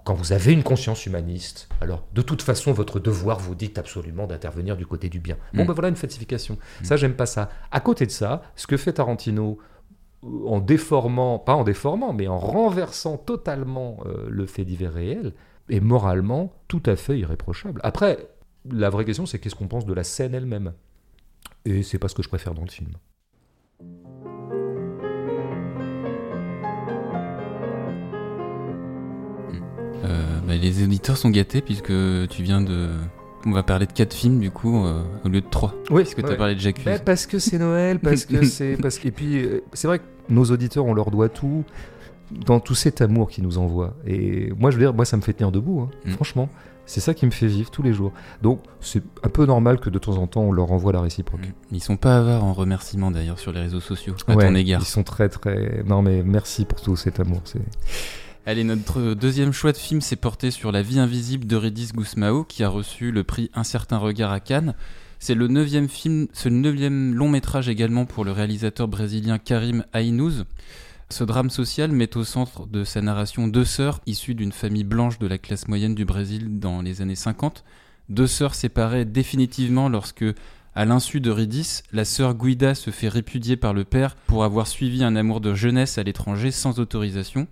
quand 0.08 0.13
vous 0.13 0.32
avez 0.32 0.54
une 0.54 0.63
conscience 0.63 1.06
humaniste, 1.06 1.67
alors 1.82 2.08
de 2.13 2.22
toute 2.22 2.41
façon, 2.41 2.72
votre 2.72 2.98
devoir 2.98 3.39
vous 3.39 3.56
dit 3.56 3.74
absolument 3.76 4.26
d'intervenir 4.26 4.78
du 4.78 4.86
côté 4.86 5.10
du 5.10 5.20
bien. 5.20 5.36
Bon, 5.54 5.65
mm. 5.65 5.67
ben 5.67 5.74
voilà 5.74 5.89
une 5.89 5.98
falsification. 5.98 6.54
Mm. 6.54 6.86
Ça, 6.86 6.96
j'aime 6.96 7.13
pas 7.13 7.26
ça. 7.26 7.50
À 7.72 7.82
côté 7.82 8.06
de 8.06 8.12
ça, 8.12 8.41
ce 8.56 8.67
que 8.67 8.78
fait 8.78 8.93
Tarantino 8.93 9.58
euh, 10.24 10.48
en 10.48 10.62
déformant, 10.62 11.39
pas 11.39 11.56
en 11.56 11.65
déformant, 11.65 12.13
mais 12.13 12.30
en 12.30 12.38
renversant 12.38 13.17
totalement 13.17 13.98
euh, 14.06 14.28
le 14.30 14.46
fait 14.46 14.63
divers 14.63 14.93
réel, 14.93 15.34
est 15.70 15.82
moralement 15.82 16.54
tout 16.70 16.84
à 16.86 16.96
fait 16.96 17.20
irréprochable. 17.20 17.82
Après, 17.84 18.30
la 18.72 18.89
vraie 18.89 19.04
question, 19.04 19.26
c'est 19.26 19.39
qu'est-ce 19.39 19.56
qu'on 19.56 19.67
pense 19.67 19.86
de 19.86 19.93
la 19.93 20.06
scène 20.06 20.34
elle-même? 20.34 20.72
Et 21.65 21.84
c'est 21.84 22.00
pas 22.00 22.08
ce 22.08 22.15
que 22.15 22.24
je 22.24 22.30
préfère 22.30 22.54
dans 22.54 22.63
le 22.63 22.72
film. 22.72 22.91
Euh, 30.06 30.40
bah, 30.48 30.56
les 30.56 30.84
éditeurs 30.84 31.18
sont 31.18 31.30
gâtés 31.30 31.62
puisque 31.62 31.94
tu 32.30 32.44
viens 32.44 32.62
de. 32.62 32.90
On 33.46 33.52
va 33.52 33.64
parler 33.64 33.86
de 33.86 33.92
quatre 33.94 34.14
films 34.14 34.40
du 34.40 34.52
coup 34.52 34.86
euh, 34.86 35.02
au 35.24 35.30
lieu 35.30 35.42
de 35.42 35.46
trois. 35.50 35.74
Oui. 35.90 36.04
Parce 36.04 36.16
que 36.16 36.22
tu 36.22 36.32
as 36.32 36.36
parlé 36.36 36.56
de 36.56 36.60
Jacques. 36.60 36.82
Bah, 36.84 37.00
parce 37.00 37.26
que 37.26 37.40
c'est 37.40 37.58
Noël, 37.58 38.00
parce 38.04 38.26
que 38.26 38.44
c'est. 38.46 38.78
Parce. 38.78 39.04
Et 39.06 39.12
puis, 39.12 39.38
euh, 39.38 39.64
c'est 39.74 39.88
vrai 39.88 40.00
que 40.00 40.06
nos 40.30 40.46
auditeurs, 40.46 40.86
on 40.86 40.94
leur 40.94 41.12
doit 41.12 41.30
tout 41.30 41.64
dans 42.32 42.60
tout 42.60 42.76
cet 42.76 43.02
amour 43.02 43.30
qu'ils 43.30 43.44
nous 43.44 43.58
envoient. 43.58 43.94
Et 44.06 44.52
moi, 44.58 44.70
je 44.70 44.78
veux 44.78 44.84
dire, 44.84 44.94
moi, 44.94 45.06
ça 45.06 45.16
me 45.16 45.22
fait 45.22 45.34
tenir 45.34 45.52
debout, 45.52 45.82
hein, 45.82 45.90
mm. 46.06 46.12
franchement. 46.12 46.50
C'est 46.86 47.02
ça 47.02 47.14
qui 47.14 47.26
me 47.26 47.32
fait 47.32 47.48
vivre 47.48 47.70
tous 47.70 47.84
les 47.84 47.92
jours. 47.92 48.14
Donc, 48.42 48.62
c'est 48.80 49.04
un 49.22 49.28
peu 49.28 49.46
normal 49.46 49.78
que 49.78 49.90
de 49.90 50.00
temps 50.00 50.18
en 50.18 50.26
temps, 50.26 50.44
on 50.44 50.54
leur 50.54 50.72
envoie 50.72 50.94
la 50.94 51.02
réciproque. 51.02 51.42
Mm. 51.42 51.76
Ils 51.76 51.84
sont 51.84 51.98
pas 51.98 52.18
avares 52.18 52.44
en 52.44 52.54
remerciements 52.54 53.12
d'ailleurs 53.12 53.40
sur 53.40 53.52
les 53.52 53.62
réseaux 53.62 53.82
sociaux, 53.82 54.16
à 54.28 54.36
ton 54.36 54.56
égard. 54.56 54.82
Ils 54.82 54.86
sont 54.86 55.04
très, 55.04 55.30
très. 55.30 55.84
Non, 55.86 56.02
mais 56.02 56.24
merci 56.24 56.66
pour 56.66 56.82
tout 56.82 56.96
cet 56.96 57.20
amour. 57.20 57.42
C'est. 57.46 57.62
Allez, 58.50 58.64
notre 58.64 59.14
deuxième 59.14 59.52
choix 59.52 59.74
de 59.74 59.78
film 59.78 60.00
s'est 60.00 60.16
porté 60.16 60.52
sur 60.52 60.72
La 60.72 60.82
vie 60.82 61.00
invisible 61.00 61.44
d'Eurydice 61.44 61.92
Gusmao, 61.92 62.46
qui 62.46 62.64
a 62.64 62.70
reçu 62.70 63.12
le 63.12 63.26
prix 63.26 63.52
Un 63.54 63.66
certain 63.66 63.98
regard 63.98 64.32
à 64.32 64.40
Cannes. 64.40 64.74
C'est 65.20 65.36
le 65.36 65.50
neuvième 65.50 65.90
film, 65.90 66.28
ce 66.32 66.48
neuvième 66.48 67.14
long 67.14 67.28
métrage 67.28 67.68
également 67.68 68.06
pour 68.06 68.24
le 68.24 68.32
réalisateur 68.32 68.88
brésilien 68.88 69.38
Karim 69.38 69.84
Ainouz. 69.94 70.46
Ce 71.10 71.26
drame 71.26 71.50
social 71.50 71.92
met 71.92 72.16
au 72.16 72.24
centre 72.24 72.68
de 72.68 72.86
sa 72.86 73.02
narration 73.02 73.50
deux 73.50 73.66
sœurs 73.66 74.00
issues 74.06 74.34
d'une 74.34 74.54
famille 74.54 74.86
blanche 74.86 75.20
de 75.20 75.28
la 75.28 75.38
classe 75.38 75.68
moyenne 75.68 75.94
du 75.94 76.06
Brésil 76.06 76.58
dans 76.58 76.82
les 76.82 77.02
années 77.02 77.16
50. 77.16 77.66
Deux 78.08 78.28
sœurs 78.28 78.56
séparées 78.56 79.04
définitivement 79.04 79.90
lorsque, 79.90 80.24
à 80.74 80.86
l'insu 80.86 81.20
d'Eurydice, 81.20 81.84
la 81.92 82.06
sœur 82.06 82.34
Guida 82.34 82.76
se 82.76 82.92
fait 82.92 83.10
répudier 83.10 83.58
par 83.58 83.74
le 83.74 83.84
père 83.84 84.16
pour 84.26 84.46
avoir 84.46 84.68
suivi 84.68 85.04
un 85.04 85.18
amour 85.18 85.42
de 85.42 85.54
jeunesse 85.54 85.98
à 85.98 86.04
l'étranger 86.04 86.52
sans 86.52 86.80
autorisation 86.80 87.46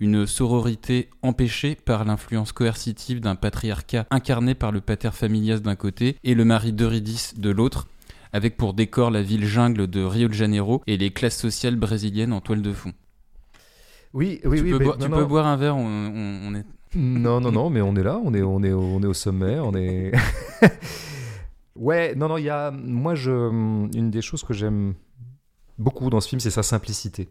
une 0.00 0.26
sororité 0.26 1.08
empêchée 1.22 1.76
par 1.76 2.04
l'influence 2.04 2.52
coercitive 2.52 3.20
d'un 3.20 3.34
patriarcat 3.34 4.06
incarné 4.10 4.54
par 4.54 4.72
le 4.72 4.80
pater 4.80 5.10
familias 5.12 5.58
d'un 5.58 5.76
côté 5.76 6.16
et 6.24 6.34
le 6.34 6.44
mari 6.44 6.72
d'Eurydice 6.72 7.38
de 7.38 7.50
l'autre, 7.50 7.86
avec 8.32 8.56
pour 8.56 8.74
décor 8.74 9.10
la 9.10 9.22
ville 9.22 9.46
jungle 9.46 9.86
de 9.86 10.02
Rio 10.02 10.28
de 10.28 10.34
Janeiro 10.34 10.82
et 10.86 10.96
les 10.96 11.10
classes 11.10 11.38
sociales 11.38 11.76
brésiliennes 11.76 12.32
en 12.32 12.40
toile 12.40 12.62
de 12.62 12.72
fond. 12.72 12.92
Oui, 14.12 14.40
oui, 14.44 14.58
tu 14.58 14.64
oui. 14.64 14.78
Peux 14.78 14.96
tu 14.98 15.08
peux 15.08 15.24
boire 15.24 15.46
un 15.46 15.56
verre, 15.56 15.76
on, 15.76 16.54
est... 16.54 16.64
Non, 16.94 17.40
non, 17.40 17.50
non, 17.50 17.70
mais 17.70 17.80
on 17.80 17.96
est 17.96 18.02
là, 18.02 18.20
on 18.24 18.32
est, 18.32 18.42
on 18.42 18.62
est, 18.62 18.72
on 18.72 19.02
est 19.02 19.06
au 19.06 19.14
sommet, 19.14 19.58
on 19.58 19.74
est... 19.74 20.12
ouais, 21.76 22.14
non, 22.14 22.28
non, 22.28 22.36
il 22.36 22.44
y 22.44 22.50
a... 22.50 22.70
Moi, 22.70 23.16
je... 23.16 23.32
Une 23.32 24.10
des 24.10 24.22
choses 24.22 24.44
que 24.44 24.54
j'aime 24.54 24.94
beaucoup 25.78 26.10
dans 26.10 26.20
ce 26.20 26.28
film, 26.28 26.40
c'est 26.40 26.50
sa 26.50 26.62
simplicité. 26.62 27.28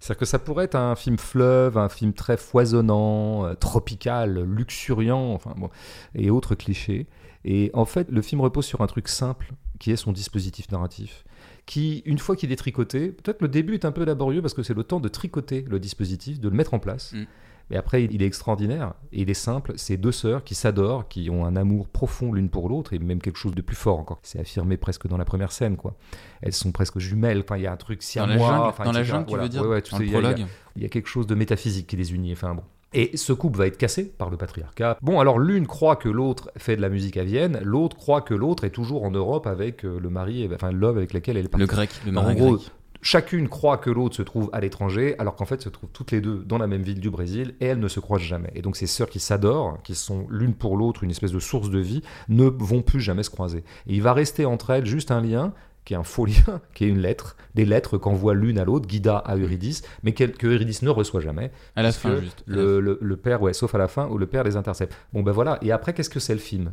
C'est-à-dire 0.00 0.20
que 0.20 0.26
ça 0.26 0.38
pourrait 0.38 0.64
être 0.64 0.76
un 0.76 0.94
film 0.94 1.18
fleuve, 1.18 1.76
un 1.76 1.88
film 1.88 2.12
très 2.12 2.36
foisonnant, 2.36 3.44
euh, 3.44 3.54
tropical, 3.54 4.42
luxuriant, 4.42 5.32
enfin 5.32 5.54
bon, 5.56 5.70
et 6.14 6.30
autres 6.30 6.54
clichés. 6.54 7.06
Et 7.44 7.70
en 7.74 7.84
fait, 7.84 8.10
le 8.10 8.22
film 8.22 8.40
repose 8.40 8.64
sur 8.64 8.80
un 8.80 8.86
truc 8.86 9.08
simple, 9.08 9.52
qui 9.78 9.90
est 9.90 9.96
son 9.96 10.12
dispositif 10.12 10.70
narratif, 10.70 11.24
qui, 11.66 12.02
une 12.04 12.18
fois 12.18 12.36
qu'il 12.36 12.52
est 12.52 12.56
tricoté, 12.56 13.08
peut-être 13.08 13.42
le 13.42 13.48
début 13.48 13.74
est 13.74 13.84
un 13.84 13.92
peu 13.92 14.04
laborieux 14.04 14.42
parce 14.42 14.54
que 14.54 14.62
c'est 14.62 14.74
le 14.74 14.84
temps 14.84 15.00
de 15.00 15.08
tricoter 15.08 15.64
le 15.68 15.78
dispositif, 15.78 16.40
de 16.40 16.48
le 16.48 16.56
mettre 16.56 16.74
en 16.74 16.78
place. 16.78 17.12
Mm. 17.12 17.24
Mais 17.70 17.76
après, 17.76 18.04
il 18.04 18.22
est 18.22 18.26
extraordinaire 18.26 18.94
et 19.12 19.22
il 19.22 19.30
est 19.30 19.34
simple. 19.34 19.72
C'est 19.76 19.96
deux 19.96 20.12
sœurs 20.12 20.44
qui 20.44 20.54
s'adorent, 20.54 21.08
qui 21.08 21.28
ont 21.30 21.44
un 21.44 21.56
amour 21.56 21.88
profond 21.88 22.32
l'une 22.32 22.48
pour 22.48 22.68
l'autre 22.68 22.92
et 22.92 22.98
même 22.98 23.20
quelque 23.20 23.38
chose 23.38 23.54
de 23.54 23.60
plus 23.60 23.76
fort 23.76 23.98
encore. 23.98 24.18
C'est 24.22 24.40
affirmé 24.40 24.76
presque 24.76 25.06
dans 25.06 25.18
la 25.18 25.24
première 25.24 25.52
scène, 25.52 25.76
quoi. 25.76 25.94
Elles 26.40 26.52
sont 26.52 26.72
presque 26.72 26.98
jumelles. 26.98 27.40
Enfin, 27.40 27.56
il 27.56 27.62
y 27.62 27.66
a 27.66 27.72
un 27.72 27.76
truc 27.76 28.02
si 28.02 28.18
dans 28.18 28.26
la 28.26 28.38
jungle, 28.38 28.84
dans 28.84 28.92
la 28.92 29.02
jungle, 29.02 29.26
tu 29.26 29.38
veux 29.38 29.48
dire 29.48 30.46
Il 30.76 30.82
y, 30.82 30.86
a 30.86 30.88
quelque 30.88 31.08
chose 31.08 31.26
de 31.26 31.34
métaphysique 31.34 31.86
qui 31.86 31.96
les 31.96 32.14
unit. 32.14 32.32
Enfin 32.32 32.54
bon. 32.54 32.62
Et 32.94 33.16
ce 33.18 33.34
couple 33.34 33.58
va 33.58 33.66
être 33.66 33.76
cassé 33.76 34.04
par 34.06 34.30
le 34.30 34.38
patriarcat. 34.38 34.96
Bon, 35.02 35.20
alors 35.20 35.38
l'une 35.38 35.66
croit 35.66 35.96
que 35.96 36.08
l'autre 36.08 36.50
fait 36.56 36.74
de 36.74 36.80
la 36.80 36.88
musique 36.88 37.18
à 37.18 37.24
Vienne, 37.24 37.60
l'autre 37.62 37.96
croit 37.98 38.22
que 38.22 38.32
l'autre 38.32 38.64
est 38.64 38.70
toujours 38.70 39.04
en 39.04 39.10
Europe 39.10 39.46
avec 39.46 39.84
euh, 39.84 40.00
le 40.00 40.08
mari, 40.08 40.48
enfin 40.54 40.72
l'homme 40.72 40.96
avec 40.96 41.12
lequel 41.12 41.36
elle 41.36 41.44
est 41.44 41.48
partie. 41.48 41.60
Le 41.60 41.66
grec, 41.66 41.90
le 42.06 42.12
mari 42.12 42.36
grec 42.36 42.60
chacune 43.02 43.48
croit 43.48 43.78
que 43.78 43.90
l'autre 43.90 44.16
se 44.16 44.22
trouve 44.22 44.50
à 44.52 44.60
l'étranger, 44.60 45.14
alors 45.18 45.36
qu'en 45.36 45.44
fait 45.44 45.60
se 45.62 45.68
trouvent 45.68 45.90
toutes 45.92 46.10
les 46.10 46.20
deux 46.20 46.44
dans 46.44 46.58
la 46.58 46.66
même 46.66 46.82
ville 46.82 47.00
du 47.00 47.10
Brésil, 47.10 47.54
et 47.60 47.66
elles 47.66 47.78
ne 47.78 47.88
se 47.88 48.00
croisent 48.00 48.22
jamais. 48.22 48.50
Et 48.54 48.62
donc 48.62 48.76
ces 48.76 48.86
sœurs 48.86 49.08
qui 49.08 49.20
s'adorent, 49.20 49.80
qui 49.82 49.94
sont 49.94 50.26
l'une 50.30 50.54
pour 50.54 50.76
l'autre 50.76 51.04
une 51.04 51.10
espèce 51.10 51.32
de 51.32 51.38
source 51.38 51.70
de 51.70 51.78
vie, 51.78 52.02
ne 52.28 52.44
vont 52.44 52.82
plus 52.82 53.00
jamais 53.00 53.22
se 53.22 53.30
croiser. 53.30 53.58
Et 53.86 53.94
il 53.94 54.02
va 54.02 54.12
rester 54.12 54.44
entre 54.44 54.70
elles 54.70 54.86
juste 54.86 55.10
un 55.10 55.20
lien 55.20 55.52
qui 55.84 55.94
est 55.94 55.96
un 55.96 56.02
faux 56.04 56.26
lien, 56.26 56.60
qui 56.74 56.84
est 56.84 56.88
une 56.88 56.98
lettre, 56.98 57.36
des 57.54 57.64
lettres 57.64 57.96
qu'envoie 57.96 58.34
l'une 58.34 58.58
à 58.58 58.64
l'autre, 58.66 58.86
Guida 58.86 59.16
à 59.16 59.36
Eurydice, 59.36 59.82
mais 60.02 60.12
que, 60.12 60.24
que 60.24 60.46
Eurydice 60.46 60.82
ne 60.82 60.90
reçoit 60.90 61.20
jamais. 61.22 61.50
À 61.76 61.82
la 61.82 61.92
fin, 61.92 62.10
que 62.16 62.20
juste. 62.20 62.42
Le, 62.46 62.80
le- 62.80 62.98
le 63.00 63.16
père, 63.16 63.40
ouais, 63.40 63.54
sauf 63.54 63.74
à 63.74 63.78
la 63.78 63.88
fin, 63.88 64.06
où 64.08 64.18
le 64.18 64.26
père 64.26 64.44
les 64.44 64.56
intercepte. 64.56 64.94
Bon, 65.14 65.22
ben 65.22 65.32
voilà. 65.32 65.58
Et 65.62 65.72
après, 65.72 65.94
qu'est-ce 65.94 66.10
que 66.10 66.20
c'est 66.20 66.34
le 66.34 66.40
film 66.40 66.72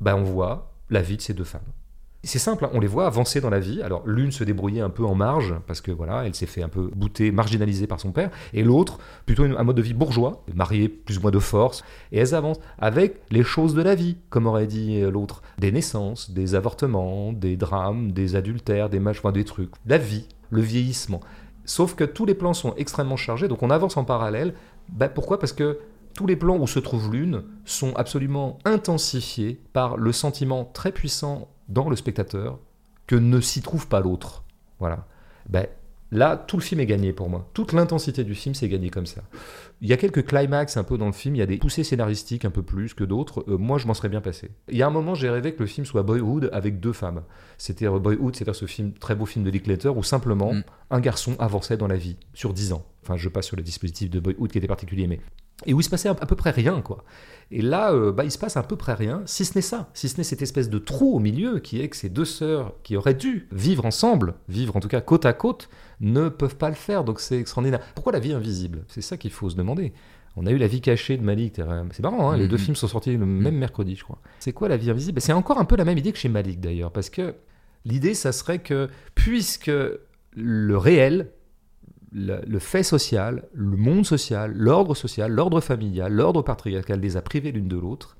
Ben, 0.00 0.16
on 0.16 0.24
voit 0.24 0.72
la 0.90 1.00
vie 1.00 1.16
de 1.16 1.22
ces 1.22 1.32
deux 1.32 1.44
femmes. 1.44 1.60
C'est 2.26 2.40
simple, 2.40 2.64
hein, 2.64 2.70
on 2.72 2.80
les 2.80 2.88
voit 2.88 3.06
avancer 3.06 3.40
dans 3.40 3.50
la 3.50 3.60
vie. 3.60 3.82
Alors, 3.82 4.02
l'une 4.04 4.32
se 4.32 4.42
débrouiller 4.42 4.80
un 4.80 4.90
peu 4.90 5.04
en 5.04 5.14
marge, 5.14 5.54
parce 5.68 5.80
que 5.80 5.92
voilà, 5.92 6.26
elle 6.26 6.34
s'est 6.34 6.46
fait 6.46 6.62
un 6.62 6.68
peu 6.68 6.90
bouter, 6.94 7.30
marginalisée 7.30 7.86
par 7.86 8.00
son 8.00 8.10
père, 8.10 8.30
et 8.52 8.64
l'autre, 8.64 8.98
plutôt 9.26 9.44
un 9.44 9.62
mode 9.62 9.76
de 9.76 9.82
vie 9.82 9.94
bourgeois, 9.94 10.44
mariée 10.52 10.88
plus 10.88 11.18
ou 11.18 11.22
moins 11.22 11.30
de 11.30 11.38
force, 11.38 11.84
et 12.10 12.18
elles 12.18 12.34
avancent 12.34 12.58
avec 12.78 13.20
les 13.30 13.44
choses 13.44 13.74
de 13.74 13.82
la 13.82 13.94
vie, 13.94 14.16
comme 14.28 14.46
aurait 14.46 14.66
dit 14.66 15.00
euh, 15.00 15.10
l'autre. 15.10 15.42
Des 15.58 15.70
naissances, 15.70 16.32
des 16.32 16.56
avortements, 16.56 17.32
des 17.32 17.56
drames, 17.56 18.10
des 18.10 18.34
adultères, 18.34 18.90
des 18.90 19.00
enfin 19.06 19.30
des 19.30 19.44
trucs. 19.44 19.70
La 19.86 19.98
vie, 19.98 20.26
le 20.50 20.62
vieillissement. 20.62 21.20
Sauf 21.64 21.94
que 21.94 22.04
tous 22.04 22.26
les 22.26 22.34
plans 22.34 22.54
sont 22.54 22.74
extrêmement 22.76 23.16
chargés, 23.16 23.46
donc 23.46 23.62
on 23.62 23.70
avance 23.70 23.96
en 23.96 24.04
parallèle. 24.04 24.54
Bah, 24.88 25.08
pourquoi? 25.08 25.38
Parce 25.38 25.52
que 25.52 25.78
tous 26.14 26.26
les 26.26 26.36
plans 26.36 26.56
où 26.56 26.66
se 26.66 26.80
trouve 26.80 27.12
l'une 27.12 27.44
sont 27.64 27.94
absolument 27.94 28.58
intensifiés 28.64 29.60
par 29.72 29.96
le 29.96 30.10
sentiment 30.12 30.64
très 30.72 30.90
puissant 30.90 31.48
dans 31.68 31.88
le 31.88 31.96
spectateur 31.96 32.58
que 33.06 33.16
ne 33.16 33.40
s'y 33.40 33.62
trouve 33.62 33.88
pas 33.88 34.00
l'autre. 34.00 34.44
Voilà. 34.78 35.06
Ben, 35.48 35.66
là, 36.10 36.36
tout 36.36 36.56
le 36.56 36.62
film 36.62 36.80
est 36.80 36.86
gagné 36.86 37.12
pour 37.12 37.28
moi. 37.28 37.48
Toute 37.54 37.72
l'intensité 37.72 38.24
du 38.24 38.34
film, 38.34 38.54
c'est 38.54 38.68
gagné 38.68 38.90
comme 38.90 39.06
ça. 39.06 39.22
Il 39.80 39.88
y 39.88 39.92
a 39.92 39.96
quelques 39.96 40.26
climax 40.26 40.76
un 40.76 40.84
peu 40.84 40.98
dans 40.98 41.06
le 41.06 41.12
film, 41.12 41.36
il 41.36 41.38
y 41.38 41.42
a 41.42 41.46
des 41.46 41.58
poussées 41.58 41.84
scénaristiques 41.84 42.44
un 42.44 42.50
peu 42.50 42.62
plus 42.62 42.94
que 42.94 43.04
d'autres. 43.04 43.44
Euh, 43.48 43.56
moi, 43.58 43.78
je 43.78 43.86
m'en 43.86 43.94
serais 43.94 44.08
bien 44.08 44.20
passé. 44.20 44.50
Il 44.68 44.76
y 44.76 44.82
a 44.82 44.86
un 44.86 44.90
moment, 44.90 45.14
j'ai 45.14 45.30
rêvé 45.30 45.54
que 45.54 45.60
le 45.60 45.66
film 45.66 45.86
soit 45.86 46.02
Boyhood 46.02 46.50
avec 46.52 46.80
deux 46.80 46.92
femmes. 46.92 47.22
C'était 47.58 47.86
euh, 47.86 47.98
Boyhood, 47.98 48.34
c'est-à-dire 48.34 48.56
ce 48.56 48.66
film, 48.66 48.92
très 48.92 49.14
beau 49.14 49.26
film 49.26 49.44
de 49.44 49.50
Linklater, 49.50 49.96
où 49.96 50.02
simplement 50.02 50.52
Mm. 50.52 50.62
un 50.90 51.00
garçon 51.00 51.36
avançait 51.38 51.76
dans 51.76 51.88
la 51.88 51.96
vie 51.96 52.16
sur 52.34 52.52
10 52.52 52.72
ans. 52.72 52.84
Enfin, 53.02 53.16
je 53.16 53.28
passe 53.28 53.46
sur 53.46 53.56
le 53.56 53.62
dispositif 53.62 54.10
de 54.10 54.20
Boyhood 54.20 54.50
qui 54.50 54.58
était 54.58 54.66
particulier, 54.66 55.06
mais 55.06 55.20
et 55.64 55.72
où 55.72 55.80
il 55.80 55.82
se 55.84 55.88
passait 55.90 56.08
à 56.10 56.14
peu 56.14 56.36
près 56.36 56.50
rien, 56.50 56.82
quoi. 56.82 57.04
Et 57.50 57.62
là, 57.62 57.92
euh, 57.92 58.12
bah, 58.12 58.24
il 58.24 58.30
se 58.30 58.38
passe 58.38 58.56
à 58.56 58.62
peu 58.62 58.76
près 58.76 58.92
rien, 58.94 59.22
si 59.24 59.44
ce 59.44 59.54
n'est 59.54 59.62
ça, 59.62 59.88
si 59.94 60.08
ce 60.08 60.18
n'est 60.18 60.24
cette 60.24 60.42
espèce 60.42 60.68
de 60.68 60.78
trou 60.78 61.14
au 61.16 61.18
milieu 61.20 61.60
qui 61.60 61.80
est 61.80 61.88
que 61.88 61.96
ces 61.96 62.08
deux 62.08 62.24
sœurs 62.24 62.74
qui 62.82 62.96
auraient 62.96 63.14
dû 63.14 63.48
vivre 63.52 63.86
ensemble, 63.86 64.34
vivre 64.48 64.76
en 64.76 64.80
tout 64.80 64.88
cas 64.88 65.00
côte 65.00 65.24
à 65.24 65.32
côte, 65.32 65.68
ne 66.00 66.28
peuvent 66.28 66.56
pas 66.56 66.68
le 66.68 66.74
faire. 66.74 67.04
Donc 67.04 67.20
c'est 67.20 67.38
extraordinaire. 67.38 67.80
Pourquoi 67.94 68.12
la 68.12 68.18
vie 68.18 68.32
invisible? 68.32 68.84
C'est 68.88 69.00
ça 69.00 69.16
qu'il 69.16 69.30
faut 69.30 69.48
se 69.48 69.56
demander. 69.56 69.92
On 70.38 70.44
a 70.44 70.50
eu 70.50 70.58
la 70.58 70.66
vie 70.66 70.82
cachée 70.82 71.16
de 71.16 71.22
Malik. 71.22 71.60
C'est 71.92 72.02
marrant, 72.02 72.30
hein, 72.32 72.36
les 72.36 72.42
Mhm. 72.44 72.50
deux 72.50 72.58
films 72.58 72.76
sont 72.76 72.88
sortis 72.88 73.12
le 73.16 73.24
même 73.24 73.56
mercredi, 73.56 73.96
je 73.96 74.04
crois. 74.04 74.18
C'est 74.40 74.52
quoi 74.52 74.68
la 74.68 74.76
vie 74.76 74.90
invisible? 74.90 75.20
C'est 75.22 75.32
encore 75.32 75.58
un 75.58 75.64
peu 75.64 75.76
la 75.76 75.84
même 75.86 75.96
idée 75.96 76.12
que 76.12 76.18
chez 76.18 76.28
Malik 76.28 76.60
d'ailleurs, 76.60 76.90
parce 76.92 77.08
que 77.08 77.34
l'idée, 77.86 78.12
ça 78.12 78.32
serait 78.32 78.58
que 78.58 78.90
puisque 79.14 79.70
le 80.34 80.76
réel, 80.76 81.30
le, 82.18 82.40
le 82.46 82.58
fait 82.58 82.82
social, 82.82 83.44
le 83.52 83.76
monde 83.76 84.06
social, 84.06 84.52
l'ordre 84.54 84.94
social, 84.94 85.30
l'ordre 85.30 85.60
familial, 85.60 86.10
l'ordre 86.12 86.40
patriarcal 86.42 86.98
les 86.98 87.16
a 87.18 87.22
privés 87.22 87.52
l'une 87.52 87.68
de 87.68 87.76
l'autre, 87.76 88.16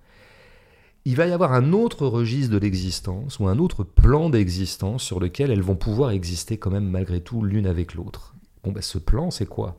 il 1.07 1.16
va 1.16 1.26
y 1.26 1.32
avoir 1.32 1.53
un 1.55 1.72
autre 1.72 2.07
registre 2.07 2.53
de 2.53 2.59
l'existence 2.59 3.38
ou 3.38 3.47
un 3.49 3.59
autre 3.59 3.84
plan 3.84 4.28
d'existence 4.28 5.03
sur 5.03 5.18
lequel 5.20 5.51
elles 5.51 5.62
vont 5.62 5.76
pouvoir 5.76 6.11
exister 6.11 6.59
quand 6.59 6.70
même 6.70 6.88
malgré 6.90 7.20
tout 7.20 7.42
l'une 7.42 7.66
avec 7.66 7.94
l'autre. 7.94 8.34
Bon, 8.64 8.72
ben, 8.72 8.82
ce 8.82 8.99
plan, 8.99 9.30
c'est 9.30 9.47
quoi? 9.47 9.76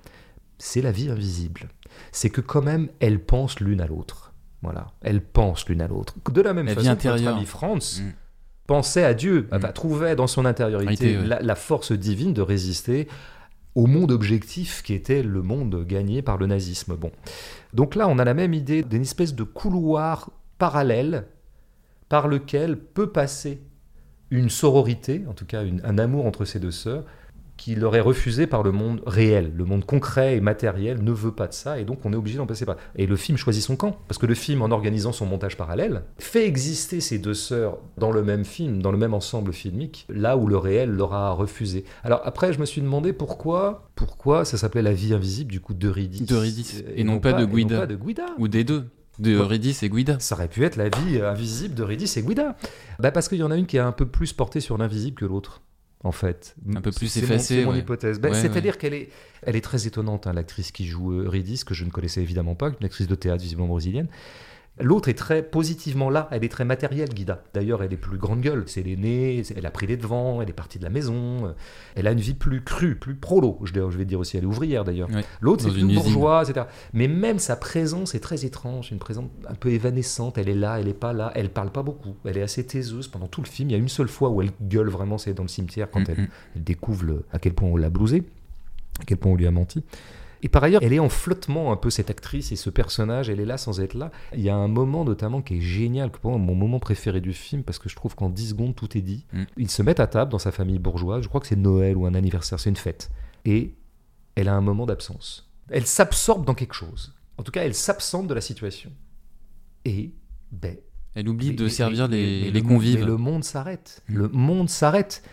C'est 0.57 0.81
la 0.81 0.91
vie 0.91 1.09
invisible. 1.09 1.67
C'est 2.11 2.29
que 2.29 2.41
quand 2.41 2.61
même, 2.63 2.87
elles 3.01 3.19
pensent 3.23 3.59
l'une 3.59 3.81
à 3.81 3.87
l'autre. 3.87 4.33
Voilà, 4.63 4.87
elles 5.01 5.21
pensent 5.21 5.67
l'une 5.69 5.81
à 5.81 5.87
l'autre. 5.87 6.15
De 6.31 6.41
la 6.41 6.53
même 6.53 6.65
La 6.65 6.73
façon 6.73 6.95
que 6.95 7.07
notre 7.07 7.27
ami 7.27 7.45
Franz 7.45 8.01
Mm. 8.01 8.13
pensait 8.65 9.03
à 9.03 9.13
Dieu, 9.13 9.47
Mm. 9.51 9.55
enfin, 9.55 9.67
trouvait 9.73 10.15
dans 10.15 10.25
son 10.27 10.45
intériorité 10.45 11.05
Réalité, 11.05 11.17
ouais. 11.21 11.27
la, 11.27 11.41
la 11.41 11.55
force 11.55 11.91
divine 11.91 12.33
de 12.33 12.41
résister 12.41 13.07
au 13.77 13.85
monde 13.85 14.11
objectif 14.11 14.81
qui 14.81 14.95
était 14.95 15.21
le 15.21 15.43
monde 15.43 15.85
gagné 15.85 16.23
par 16.23 16.37
le 16.37 16.47
nazisme. 16.47 16.95
Bon. 16.95 17.11
Donc 17.75 17.93
là, 17.93 18.07
on 18.07 18.17
a 18.17 18.25
la 18.25 18.33
même 18.33 18.55
idée 18.55 18.81
d'une 18.81 19.03
espèce 19.03 19.35
de 19.35 19.43
couloir 19.43 20.31
parallèle 20.57 21.27
par 22.09 22.27
lequel 22.27 22.75
peut 22.75 23.11
passer 23.11 23.61
une 24.31 24.49
sororité, 24.49 25.25
en 25.29 25.33
tout 25.33 25.45
cas 25.45 25.61
un 25.61 25.97
amour 25.99 26.25
entre 26.25 26.43
ces 26.43 26.59
deux 26.59 26.71
sœurs, 26.71 27.05
qui 27.57 27.75
leur 27.75 27.95
est 27.95 28.01
refusé 28.01 28.47
par 28.47 28.63
le 28.63 28.71
monde 28.71 29.01
réel. 29.05 29.51
Le 29.55 29.65
monde 29.65 29.85
concret 29.85 30.37
et 30.37 30.41
matériel 30.41 31.03
ne 31.03 31.11
veut 31.11 31.31
pas 31.31 31.47
de 31.47 31.53
ça, 31.53 31.79
et 31.79 31.83
donc 31.85 31.99
on 32.05 32.13
est 32.13 32.15
obligé 32.15 32.37
d'en 32.37 32.45
passer 32.45 32.65
par. 32.65 32.77
Et 32.95 33.05
le 33.07 33.15
film 33.15 33.37
choisit 33.37 33.63
son 33.63 33.75
camp, 33.75 33.97
parce 34.07 34.17
que 34.17 34.25
le 34.25 34.35
film, 34.35 34.61
en 34.61 34.71
organisant 34.71 35.11
son 35.11 35.25
montage 35.25 35.57
parallèle, 35.57 36.03
fait 36.19 36.45
exister 36.47 37.01
ces 37.01 37.17
deux 37.19 37.33
sœurs 37.33 37.77
dans 37.97 38.11
le 38.11 38.23
même 38.23 38.45
film, 38.45 38.81
dans 38.81 38.91
le 38.91 38.97
même 38.97 39.13
ensemble 39.13 39.51
filmique, 39.53 40.05
là 40.09 40.37
où 40.37 40.47
le 40.47 40.57
réel 40.57 40.91
leur 40.91 41.13
a 41.13 41.31
refusé. 41.31 41.83
Alors 42.03 42.21
après, 42.23 42.53
je 42.53 42.59
me 42.59 42.65
suis 42.65 42.81
demandé 42.81 43.11
pourquoi, 43.13 43.89
pourquoi 43.95 44.45
ça 44.45 44.57
s'appelait 44.57 44.81
La 44.81 44.93
vie 44.93 45.13
invisible, 45.13 45.51
du 45.51 45.59
coup, 45.59 45.73
d'Eurydice. 45.73 46.25
D'Eurydice, 46.27 46.83
Euh, 46.87 46.93
et 46.95 47.03
non 47.03 47.19
pas 47.19 47.33
de 47.33 47.43
et 47.43 47.47
non 47.47 47.53
Guida. 47.53 47.79
pas 47.79 47.87
de 47.87 47.95
Guida. 47.95 48.25
Ou 48.37 48.47
des 48.47 48.63
deux. 48.63 48.85
De. 49.19 49.31
Eurydice 49.33 49.81
et 49.81 49.89
Guida. 49.89 50.19
Ça 50.19 50.35
aurait 50.35 50.47
pu 50.47 50.63
être 50.63 50.75
la 50.75 50.89
vie 50.89 51.19
invisible 51.19 51.73
d'Eurydice 51.73 52.17
et 52.17 52.21
Guida. 52.21 52.55
Bah 52.99 53.09
parce 53.11 53.27
qu'il 53.27 53.39
y 53.39 53.43
en 53.43 53.49
a 53.49 53.55
une 53.55 53.65
qui 53.65 53.77
est 53.77 53.79
un 53.79 53.91
peu 53.91 54.05
plus 54.05 54.31
portée 54.31 54.59
sur 54.59 54.77
l'invisible 54.77 55.15
que 55.17 55.25
l'autre, 55.25 55.63
en 56.03 56.11
fait. 56.11 56.55
Un 56.75 56.81
peu 56.81 56.91
plus 56.91 57.17
effacée, 57.17 57.55
C'est 57.55 57.65
mon, 57.65 57.71
ouais. 57.71 57.79
hypothèse. 57.79 58.19
Ouais, 58.19 58.33
C'est-à-dire 58.33 58.77
qu'elle 58.77 58.93
est, 58.93 59.09
elle 59.41 59.55
est 59.55 59.61
très 59.61 59.87
étonnante, 59.87 60.27
hein, 60.27 60.33
l'actrice 60.33 60.71
qui 60.71 60.85
joue 60.85 61.11
Eurydice, 61.11 61.63
que 61.63 61.73
je 61.73 61.83
ne 61.85 61.89
connaissais 61.89 62.21
évidemment 62.21 62.55
pas, 62.55 62.69
une 62.79 62.85
actrice 62.85 63.07
de 63.07 63.15
théâtre 63.15 63.41
visiblement 63.41 63.67
brésilienne. 63.67 64.07
L'autre 64.79 65.09
est 65.09 65.15
très 65.15 65.41
positivement 65.41 66.09
là, 66.09 66.27
elle 66.31 66.43
est 66.43 66.49
très 66.49 66.63
matérielle, 66.65 67.09
Guida. 67.09 67.41
D'ailleurs, 67.53 67.81
elle 67.81 67.91
est 67.93 67.97
plus 67.97 68.17
grande 68.17 68.41
gueule, 68.41 68.63
c'est 68.67 68.83
l'aînée, 68.83 69.41
elle 69.55 69.65
a 69.65 69.71
pris 69.71 69.87
les 69.87 69.97
devants, 69.97 70.41
elle 70.41 70.49
est 70.49 70.53
partie 70.53 70.77
de 70.77 70.83
la 70.83 70.89
maison, 70.91 71.47
euh, 71.47 71.51
elle 71.95 72.05
a 72.07 72.11
une 72.11 72.19
vie 72.19 72.35
plus 72.35 72.63
crue, 72.63 72.95
plus 72.95 73.15
prolo, 73.15 73.59
je, 73.63 73.73
vais 73.73 74.05
dire 74.05 74.19
aussi, 74.19 74.37
elle 74.37 74.43
est 74.43 74.47
ouvrière 74.47 74.83
d'ailleurs. 74.83 75.09
L'autre, 75.41 75.63
c'est 75.63 75.69
une 75.69 75.87
plus 75.87 75.97
usine. 75.97 76.03
bourgeois, 76.13 76.43
etc. 76.47 76.67
Mais 76.93 77.07
même 77.07 77.39
sa 77.39 77.55
présence 77.55 78.13
est 78.13 78.19
très 78.19 78.45
étrange, 78.45 78.91
une 78.91 78.99
présence 78.99 79.25
un 79.49 79.55
peu 79.55 79.69
évanescente, 79.69 80.37
elle 80.37 80.49
est 80.49 80.53
là, 80.55 80.79
elle 80.79 80.87
est 80.87 80.93
pas 80.93 81.13
là, 81.13 81.31
elle 81.35 81.49
parle 81.49 81.71
pas 81.71 81.81
beaucoup, 81.83 82.15
elle 82.25 82.37
est 82.37 82.43
assez 82.43 82.65
taiseuse 82.65 83.07
pendant 83.07 83.27
tout 83.27 83.41
le 83.41 83.47
film. 83.47 83.69
Il 83.69 83.73
y 83.73 83.75
a 83.75 83.79
une 83.79 83.89
seule 83.89 84.07
fois 84.09 84.29
où 84.29 84.41
elle 84.41 84.51
gueule 84.61 84.89
vraiment, 84.89 85.17
c'est 85.17 85.33
dans 85.33 85.43
le 85.43 85.49
cimetière, 85.49 85.89
quand 85.89 86.07
elle, 86.07 86.19
Mhm. 86.19 86.27
elle 86.55 86.63
découvre 86.63 87.03
le- 87.05 87.25
à 87.31 87.39
quel 87.39 87.53
point 87.53 87.67
on 87.69 87.77
l'a 87.77 87.89
blousé, 87.89 88.23
à 88.99 89.05
quel 89.05 89.17
point 89.17 89.31
on 89.31 89.35
lui 89.35 89.47
a 89.47 89.51
menti. 89.51 89.83
Et 90.43 90.49
par 90.49 90.63
ailleurs, 90.63 90.81
elle 90.83 90.93
est 90.93 90.99
en 90.99 91.09
flottement 91.09 91.71
un 91.71 91.75
peu 91.75 91.89
cette 91.89 92.09
actrice 92.09 92.51
et 92.51 92.55
ce 92.55 92.69
personnage, 92.69 93.29
elle 93.29 93.39
est 93.39 93.45
là 93.45 93.57
sans 93.57 93.79
être 93.79 93.93
là. 93.93 94.11
Il 94.33 94.41
y 94.41 94.49
a 94.49 94.55
un 94.55 94.67
moment 94.67 95.03
notamment 95.03 95.41
qui 95.41 95.57
est 95.57 95.61
génial, 95.61 96.11
que 96.11 96.19
pour 96.19 96.31
moi, 96.31 96.39
mon 96.39 96.55
moment 96.55 96.79
préféré 96.79 97.21
du 97.21 97.33
film, 97.33 97.63
parce 97.63 97.79
que 97.79 97.89
je 97.89 97.95
trouve 97.95 98.15
qu'en 98.15 98.29
10 98.29 98.49
secondes 98.49 98.75
tout 98.75 98.97
est 98.97 99.01
dit. 99.01 99.25
Mm. 99.33 99.43
Ils 99.57 99.71
se 99.71 99.81
mettent 99.81 99.99
à 99.99 100.07
table 100.07 100.31
dans 100.31 100.39
sa 100.39 100.51
famille 100.51 100.79
bourgeoise, 100.79 101.23
je 101.23 101.27
crois 101.27 101.41
que 101.41 101.47
c'est 101.47 101.55
Noël 101.55 101.97
ou 101.97 102.05
un 102.05 102.13
anniversaire, 102.13 102.59
c'est 102.59 102.69
une 102.69 102.75
fête. 102.75 103.09
Et 103.45 103.75
elle 104.35 104.49
a 104.49 104.53
un 104.53 104.61
moment 104.61 104.85
d'absence. 104.85 105.49
Elle 105.69 105.85
s'absorbe 105.85 106.45
dans 106.45 106.53
quelque 106.53 106.73
chose. 106.73 107.13
En 107.37 107.43
tout 107.43 107.51
cas, 107.51 107.63
elle 107.63 107.73
s'absente 107.73 108.27
de 108.27 108.33
la 108.33 108.41
situation. 108.41 108.91
Et, 109.85 110.13
ben, 110.51 110.77
Elle 111.15 111.29
oublie 111.29 111.53
de 111.53 111.67
servir 111.67 112.07
les, 112.07 112.63
convives. 112.67 112.99
Mais 112.99 113.05
le 113.05 113.17
monde 113.17 113.43
s'arrête. 113.43 114.03
Mm. 114.09 114.15
Le 114.15 114.27
monde 114.29 114.69
s'arrête. 114.69 115.23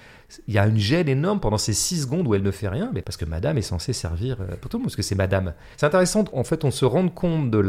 Il 0.46 0.54
y 0.54 0.58
a 0.58 0.66
une 0.66 0.78
gêne 0.78 1.08
énorme 1.08 1.40
pendant 1.40 1.58
ces 1.58 1.72
six 1.72 2.02
secondes 2.02 2.26
où 2.26 2.34
elle 2.34 2.42
ne 2.42 2.50
fait 2.50 2.68
rien, 2.68 2.90
mais 2.94 3.02
parce 3.02 3.16
que 3.16 3.24
madame 3.24 3.58
est 3.58 3.62
censée 3.62 3.92
servir 3.92 4.38
euh, 4.40 4.56
pour 4.60 4.70
tout 4.70 4.78
le 4.78 4.82
monde, 4.82 4.86
parce 4.86 4.96
que 4.96 5.02
c'est 5.02 5.14
madame. 5.14 5.54
C'est 5.76 5.86
intéressant, 5.86 6.24
en 6.32 6.44
fait, 6.44 6.64
on 6.64 6.70
se 6.70 6.84
rend 6.84 7.08
compte 7.08 7.50
de 7.50 7.64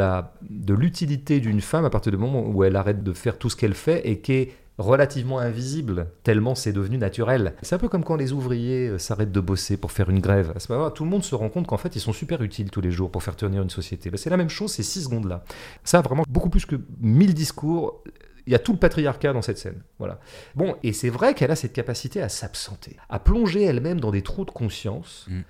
de 0.49 0.74
l'utilité 0.74 1.39
d'une 1.39 1.61
femme 1.61 1.86
à 1.86 1.89
partir 1.89 2.11
du 2.11 2.18
moment 2.18 2.45
où 2.47 2.63
elle 2.63 2.76
arrête 2.76 3.03
de 3.03 3.13
faire 3.13 3.38
tout 3.38 3.49
ce 3.49 3.55
qu'elle 3.55 3.74
fait 3.74 4.07
et 4.07 4.20
qui 4.20 4.34
est 4.34 4.51
relativement 4.78 5.39
invisible, 5.39 6.07
tellement 6.24 6.55
c'est 6.55 6.74
devenu 6.74 6.97
naturel. 6.97 7.53
C'est 7.61 7.76
un 7.76 7.78
peu 7.78 7.88
comme 7.88 8.03
quand 8.03 8.16
les 8.16 8.34
ouvriers 8.34 8.89
euh, 8.89 8.97
s'arrêtent 8.97 9.32
de 9.32 9.39
bosser 9.39 9.78
pour 9.78 9.91
faire 9.91 10.09
une 10.09 10.20
grève. 10.20 10.51
À 10.55 10.59
ce 10.59 10.72
moment-là, 10.72 10.91
tout 10.91 11.03
le 11.03 11.09
monde 11.09 11.24
se 11.24 11.36
rend 11.36 11.49
compte 11.49 11.68
qu'en 11.68 11.78
fait, 11.78 11.95
ils 11.95 12.01
sont 12.01 12.13
super 12.13 12.41
utiles 12.41 12.70
tous 12.70 12.82
les 12.82 12.91
jours 12.91 13.09
pour 13.09 13.24
faire 13.24 13.36
tenir 13.36 13.61
une 13.61 13.70
société. 13.70 14.11
C'est 14.16 14.30
la 14.30 14.38
même 14.38 14.49
chose 14.49 14.72
ces 14.72 14.84
six 14.84 15.03
secondes-là. 15.03 15.43
Ça, 15.84 16.01
vraiment, 16.01 16.24
beaucoup 16.28 16.49
plus 16.49 16.66
que 16.66 16.76
mille 16.99 17.34
discours. 17.34 18.03
Il 18.48 18.54
y 18.54 18.56
a 18.56 18.60
tout 18.60 18.74
le 18.74 18.80
patriarcat 18.80 19.34
dans 19.34 19.41
cette 19.41 19.58
scène. 19.58 19.82
Voilà. 19.98 20.20
Bon, 20.56 20.76
et 20.84 20.93
c'est 20.93 21.10
vrai 21.10 21.34
qu'elle 21.34 21.52
a 21.52 21.56
cette 21.56 21.74
capacité 21.74 22.22
à 22.22 22.30
s'absenter, 22.30 22.96
à 23.10 23.20
plonger 23.20 23.64
elle-même 23.64 24.00
dans 24.00 24.12
des 24.12 24.22
trous 24.22 24.46
de 24.46 24.52
conscience, 24.52 25.26
Mm. 25.30 25.41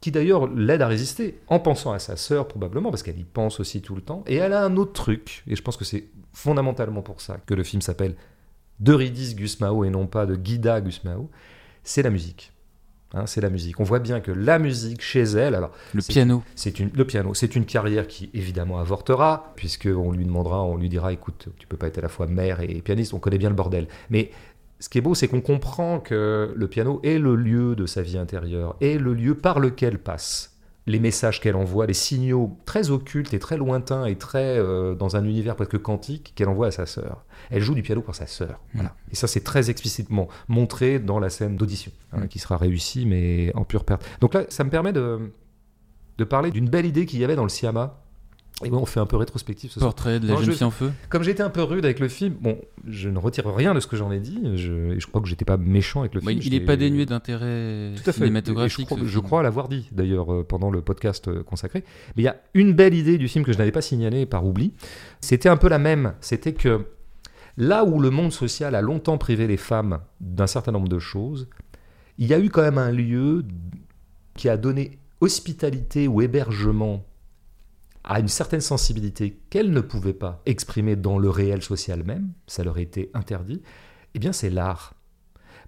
qui 0.00 0.10
d'ailleurs 0.10 0.46
l'aide 0.48 0.82
à 0.82 0.86
résister, 0.86 1.40
en 1.48 1.58
pensant 1.58 1.92
à 1.92 1.98
sa 1.98 2.16
sœur 2.16 2.46
probablement, 2.48 2.90
parce 2.90 3.02
qu'elle 3.02 3.18
y 3.18 3.24
pense 3.24 3.58
aussi 3.60 3.80
tout 3.80 3.94
le 3.94 4.02
temps. 4.02 4.22
Et 4.26 4.36
elle 4.36 4.52
a 4.52 4.62
un 4.62 4.76
autre 4.76 4.92
truc, 4.92 5.42
et 5.46 5.56
je 5.56 5.62
pense 5.62 5.76
que 5.76 5.84
c'est 5.84 6.04
fondamentalement 6.32 7.02
pour 7.02 7.20
ça 7.22 7.38
que 7.46 7.54
le 7.54 7.64
film 7.64 7.80
s'appelle 7.80 8.14
D'Eurydice 8.78 9.34
Gusmao 9.34 9.84
et 9.84 9.90
non 9.90 10.06
pas 10.06 10.26
de 10.26 10.36
Guida 10.36 10.80
Gusmao, 10.82 11.30
c'est 11.82 12.02
la 12.02 12.10
musique. 12.10 12.52
Hein, 13.14 13.24
c'est 13.26 13.40
la 13.40 13.50
musique. 13.50 13.78
On 13.80 13.84
voit 13.84 14.00
bien 14.00 14.20
que 14.20 14.32
la 14.32 14.58
musique 14.58 15.00
chez 15.00 15.22
elle, 15.22 15.54
alors 15.54 15.70
Le 15.94 16.02
piano. 16.02 16.42
c'est 16.54 16.80
une, 16.80 16.90
le 16.92 17.04
piano, 17.04 17.34
c'est 17.34 17.54
une 17.54 17.64
carrière 17.64 18.08
qui 18.08 18.30
évidemment 18.34 18.78
avortera, 18.78 19.52
puisqu'on 19.56 20.12
lui 20.12 20.24
demandera, 20.24 20.62
on 20.64 20.76
lui 20.76 20.88
dira, 20.88 21.12
écoute, 21.12 21.48
tu 21.58 21.66
peux 21.66 21.76
pas 21.76 21.86
être 21.86 21.98
à 21.98 22.02
la 22.02 22.08
fois 22.08 22.26
mère 22.26 22.60
et 22.60 22.82
pianiste, 22.82 23.14
on 23.14 23.18
connaît 23.18 23.38
bien 23.38 23.48
le 23.48 23.54
bordel. 23.54 23.86
Mais 24.10 24.30
ce 24.80 24.88
qui 24.88 24.98
est 24.98 25.02
beau, 25.02 25.14
c'est 25.14 25.28
qu'on 25.28 25.40
comprend 25.40 26.00
que 26.00 26.52
le 26.54 26.68
piano 26.68 27.00
est 27.04 27.18
le 27.18 27.36
lieu 27.36 27.76
de 27.76 27.86
sa 27.86 28.02
vie 28.02 28.18
intérieure, 28.18 28.76
est 28.80 28.98
le 28.98 29.14
lieu 29.14 29.34
par 29.34 29.60
lequel 29.60 29.98
passe 29.98 30.55
les 30.86 31.00
messages 31.00 31.40
qu'elle 31.40 31.56
envoie, 31.56 31.86
les 31.86 31.94
signaux 31.94 32.56
très 32.64 32.90
occultes 32.90 33.34
et 33.34 33.38
très 33.38 33.56
lointains 33.56 34.06
et 34.06 34.16
très 34.16 34.58
euh, 34.58 34.94
dans 34.94 35.16
un 35.16 35.24
univers 35.24 35.56
presque 35.56 35.78
quantique 35.78 36.32
qu'elle 36.36 36.48
envoie 36.48 36.68
à 36.68 36.70
sa 36.70 36.86
sœur. 36.86 37.24
Elle 37.50 37.62
joue 37.62 37.74
du 37.74 37.82
piano 37.82 38.02
pour 38.02 38.14
sa 38.14 38.26
sœur. 38.26 38.60
Mm. 38.72 38.76
Voilà. 38.76 38.94
Et 39.10 39.16
ça, 39.16 39.26
c'est 39.26 39.42
très 39.42 39.68
explicitement 39.68 40.28
montré 40.48 40.98
dans 41.00 41.18
la 41.18 41.28
scène 41.28 41.56
d'audition, 41.56 41.90
hein, 42.12 42.20
Mm. 42.20 42.28
qui 42.28 42.38
sera 42.38 42.56
réussie, 42.56 43.04
mais 43.04 43.52
en 43.56 43.64
pure 43.64 43.84
perte. 43.84 44.04
Donc 44.20 44.34
là, 44.34 44.44
ça 44.48 44.62
me 44.62 44.70
permet 44.70 44.92
de, 44.92 45.32
de 46.18 46.24
parler 46.24 46.50
d'une 46.52 46.68
belle 46.68 46.86
idée 46.86 47.04
qu'il 47.04 47.18
y 47.18 47.24
avait 47.24 47.36
dans 47.36 47.42
le 47.42 47.48
Siama. 47.48 48.02
Et 48.64 48.70
on 48.72 48.86
fait 48.86 49.00
un 49.00 49.06
peu 49.06 49.16
rétrospectif 49.16 49.70
ce 49.72 49.80
soir. 49.80 49.88
Portrait 49.92 50.18
de 50.18 50.26
la 50.26 50.32
Non, 50.32 50.38
jeune 50.40 50.46
je- 50.46 50.52
fille 50.52 50.64
en 50.64 50.70
feu. 50.70 50.90
Comme 51.10 51.22
j'étais 51.22 51.42
un 51.42 51.50
peu 51.50 51.62
rude 51.62 51.84
avec 51.84 52.00
le 52.00 52.08
film, 52.08 52.34
bon, 52.40 52.58
je 52.86 53.10
ne 53.10 53.18
retire 53.18 53.46
rien 53.54 53.74
de 53.74 53.80
ce 53.80 53.86
que 53.86 53.96
j'en 53.96 54.10
ai 54.10 54.18
dit. 54.18 54.40
Je, 54.54 54.98
crois 55.08 55.20
que 55.20 55.28
j'étais 55.28 55.44
pas 55.44 55.58
méchant 55.58 56.00
avec 56.00 56.14
le 56.14 56.22
Bah, 56.22 56.30
film. 56.30 56.40
il 56.42 56.52
n'est 56.52 56.60
pas 56.64 56.76
dénué 56.76 57.04
d'intérêt 57.04 57.92
tout 57.94 58.00
à 58.00 58.04
fait. 58.04 58.10
Et 58.10 58.24
cinématographique. 58.24 58.88
Je 59.04 59.18
crois, 59.18 59.22
crois 59.22 59.42
l'avoir 59.42 59.68
dit 59.68 59.88
d'ailleurs 59.92 60.32
euh, 60.32 60.42
pendant 60.42 60.70
le 60.70 60.80
podcast 60.80 61.28
euh, 61.28 61.42
consacré. 61.42 61.84
Mais 62.16 62.22
il 62.22 62.24
y 62.24 62.28
a 62.28 62.36
une 62.54 62.72
belle 62.72 62.94
idée 62.94 63.18
du 63.18 63.28
film 63.28 63.44
que 63.44 63.52
je 63.52 63.58
n'avais 63.58 63.72
pas 63.72 63.82
signalée 63.82 64.24
par 64.24 64.46
oubli. 64.46 64.72
C'était 65.20 65.50
un 65.50 65.58
peu 65.58 65.68
la 65.68 65.78
même. 65.78 66.14
C'était 66.22 66.54
que 66.54 66.86
là 67.58 67.84
où 67.84 68.00
le 68.00 68.08
monde 68.08 68.32
social 68.32 68.74
a 68.74 68.80
longtemps 68.80 69.18
privé 69.18 69.46
les 69.46 69.58
femmes 69.58 69.98
d'un 70.22 70.46
certain 70.46 70.72
nombre 70.72 70.88
de 70.88 70.98
choses, 70.98 71.46
il 72.16 72.26
y 72.26 72.32
a 72.32 72.38
eu 72.38 72.48
quand 72.48 72.62
même 72.62 72.78
un 72.78 72.90
lieu 72.90 73.44
qui 74.34 74.48
a 74.48 74.56
donné 74.56 74.98
hospitalité 75.20 76.08
ou 76.08 76.22
hébergement 76.22 77.04
à 78.06 78.20
une 78.20 78.28
certaine 78.28 78.60
sensibilité 78.60 79.40
qu'elles 79.50 79.72
ne 79.72 79.80
pouvaient 79.80 80.14
pas 80.14 80.40
exprimer 80.46 80.94
dans 80.94 81.18
le 81.18 81.28
réel 81.28 81.60
social 81.60 82.04
même, 82.04 82.32
ça 82.46 82.62
leur 82.62 82.78
été 82.78 83.10
interdit, 83.14 83.62
eh 84.14 84.18
bien 84.20 84.32
c'est 84.32 84.48
l'art. 84.48 84.94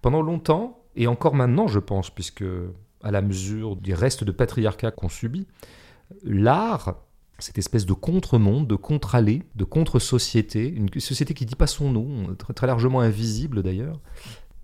Pendant 0.00 0.22
longtemps, 0.22 0.84
et 0.94 1.08
encore 1.08 1.34
maintenant 1.34 1.66
je 1.66 1.80
pense, 1.80 2.10
puisque 2.10 2.44
à 3.02 3.10
la 3.10 3.22
mesure 3.22 3.76
des 3.76 3.92
restes 3.92 4.22
de 4.22 4.30
patriarcat 4.30 4.92
qu'on 4.92 5.08
subit, 5.08 5.48
l'art, 6.22 7.02
cette 7.40 7.58
espèce 7.58 7.86
de 7.86 7.92
contre-monde, 7.92 8.68
de 8.68 8.76
contre-allée, 8.76 9.42
de 9.56 9.64
contre-société, 9.64 10.68
une 10.68 10.88
société 11.00 11.34
qui 11.34 11.44
ne 11.44 11.48
dit 11.48 11.56
pas 11.56 11.66
son 11.66 11.90
nom, 11.90 12.34
très 12.54 12.66
largement 12.68 13.00
invisible 13.00 13.62
d'ailleurs, 13.64 14.00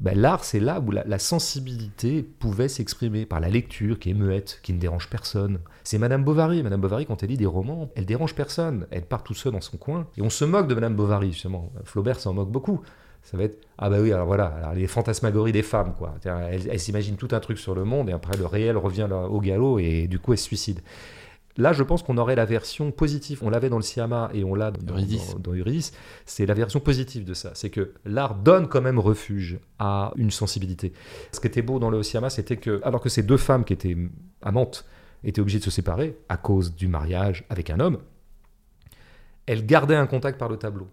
ben, 0.00 0.18
l'art, 0.18 0.44
c'est 0.44 0.60
là 0.60 0.80
où 0.80 0.90
la, 0.90 1.18
sensibilité 1.18 2.22
pouvait 2.22 2.68
s'exprimer 2.68 3.26
par 3.26 3.40
la 3.40 3.48
lecture 3.48 3.98
qui 3.98 4.10
est 4.10 4.14
muette, 4.14 4.60
qui 4.62 4.72
ne 4.72 4.78
dérange 4.78 5.08
personne. 5.08 5.60
C'est 5.84 5.98
Madame 5.98 6.24
Bovary. 6.24 6.62
Madame 6.62 6.80
Bovary, 6.80 7.06
quand 7.06 7.22
elle 7.22 7.30
lit 7.30 7.36
des 7.36 7.46
romans, 7.46 7.90
elle 7.94 8.04
dérange 8.04 8.34
personne. 8.34 8.86
Elle 8.90 9.04
part 9.04 9.22
tout 9.22 9.34
seul 9.34 9.52
dans 9.52 9.60
son 9.60 9.76
coin. 9.76 10.06
Et 10.16 10.22
on 10.22 10.30
se 10.30 10.44
moque 10.44 10.68
de 10.68 10.74
Madame 10.74 10.96
Bovary, 10.96 11.32
justement. 11.32 11.72
Flaubert 11.84 12.18
s'en 12.18 12.34
moque 12.34 12.50
beaucoup. 12.50 12.80
Ça 13.22 13.38
va 13.38 13.44
être 13.44 13.66
ah 13.78 13.88
bah 13.88 13.96
oui 14.02 14.12
alors 14.12 14.26
voilà 14.26 14.72
les 14.74 14.86
fantasmagories 14.86 15.52
des 15.52 15.62
femmes 15.62 15.94
quoi. 15.96 16.14
C'est-à-dire, 16.20 16.46
Elle, 16.46 16.68
elle 16.70 16.78
s'imagine 16.78 17.16
tout 17.16 17.28
un 17.32 17.40
truc 17.40 17.56
sur 17.56 17.74
le 17.74 17.84
monde 17.84 18.10
et 18.10 18.12
après 18.12 18.36
le 18.36 18.44
réel 18.44 18.76
revient 18.76 19.08
au 19.10 19.40
galop 19.40 19.78
et 19.78 20.06
du 20.08 20.18
coup 20.18 20.32
elle 20.32 20.38
se 20.38 20.44
suicide. 20.44 20.80
Là, 21.56 21.72
je 21.72 21.82
pense 21.84 22.02
qu'on 22.02 22.18
aurait 22.18 22.34
la 22.34 22.44
version 22.44 22.90
positive. 22.90 23.38
On 23.42 23.48
l'avait 23.50 23.68
dans 23.68 23.76
le 23.76 23.82
Siama 23.82 24.28
et 24.34 24.42
on 24.42 24.54
l'a 24.56 24.72
dans, 24.72 24.94
dans- 25.42 25.54
Eurydice. 25.54 25.92
C'est 26.26 26.46
la 26.46 26.54
version 26.54 26.80
positive 26.80 27.24
de 27.24 27.32
ça. 27.32 27.52
C'est 27.54 27.70
que 27.70 27.92
l'art 28.04 28.34
donne 28.34 28.66
quand 28.68 28.82
même 28.82 28.98
refuge 28.98 29.60
à 29.78 30.12
une 30.16 30.32
sensibilité. 30.32 30.92
Ce 31.32 31.38
qui 31.38 31.46
était 31.46 31.62
beau 31.62 31.78
dans 31.78 31.90
le 31.90 32.02
Siama, 32.02 32.28
c'était 32.28 32.56
que, 32.56 32.80
alors 32.84 33.00
que 33.00 33.08
ces 33.08 33.22
deux 33.22 33.36
femmes 33.36 33.64
qui 33.64 33.72
étaient 33.72 33.96
amantes 34.42 34.84
étaient 35.22 35.40
obligées 35.40 35.60
de 35.60 35.64
se 35.64 35.70
séparer 35.70 36.18
à 36.28 36.36
cause 36.36 36.74
du 36.74 36.88
mariage 36.88 37.44
avec 37.48 37.70
un 37.70 37.78
homme, 37.78 37.98
elles 39.46 39.64
gardaient 39.64 39.94
un 39.96 40.06
contact 40.06 40.38
par 40.38 40.48
le 40.48 40.56
tableau. 40.56 40.88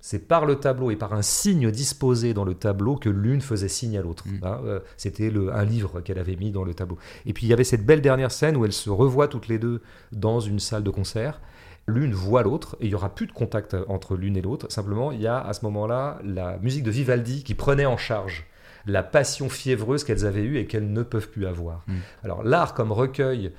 C'est 0.00 0.28
par 0.28 0.46
le 0.46 0.56
tableau 0.56 0.90
et 0.90 0.96
par 0.96 1.14
un 1.14 1.22
signe 1.22 1.70
disposé 1.70 2.32
dans 2.34 2.44
le 2.44 2.54
tableau 2.54 2.96
que 2.96 3.08
l'une 3.08 3.40
faisait 3.40 3.68
signe 3.68 3.98
à 3.98 4.02
l'autre. 4.02 4.24
Mm. 4.28 4.38
Hein, 4.42 4.60
euh, 4.64 4.80
C'était 4.96 5.32
un 5.52 5.64
livre 5.64 6.00
qu'elle 6.00 6.18
avait 6.18 6.36
mis 6.36 6.50
dans 6.50 6.64
le 6.64 6.74
tableau. 6.74 6.98
Et 7.24 7.32
puis 7.32 7.46
il 7.46 7.48
y 7.48 7.52
avait 7.52 7.64
cette 7.64 7.84
belle 7.84 8.02
dernière 8.02 8.30
scène 8.30 8.56
où 8.56 8.64
elles 8.64 8.72
se 8.72 8.90
revoient 8.90 9.28
toutes 9.28 9.48
les 9.48 9.58
deux 9.58 9.82
dans 10.12 10.40
une 10.40 10.60
salle 10.60 10.84
de 10.84 10.90
concert. 10.90 11.40
L'une 11.88 12.12
voit 12.12 12.42
l'autre 12.42 12.76
et 12.80 12.86
il 12.86 12.90
y 12.90 12.94
aura 12.94 13.14
plus 13.14 13.26
de 13.26 13.32
contact 13.32 13.76
entre 13.88 14.16
l'une 14.16 14.36
et 14.36 14.42
l'autre. 14.42 14.70
Simplement, 14.70 15.12
il 15.12 15.20
y 15.20 15.26
a 15.26 15.40
à 15.40 15.52
ce 15.52 15.64
moment-là 15.64 16.18
la 16.24 16.58
musique 16.58 16.82
de 16.82 16.90
Vivaldi 16.90 17.44
qui 17.44 17.54
prenait 17.54 17.86
en 17.86 17.96
charge 17.96 18.46
la 18.86 19.02
passion 19.02 19.48
fiévreuse 19.48 20.04
qu'elles 20.04 20.26
avaient 20.26 20.42
eue 20.42 20.58
et 20.58 20.66
qu'elles 20.66 20.92
ne 20.92 21.02
peuvent 21.02 21.28
plus 21.28 21.46
avoir. 21.46 21.84
Mm. 21.86 21.94
Alors 22.24 22.42
l'art 22.42 22.74
comme 22.74 22.92
recueil 22.92 23.52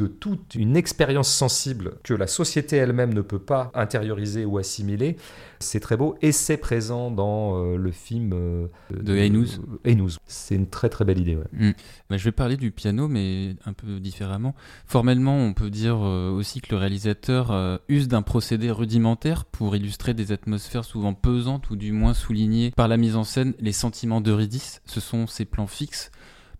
de 0.00 0.06
toute 0.06 0.54
une 0.54 0.76
expérience 0.76 1.30
sensible 1.30 1.98
que 2.02 2.14
la 2.14 2.26
société 2.26 2.76
elle-même 2.76 3.12
ne 3.12 3.20
peut 3.20 3.38
pas 3.38 3.70
intérioriser 3.74 4.46
ou 4.46 4.56
assimiler, 4.56 5.16
c'est 5.58 5.80
très 5.80 5.98
beau 5.98 6.16
et 6.22 6.32
c'est 6.32 6.56
présent 6.56 7.10
dans 7.10 7.56
euh, 7.56 7.76
le 7.76 7.90
film 7.90 8.32
euh, 8.32 8.68
De 8.90 9.14
Hainouz. 9.14 9.60
Hainouz. 9.84 10.18
C'est 10.24 10.54
une 10.54 10.68
très 10.68 10.88
très 10.88 11.04
belle 11.04 11.20
idée. 11.20 11.36
ouais. 11.36 11.74
Bah, 12.08 12.16
je 12.16 12.24
vais 12.24 12.32
parler 12.32 12.56
du 12.56 12.70
piano, 12.70 13.08
mais 13.08 13.56
un 13.66 13.74
peu 13.74 14.00
différemment. 14.00 14.54
Formellement, 14.86 15.36
on 15.36 15.52
peut 15.52 15.68
dire 15.68 15.98
euh, 16.00 16.30
aussi 16.30 16.62
que 16.62 16.68
le 16.70 16.78
réalisateur 16.78 17.50
euh, 17.50 17.76
use 17.88 18.08
d'un 18.08 18.22
procédé 18.22 18.70
rudimentaire 18.70 19.44
pour 19.44 19.76
illustrer 19.76 20.14
des 20.14 20.32
atmosphères 20.32 20.84
souvent 20.84 21.12
pesantes 21.12 21.68
ou 21.68 21.76
du 21.76 21.92
moins 21.92 22.14
souligner 22.14 22.70
par 22.70 22.88
la 22.88 22.96
mise 22.96 23.16
en 23.16 23.24
scène 23.24 23.52
les 23.60 23.72
sentiments 23.72 24.22
d'Eurydice. 24.22 24.80
Ce 24.86 25.00
sont 25.00 25.26
ses 25.26 25.44
plans 25.44 25.66
fixes. 25.66 26.10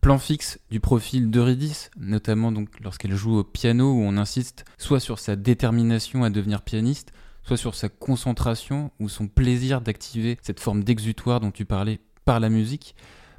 Plans 0.00 0.18
fixes 0.18 0.58
du 0.70 0.80
profil 0.80 1.30
d'Eurydice, 1.30 1.90
notamment 1.98 2.52
donc 2.52 2.68
lorsqu'elle 2.82 3.14
joue 3.14 3.36
au 3.36 3.44
piano 3.44 3.92
où 3.92 4.00
on 4.00 4.16
insiste 4.16 4.64
soit 4.78 4.98
sur 4.98 5.18
sa 5.18 5.36
détermination 5.36 6.24
à 6.24 6.30
devenir 6.30 6.62
pianiste, 6.62 7.12
soit 7.42 7.58
sur 7.58 7.74
sa 7.74 7.90
concentration 7.90 8.92
ou 8.98 9.10
son 9.10 9.28
plaisir 9.28 9.82
d'activer 9.82 10.38
cette 10.40 10.58
forme 10.58 10.84
d'exutoire 10.84 11.38
dont 11.40 11.50
tu 11.50 11.66
parlais 11.66 12.00
par 12.24 12.40
la 12.40 12.48
musique. 12.48 12.94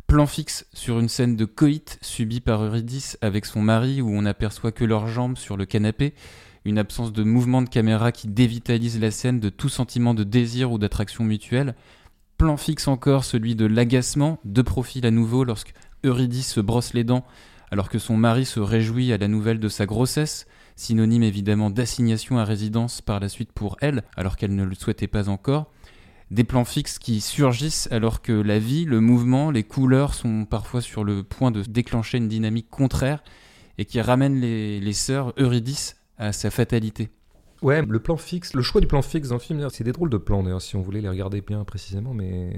Plan 0.06 0.28
fixe 0.28 0.68
sur 0.72 1.00
une 1.00 1.10
scène 1.10 1.36
de 1.36 1.46
coït 1.46 1.98
subie 2.04 2.42
par 2.42 2.62
Eurydice 2.62 3.18
avec 3.22 3.48
son 3.48 3.64
mari 3.64 4.00
où 4.00 4.10
on 4.10 4.22
n'aperçoit 4.22 4.72
que 4.72 4.86
leurs 4.86 5.08
jambes 5.08 5.38
sur 5.38 5.58
le 5.58 5.66
canapé, 5.66 6.14
une 6.64 6.78
absence 6.78 7.12
de 7.12 7.24
mouvement 7.24 7.64
de 7.64 7.70
caméra 7.70 8.12
qui 8.12 8.28
dévitalise 8.28 9.00
la 9.00 9.10
scène 9.10 9.40
de 9.40 9.50
tout 9.50 9.70
sentiment 9.70 10.14
de 10.14 10.24
désir 10.24 10.72
ou 10.72 10.78
d'attraction 10.78 11.24
mutuelle. 11.24 11.74
Plan 12.38 12.56
fixe 12.56 12.88
encore 12.88 13.24
celui 13.24 13.56
de 13.56 13.66
l'agacement, 13.66 14.38
de 14.46 14.62
profil 14.62 15.08
à 15.08 15.12
nouveau 15.12 15.44
lorsque 15.44 15.74
Eurydice 16.04 16.52
se 16.52 16.60
brosse 16.60 16.94
les 16.94 17.04
dents 17.04 17.26
alors 17.72 17.90
que 17.90 18.00
son 18.00 18.18
mari 18.18 18.46
se 18.46 18.60
réjouit 18.60 19.14
à 19.14 19.18
la 19.18 19.30
nouvelle 19.30 19.60
de 19.60 19.70
sa 19.70 19.86
grossesse, 19.86 20.46
synonyme 20.76 21.24
évidemment 21.24 21.70
d'assignation 21.70 22.38
à 22.38 22.44
résidence 22.44 23.02
par 23.02 23.20
la 23.20 23.30
suite 23.30 23.54
pour 23.54 23.78
elle 23.80 24.04
alors 24.18 24.36
qu'elle 24.36 24.56
ne 24.56 24.66
le 24.66 24.76
souhaitait 24.76 25.08
pas 25.08 25.30
encore 25.30 25.72
des 26.32 26.46
plans 26.46 26.66
fixes 26.66 26.98
qui 26.98 27.20
surgissent 27.22 27.90
alors 27.92 28.22
que 28.22 28.32
la 28.32 28.58
vie, 28.58 28.86
le 28.86 29.02
mouvement, 29.02 29.52
les 29.52 29.64
couleurs 29.64 30.14
sont 30.14 30.46
parfois 30.46 30.82
sur 30.82 31.04
le 31.04 31.24
point 31.24 31.52
de 31.52 31.62
déclencher 31.62 32.18
une 32.18 32.30
dynamique 32.30 32.70
contraire 32.70 33.22
et 33.78 33.86
qui 33.86 34.00
ramènent 34.00 34.40
les, 34.40 34.80
les 34.80 34.94
sœurs 34.94 35.34
Eurydice 35.38 35.98
à 36.18 36.32
sa 36.32 36.50
fatalité. 36.50 37.10
Ouais, 37.62 37.84
le 37.86 38.00
plan 38.00 38.18
fixe, 38.18 38.54
le 38.54 38.64
choix 38.64 38.82
du 38.82 38.88
plan 38.88 39.02
fixe 39.02 39.30
dans 39.30 39.36
le 39.36 39.42
film, 39.42 39.68
c'est 39.70 39.84
des 39.84 39.92
drôles 39.92 40.10
de 40.10 40.18
plans 40.18 40.42
d'ailleurs, 40.42 40.62
si 40.62 40.76
on 40.76 40.82
voulait 40.82 41.02
les 41.02 41.10
regarder 41.10 41.42
bien 41.42 41.64
précisément, 41.64 42.14
mais 42.14 42.58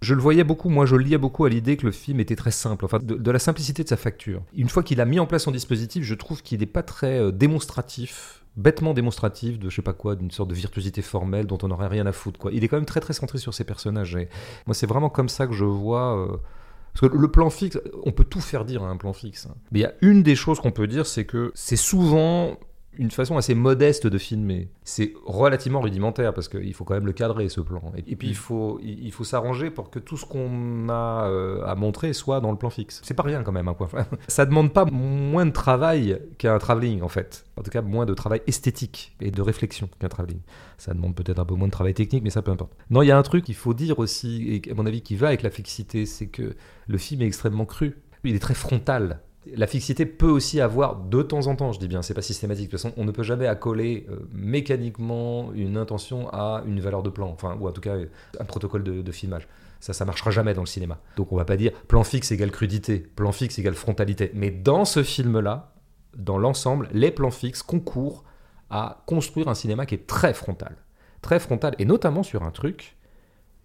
je 0.00 0.14
le 0.14 0.20
voyais 0.20 0.44
beaucoup, 0.44 0.68
moi 0.68 0.86
je 0.86 0.96
liais 0.96 1.18
beaucoup 1.18 1.44
à 1.44 1.48
l'idée 1.48 1.76
que 1.76 1.86
le 1.86 1.92
film 1.92 2.20
était 2.20 2.36
très 2.36 2.50
simple, 2.50 2.84
enfin 2.84 2.98
de, 2.98 3.14
de 3.14 3.30
la 3.30 3.38
simplicité 3.38 3.82
de 3.84 3.88
sa 3.88 3.96
facture. 3.96 4.42
Une 4.56 4.68
fois 4.68 4.82
qu'il 4.82 5.00
a 5.00 5.04
mis 5.04 5.18
en 5.20 5.26
place 5.26 5.44
son 5.44 5.50
dispositif, 5.50 6.04
je 6.04 6.14
trouve 6.14 6.42
qu'il 6.42 6.60
n'est 6.60 6.66
pas 6.66 6.82
très 6.82 7.18
euh, 7.18 7.30
démonstratif, 7.32 8.44
bêtement 8.56 8.94
démonstratif 8.94 9.58
de 9.58 9.68
je 9.70 9.76
sais 9.76 9.82
pas 9.82 9.92
quoi, 9.94 10.14
d'une 10.16 10.30
sorte 10.30 10.48
de 10.50 10.54
virtuosité 10.54 11.02
formelle 11.02 11.46
dont 11.46 11.58
on 11.62 11.68
n'aurait 11.68 11.88
rien 11.88 12.06
à 12.06 12.12
foutre. 12.12 12.38
Quoi. 12.38 12.52
Il 12.52 12.62
est 12.64 12.68
quand 12.68 12.76
même 12.76 12.84
très 12.86 13.00
très 13.00 13.12
centré 13.14 13.38
sur 13.38 13.54
ses 13.54 13.64
personnages. 13.64 14.16
Moi 14.66 14.74
c'est 14.74 14.86
vraiment 14.86 15.10
comme 15.10 15.28
ça 15.28 15.46
que 15.46 15.52
je 15.54 15.64
vois. 15.64 16.16
euh, 16.18 16.36
parce 16.92 17.10
que 17.12 17.16
le 17.18 17.28
plan 17.28 17.50
fixe, 17.50 17.78
on 18.04 18.12
peut 18.12 18.22
tout 18.22 18.40
faire 18.40 18.64
dire 18.64 18.84
à 18.84 18.88
un 18.88 18.96
plan 18.96 19.12
fixe. 19.12 19.46
hein. 19.46 19.54
Mais 19.72 19.80
il 19.80 19.82
y 19.82 19.86
a 19.86 19.94
une 20.00 20.22
des 20.22 20.36
choses 20.36 20.60
qu'on 20.60 20.70
peut 20.70 20.86
dire, 20.86 21.06
c'est 21.06 21.24
que 21.24 21.50
c'est 21.54 21.74
souvent 21.76 22.56
une 22.98 23.10
façon 23.10 23.36
assez 23.36 23.54
modeste 23.54 24.06
de 24.06 24.18
filmer. 24.18 24.68
C'est 24.84 25.14
relativement 25.24 25.80
rudimentaire 25.80 26.34
parce 26.34 26.48
qu'il 26.48 26.72
faut 26.74 26.84
quand 26.84 26.94
même 26.94 27.06
le 27.06 27.12
cadrer 27.12 27.48
ce 27.48 27.60
plan. 27.60 27.92
Et, 28.06 28.16
puis 28.16 28.28
il 28.28 28.36
faut, 28.36 28.80
il 28.82 29.12
faut 29.12 29.24
s'arranger 29.24 29.70
pour 29.70 29.90
que 29.90 29.98
tout 29.98 30.16
ce 30.16 30.24
qu'on 30.24 30.88
a 30.88 31.28
euh, 31.28 31.64
à 31.64 31.74
montrer 31.74 32.12
soit 32.12 32.40
dans 32.40 32.50
le 32.50 32.58
plan 32.58 32.70
fixe. 32.70 33.00
C'est 33.04 33.14
pas 33.14 33.22
rien 33.22 33.42
quand 33.42 33.52
même 33.52 33.68
un 33.68 33.74
point. 33.74 33.88
Ça 34.28 34.46
demande 34.46 34.72
pas 34.72 34.84
moins 34.84 35.46
de 35.46 35.50
travail 35.50 36.20
qu'un 36.38 36.58
travelling 36.58 37.02
en 37.02 37.08
fait. 37.08 37.44
En 37.56 37.62
tout 37.62 37.70
cas 37.70 37.82
moins 37.82 38.06
de 38.06 38.14
travail 38.14 38.42
esthétique 38.46 39.16
et 39.20 39.30
de 39.30 39.42
réflexion 39.42 39.88
qu'un 39.98 40.08
travelling. 40.08 40.40
Ça 40.78 40.94
demande 40.94 41.14
peut-être 41.14 41.38
un 41.38 41.44
peu 41.44 41.54
moins 41.54 41.68
de 41.68 41.72
travail 41.72 41.94
technique, 41.94 42.24
mais 42.24 42.30
ça 42.30 42.42
peu 42.42 42.50
importe. 42.50 42.72
Non, 42.90 43.02
il 43.02 43.06
y 43.06 43.10
a 43.10 43.18
un 43.18 43.22
truc 43.22 43.44
qu'il 43.44 43.54
faut 43.54 43.74
dire 43.74 43.98
aussi, 43.98 44.60
et 44.66 44.70
à 44.70 44.74
mon 44.74 44.86
avis 44.86 45.02
qui 45.02 45.16
va 45.16 45.28
avec 45.28 45.42
la 45.42 45.50
fixité, 45.50 46.06
c'est 46.06 46.26
que 46.26 46.54
le 46.86 46.98
film 46.98 47.22
est 47.22 47.26
extrêmement 47.26 47.66
cru. 47.66 47.96
Il 48.24 48.34
est 48.34 48.40
très 48.40 48.54
frontal. 48.54 49.20
La 49.52 49.66
fixité 49.66 50.06
peut 50.06 50.30
aussi 50.30 50.60
avoir 50.60 50.96
de 50.96 51.22
temps 51.22 51.46
en 51.48 51.56
temps, 51.56 51.72
je 51.72 51.78
dis 51.78 51.88
bien, 51.88 52.00
c'est 52.00 52.14
pas 52.14 52.22
systématique. 52.22 52.66
De 52.66 52.70
toute 52.70 52.80
façon, 52.80 52.94
on 52.96 53.04
ne 53.04 53.10
peut 53.10 53.22
jamais 53.22 53.46
accoler 53.46 54.06
euh, 54.08 54.20
mécaniquement 54.32 55.52
une 55.52 55.76
intention 55.76 56.28
à 56.32 56.62
une 56.66 56.80
valeur 56.80 57.02
de 57.02 57.10
plan, 57.10 57.28
enfin, 57.30 57.56
ou 57.60 57.68
en 57.68 57.72
tout 57.72 57.82
cas 57.82 57.96
un 58.40 58.44
protocole 58.44 58.82
de, 58.82 59.02
de 59.02 59.12
filmage. 59.12 59.46
Ça, 59.80 59.92
ça 59.92 60.06
marchera 60.06 60.30
jamais 60.30 60.54
dans 60.54 60.62
le 60.62 60.66
cinéma. 60.66 60.98
Donc 61.16 61.30
on 61.30 61.36
va 61.36 61.44
pas 61.44 61.58
dire 61.58 61.72
plan 61.88 62.04
fixe 62.04 62.32
égale 62.32 62.50
crudité, 62.50 63.00
plan 63.00 63.32
fixe 63.32 63.58
égale 63.58 63.74
frontalité. 63.74 64.30
Mais 64.32 64.50
dans 64.50 64.86
ce 64.86 65.02
film-là, 65.02 65.74
dans 66.16 66.38
l'ensemble, 66.38 66.88
les 66.92 67.10
plans 67.10 67.30
fixes 67.30 67.62
concourent 67.62 68.24
à 68.70 69.02
construire 69.04 69.48
un 69.48 69.54
cinéma 69.54 69.84
qui 69.84 69.94
est 69.94 70.06
très 70.06 70.32
frontal. 70.32 70.76
Très 71.20 71.38
frontal, 71.38 71.74
et 71.78 71.84
notamment 71.84 72.22
sur 72.22 72.44
un 72.44 72.50
truc 72.50 72.96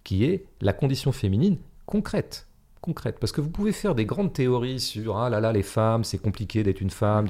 qui 0.04 0.26
est 0.26 0.46
la 0.60 0.74
condition 0.74 1.14
féminine 1.14 1.58
concrète. 1.86 2.49
Concrètes. 2.90 3.20
Parce 3.20 3.32
que 3.32 3.42
vous 3.42 3.50
pouvez 3.50 3.72
faire 3.72 3.96
des 3.96 4.06
grandes 4.06 4.34
théories 4.34 4.80
sur 4.80 5.18
ah 5.18 5.30
là 5.30 5.40
là, 5.40 5.52
les 5.54 5.64
femmes, 5.64 6.04
c'est 6.04 6.18
compliqué 6.18 6.64
d'être 6.64 6.82
une 6.82 6.90
femme. 6.90 7.28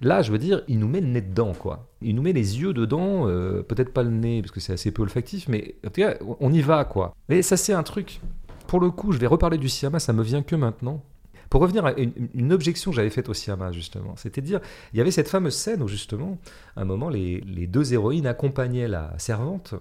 Là, 0.00 0.22
je 0.22 0.30
veux 0.30 0.38
dire, 0.38 0.62
il 0.68 0.78
nous 0.78 0.88
met 0.88 1.00
le 1.00 1.08
nez 1.08 1.22
dedans, 1.22 1.52
quoi. 1.52 1.88
Il 2.02 2.14
nous 2.14 2.22
met 2.22 2.32
les 2.32 2.60
yeux 2.60 2.72
dedans, 2.72 3.26
euh, 3.26 3.62
peut-être 3.62 3.92
pas 3.92 4.02
le 4.02 4.10
nez, 4.10 4.42
parce 4.42 4.52
que 4.52 4.60
c'est 4.60 4.72
assez 4.72 4.92
peu 4.92 5.02
olfactif, 5.02 5.48
mais 5.48 5.74
en 5.84 5.90
tout 5.90 6.00
cas, 6.00 6.14
on 6.40 6.52
y 6.52 6.60
va, 6.60 6.84
quoi. 6.84 7.14
Mais 7.28 7.42
ça, 7.42 7.56
c'est 7.56 7.72
un 7.72 7.82
truc. 7.82 8.20
Pour 8.66 8.80
le 8.80 8.90
coup, 8.90 9.12
je 9.12 9.18
vais 9.18 9.26
reparler 9.26 9.58
du 9.58 9.68
Siama, 9.68 9.98
ça 9.98 10.12
me 10.12 10.22
vient 10.22 10.42
que 10.42 10.54
maintenant. 10.54 11.02
Pour 11.50 11.62
revenir 11.62 11.86
à 11.86 11.94
une, 11.96 12.52
objection 12.52 12.90
que 12.90 12.96
j'avais 12.96 13.10
faite 13.10 13.30
au 13.30 13.34
Siama, 13.34 13.72
justement, 13.72 14.14
c'était 14.16 14.42
dire, 14.42 14.60
il 14.92 14.98
y 14.98 15.00
avait 15.00 15.10
cette 15.10 15.28
fameuse 15.28 15.54
scène 15.54 15.82
où, 15.82 15.88
justement, 15.88 16.38
à 16.76 16.82
un 16.82 16.84
moment, 16.84 17.08
les, 17.08 17.40
les 17.40 17.66
deux 17.66 17.94
héroïnes 17.94 18.26
accompagnaient 18.26 18.88
la 18.88 19.14
servante 19.16 19.74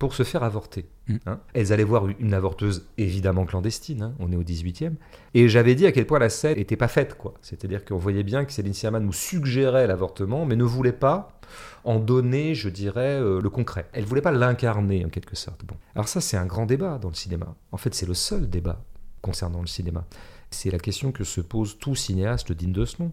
pour 0.00 0.14
se 0.14 0.22
faire 0.22 0.42
avorter. 0.42 0.88
Mm. 1.08 1.16
Hein. 1.26 1.40
Elles 1.52 1.72
allaient 1.74 1.84
voir 1.84 2.08
une 2.08 2.32
avorteuse 2.32 2.88
évidemment 2.96 3.44
clandestine, 3.44 4.02
hein. 4.02 4.14
on 4.18 4.32
est 4.32 4.36
au 4.36 4.42
18e. 4.42 4.94
Et 5.34 5.46
j'avais 5.48 5.74
dit 5.74 5.86
à 5.86 5.92
quel 5.92 6.06
point 6.06 6.18
la 6.18 6.30
scène 6.30 6.56
n'était 6.56 6.78
pas 6.78 6.88
faite. 6.88 7.18
quoi. 7.18 7.34
C'est-à-dire 7.42 7.84
qu'on 7.84 7.98
voyait 7.98 8.22
bien 8.22 8.46
que 8.46 8.50
Céline 8.50 8.72
Sciamma 8.72 8.98
nous 8.98 9.12
suggérait 9.12 9.86
l'avortement, 9.86 10.46
mais 10.46 10.56
ne 10.56 10.64
voulait 10.64 10.94
pas 10.94 11.38
en 11.84 11.98
donner, 11.98 12.54
je 12.54 12.70
dirais, 12.70 13.20
euh, 13.20 13.42
le 13.42 13.50
concret. 13.50 13.88
Elle 13.92 14.06
voulait 14.06 14.22
pas 14.22 14.32
l'incarner 14.32 15.04
en 15.04 15.10
quelque 15.10 15.36
sorte. 15.36 15.66
Bon. 15.66 15.76
Alors 15.94 16.08
ça, 16.08 16.22
c'est 16.22 16.38
un 16.38 16.46
grand 16.46 16.64
débat 16.64 16.98
dans 16.98 17.10
le 17.10 17.14
cinéma. 17.14 17.54
En 17.70 17.76
fait, 17.76 17.94
c'est 17.94 18.06
le 18.06 18.14
seul 18.14 18.48
débat 18.48 18.82
concernant 19.20 19.60
le 19.60 19.66
cinéma. 19.66 20.06
C'est 20.50 20.70
la 20.70 20.78
question 20.78 21.12
que 21.12 21.24
se 21.24 21.42
pose 21.42 21.78
tout 21.78 21.94
cinéaste 21.94 22.52
digne 22.52 22.72
de 22.72 22.86
ce 22.86 23.02
nom. 23.02 23.12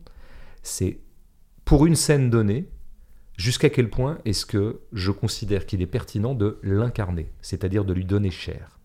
C'est 0.64 1.02
pour 1.66 1.86
une 1.86 1.98
scène 1.98 2.30
donnée, 2.30 2.70
Jusqu'à 3.38 3.70
quel 3.70 3.90
point 3.90 4.18
est-ce 4.26 4.48
que 4.48 4.82
je 4.92 5.12
considère 5.12 5.68
qu'il 5.68 5.82
est 5.84 5.88
pertinent 5.88 6.34
de 6.34 6.60
l'incarner, 6.64 7.32
c'est-à-dire 7.42 7.86
de 7.86 7.94
lui 7.94 8.04
donner 8.04 8.32
chair? 8.32 8.80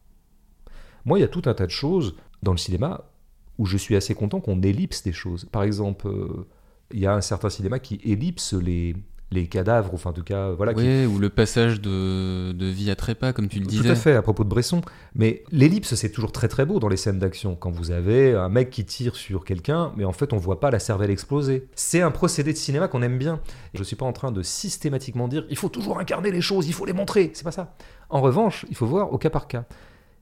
Moi, 1.07 1.19
il 1.19 1.23
y 1.23 1.25
a 1.25 1.29
tout 1.29 1.43
un 1.47 1.55
tas 1.55 1.67
de 1.67 1.73
choses 1.73 2.15
dans 2.43 2.53
le 2.53 2.59
cinéma 2.59 3.11
où 3.59 3.65
je 3.65 3.79
suis 3.79 3.97
assez 3.97 4.15
content 4.15 4.41
qu'on 4.41 4.61
ellipse 4.61 5.03
des 5.03 5.13
choses. 5.13 5.47
Par 5.47 5.63
exemple, 5.63 6.07
euh, 6.07 6.47
il 6.93 7.01
y 7.01 7.07
a 7.07 7.15
un 7.15 7.23
certain 7.23 7.49
cinéma 7.49 7.79
qui 7.79 7.99
ellipse 8.05 8.53
les, 8.53 8.95
les 9.33 9.47
cadavres, 9.47 9.93
enfin 9.95 10.11
en 10.11 10.13
tout 10.13 10.23
cas, 10.23 10.51
voilà. 10.51 10.73
Oui, 10.73 11.07
ou 11.07 11.19
le 11.19 11.29
passage 11.29 11.81
de, 11.81 12.53
de, 12.53 12.67
vie 12.67 12.91
à 12.91 12.97
trépas, 12.97 13.33
comme 13.33 13.49
tu 13.49 13.59
le 13.59 13.67
disais. 13.67 13.83
Tout 13.83 13.89
à 13.89 13.95
fait, 13.95 14.15
à 14.15 14.23
propos 14.23 14.45
de 14.45 14.49
Bresson. 14.49 14.81
Mais 15.15 15.43
l'ellipse, 15.51 15.95
c'est 15.95 16.11
toujours 16.11 16.33
très 16.33 16.49
très 16.49 16.67
beau 16.67 16.79
dans 16.81 16.89
les 16.89 16.97
scènes 16.97 17.19
d'action. 17.19 17.57
Quand 17.57 17.71
vous 17.71 17.91
avez 17.91 18.35
un 18.35 18.49
mec 18.49 18.71
qui 18.71 18.85
tire 18.85 19.17
sur 19.17 19.45
quelqu'un, 19.45 19.93
mais 19.97 20.05
en 20.05 20.13
fait, 20.13 20.33
on 20.33 20.37
voit 20.37 20.61
pas 20.61 20.71
la 20.71 20.79
cervelle 20.79 21.11
exploser. 21.11 21.69
C'est 21.75 22.03
un 22.03 22.11
procédé 22.11 22.53
de 22.53 22.59
cinéma 22.59 22.89
qu'on 22.89 23.03
aime 23.03 23.19
bien. 23.19 23.41
Je 23.75 23.83
suis 23.83 23.97
pas 23.97 24.07
en 24.07 24.13
train 24.13 24.33
de 24.33 24.43
systématiquement 24.43 25.29
dire, 25.29 25.45
il 25.51 25.57
faut 25.57 25.69
toujours 25.69 25.99
incarner 25.99 26.31
les 26.31 26.41
choses, 26.41 26.69
il 26.69 26.75
faut 26.75 26.85
les 26.85 26.93
montrer. 26.93 27.31
C'est 27.35 27.45
pas 27.45 27.53
ça. 27.53 27.75
En 28.11 28.21
revanche, 28.21 28.67
il 28.69 28.77
faut 28.77 28.87
voir 28.87 29.13
au 29.13 29.19
cas 29.19 29.31
par 29.31 29.49
cas. 29.49 29.65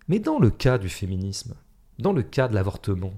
Mais 0.09 0.19
dans 0.19 0.39
le 0.39 0.51
cas 0.51 0.79
du 0.79 0.89
féminisme, 0.89 1.55
dans 1.99 2.13
le 2.13 2.23
cas 2.23 2.49
de 2.49 2.55
l'avortement, 2.55 3.15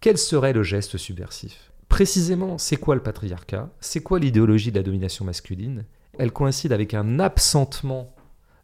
quel 0.00 0.18
serait 0.18 0.52
le 0.52 0.62
geste 0.62 0.96
subversif? 0.96 1.67
Précisément, 1.88 2.58
c'est 2.58 2.76
quoi 2.76 2.94
le 2.94 3.02
patriarcat? 3.02 3.70
C'est 3.80 4.02
quoi 4.02 4.18
l'idéologie 4.18 4.70
de 4.70 4.76
la 4.76 4.82
domination 4.82 5.24
masculine? 5.24 5.84
Elle 6.18 6.32
coïncide 6.32 6.72
avec 6.72 6.94
un 6.94 7.18
absentement 7.18 8.14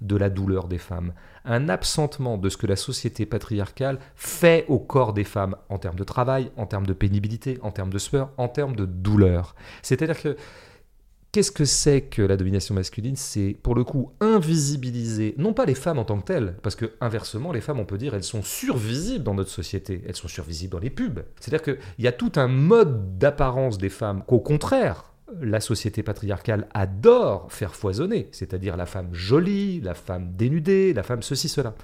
de 0.00 0.16
la 0.16 0.28
douleur 0.28 0.68
des 0.68 0.78
femmes, 0.78 1.14
un 1.44 1.68
absentement 1.68 2.36
de 2.36 2.48
ce 2.48 2.56
que 2.56 2.66
la 2.66 2.76
société 2.76 3.26
patriarcale 3.26 3.98
fait 4.16 4.66
au 4.68 4.78
corps 4.78 5.12
des 5.12 5.24
femmes 5.24 5.56
en 5.68 5.78
termes 5.78 5.96
de 5.96 6.04
travail, 6.04 6.50
en 6.56 6.66
termes 6.66 6.86
de 6.86 6.92
pénibilité, 6.92 7.58
en 7.62 7.70
termes 7.70 7.92
de 7.92 7.98
sueur, 7.98 8.30
en 8.36 8.48
termes 8.48 8.76
de 8.76 8.84
douleur. 8.84 9.54
C'est-à-dire 9.82 10.20
que 10.20 10.36
Qu'est-ce 11.34 11.50
que 11.50 11.64
c'est 11.64 12.02
que 12.02 12.22
la 12.22 12.36
domination 12.36 12.76
masculine? 12.76 13.16
C'est 13.16 13.56
pour 13.60 13.74
le 13.74 13.82
coup 13.82 14.12
invisibiliser, 14.20 15.34
non 15.36 15.52
pas 15.52 15.64
les 15.64 15.74
femmes 15.74 15.98
en 15.98 16.04
tant 16.04 16.20
que 16.20 16.26
telles, 16.26 16.54
parce 16.62 16.76
que 16.76 16.92
inversement, 17.00 17.50
les 17.50 17.60
femmes, 17.60 17.80
on 17.80 17.84
peut 17.84 17.98
dire, 17.98 18.14
elles 18.14 18.22
sont 18.22 18.44
survisibles 18.44 19.24
dans 19.24 19.34
notre 19.34 19.50
société, 19.50 20.00
elles 20.06 20.14
sont 20.14 20.28
survisibles 20.28 20.70
dans 20.70 20.78
les 20.78 20.90
pubs. 20.90 21.24
C'est-à-dire 21.40 21.62
qu'il 21.64 22.04
y 22.04 22.06
a 22.06 22.12
tout 22.12 22.30
un 22.36 22.46
mode 22.46 23.18
d'apparence 23.18 23.78
des 23.78 23.88
femmes 23.88 24.22
qu'au 24.24 24.38
contraire, 24.38 25.12
la 25.40 25.58
société 25.58 26.04
patriarcale 26.04 26.68
adore 26.72 27.50
faire 27.50 27.74
foisonner, 27.74 28.28
c'est-à-dire 28.30 28.76
la 28.76 28.86
femme 28.86 29.12
jolie, 29.12 29.80
la 29.80 29.94
femme 29.94 30.36
dénudée, 30.36 30.94
la 30.94 31.02
femme 31.02 31.24
ceci, 31.24 31.48
cela. 31.48 31.74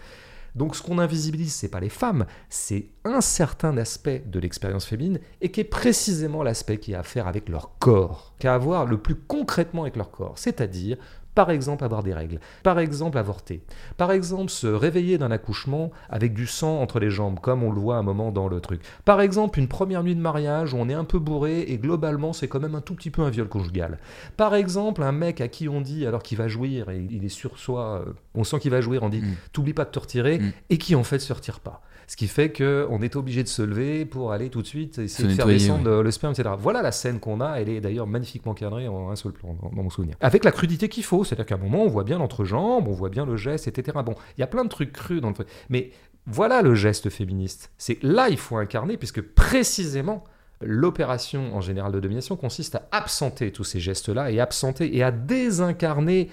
Donc 0.54 0.76
ce 0.76 0.82
qu'on 0.82 0.98
invisibilise, 0.98 1.54
c'est 1.54 1.68
pas 1.68 1.80
les 1.80 1.88
femmes, 1.88 2.26
c'est 2.48 2.86
un 3.04 3.20
certain 3.20 3.76
aspect 3.76 4.22
de 4.26 4.38
l'expérience 4.38 4.84
féminine 4.84 5.18
et 5.40 5.50
qui 5.50 5.60
est 5.60 5.64
précisément 5.64 6.42
l'aspect 6.42 6.78
qui 6.78 6.94
a 6.94 7.00
à 7.00 7.02
faire 7.02 7.26
avec 7.26 7.48
leur 7.48 7.78
corps, 7.78 8.34
qui 8.38 8.46
a 8.46 8.54
à 8.54 8.58
voir 8.58 8.84
le 8.84 8.98
plus 8.98 9.14
concrètement 9.14 9.82
avec 9.82 9.96
leur 9.96 10.10
corps, 10.10 10.34
c'est-à-dire 10.36 10.98
par 11.34 11.50
exemple 11.50 11.84
avoir 11.84 12.02
des 12.02 12.14
règles, 12.14 12.40
par 12.62 12.78
exemple 12.78 13.18
avorter, 13.18 13.62
par 13.96 14.12
exemple 14.12 14.50
se 14.50 14.66
réveiller 14.66 15.18
d'un 15.18 15.30
accouchement 15.30 15.90
avec 16.08 16.34
du 16.34 16.46
sang 16.46 16.80
entre 16.80 17.00
les 17.00 17.10
jambes, 17.10 17.40
comme 17.40 17.62
on 17.62 17.70
le 17.70 17.80
voit 17.80 17.96
à 17.96 17.98
un 17.98 18.02
moment 18.02 18.30
dans 18.32 18.48
le 18.48 18.60
truc, 18.60 18.82
par 19.04 19.20
exemple 19.20 19.58
une 19.58 19.68
première 19.68 20.02
nuit 20.02 20.14
de 20.14 20.20
mariage 20.20 20.74
où 20.74 20.76
on 20.78 20.88
est 20.88 20.94
un 20.94 21.04
peu 21.04 21.18
bourré 21.18 21.60
et 21.60 21.78
globalement 21.78 22.32
c'est 22.32 22.48
quand 22.48 22.60
même 22.60 22.74
un 22.74 22.80
tout 22.80 22.94
petit 22.94 23.10
peu 23.10 23.22
un 23.22 23.30
viol 23.30 23.48
conjugal, 23.48 23.98
par 24.36 24.54
exemple 24.54 25.02
un 25.02 25.12
mec 25.12 25.40
à 25.40 25.48
qui 25.48 25.68
on 25.68 25.80
dit 25.80 26.06
alors 26.06 26.22
qu'il 26.22 26.38
va 26.38 26.48
jouir 26.48 26.90
et 26.90 27.06
il 27.10 27.24
est 27.24 27.28
sur 27.28 27.58
soi, 27.58 28.02
euh, 28.06 28.12
on 28.34 28.44
sent 28.44 28.58
qu'il 28.60 28.70
va 28.70 28.80
jouir, 28.80 29.02
on 29.02 29.08
dit 29.08 29.20
mm. 29.20 29.36
t'oublie 29.52 29.74
pas 29.74 29.84
de 29.84 29.90
te 29.90 29.98
retirer 29.98 30.38
mm. 30.38 30.52
et 30.70 30.78
qui 30.78 30.94
en 30.94 31.04
fait 31.04 31.18
se 31.18 31.32
retire 31.32 31.60
pas. 31.60 31.82
Ce 32.10 32.16
qui 32.16 32.26
fait 32.26 32.52
qu'on 32.52 33.02
est 33.02 33.14
obligé 33.14 33.44
de 33.44 33.48
se 33.48 33.62
lever 33.62 34.04
pour 34.04 34.32
aller 34.32 34.50
tout 34.50 34.62
de 34.62 34.66
suite 34.66 34.98
essayer 34.98 35.28
de 35.28 35.32
faire 35.32 35.46
descendre 35.46 36.02
le 36.02 36.10
sperme, 36.10 36.32
etc. 36.32 36.50
Voilà 36.58 36.82
la 36.82 36.90
scène 36.90 37.20
qu'on 37.20 37.40
a, 37.40 37.60
elle 37.60 37.68
est 37.68 37.80
d'ailleurs 37.80 38.08
magnifiquement 38.08 38.52
cadrée 38.52 38.88
en 38.88 39.12
un 39.12 39.14
seul 39.14 39.30
plan, 39.30 39.56
dans, 39.62 39.70
mon 39.80 39.90
souvenir. 39.90 40.16
Avec 40.20 40.42
la 40.42 40.50
crudité 40.50 40.88
qu'il 40.88 41.04
faut, 41.04 41.22
c'est-à-dire 41.22 41.46
qu'à 41.46 41.54
un 41.54 41.58
moment, 41.58 41.84
on 41.84 41.88
voit 41.88 42.02
bien 42.02 42.18
l'entrejambe, 42.18 42.88
on 42.88 42.92
voit 42.94 43.10
bien 43.10 43.24
le 43.24 43.36
geste, 43.36 43.68
etc. 43.68 43.96
Bon, 44.04 44.16
il 44.36 44.40
y 44.40 44.42
a 44.42 44.48
plein 44.48 44.64
de 44.64 44.68
trucs 44.68 44.92
crus 44.92 45.20
dans 45.20 45.28
le 45.28 45.34
truc. 45.34 45.46
Mais 45.68 45.92
voilà 46.26 46.62
le 46.62 46.74
geste 46.74 47.10
féministe. 47.10 47.70
C'est 47.78 48.02
là 48.02 48.28
il 48.28 48.38
faut 48.38 48.56
incarner, 48.56 48.96
puisque 48.96 49.22
précisément, 49.22 50.24
l'opération 50.60 51.54
en 51.54 51.60
général 51.60 51.92
de 51.92 52.00
domination 52.00 52.34
consiste 52.34 52.74
à 52.74 52.88
absenter 52.90 53.52
tous 53.52 53.62
ces 53.62 53.78
gestes-là 53.78 54.32
et 54.32 54.40
absenter 54.40 54.96
et 54.96 55.04
à 55.04 55.12
désincarner 55.12 56.28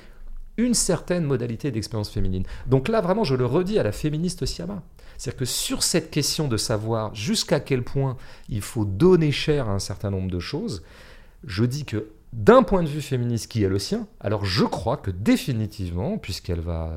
une 0.57 0.73
certaine 0.73 1.23
modalité 1.23 1.69
d'expérience 1.69 2.09
féminine. 2.09 2.45
Donc 2.65 2.87
là, 2.87 2.99
vraiment, 2.99 3.23
je 3.23 3.35
le 3.35 3.45
redis 3.45 3.77
à 3.77 3.83
la 3.83 3.91
féministe 3.91 4.47
Siama. 4.47 4.81
C'est-à-dire 5.17 5.39
que 5.39 5.45
sur 5.45 5.83
cette 5.83 6.11
question 6.11 6.47
de 6.47 6.57
savoir 6.57 7.13
jusqu'à 7.15 7.59
quel 7.59 7.83
point 7.83 8.17
il 8.49 8.61
faut 8.61 8.85
donner 8.85 9.31
cher 9.31 9.67
à 9.67 9.73
un 9.73 9.79
certain 9.79 10.11
nombre 10.11 10.29
de 10.29 10.39
choses, 10.39 10.83
je 11.45 11.65
dis 11.65 11.85
que 11.85 12.09
d'un 12.33 12.61
point 12.61 12.83
de 12.83 12.87
vue 12.87 13.01
féministe 13.01 13.49
qui 13.49 13.63
est 13.63 13.69
le 13.69 13.79
sien, 13.79 14.07
alors 14.19 14.45
je 14.45 14.65
crois 14.65 14.97
que 14.97 15.11
définitivement, 15.11 16.17
puisqu'elle 16.17 16.59
va 16.59 16.93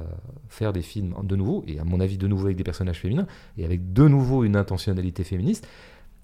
faire 0.49 0.73
des 0.73 0.83
films 0.83 1.15
de 1.23 1.37
nouveau, 1.37 1.65
et 1.67 1.79
à 1.79 1.85
mon 1.85 2.01
avis 2.01 2.19
de 2.19 2.27
nouveau 2.27 2.47
avec 2.47 2.57
des 2.57 2.65
personnages 2.65 2.99
féminins, 2.99 3.27
et 3.57 3.65
avec 3.65 3.93
de 3.93 4.09
nouveau 4.09 4.45
une 4.45 4.57
intentionnalité 4.57 5.25
féministe, 5.25 5.67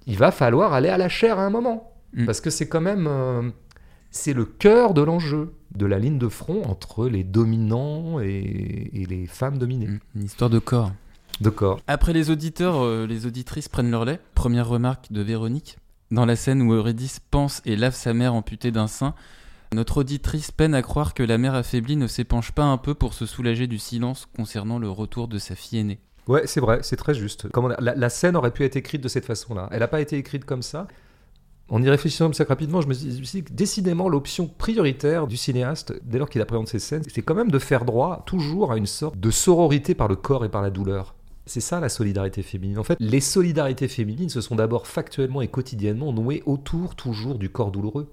il 0.07 0.18
va 0.18 0.30
falloir 0.30 0.72
aller 0.72 0.88
à 0.88 0.99
la 0.99 1.09
chair 1.09 1.38
à 1.38 1.47
un 1.47 1.51
moment. 1.51 1.92
Mm. 2.12 2.26
Parce 2.26 2.40
que 2.40 2.51
c'est 2.51 2.68
quand 2.68 2.80
même... 2.80 3.07
Euh, 3.09 3.51
c'est 4.11 4.32
le 4.32 4.44
cœur 4.44 4.94
de 4.94 5.03
l'enjeu, 5.03 5.53
de 5.74 5.84
la 5.84 5.99
ligne 5.99 6.18
de 6.18 6.28
front 6.28 6.62
entre 6.64 7.07
les 7.07 7.22
dominants 7.22 8.18
et, 8.20 8.90
et 8.94 9.05
les 9.05 9.26
femmes 9.26 9.59
dominées. 9.59 9.88
Mm. 9.88 10.01
Une 10.16 10.24
histoire 10.24 10.51
de 10.51 10.59
corps. 10.59 10.92
D'accord. 11.41 11.80
Après 11.87 12.12
les 12.12 12.30
auditeurs, 12.30 12.82
euh, 12.82 13.07
les 13.07 13.26
auditrices 13.26 13.68
prennent 13.68 13.91
leur 13.91 14.05
lait. 14.05 14.20
Première 14.34 14.68
remarque 14.68 15.12
de 15.12 15.20
Véronique. 15.20 15.78
Dans 16.11 16.24
la 16.24 16.37
scène 16.37 16.62
où 16.62 16.72
Eurydice 16.72 17.20
pense 17.30 17.62
et 17.64 17.76
lave 17.76 17.95
sa 17.95 18.14
mère 18.14 18.34
amputée 18.34 18.70
d'un 18.70 18.87
sein, 18.87 19.14
notre 19.72 19.99
auditrice 19.99 20.53
peine 20.53 20.74
à 20.74 20.82
croire 20.82 21.14
que 21.14 21.22
la 21.22 21.39
mère 21.39 21.55
affaiblie 21.55 21.97
ne 21.97 22.07
s'épanche 22.07 22.53
pas 22.53 22.64
un 22.64 22.78
peu 22.78 22.95
pour 22.95 23.12
se 23.12 23.26
soulager 23.26 23.66
du 23.66 23.78
silence 23.78 24.28
concernant 24.37 24.78
le 24.78 24.89
retour 24.89 25.26
de 25.28 25.39
sa 25.39 25.55
fille 25.55 25.80
aînée. 25.80 25.99
Ouais, 26.28 26.47
c'est 26.47 26.61
vrai, 26.61 26.80
c'est 26.82 26.97
très 26.97 27.14
juste. 27.14 27.49
Comment 27.53 27.68
la, 27.68 27.95
la, 27.95 28.09
scène 28.09 28.37
aurait 28.37 28.53
pu 28.53 28.64
être 28.64 28.76
écrite 28.76 29.01
de 29.01 29.09
cette 29.09 29.24
façon-là? 29.24 29.68
Elle 29.72 29.80
n'a 29.80 29.89
pas 29.89 30.01
été 30.01 30.16
écrite 30.16 30.45
comme 30.45 30.62
ça? 30.62 30.87
En 31.68 31.82
y 31.82 31.91
réfléchissant 31.91 32.26
comme 32.26 32.34
ça 32.34 32.45
rapidement, 32.45 32.80
je 32.80 32.87
me 32.87 32.95
suis 32.95 33.09
dit 33.09 33.45
que 33.45 33.53
décidément 33.53 34.09
l'option 34.09 34.47
prioritaire 34.47 35.26
du 35.26 35.37
cinéaste, 35.37 35.95
dès 36.05 36.18
lors 36.18 36.30
qu'il 36.30 36.41
appréhende 36.41 36.68
ces 36.68 36.78
scènes, 36.78 37.03
c'est 37.12 37.22
quand 37.22 37.34
même 37.34 37.51
de 37.51 37.59
faire 37.59 37.84
droit 37.84 38.22
toujours 38.24 38.70
à 38.70 38.76
une 38.76 38.87
sorte 38.87 39.18
de 39.18 39.30
sororité 39.32 39.97
par 39.97 40.07
le 40.07 40.14
corps 40.14 40.45
et 40.45 40.49
par 40.49 40.62
la 40.62 40.70
douleur. 40.70 41.16
C'est 41.47 41.61
ça 41.61 41.78
la 41.78 41.88
solidarité 41.88 42.42
féminine. 42.42 42.78
En 42.78 42.82
fait, 42.82 42.97
les 42.99 43.20
solidarités 43.20 43.86
féminines 43.86 44.28
se 44.28 44.40
sont 44.40 44.57
d'abord 44.57 44.88
factuellement 44.88 45.42
et 45.42 45.49
quotidiennement 45.49 46.12
nouées 46.12 46.42
autour 46.44 46.97
toujours 46.97 47.38
du 47.38 47.51
corps 47.51 47.70
douloureux. 47.70 48.12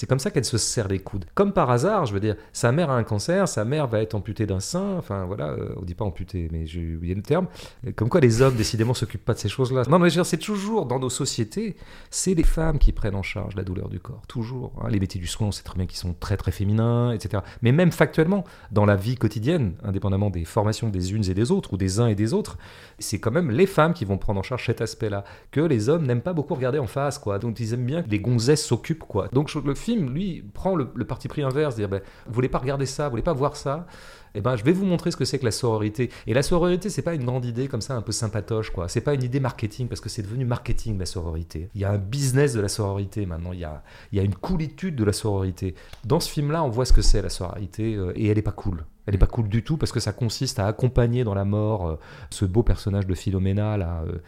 C'est 0.00 0.06
comme 0.06 0.18
ça 0.18 0.30
qu'elle 0.30 0.46
se 0.46 0.56
serre 0.56 0.88
les 0.88 0.98
coudes. 0.98 1.26
Comme 1.34 1.52
par 1.52 1.70
hasard, 1.70 2.06
je 2.06 2.14
veux 2.14 2.20
dire, 2.20 2.34
sa 2.54 2.72
mère 2.72 2.88
a 2.88 2.96
un 2.96 3.04
cancer, 3.04 3.46
sa 3.46 3.66
mère 3.66 3.86
va 3.86 4.00
être 4.00 4.14
amputée 4.14 4.46
d'un 4.46 4.58
sein, 4.58 4.96
enfin 4.96 5.26
voilà, 5.26 5.48
euh, 5.48 5.74
on 5.76 5.82
dit 5.82 5.92
pas 5.92 6.06
amputée, 6.06 6.48
mais 6.50 6.66
j'ai 6.66 6.94
oublié 6.94 7.14
le 7.14 7.20
terme. 7.20 7.48
Comme 7.96 8.08
quoi 8.08 8.22
les 8.22 8.40
hommes, 8.40 8.54
décidément, 8.54 8.94
s'occupent 8.94 9.26
pas 9.26 9.34
de 9.34 9.38
ces 9.38 9.50
choses-là. 9.50 9.82
Non, 9.90 9.98
mais 9.98 10.08
je 10.08 10.16
veux 10.16 10.24
c'est 10.24 10.38
toujours, 10.38 10.86
dans 10.86 10.98
nos 10.98 11.10
sociétés, 11.10 11.76
c'est 12.08 12.32
les 12.32 12.44
femmes 12.44 12.78
qui 12.78 12.92
prennent 12.92 13.14
en 13.14 13.22
charge 13.22 13.54
la 13.56 13.62
douleur 13.62 13.90
du 13.90 14.00
corps, 14.00 14.22
toujours. 14.26 14.72
Hein. 14.80 14.88
Les 14.88 14.98
métiers 15.00 15.20
du 15.20 15.26
soin, 15.26 15.48
on 15.48 15.52
sait 15.52 15.64
très 15.64 15.76
bien 15.76 15.84
qu'ils 15.84 15.98
sont 15.98 16.14
très 16.18 16.38
très 16.38 16.50
féminins, 16.50 17.12
etc. 17.12 17.42
Mais 17.60 17.70
même 17.70 17.92
factuellement, 17.92 18.44
dans 18.72 18.86
la 18.86 18.96
vie 18.96 19.16
quotidienne, 19.16 19.74
indépendamment 19.84 20.30
des 20.30 20.46
formations 20.46 20.88
des 20.88 21.12
unes 21.12 21.28
et 21.28 21.34
des 21.34 21.50
autres, 21.50 21.74
ou 21.74 21.76
des 21.76 22.00
uns 22.00 22.06
et 22.06 22.14
des 22.14 22.32
autres, 22.32 22.56
c'est 22.98 23.18
quand 23.18 23.32
même 23.32 23.50
les 23.50 23.66
femmes 23.66 23.92
qui 23.92 24.06
vont 24.06 24.16
prendre 24.16 24.40
en 24.40 24.42
charge 24.42 24.64
cet 24.64 24.80
aspect-là, 24.80 25.24
que 25.50 25.60
les 25.60 25.90
hommes 25.90 26.06
n'aiment 26.06 26.22
pas 26.22 26.32
beaucoup 26.32 26.54
regarder 26.54 26.78
en 26.78 26.86
face, 26.86 27.18
quoi. 27.18 27.38
Donc 27.38 27.60
ils 27.60 27.74
aiment 27.74 27.84
bien 27.84 28.02
que 28.02 28.08
les 28.08 28.18
gonzesses 28.18 28.64
s'occupent, 28.64 29.04
quoi. 29.06 29.28
Donc 29.34 29.52
le 29.52 29.74
film, 29.74 29.89
lui, 29.96 30.42
prend 30.54 30.74
le, 30.74 30.86
parti 31.04 31.28
pris 31.28 31.42
inverse, 31.42 31.76
dire, 31.76 31.88
ben, 31.88 32.00
vous 32.26 32.34
voulez 32.34 32.48
pas 32.48 32.58
regarder 32.58 32.86
ça, 32.86 33.04
vous 33.04 33.10
voulez 33.10 33.22
pas 33.22 33.32
voir 33.32 33.56
ça 33.56 33.86
eh 34.34 34.40
ben, 34.40 34.56
je 34.56 34.64
vais 34.64 34.72
vous 34.72 34.84
montrer 34.84 35.10
ce 35.10 35.16
que 35.16 35.24
c'est 35.24 35.38
que 35.38 35.44
la 35.44 35.50
sororité. 35.50 36.10
Et 36.26 36.34
la 36.34 36.42
sororité, 36.42 36.88
c'est 36.88 37.02
pas 37.02 37.14
une 37.14 37.24
grande 37.24 37.44
idée 37.44 37.68
comme 37.68 37.80
ça, 37.80 37.96
un 37.96 38.02
peu 38.02 38.12
sympatoche, 38.12 38.70
quoi. 38.70 38.88
C'est 38.88 39.00
pas 39.00 39.14
une 39.14 39.22
idée 39.22 39.40
marketing, 39.40 39.88
parce 39.88 40.00
que 40.00 40.08
c'est 40.08 40.22
devenu 40.22 40.44
marketing, 40.44 40.98
la 40.98 41.06
sororité. 41.06 41.68
Il 41.74 41.80
y 41.80 41.84
a 41.84 41.90
un 41.90 41.98
business 41.98 42.52
de 42.52 42.60
la 42.60 42.68
sororité 42.68 43.26
maintenant, 43.26 43.52
il 43.52 43.60
y 43.60 43.64
a, 43.64 43.82
il 44.12 44.18
y 44.18 44.20
a 44.20 44.24
une 44.24 44.34
coolitude 44.34 44.96
de 44.96 45.04
la 45.04 45.12
sororité. 45.12 45.74
Dans 46.04 46.20
ce 46.20 46.30
film-là, 46.30 46.62
on 46.62 46.68
voit 46.68 46.84
ce 46.84 46.92
que 46.92 47.02
c'est 47.02 47.22
la 47.22 47.30
sororité, 47.30 47.94
euh, 47.94 48.12
et 48.14 48.28
elle 48.28 48.38
est 48.38 48.42
pas 48.42 48.52
cool. 48.52 48.84
Elle 49.06 49.14
est 49.16 49.18
pas 49.18 49.26
cool 49.26 49.48
du 49.48 49.64
tout, 49.64 49.76
parce 49.76 49.92
que 49.92 50.00
ça 50.00 50.12
consiste 50.12 50.58
à 50.60 50.66
accompagner 50.66 51.24
dans 51.24 51.34
la 51.34 51.44
mort 51.44 51.88
euh, 51.88 51.96
ce 52.30 52.44
beau 52.44 52.62
personnage 52.62 53.06
de 53.06 53.14
Philomena, 53.14 53.76
là, 53.76 54.04
euh, 54.06 54.18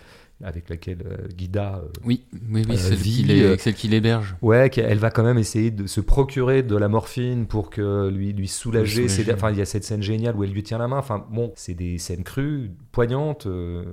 avec 0.43 0.68
laquelle 0.68 1.03
euh, 1.07 1.28
Guida 1.28 1.83
euh, 1.85 1.89
oui, 2.05 2.24
oui, 2.51 2.64
oui, 2.68 2.76
celle, 2.76 3.74
qui 3.74 3.89
l'héberge. 3.89 4.37
Ouais, 4.43 4.70
elle 4.76 4.99
va 4.99 5.11
quand 5.11 5.22
même 5.22 5.39
essayer 5.39 5.70
de 5.70 5.87
se 5.87 6.01
procurer 6.01 6.62
de 6.62 6.76
la 6.76 6.89
morphine 6.89 7.47
pour 7.47 7.70
que 7.70 8.09
lui, 8.09 8.33
lui 8.33 8.49
soulager. 8.49 9.07
Enfin, 9.33 9.51
il 9.51 9.59
y 9.59 9.61
a 9.61 9.64
cette 9.64 9.85
scène 9.85 10.03
géniale 10.03 10.37
où 10.37 10.45
elle 10.45 10.51
lui 10.51 10.62
tient 10.62 10.78
la 10.78 10.89
main. 10.89 10.99
Enfin, 10.99 11.24
bon, 11.30 11.53
c'est 11.55 11.74
des 11.74 11.99
scènes 11.99 12.24
crues, 12.24 12.72
poignantes, 12.91 13.47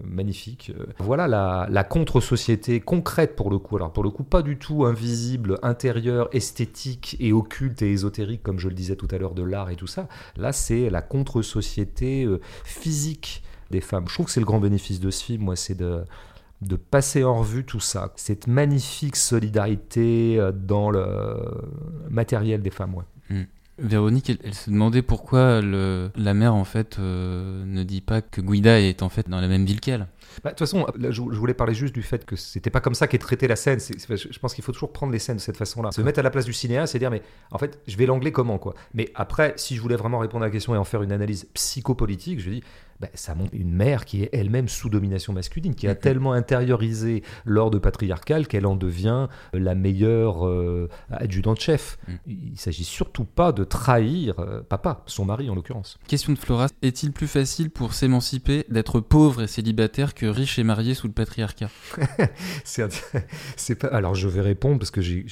magnifiques. 0.03 0.73
Voilà 0.97 1.27
la, 1.27 1.67
la 1.69 1.83
contre-société 1.83 2.79
concrète 2.79 3.35
pour 3.35 3.51
le 3.51 3.59
coup. 3.59 3.75
Alors, 3.75 3.93
pour 3.93 4.03
le 4.03 4.09
coup, 4.09 4.23
pas 4.23 4.41
du 4.41 4.57
tout 4.57 4.85
invisible, 4.85 5.59
intérieure, 5.61 6.29
esthétique 6.31 7.15
et 7.19 7.31
occulte 7.31 7.81
et 7.81 7.91
ésotérique, 7.91 8.41
comme 8.41 8.59
je 8.59 8.69
le 8.69 8.75
disais 8.75 8.95
tout 8.95 9.07
à 9.11 9.17
l'heure, 9.17 9.35
de 9.35 9.43
l'art 9.43 9.69
et 9.69 9.75
tout 9.75 9.87
ça. 9.87 10.07
Là, 10.35 10.51
c'est 10.51 10.89
la 10.89 11.01
contre-société 11.01 12.27
physique 12.63 13.43
des 13.71 13.81
femmes. 13.81 14.05
Je 14.07 14.13
trouve 14.13 14.25
que 14.25 14.31
c'est 14.31 14.39
le 14.39 14.45
grand 14.45 14.59
bénéfice 14.59 14.99
de 14.99 15.11
ce 15.11 15.23
film, 15.23 15.43
moi, 15.43 15.55
c'est 15.55 15.75
de 15.75 16.03
de 16.61 16.75
passer 16.75 17.23
en 17.23 17.39
revue 17.39 17.63
tout 17.63 17.79
ça, 17.79 18.11
cette 18.15 18.47
magnifique 18.47 19.15
solidarité 19.15 20.37
euh, 20.39 20.51
dans 20.51 20.89
le 20.89 21.37
matériel 22.09 22.61
des 22.61 22.69
femmes. 22.69 22.95
Ouais. 22.95 23.05
Hmm. 23.29 23.45
Véronique, 23.81 24.29
elle, 24.43 24.53
se 24.53 24.69
demandait 24.69 25.01
pourquoi 25.01 25.61
le, 25.61 26.11
la 26.15 26.33
mère 26.33 26.53
en 26.53 26.65
fait 26.65 26.97
euh, 26.99 27.63
ne 27.65 27.83
dit 27.83 28.01
pas 28.01 28.21
que 28.21 28.41
Guida 28.41 28.79
est 28.79 29.01
en 29.03 29.09
fait 29.09 29.29
dans 29.29 29.39
la 29.39 29.47
même 29.47 29.65
ville 29.65 29.79
qu'elle. 29.79 30.07
Bah, 30.43 30.51
de 30.51 30.55
toute 30.55 30.59
façon, 30.59 30.85
je, 30.97 31.21
voulais 31.21 31.53
parler 31.53 31.73
juste 31.73 31.93
du 31.93 32.03
fait 32.03 32.25
que 32.25 32.35
c'était 32.35 32.69
pas 32.69 32.81
comme 32.81 32.93
ça 32.93 33.07
qu'est 33.07 33.17
traitée 33.17 33.47
la 33.47 33.55
scène. 33.55 33.79
je 33.79 34.39
pense 34.39 34.53
qu'il 34.53 34.63
faut 34.63 34.71
toujours 34.71 34.91
prendre 34.91 35.11
les 35.11 35.19
scènes 35.19 35.37
de 35.37 35.41
cette 35.41 35.57
façon-là. 35.57 35.91
Se 35.91 36.01
mettre 36.01 36.19
à 36.19 36.23
la 36.23 36.29
place 36.29 36.45
du 36.45 36.53
cinéaste 36.53 36.95
et 36.95 36.99
dire, 36.99 37.09
mais 37.09 37.21
en 37.51 37.57
fait, 37.57 37.79
je 37.87 37.97
vais 37.97 38.05
l'angler 38.05 38.31
comment 38.31 38.57
quoi? 38.57 38.75
Mais 38.93 39.11
après, 39.15 39.53
si 39.55 39.75
je 39.75 39.81
voulais 39.81 39.95
vraiment 39.95 40.19
répondre 40.19 40.43
à 40.43 40.47
la 40.47 40.51
question 40.51 40.75
et 40.75 40.77
en 40.77 40.83
faire 40.83 41.01
une 41.01 41.11
analyse 41.11 41.47
psychopolitique, 41.53 42.39
je 42.39 42.49
dis, 42.49 42.63
bah, 42.99 43.07
ça 43.13 43.35
montre 43.35 43.51
une 43.53 43.71
mère 43.71 44.05
qui 44.05 44.23
est 44.23 44.29
elle-même 44.33 44.67
sous 44.67 44.89
domination 44.89 45.31
masculine, 45.31 45.73
qui 45.73 45.87
a 45.87 45.93
mm-hmm. 45.93 45.99
tellement 45.99 46.33
intériorisé 46.33 47.23
l'ordre 47.45 47.79
patriarcal 47.79 48.47
qu'elle 48.47 48.65
en 48.65 48.75
devient 48.75 49.27
la 49.53 49.75
meilleure 49.75 50.45
euh, 50.45 50.89
adjudante-chef. 51.09 51.97
Mm. 52.07 52.13
Il 52.27 52.59
s'agit 52.59 52.83
surtout 52.83 53.25
pas 53.25 53.51
de 53.51 53.63
trahir 53.63 54.39
euh, 54.39 54.61
papa, 54.61 55.03
son 55.05 55.25
mari 55.25 55.49
en 55.49 55.55
l'occurrence. 55.55 55.97
Question 56.07 56.33
de 56.33 56.37
Flora, 56.37 56.67
est-il 56.81 57.11
plus 57.13 57.27
facile 57.27 57.69
pour 57.69 57.93
s'émanciper 57.93 58.65
d'être 58.69 58.99
pauvre 58.99 59.43
et 59.43 59.47
célibataire 59.47 60.13
que 60.13 60.25
riche 60.25 60.59
et 60.59 60.63
marié 60.63 60.93
sous 60.93 61.07
le 61.07 61.13
patriarcat? 61.13 61.69
C'est, 62.65 63.75
pas... 63.75 63.87
Alors 63.87 64.15
je 64.15 64.27
vais 64.27 64.41
répondre 64.41 64.79
parce 64.79 64.91
que 64.91 65.01
j'ai 65.01 65.25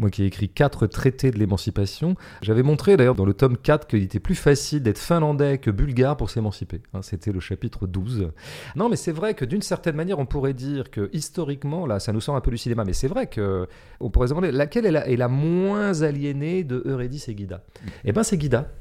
moi 0.00 0.10
qui 0.10 0.22
ai 0.22 0.26
écrit 0.26 0.48
quatre 0.48 0.86
traités 0.86 1.30
de 1.30 1.38
l'émancipation. 1.38 2.14
J'avais 2.42 2.62
montré 2.62 2.96
d'ailleurs 2.96 3.14
dans 3.14 3.24
le 3.24 3.34
tome 3.34 3.56
4 3.56 3.86
qu'il 3.86 4.02
était 4.02 4.18
plus 4.18 4.34
facile 4.34 4.82
d'être 4.82 4.98
finlandais 4.98 5.58
que 5.58 5.70
bulgare 5.70 6.16
pour 6.16 6.30
s'émanciper. 6.30 6.80
Hein, 6.94 7.02
c'était 7.02 7.32
le 7.32 7.40
chapitre 7.40 7.86
12. 7.86 8.32
Non, 8.76 8.88
mais 8.88 8.96
c'est 8.96 9.12
vrai 9.12 9.34
que 9.34 9.44
d'une 9.44 9.62
certaine 9.62 9.96
manière, 9.96 10.18
on 10.18 10.26
pourrait 10.26 10.54
dire 10.54 10.90
que 10.90 11.10
historiquement, 11.12 11.86
là, 11.86 12.00
ça 12.00 12.12
nous 12.12 12.20
sort 12.20 12.34
un 12.34 12.40
peu 12.40 12.50
du 12.50 12.58
cinéma, 12.58 12.84
mais 12.84 12.94
c'est 12.94 13.08
vrai 13.08 13.26
que 13.26 13.68
on 14.00 14.10
pourrait 14.10 14.28
se 14.28 14.32
demander 14.32 14.50
laquelle 14.50 14.86
est 14.86 14.90
la, 14.90 15.06
est 15.06 15.16
la 15.16 15.28
moins 15.28 16.02
aliénée 16.02 16.64
de 16.64 16.82
Eurydice 16.86 17.28
et 17.28 17.34
Guida. 17.34 17.62
Eh 18.04 18.12
bien, 18.12 18.22
c'est 18.22 18.38
Guida. 18.38 18.72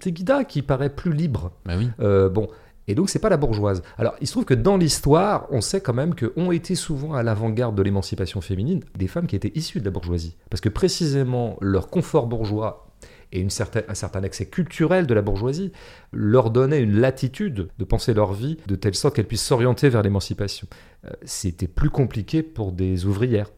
C'est 0.00 0.12
Guida 0.12 0.44
qui 0.44 0.62
paraît 0.62 0.90
plus 0.90 1.12
libre. 1.12 1.52
Bah 1.64 1.74
oui. 1.78 1.88
Euh, 2.00 2.28
bon, 2.28 2.48
et 2.86 2.94
donc, 2.94 3.08
c'est 3.08 3.18
pas 3.18 3.28
la 3.28 3.36
bourgeoise. 3.36 3.82
Alors, 3.96 4.14
il 4.20 4.26
se 4.26 4.32
trouve 4.32 4.44
que 4.44 4.54
dans 4.54 4.76
l'histoire, 4.76 5.46
on 5.50 5.60
sait 5.60 5.80
quand 5.80 5.94
même 5.94 6.14
qu'ont 6.14 6.52
été 6.52 6.74
souvent 6.74 7.14
à 7.14 7.22
l'avant-garde 7.22 7.74
de 7.74 7.82
l'émancipation 7.82 8.40
féminine 8.40 8.82
des 8.96 9.08
femmes 9.08 9.26
qui 9.26 9.36
étaient 9.36 9.52
issues 9.54 9.80
de 9.80 9.84
la 9.84 9.90
bourgeoisie. 9.90 10.36
Parce 10.50 10.60
que 10.60 10.68
précisément, 10.68 11.56
leur 11.60 11.88
confort 11.88 12.26
bourgeois 12.26 12.88
et 13.32 13.40
une 13.40 13.50
certaine, 13.50 13.84
un 13.88 13.94
certain 13.94 14.22
accès 14.22 14.46
culturel 14.46 15.06
de 15.06 15.14
la 15.14 15.22
bourgeoisie 15.22 15.72
leur 16.12 16.50
donnait 16.50 16.82
une 16.82 17.00
latitude 17.00 17.68
de 17.78 17.84
penser 17.84 18.14
leur 18.14 18.32
vie 18.32 18.58
de 18.66 18.76
telle 18.76 18.94
sorte 18.94 19.16
qu'elles 19.16 19.26
puissent 19.26 19.44
s'orienter 19.44 19.88
vers 19.88 20.02
l'émancipation. 20.02 20.68
Euh, 21.06 21.10
c'était 21.24 21.66
plus 21.66 21.90
compliqué 21.90 22.42
pour 22.42 22.72
des 22.72 23.06
ouvrières. 23.06 23.50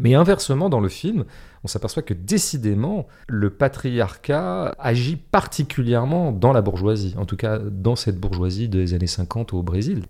Mais 0.00 0.14
inversement, 0.14 0.70
dans 0.70 0.80
le 0.80 0.88
film, 0.88 1.26
on 1.62 1.68
s'aperçoit 1.68 2.02
que 2.02 2.14
décidément, 2.14 3.06
le 3.28 3.50
patriarcat 3.50 4.74
agit 4.78 5.16
particulièrement 5.16 6.32
dans 6.32 6.54
la 6.54 6.62
bourgeoisie, 6.62 7.14
en 7.18 7.26
tout 7.26 7.36
cas 7.36 7.58
dans 7.58 7.96
cette 7.96 8.18
bourgeoisie 8.18 8.70
des 8.70 8.94
années 8.94 9.06
50 9.06 9.52
au 9.52 9.62
Brésil. 9.62 10.04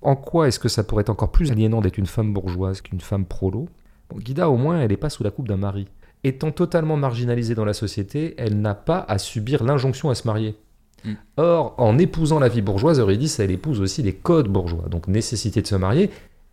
En 0.00 0.16
quoi 0.16 0.48
est-ce 0.48 0.58
que 0.58 0.70
ça 0.70 0.82
pourrait 0.82 1.02
être 1.02 1.10
encore 1.10 1.30
plus 1.30 1.50
aliénant 1.50 1.82
d'être 1.82 1.98
une 1.98 2.06
femme 2.06 2.32
bourgeoise 2.32 2.80
qu'une 2.80 3.02
femme 3.02 3.26
prolo? 3.26 3.68
Guida, 4.16 4.48
au 4.48 4.56
moins, 4.56 4.80
elle 4.80 4.88
n'est 4.88 4.96
pas 4.96 5.10
sous 5.10 5.22
la 5.22 5.30
coupe 5.30 5.46
d'un 5.46 5.58
mari. 5.58 5.88
Étant 6.24 6.50
totalement 6.50 6.96
marginalisée 6.96 7.54
dans 7.54 7.66
la 7.66 7.74
société, 7.74 8.34
elle 8.38 8.58
n'a 8.62 8.74
pas 8.74 9.04
à 9.08 9.18
subir 9.18 9.62
l'injonction 9.62 10.08
à 10.08 10.14
se 10.14 10.26
marier. 10.26 10.56
Mm. 11.04 11.12
Or, 11.36 11.74
en 11.76 11.98
épousant 11.98 12.38
la 12.38 12.48
vie 12.48 12.62
bourgeoise, 12.62 12.98
Eurydice, 12.98 13.38
elle 13.40 13.50
épouse 13.50 13.80
aussi 13.80 14.02
les 14.02 14.14
codes 14.14 14.48
bourgeois. 14.48 14.88
Donc, 14.88 15.06
nécessité 15.06 15.60
de 15.60 15.66
se 15.66 15.76
marier, 15.76 16.10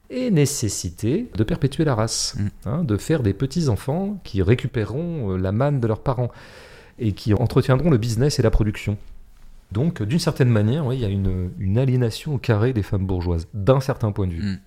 et 0.09 0.31
nécessité 0.31 1.29
de 1.35 1.43
perpétuer 1.43 1.85
la 1.85 1.95
race, 1.95 2.35
mm. 2.37 2.47
hein, 2.65 2.83
de 2.83 2.97
faire 2.97 3.23
des 3.23 3.33
petits-enfants 3.33 4.19
qui 4.23 4.41
récupéreront 4.41 5.31
euh, 5.31 5.37
la 5.37 5.51
manne 5.51 5.79
de 5.79 5.87
leurs 5.87 6.01
parents 6.01 6.31
et 6.99 7.11
qui 7.11 7.33
entretiendront 7.33 7.89
le 7.89 7.97
business 7.97 8.39
et 8.39 8.41
la 8.41 8.51
production. 8.51 8.97
Donc, 9.71 10.01
d'une 10.03 10.19
certaine 10.19 10.49
manière, 10.49 10.93
il 10.93 10.99
y 10.99 11.05
a 11.05 11.09
une, 11.09 11.77
aliénation 11.77 12.35
au 12.35 12.37
carré 12.37 12.71
des 12.71 12.83
femmes 12.83 13.05
bourgeoises, 13.05 13.47
d'un 13.53 13.81
certain 13.81 14.11
point 14.11 14.27
de 14.27 14.33
vue. 14.33 14.43
Mm. 14.43 14.59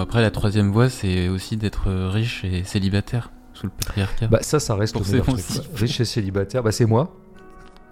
Bon, 0.00 0.04
après, 0.04 0.22
la 0.22 0.30
troisième 0.30 0.70
voie, 0.70 0.88
c'est 0.88 1.28
aussi 1.28 1.58
d'être 1.58 1.92
riche 1.92 2.42
et 2.42 2.64
célibataire 2.64 3.32
sous 3.52 3.66
le 3.66 3.72
patriarcat. 3.72 4.28
Bah, 4.28 4.38
ça, 4.40 4.58
ça 4.58 4.74
reste 4.74 4.96
le 4.96 5.20
Riche 5.74 6.00
et 6.00 6.06
célibataire, 6.06 6.62
bah, 6.62 6.72
c'est 6.72 6.86
moi, 6.86 7.14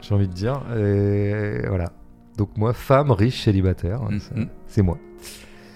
j'ai 0.00 0.14
envie 0.14 0.26
de 0.26 0.32
dire. 0.32 0.62
Et 0.74 1.66
voilà. 1.68 1.92
Donc, 2.38 2.56
moi, 2.56 2.72
femme, 2.72 3.10
riche, 3.10 3.42
célibataire, 3.44 4.00
mm-hmm. 4.04 4.48
c'est 4.68 4.80
moi. 4.80 4.96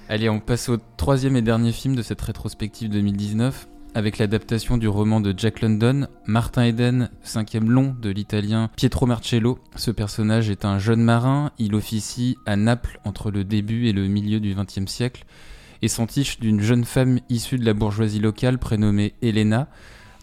Allez, 0.08 0.30
on 0.30 0.40
passe 0.40 0.70
au 0.70 0.78
troisième 0.96 1.36
et 1.36 1.42
dernier 1.42 1.70
film 1.70 1.94
de 1.94 2.00
cette 2.00 2.22
rétrospective 2.22 2.88
2019 2.88 3.68
avec 3.94 4.16
l'adaptation 4.16 4.78
du 4.78 4.88
roman 4.88 5.20
de 5.20 5.34
Jack 5.36 5.60
London, 5.60 6.06
Martin 6.24 6.64
Eden, 6.64 7.10
cinquième 7.20 7.70
long 7.70 7.94
de 8.00 8.08
l'italien 8.08 8.70
Pietro 8.74 9.04
Marcello. 9.04 9.58
Ce 9.76 9.90
personnage 9.90 10.48
est 10.48 10.64
un 10.64 10.78
jeune 10.78 11.02
marin, 11.02 11.52
il 11.58 11.74
officie 11.74 12.38
à 12.46 12.56
Naples 12.56 13.00
entre 13.04 13.30
le 13.30 13.44
début 13.44 13.88
et 13.88 13.92
le 13.92 14.06
milieu 14.08 14.40
du 14.40 14.54
XXe 14.54 14.90
siècle 14.90 15.26
et 15.82 15.88
s'entiche 15.88 16.38
d'une 16.38 16.60
jeune 16.60 16.84
femme 16.84 17.18
issue 17.28 17.58
de 17.58 17.66
la 17.66 17.74
bourgeoisie 17.74 18.20
locale 18.20 18.58
prénommée 18.58 19.14
Elena. 19.20 19.68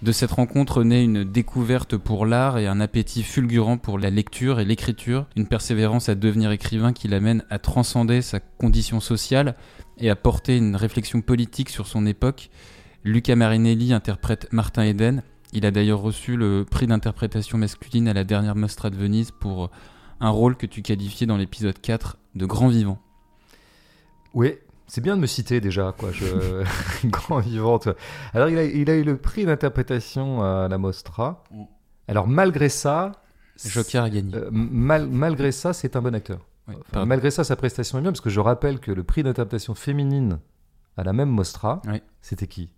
De 0.02 0.14
cette 0.14 0.32
rencontre 0.32 0.84
naît 0.84 1.04
une 1.04 1.26
découverte 1.26 1.98
pour 1.98 2.26
l'art 2.26 2.58
et 2.58 2.68
un 2.68 2.80
appétit 2.80 3.22
fulgurant 3.22 3.78
pour 3.78 4.00
la 4.00 4.10
lecture 4.10 4.62
et 4.62 4.66
l'écriture, 4.66 5.28
une 5.36 5.46
persévérance 5.46 6.08
à 6.08 6.16
devenir 6.16 6.52
écrivain 6.52 6.94
qui 6.94 7.10
l'amène 7.10 7.44
à 7.50 7.60
transcender 7.60 8.22
sa 8.22 8.40
condition 8.40 9.02
sociale 9.02 9.56
et 9.98 10.10
à 10.10 10.16
porter 10.16 10.56
une 10.56 10.78
réflexion 10.78 11.22
politique 11.22 11.70
sur 11.70 11.86
son 11.86 12.06
époque. 12.06 12.50
Luca 13.04 13.36
Marinelli 13.36 13.92
interprète 13.92 14.48
Martin 14.54 14.84
Eden. 14.84 15.22
Il 15.52 15.66
a 15.66 15.72
d'ailleurs 15.72 16.00
reçu 16.00 16.38
le 16.38 16.64
prix 16.64 16.88
d'interprétation 16.88 17.58
masculine 17.58 18.08
à 18.08 18.14
la 18.14 18.24
dernière 18.24 18.56
Mostra 18.56 18.90
de 18.90 18.96
Venise 18.96 19.32
pour 19.32 19.70
un 20.22 20.30
rôle 20.30 20.56
que 20.56 20.66
tu 20.66 20.82
qualifiais 20.82 21.28
dans 21.28 21.38
l'épisode 21.38 21.80
4 21.80 22.18
de 22.36 22.46
grand 22.46 22.70
vivant. 22.70 23.00
Oui, 24.34 24.54
c'est 24.90 25.02
bien 25.02 25.16
de 25.16 25.22
me 25.22 25.28
citer 25.28 25.62
déjà, 25.62 25.94
quoi. 25.98 26.12
Je... 26.12 26.64
Grand 27.08 27.40
vivante. 27.40 27.88
Alors, 28.34 28.50
il 28.50 28.58
a, 28.58 28.64
il 28.64 28.90
a 28.90 28.96
eu 28.96 29.04
le 29.04 29.18
prix 29.18 29.46
d'interprétation 29.46 30.44
à 30.44 30.68
la 30.68 30.78
Mostra. 30.78 31.44
Mm. 31.52 31.64
Alors, 32.08 32.28
malgré 32.28 32.70
ça. 32.70 33.12
Joker 33.64 34.04
a 34.04 34.10
gagné. 34.10 34.36
Euh, 34.36 34.50
mal, 34.52 35.08
malgré 35.08 35.52
ça, 35.52 35.74
c'est 35.74 35.96
un 35.96 36.02
bon 36.02 36.16
acteur. 36.16 36.40
malgré 36.94 37.30
ça, 37.30 37.44
sa 37.44 37.56
prestation 37.56 38.00
est 38.00 38.02
bien, 38.02 38.12
parce 38.12 38.22
que 38.22 38.30
je 38.30 38.40
rappelle 38.40 38.80
que 38.80 38.92
le 38.92 39.04
prix 39.04 39.22
d'interprétation 39.22 39.76
féminine 39.76 40.40
à 40.98 41.04
la 41.04 41.14
même 41.14 41.30
Mostra, 41.30 41.82
c'était 42.22 42.48
qui? 42.48 42.70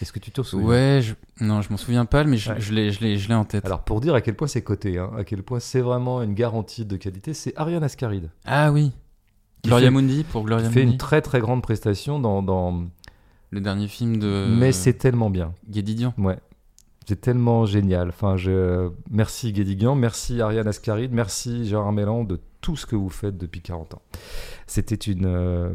Est-ce 0.00 0.12
que 0.12 0.20
tu 0.20 0.30
te 0.30 0.42
souviens? 0.42 0.68
Ouais, 0.68 1.00
je... 1.02 1.14
non, 1.44 1.60
je 1.60 1.70
m'en 1.70 1.76
souviens 1.76 2.04
pas, 2.04 2.22
mais 2.22 2.36
je, 2.36 2.52
je 2.58 2.72
l'ai 2.72 3.34
en 3.34 3.44
tête. 3.44 3.64
Alors, 3.64 3.82
pour 3.82 4.00
dire 4.00 4.14
à 4.14 4.20
quel 4.20 4.36
point 4.36 4.46
c'est 4.46 4.62
coté, 4.62 4.98
hein, 4.98 5.10
à 5.18 5.24
quel 5.24 5.42
point 5.42 5.58
c'est 5.58 5.80
vraiment 5.80 6.22
une 6.22 6.34
garantie 6.34 6.84
de 6.84 6.96
qualité, 6.96 7.34
c'est 7.34 7.52
Ariane 7.56 7.82
Ascaride. 7.82 8.30
Ah 8.44 8.70
oui. 8.70 8.92
Gloria 9.64 9.90
Mundi 9.90 10.24
pour 10.24 10.44
Gloria 10.44 10.64
Mundi. 10.64 10.74
fait 10.74 10.82
une 10.82 10.96
très 10.96 11.20
très 11.22 11.40
grande 11.40 11.62
prestation 11.62 12.18
dans, 12.18 12.42
dans... 12.42 12.86
le 13.50 13.60
dernier 13.60 13.88
film 13.88 14.18
de. 14.18 14.46
Mais 14.58 14.72
c'est 14.72 14.94
tellement 14.94 15.30
bien. 15.30 15.54
Guédidian. 15.68 16.14
Ouais. 16.18 16.38
C'est 17.06 17.22
tellement 17.22 17.64
génial. 17.64 18.08
Enfin, 18.10 18.36
je... 18.36 18.90
Merci 19.10 19.52
Guédiguian, 19.54 19.94
merci 19.94 20.42
Ariane 20.42 20.68
Ascaride, 20.68 21.10
merci 21.10 21.66
Gérard 21.66 21.92
Mélan 21.92 22.22
de 22.22 22.38
tout 22.60 22.76
ce 22.76 22.84
que 22.84 22.96
vous 22.96 23.08
faites 23.08 23.38
depuis 23.38 23.62
40 23.62 23.94
ans. 23.94 24.02
C'était 24.66 24.94
une, 24.94 25.24
euh, 25.24 25.72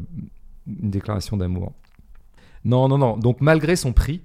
une 0.68 0.92
déclaration 0.92 1.36
d'amour. 1.36 1.72
Non, 2.66 2.88
non, 2.88 3.00
non. 3.00 3.18
Donc 3.18 3.42
malgré 3.42 3.76
son 3.76 3.94
prix, 3.94 4.22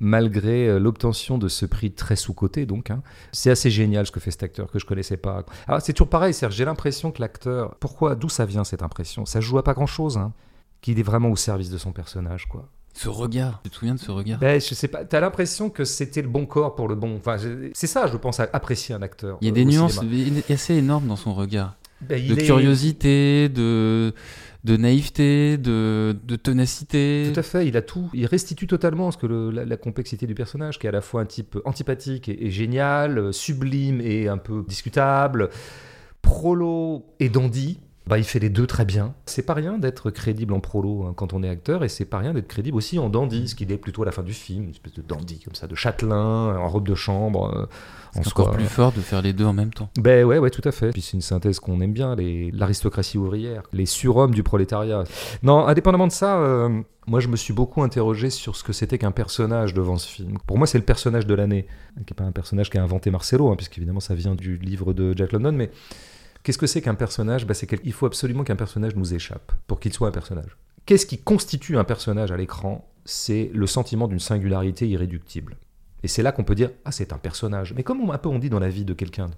malgré 0.00 0.68
euh, 0.68 0.78
l'obtention 0.78 1.38
de 1.38 1.48
ce 1.48 1.66
prix 1.66 1.92
très 1.92 2.16
sous-coté, 2.16 2.66
donc, 2.66 2.90
hein, 2.90 3.02
c'est 3.32 3.50
assez 3.50 3.70
génial 3.70 4.06
ce 4.06 4.12
que 4.12 4.20
fait 4.20 4.30
cet 4.30 4.42
acteur 4.42 4.70
que 4.70 4.78
je 4.78 4.86
connaissais 4.86 5.16
pas. 5.16 5.44
Alors 5.66 5.80
c'est 5.80 5.92
toujours 5.92 6.10
pareil, 6.10 6.34
Serge, 6.34 6.54
j'ai 6.54 6.64
l'impression 6.64 7.10
que 7.12 7.20
l'acteur, 7.20 7.74
pourquoi, 7.76 8.14
d'où 8.14 8.28
ça 8.28 8.46
vient 8.46 8.64
cette 8.64 8.82
impression? 8.82 9.26
Ça 9.26 9.40
joue 9.40 9.58
à 9.58 9.64
pas 9.64 9.74
grand-chose, 9.74 10.18
hein, 10.18 10.32
qu'il 10.80 10.98
est 10.98 11.04
vraiment 11.04 11.30
au 11.30 11.36
service 11.36 11.70
de 11.70 11.78
son 11.78 11.92
personnage, 11.92 12.46
quoi. 12.46 12.68
Ce 12.94 13.10
regard, 13.10 13.60
tu 13.62 13.68
te 13.68 13.76
souviens 13.76 13.94
de 13.94 14.00
ce 14.00 14.10
regard? 14.10 14.38
Ben, 14.38 14.58
Je 14.58 14.74
sais 14.74 14.88
pas, 14.88 15.04
t'as 15.04 15.20
l'impression 15.20 15.68
que 15.68 15.84
c'était 15.84 16.22
le 16.22 16.28
bon 16.28 16.46
corps 16.46 16.74
pour 16.74 16.88
le 16.88 16.94
bon. 16.94 17.16
Enfin, 17.16 17.36
c'est 17.74 17.86
ça, 17.86 18.06
je 18.06 18.16
pense, 18.16 18.40
à 18.40 18.48
apprécier 18.54 18.94
un 18.94 19.02
acteur. 19.02 19.36
Il 19.42 19.44
y 19.44 19.48
a 19.48 19.52
euh, 19.52 19.54
des 19.54 19.66
nuances 19.66 19.98
cinéma. 19.98 20.40
assez 20.48 20.74
énormes 20.74 21.06
dans 21.06 21.16
son 21.16 21.34
regard. 21.34 21.76
Ben, 22.02 22.24
de 22.26 22.34
est- 22.34 22.44
curiosité, 22.44 23.48
de, 23.48 24.12
de 24.64 24.76
naïveté, 24.76 25.56
de, 25.58 26.16
de 26.24 26.36
ténacité. 26.36 27.30
Tout 27.32 27.40
à 27.40 27.42
fait, 27.42 27.66
il 27.66 27.76
a 27.76 27.82
tout. 27.82 28.10
Il 28.12 28.26
restitue 28.26 28.66
totalement 28.66 29.10
ce 29.10 29.16
que 29.16 29.26
le- 29.26 29.50
la, 29.50 29.64
la 29.64 29.76
complexité 29.76 30.26
du 30.26 30.34
personnage, 30.34 30.78
qui 30.78 30.86
est 30.86 30.90
à 30.90 30.92
la 30.92 31.00
fois 31.00 31.22
un 31.22 31.26
type 31.26 31.58
antipathique 31.64 32.28
et, 32.28 32.46
et 32.46 32.50
génial, 32.50 33.18
euh, 33.18 33.32
sublime 33.32 34.00
et 34.02 34.28
un 34.28 34.38
peu 34.38 34.64
discutable, 34.68 35.48
prolo 36.22 37.04
et 37.20 37.28
dandy. 37.28 37.78
Bah, 38.06 38.18
il 38.18 38.24
fait 38.24 38.38
les 38.38 38.50
deux 38.50 38.68
très 38.68 38.84
bien. 38.84 39.14
C'est 39.26 39.42
pas 39.42 39.54
rien 39.54 39.78
d'être 39.78 40.10
crédible 40.12 40.52
en 40.54 40.60
prolo 40.60 41.04
hein, 41.06 41.12
quand 41.16 41.32
on 41.32 41.42
est 41.42 41.48
acteur, 41.48 41.82
et 41.82 41.88
c'est 41.88 42.04
pas 42.04 42.18
rien 42.18 42.34
d'être 42.34 42.46
crédible 42.46 42.76
aussi 42.76 43.00
en 43.00 43.08
dandy, 43.08 43.48
ce 43.48 43.56
qu'il 43.56 43.72
est 43.72 43.78
plutôt 43.78 44.02
à 44.02 44.04
la 44.06 44.12
fin 44.12 44.22
du 44.22 44.32
film, 44.32 44.62
une 44.64 44.70
espèce 44.70 44.92
de 44.94 45.02
dandy 45.02 45.40
comme 45.40 45.56
ça, 45.56 45.66
de 45.66 45.74
châtelain, 45.74 46.56
en 46.56 46.68
robe 46.68 46.86
de 46.86 46.94
chambre. 46.94 47.52
euh, 47.52 47.66
C'est 48.22 48.28
encore 48.28 48.50
plus 48.52 48.64
fort 48.66 48.92
de 48.92 49.00
faire 49.00 49.22
les 49.22 49.32
deux 49.32 49.44
en 49.44 49.52
même 49.52 49.72
temps. 49.72 49.90
Ben 49.98 50.24
ouais, 50.24 50.38
ouais, 50.38 50.50
tout 50.50 50.62
à 50.64 50.72
fait. 50.72 50.90
Puis 50.90 51.02
c'est 51.02 51.12
une 51.14 51.20
synthèse 51.20 51.60
qu'on 51.60 51.80
aime 51.80 51.92
bien, 51.92 52.14
les- 52.14 52.50
l'aristocratie 52.50 53.18
ouvrière, 53.18 53.62
les 53.72 53.86
surhommes 53.86 54.34
du 54.34 54.42
prolétariat. 54.42 55.04
Non, 55.42 55.66
indépendamment 55.66 56.06
de 56.06 56.12
ça, 56.12 56.38
euh, 56.38 56.80
moi 57.06 57.20
je 57.20 57.28
me 57.28 57.36
suis 57.36 57.52
beaucoup 57.52 57.82
interrogé 57.82 58.30
sur 58.30 58.56
ce 58.56 58.64
que 58.64 58.72
c'était 58.72 58.98
qu'un 58.98 59.12
personnage 59.12 59.74
devant 59.74 59.96
ce 59.96 60.08
film. 60.08 60.38
Pour 60.46 60.58
moi, 60.58 60.66
c'est 60.66 60.78
le 60.78 60.84
personnage 60.84 61.26
de 61.26 61.34
l'année, 61.34 61.66
qui 62.06 62.12
n'est 62.12 62.16
pas 62.16 62.24
un 62.24 62.32
personnage 62.32 62.70
qu'a 62.70 62.82
inventé 62.82 63.10
Marcelo, 63.10 63.50
hein, 63.50 63.56
puisqu'évidemment 63.56 64.00
ça 64.00 64.14
vient 64.14 64.34
du 64.34 64.56
livre 64.56 64.92
de 64.92 65.12
Jack 65.16 65.32
London, 65.32 65.52
mais 65.52 65.70
qu'est-ce 66.42 66.58
que 66.58 66.66
c'est 66.66 66.80
qu'un 66.82 66.94
personnage? 66.94 67.46
Ben, 67.46 67.54
c'est 67.54 67.66
qu'il 67.66 67.92
faut 67.92 68.06
absolument 68.06 68.44
qu'un 68.44 68.56
personnage 68.56 68.96
nous 68.96 69.14
échappe 69.14 69.52
pour 69.66 69.80
qu'il 69.80 69.92
soit 69.92 70.08
un 70.08 70.12
personnage. 70.12 70.56
Qu'est-ce 70.86 71.06
qui 71.06 71.18
constitue 71.18 71.76
un 71.76 71.84
personnage 71.84 72.30
à 72.30 72.36
l'écran? 72.36 72.88
C'est 73.04 73.50
le 73.54 73.66
sentiment 73.66 74.08
d'une 74.08 74.18
singularité 74.20 74.88
irréductible. 74.88 75.56
Et 76.02 76.08
c'est 76.08 76.22
là 76.22 76.32
qu'on 76.32 76.44
peut 76.44 76.54
dire 76.54 76.70
ah 76.84 76.92
c'est 76.92 77.12
un 77.12 77.18
personnage. 77.18 77.72
Mais 77.74 77.82
comme 77.82 78.10
un 78.10 78.18
peu 78.18 78.28
on 78.28 78.38
dit 78.38 78.50
dans 78.50 78.60
la 78.60 78.68
vie 78.68 78.84
de 78.84 78.94
quelqu'un, 78.94 79.28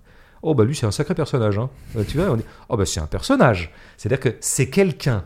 oh 0.43 0.55
bah 0.55 0.65
lui 0.65 0.75
c'est 0.77 0.87
un 0.87 0.91
sacré 0.91 1.15
personnage. 1.15 1.59
Hein. 1.59 1.71
Euh, 1.97 2.05
tu 2.07 2.19
vois, 2.19 2.31
on 2.31 2.37
dit 2.37 2.45
oh 2.69 2.77
bah 2.77 2.87
c'est 2.87 3.01
un 3.01 3.07
personnage. 3.07 3.73
C'est-à-dire 3.97 4.21
que 4.21 4.37
c'est 4.41 4.69
quelqu'un. 4.71 5.25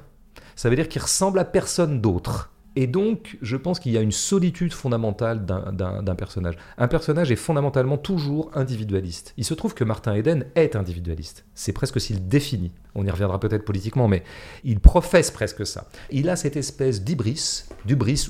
Ça 0.56 0.68
veut 0.70 0.76
dire 0.76 0.88
qu'il 0.88 1.02
ressemble 1.02 1.38
à 1.38 1.44
personne 1.44 2.00
d'autre. 2.00 2.50
Et 2.74 2.86
donc, 2.86 3.36
je 3.42 3.56
pense 3.58 3.78
qu'il 3.80 3.92
y 3.92 3.98
a 3.98 4.00
une 4.00 4.12
solitude 4.12 4.72
fondamentale 4.72 5.44
d'un- 5.44 6.14
personnage. 6.14 6.54
Un 6.78 6.88
personnage 6.88 7.30
est 7.30 7.36
fondamentalement 7.36 7.98
toujours 7.98 8.50
individualiste. 8.54 9.34
Il 9.36 9.44
se 9.44 9.52
trouve 9.52 9.74
que 9.74 9.84
Martin 9.84 10.14
Eden 10.14 10.46
est 10.54 10.74
individualiste. 10.74 11.44
C'est 11.54 11.72
presque 11.72 12.00
s'il 12.00 12.28
définit. 12.28 12.72
On 12.94 13.04
y 13.04 13.10
reviendra 13.10 13.38
peut-être 13.40 13.66
politiquement, 13.66 14.08
mais 14.08 14.22
il 14.64 14.80
professe 14.80 15.30
presque 15.30 15.66
ça. 15.66 15.86
Il 16.10 16.30
a 16.30 16.36
cette 16.36 16.56
espèce 16.56 17.02
d'hybris, 17.04 17.64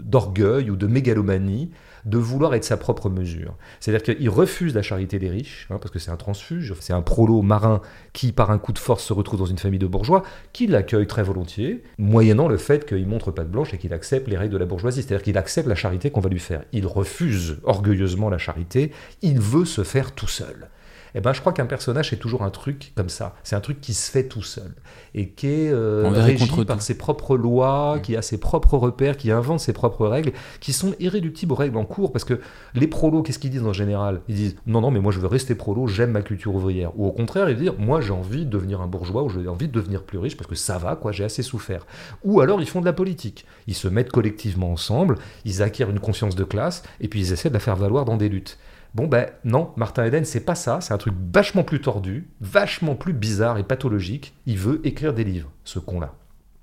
d'orgueil 0.04 0.70
ou 0.70 0.76
de 0.76 0.88
mégalomanie, 0.88 1.70
de 2.04 2.18
vouloir 2.18 2.54
être 2.54 2.64
sa 2.64 2.76
propre 2.76 3.08
mesure. 3.08 3.54
C'est-à-dire 3.80 4.16
qu'il 4.16 4.28
refuse 4.28 4.74
la 4.74 4.82
charité 4.82 5.18
des 5.18 5.28
riches, 5.28 5.66
hein, 5.70 5.78
parce 5.80 5.90
que 5.90 5.98
c'est 5.98 6.10
un 6.10 6.16
transfuge, 6.16 6.74
c'est 6.80 6.92
un 6.92 7.02
prolo 7.02 7.42
marin 7.42 7.80
qui, 8.12 8.32
par 8.32 8.50
un 8.50 8.58
coup 8.58 8.72
de 8.72 8.78
force, 8.78 9.04
se 9.04 9.12
retrouve 9.12 9.38
dans 9.38 9.46
une 9.46 9.58
famille 9.58 9.78
de 9.78 9.86
bourgeois, 9.86 10.22
qui 10.52 10.66
l'accueille 10.66 11.06
très 11.06 11.22
volontiers, 11.22 11.82
moyennant 11.98 12.48
le 12.48 12.56
fait 12.56 12.86
qu'il 12.86 13.06
montre 13.06 13.30
pas 13.30 13.44
de 13.44 13.48
blanche 13.48 13.72
et 13.74 13.78
qu'il 13.78 13.92
accepte 13.92 14.28
les 14.28 14.36
règles 14.36 14.52
de 14.52 14.58
la 14.58 14.66
bourgeoisie. 14.66 15.02
C'est-à-dire 15.02 15.22
qu'il 15.22 15.38
accepte 15.38 15.68
la 15.68 15.74
charité 15.74 16.10
qu'on 16.10 16.20
va 16.20 16.30
lui 16.30 16.40
faire. 16.40 16.64
Il 16.72 16.86
refuse 16.86 17.58
orgueilleusement 17.64 18.30
la 18.30 18.38
charité, 18.38 18.92
il 19.22 19.40
veut 19.40 19.64
se 19.64 19.84
faire 19.84 20.12
tout 20.12 20.28
seul. 20.28 20.68
Eh 21.14 21.20
ben, 21.20 21.32
je 21.32 21.40
crois 21.40 21.52
qu'un 21.52 21.66
personnage, 21.66 22.10
c'est 22.10 22.16
toujours 22.16 22.42
un 22.42 22.50
truc 22.50 22.92
comme 22.94 23.08
ça. 23.08 23.34
C'est 23.42 23.56
un 23.56 23.60
truc 23.60 23.80
qui 23.80 23.94
se 23.94 24.10
fait 24.10 24.28
tout 24.28 24.42
seul. 24.42 24.74
Et 25.14 25.28
qui 25.28 25.46
est 25.46 25.72
euh, 25.72 26.12
et 26.14 26.20
régi 26.20 26.48
par 26.64 26.78
tout. 26.78 26.82
ses 26.82 26.96
propres 26.96 27.36
lois, 27.36 27.98
qui 28.02 28.16
a 28.16 28.22
ses 28.22 28.38
propres 28.38 28.78
repères, 28.78 29.16
qui 29.16 29.30
invente 29.30 29.60
ses 29.60 29.72
propres 29.72 30.06
règles, 30.06 30.32
qui 30.60 30.72
sont 30.72 30.94
irréductibles 31.00 31.52
aux 31.52 31.56
règles 31.56 31.76
en 31.76 31.84
cours. 31.84 32.12
Parce 32.12 32.24
que 32.24 32.40
les 32.74 32.86
prolos, 32.86 33.22
qu'est-ce 33.22 33.38
qu'ils 33.38 33.50
disent 33.50 33.66
en 33.66 33.72
général? 33.72 34.22
Ils 34.28 34.34
disent 34.34 34.56
non, 34.66 34.80
non, 34.80 34.90
mais 34.90 35.00
moi 35.00 35.12
je 35.12 35.20
veux 35.20 35.26
rester 35.26 35.54
prolo, 35.54 35.86
j'aime 35.86 36.12
ma 36.12 36.22
culture 36.22 36.54
ouvrière. 36.54 36.98
Ou 36.98 37.06
au 37.06 37.12
contraire, 37.12 37.50
ils 37.50 37.56
disent 37.56 37.72
moi 37.78 38.00
j'ai 38.00 38.12
envie 38.12 38.46
de 38.46 38.50
devenir 38.50 38.80
un 38.80 38.86
bourgeois 38.86 39.22
ou 39.22 39.28
j'ai 39.28 39.46
envie 39.48 39.68
de 39.68 39.72
devenir 39.72 40.04
plus 40.04 40.18
riche 40.18 40.36
parce 40.36 40.48
que 40.48 40.56
ça 40.56 40.78
va, 40.78 40.96
quoi, 40.96 41.12
j'ai 41.12 41.24
assez 41.24 41.42
souffert. 41.42 41.86
Ou 42.24 42.40
alors 42.40 42.60
ils 42.60 42.68
font 42.68 42.80
de 42.80 42.86
la 42.86 42.92
politique. 42.92 43.44
Ils 43.66 43.74
se 43.74 43.88
mettent 43.88 44.10
collectivement 44.10 44.72
ensemble, 44.72 45.16
ils 45.44 45.62
acquièrent 45.62 45.90
une 45.90 46.00
conscience 46.00 46.36
de 46.36 46.44
classe 46.44 46.82
et 47.00 47.08
puis 47.08 47.20
ils 47.20 47.32
essaient 47.32 47.50
de 47.50 47.54
la 47.54 47.60
faire 47.60 47.76
valoir 47.76 48.04
dans 48.04 48.16
des 48.16 48.28
luttes. 48.28 48.58
Bon 48.94 49.06
ben 49.06 49.30
non, 49.44 49.72
Martin 49.76 50.04
Eden, 50.04 50.26
c'est 50.26 50.44
pas 50.44 50.54
ça, 50.54 50.82
c'est 50.82 50.92
un 50.92 50.98
truc 50.98 51.14
vachement 51.32 51.64
plus 51.64 51.80
tordu, 51.80 52.28
vachement 52.42 52.94
plus 52.94 53.14
bizarre 53.14 53.56
et 53.56 53.64
pathologique. 53.64 54.34
Il 54.44 54.58
veut 54.58 54.86
écrire 54.86 55.14
des 55.14 55.24
livres, 55.24 55.50
ce 55.64 55.78
con-là. 55.78 56.14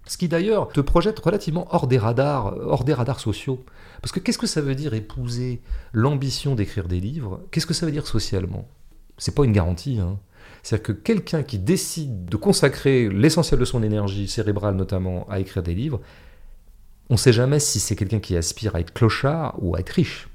Ce 0.06 0.18
qui 0.18 0.28
d'ailleurs 0.28 0.70
te 0.70 0.82
projette 0.82 1.18
relativement 1.20 1.68
hors 1.72 1.88
des 1.88 1.98
radars, 1.98 2.54
euh, 2.54 2.66
hors 2.66 2.84
des 2.84 2.94
radars 2.94 3.20
sociaux. 3.20 3.64
Parce 4.02 4.12
que 4.12 4.20
qu'est-ce 4.20 4.38
que 4.38 4.48
ça 4.48 4.62
veut 4.62 4.76
dire 4.76 4.94
épouser 4.94 5.62
l'ambition 5.92 6.56
d'écrire 6.56 6.88
des 6.88 7.00
livres? 7.00 7.42
Qu'est-ce 7.52 7.66
que 7.66 7.74
ça 7.74 7.86
veut 7.86 7.92
dire 7.92 8.08
socialement? 8.08 8.68
C'est 9.18 9.34
pas 9.34 9.44
une 9.44 9.52
garantie. 9.52 10.00
Hein. 10.00 10.20
C'est-à-dire 10.62 10.84
que 10.84 10.92
quelqu'un 10.92 11.44
qui 11.44 11.58
décide 11.58 12.26
de 12.26 12.38
consacrer 12.38 13.10
l'essentiel 13.10 13.60
de 13.60 13.66
son 13.66 13.82
énergie 13.84 14.28
cérébrale 14.28 14.76
notamment 14.76 15.28
à 15.30 15.40
écrire 15.40 15.64
des 15.64 15.76
livres, 15.76 16.00
on 17.10 17.16
ne 17.16 17.20
sait 17.20 17.34
jamais 17.34 17.60
si 17.60 17.80
c'est 17.80 17.96
quelqu'un 17.96 18.20
qui 18.20 18.38
aspire 18.38 18.76
à 18.76 18.82
être 18.82 18.94
clochard 18.94 19.56
ou 19.60 19.76
à 19.76 19.80
être 19.80 19.90
riche. 19.90 20.29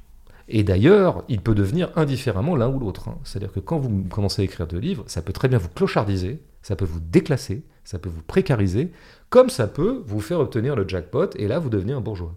Et 0.49 0.63
d'ailleurs, 0.63 1.25
il 1.29 1.41
peut 1.41 1.55
devenir 1.55 1.91
indifféremment 1.97 2.57
l'un 2.57 2.69
ou 2.69 2.79
l'autre. 2.79 3.09
hein. 3.09 3.19
C'est-à-dire 3.25 3.53
que 3.53 3.61
quand 3.61 3.79
vous 3.79 4.05
commencez 4.05 4.43
à 4.43 4.45
écrire 4.45 4.67
de 4.67 4.79
livres, 4.79 5.05
ça 5.07 5.23
peut 5.23 5.33
très 5.33 5.49
bien 5.49 5.59
vous 5.59 5.69
clochardiser, 5.69 6.41
ça 6.63 6.77
peut 6.77 6.85
vous 6.85 7.01
déclasser, 7.01 7.65
ça 7.85 7.99
peut 7.99 8.09
vous 8.09 8.23
précariser, 8.23 8.93
comme 9.31 9.51
ça 9.51 9.67
peut 9.67 10.03
vous 10.07 10.21
faire 10.21 10.41
obtenir 10.41 10.77
le 10.77 10.87
jackpot, 10.87 11.31
et 11.37 11.49
là, 11.49 11.59
vous 11.59 11.71
devenez 11.71 11.93
un 11.93 12.01
bourgeois. 12.01 12.35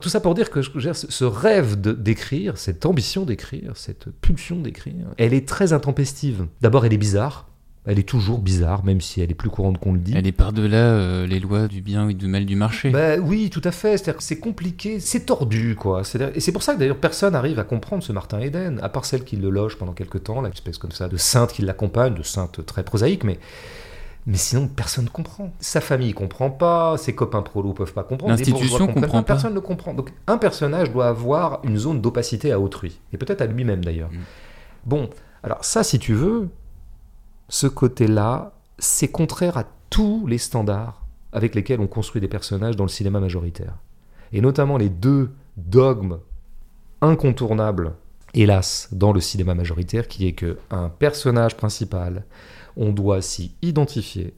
Tout 0.00 0.08
ça 0.08 0.20
pour 0.20 0.34
dire 0.34 0.50
que 0.50 0.62
ce 0.62 1.24
rêve 1.24 1.80
d'écrire, 1.80 2.56
cette 2.56 2.86
ambition 2.86 3.24
d'écrire, 3.24 3.76
cette 3.76 4.10
pulsion 4.10 4.60
d'écrire, 4.60 5.08
elle 5.16 5.34
est 5.34 5.48
très 5.48 5.72
intempestive. 5.72 6.46
D'abord, 6.60 6.86
elle 6.86 6.92
est 6.92 6.98
bizarre. 6.98 7.48
Elle 7.90 7.98
est 7.98 8.06
toujours 8.08 8.38
bizarre, 8.38 8.84
même 8.84 9.00
si 9.00 9.22
elle 9.22 9.30
est 9.30 9.34
plus 9.34 9.48
courante 9.48 9.78
qu'on 9.78 9.94
le 9.94 9.98
dit. 9.98 10.12
Elle 10.14 10.26
est 10.26 10.32
par-delà 10.32 10.76
euh, 10.76 11.26
les 11.26 11.40
lois 11.40 11.68
du 11.68 11.80
bien 11.80 12.10
et 12.10 12.14
du 12.14 12.26
mal 12.26 12.44
du 12.44 12.54
marché. 12.54 12.90
Bah 12.90 13.16
oui, 13.16 13.48
tout 13.48 13.62
à 13.64 13.70
fait. 13.72 13.96
C'est-à-dire 13.96 14.18
que 14.18 14.22
c'est 14.22 14.38
compliqué, 14.38 15.00
c'est 15.00 15.20
tordu, 15.24 15.74
quoi. 15.74 16.04
C'est-à-dire- 16.04 16.36
Et 16.36 16.40
c'est 16.40 16.52
pour 16.52 16.62
ça 16.62 16.74
que 16.74 16.78
d'ailleurs 16.80 16.98
personne 16.98 17.32
n'arrive 17.32 17.58
à 17.58 17.64
comprendre 17.64 18.02
ce 18.02 18.12
Martin 18.12 18.40
Eden, 18.40 18.78
à 18.82 18.90
part 18.90 19.06
celle 19.06 19.24
qui 19.24 19.36
le 19.36 19.48
loge 19.48 19.78
pendant 19.78 19.94
quelques 19.94 20.22
temps, 20.24 20.42
là, 20.42 20.48
une 20.48 20.54
espèce 20.54 20.76
comme 20.76 20.92
ça 20.92 21.08
de 21.08 21.16
sainte 21.16 21.50
qui 21.54 21.62
l'accompagne, 21.62 22.12
de 22.12 22.22
sainte 22.22 22.64
très 22.66 22.82
prosaïque, 22.84 23.24
mais. 23.24 23.38
Mais 24.26 24.36
sinon, 24.36 24.68
personne 24.68 25.06
ne 25.06 25.08
comprend. 25.10 25.54
Sa 25.58 25.80
famille 25.80 26.12
comprend 26.12 26.50
pas, 26.50 26.98
ses 26.98 27.14
copains 27.14 27.40
prolos 27.40 27.72
peuvent 27.72 27.94
pas 27.94 28.02
comprendre. 28.02 28.32
L'institution 28.32 28.86
comprend 28.86 29.22
pas. 29.22 29.22
Personne 29.22 29.54
ne 29.54 29.60
comprend. 29.60 29.94
Donc, 29.94 30.10
un 30.26 30.36
personnage 30.36 30.92
doit 30.92 31.08
avoir 31.08 31.60
une 31.64 31.78
zone 31.78 32.02
d'opacité 32.02 32.52
à 32.52 32.60
autrui, 32.60 33.00
et 33.14 33.16
peut-être 33.16 33.40
à 33.40 33.46
lui-même 33.46 33.82
d'ailleurs. 33.82 34.10
Mm. 34.10 34.16
Bon, 34.84 35.08
alors 35.42 35.64
ça, 35.64 35.82
si 35.82 35.98
tu 35.98 36.12
veux, 36.12 36.50
ce 37.48 37.66
côté-là, 37.66 38.52
c'est 38.78 39.08
contraire 39.08 39.56
à 39.56 39.64
tous 39.90 40.26
les 40.26 40.38
standards 40.38 41.04
avec 41.32 41.54
lesquels 41.54 41.80
on 41.80 41.86
construit 41.86 42.20
des 42.20 42.28
personnages 42.28 42.76
dans 42.76 42.84
le 42.84 42.90
cinéma 42.90 43.20
majoritaire. 43.20 43.74
Et 44.32 44.40
notamment 44.40 44.76
les 44.76 44.88
deux 44.88 45.30
dogmes 45.56 46.18
incontournables, 47.00 47.94
hélas, 48.34 48.88
dans 48.92 49.12
le 49.12 49.20
cinéma 49.20 49.54
majoritaire, 49.54 50.08
qui 50.08 50.26
est 50.26 50.32
que 50.32 50.58
un 50.70 50.88
personnage 50.88 51.56
principal, 51.56 52.24
on 52.76 52.90
doit 52.92 53.22
s'y 53.22 53.54
identifier. 53.62 54.34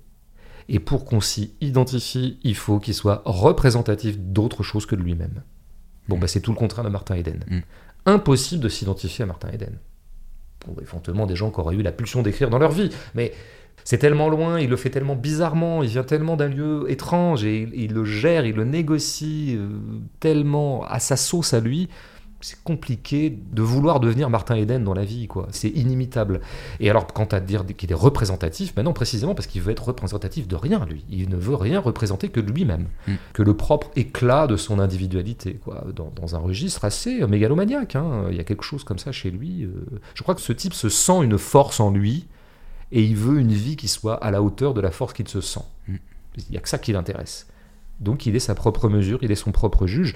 Et 0.68 0.78
pour 0.78 1.04
qu'on 1.04 1.20
s'y 1.20 1.52
identifie, 1.60 2.38
il 2.44 2.54
faut 2.54 2.78
qu'il 2.78 2.94
soit 2.94 3.22
représentatif 3.24 4.18
d'autre 4.18 4.62
chose 4.62 4.86
que 4.86 4.94
de 4.94 5.02
lui-même. 5.02 5.42
Bon, 6.08 6.16
Mm. 6.16 6.20
bah, 6.20 6.28
c'est 6.28 6.40
tout 6.40 6.52
le 6.52 6.56
contraire 6.56 6.84
de 6.84 6.90
Martin 6.90 7.16
Eden. 7.16 7.44
Mm. 7.48 7.58
Impossible 8.06 8.62
de 8.62 8.68
s'identifier 8.68 9.24
à 9.24 9.26
Martin 9.26 9.48
Eden. 9.50 9.78
Bon, 10.66 10.74
éventuellement 10.80 11.26
des 11.26 11.36
gens 11.36 11.50
qui 11.50 11.60
auraient 11.60 11.76
eu 11.76 11.82
la 11.82 11.92
pulsion 11.92 12.22
d'écrire 12.22 12.50
dans 12.50 12.58
leur 12.58 12.70
vie, 12.72 12.90
mais 13.14 13.32
c'est 13.84 13.98
tellement 13.98 14.28
loin, 14.28 14.60
il 14.60 14.68
le 14.68 14.76
fait 14.76 14.90
tellement 14.90 15.16
bizarrement, 15.16 15.82
il 15.82 15.88
vient 15.88 16.02
tellement 16.02 16.36
d'un 16.36 16.48
lieu 16.48 16.84
étrange 16.88 17.44
et 17.44 17.62
il, 17.62 17.74
il 17.74 17.92
le 17.94 18.04
gère, 18.04 18.44
il 18.44 18.54
le 18.54 18.64
négocie 18.64 19.56
euh, 19.56 19.68
tellement 20.20 20.84
à 20.84 20.98
sa 20.98 21.16
sauce 21.16 21.54
à 21.54 21.60
lui 21.60 21.88
c'est 22.40 22.62
compliqué 22.64 23.36
de 23.52 23.62
vouloir 23.62 24.00
devenir 24.00 24.30
Martin 24.30 24.54
Eden 24.56 24.82
dans 24.84 24.94
la 24.94 25.04
vie, 25.04 25.26
quoi. 25.26 25.46
C'est 25.50 25.68
inimitable. 25.68 26.40
Et 26.80 26.88
alors, 26.88 27.06
quant 27.06 27.24
à 27.26 27.40
dire 27.40 27.64
qu'il 27.76 27.90
est 27.90 27.94
représentatif, 27.94 28.74
ben 28.74 28.82
non, 28.82 28.92
précisément 28.92 29.34
parce 29.34 29.46
qu'il 29.46 29.60
veut 29.60 29.72
être 29.72 29.84
représentatif 29.88 30.48
de 30.48 30.56
rien, 30.56 30.86
lui. 30.86 31.04
Il 31.10 31.28
ne 31.28 31.36
veut 31.36 31.54
rien 31.54 31.80
représenter 31.80 32.28
que 32.30 32.40
de 32.40 32.50
lui-même, 32.50 32.86
Mm. 33.06 33.12
que 33.34 33.42
le 33.42 33.54
propre 33.54 33.90
éclat 33.96 34.46
de 34.46 34.56
son 34.56 34.78
individualité, 34.78 35.54
quoi. 35.62 35.84
Dans, 35.94 36.12
dans 36.16 36.34
un 36.34 36.38
registre 36.38 36.84
assez 36.84 37.26
mégalomaniaque, 37.26 37.96
hein. 37.96 38.24
Il 38.30 38.36
y 38.36 38.40
a 38.40 38.44
quelque 38.44 38.64
chose 38.64 38.84
comme 38.84 38.98
ça 38.98 39.12
chez 39.12 39.30
lui. 39.30 39.64
euh. 39.64 39.70
Je 40.14 40.22
crois 40.22 40.34
que 40.34 40.40
ce 40.40 40.52
type 40.52 40.74
se 40.74 40.88
sent 40.88 41.22
une 41.22 41.36
force 41.38 41.78
en 41.80 41.90
lui 41.90 42.26
et 42.92 43.02
il 43.04 43.16
veut 43.16 43.38
une 43.38 43.52
vie 43.52 43.76
qui 43.76 43.88
soit 43.88 44.14
à 44.24 44.30
la 44.30 44.42
hauteur 44.42 44.74
de 44.74 44.80
la 44.80 44.90
force 44.90 45.12
qu'il 45.12 45.28
se 45.28 45.40
sent. 45.40 45.60
Mm. 45.88 45.94
Il 46.38 46.44
n'y 46.52 46.56
a 46.56 46.60
que 46.60 46.68
ça 46.68 46.78
qui 46.78 46.92
l'intéresse. 46.92 47.46
Donc 48.00 48.24
il 48.24 48.34
est 48.34 48.40
sa 48.40 48.54
propre 48.54 48.88
mesure, 48.88 49.18
il 49.22 49.30
est 49.30 49.34
son 49.34 49.52
propre 49.52 49.86
juge 49.86 50.14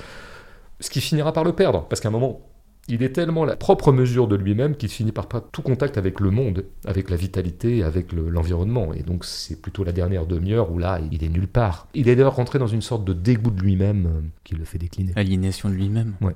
ce 0.85 0.91
qui 0.91 1.01
finira 1.01 1.33
par 1.33 1.45
le 1.45 1.53
perdre, 1.53 1.87
parce 1.89 2.01
qu'à 2.01 2.09
un 2.09 2.13
moment, 2.13 2.41
il 2.89 3.03
est 3.03 3.11
tellement 3.15 3.47
la 3.47 3.57
propre 3.57 3.93
mesure 3.93 4.29
de 4.29 4.37
lui-même 4.37 4.77
qu'il 4.77 4.91
finit 4.91 5.13
par 5.13 5.27
pas 5.27 5.41
tout 5.41 5.63
contact 5.63 5.97
avec 5.97 6.21
le 6.21 6.31
monde, 6.31 6.65
avec 6.85 7.09
la 7.09 7.17
vitalité, 7.17 7.83
avec 7.83 8.13
le- 8.13 8.29
l'environnement. 8.29 8.93
et 8.93 9.03
donc 9.03 9.25
c'est 9.25 9.61
plutôt 9.61 9.85
la 9.85 9.93
dernière 9.93 10.27
demi-heure 10.27 10.71
où 10.71 10.79
là, 10.79 11.01
il 11.11 11.25
est 11.25 11.29
nulle 11.31 11.49
part. 11.49 11.89
Il 11.95 12.09
est 12.09 12.15
d'ailleurs 12.17 12.37
rentré 12.37 12.59
dans 12.59 12.67
une 12.67 12.83
sorte 12.83 13.05
de 13.05 13.15
dégoût 13.15 13.51
de 13.51 13.63
lui-même 13.63 14.07
euh, 14.07 14.21
qui 14.45 14.55
le 14.55 14.65
fait 14.65 14.77
décliner. 14.79 15.13
aliénation 15.17 15.71
de 15.71 15.75
lui-même. 15.75 16.15
Ouais. 16.21 16.35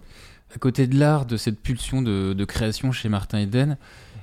À 0.54 0.58
côté 0.58 0.86
de 0.86 0.98
l'art, 0.98 1.26
de 1.26 1.36
cette 1.36 1.60
pulsion 1.60 2.00
de, 2.00 2.32
de 2.32 2.44
création 2.46 2.90
chez 2.92 3.10
Martin 3.10 3.40
Eden, 3.40 3.76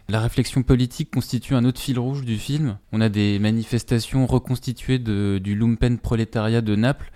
la 0.09 0.19
réflexion 0.19 0.63
politique 0.63 1.11
constitue 1.11 1.53
un 1.53 1.63
autre 1.65 1.79
fil 1.79 1.99
rouge 1.99 2.23
du 2.25 2.37
film. 2.37 2.77
On 2.91 3.01
a 3.01 3.09
des 3.09 3.37
manifestations 3.37 4.25
reconstituées 4.25 4.97
de- 4.97 5.39
du 5.43 5.53
lumpen 5.55 5.99
prolétariat 5.99 6.61
de 6.61 6.75
Naples. 6.75 7.11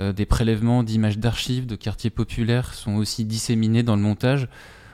Euh, 0.00 0.12
des 0.12 0.26
prélèvements 0.26 0.82
d'images 0.82 1.18
d'archives 1.18 1.66
de 1.66 1.76
quartiers 1.76 2.10
populaires 2.10 2.74
sont 2.74 2.96
aussi 2.96 3.24
disséminés 3.24 3.82
dans 3.82 3.96
le 3.96 4.02
montage. 4.02 4.48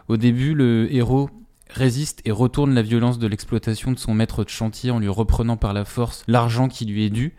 Au 0.09 0.17
début, 0.17 0.55
le 0.55 0.93
héros 0.93 1.31
résiste 1.71 2.21
et 2.25 2.33
retourne 2.33 2.75
la 2.75 2.83
violence 2.83 3.19
de 3.19 3.27
l'exploitation 3.27 3.93
de 3.93 3.99
son 3.99 4.13
maître 4.13 4.45
de 4.45 4.49
chantier 4.49 4.91
en 4.91 4.99
lui 4.99 5.09
reprenant 5.09 5.57
par 5.57 5.73
la 5.73 5.85
force 5.85 6.25
l'argent 6.27 6.69
qui 6.69 6.85
lui 6.85 7.05
est 7.05 7.11
dû. 7.11 7.35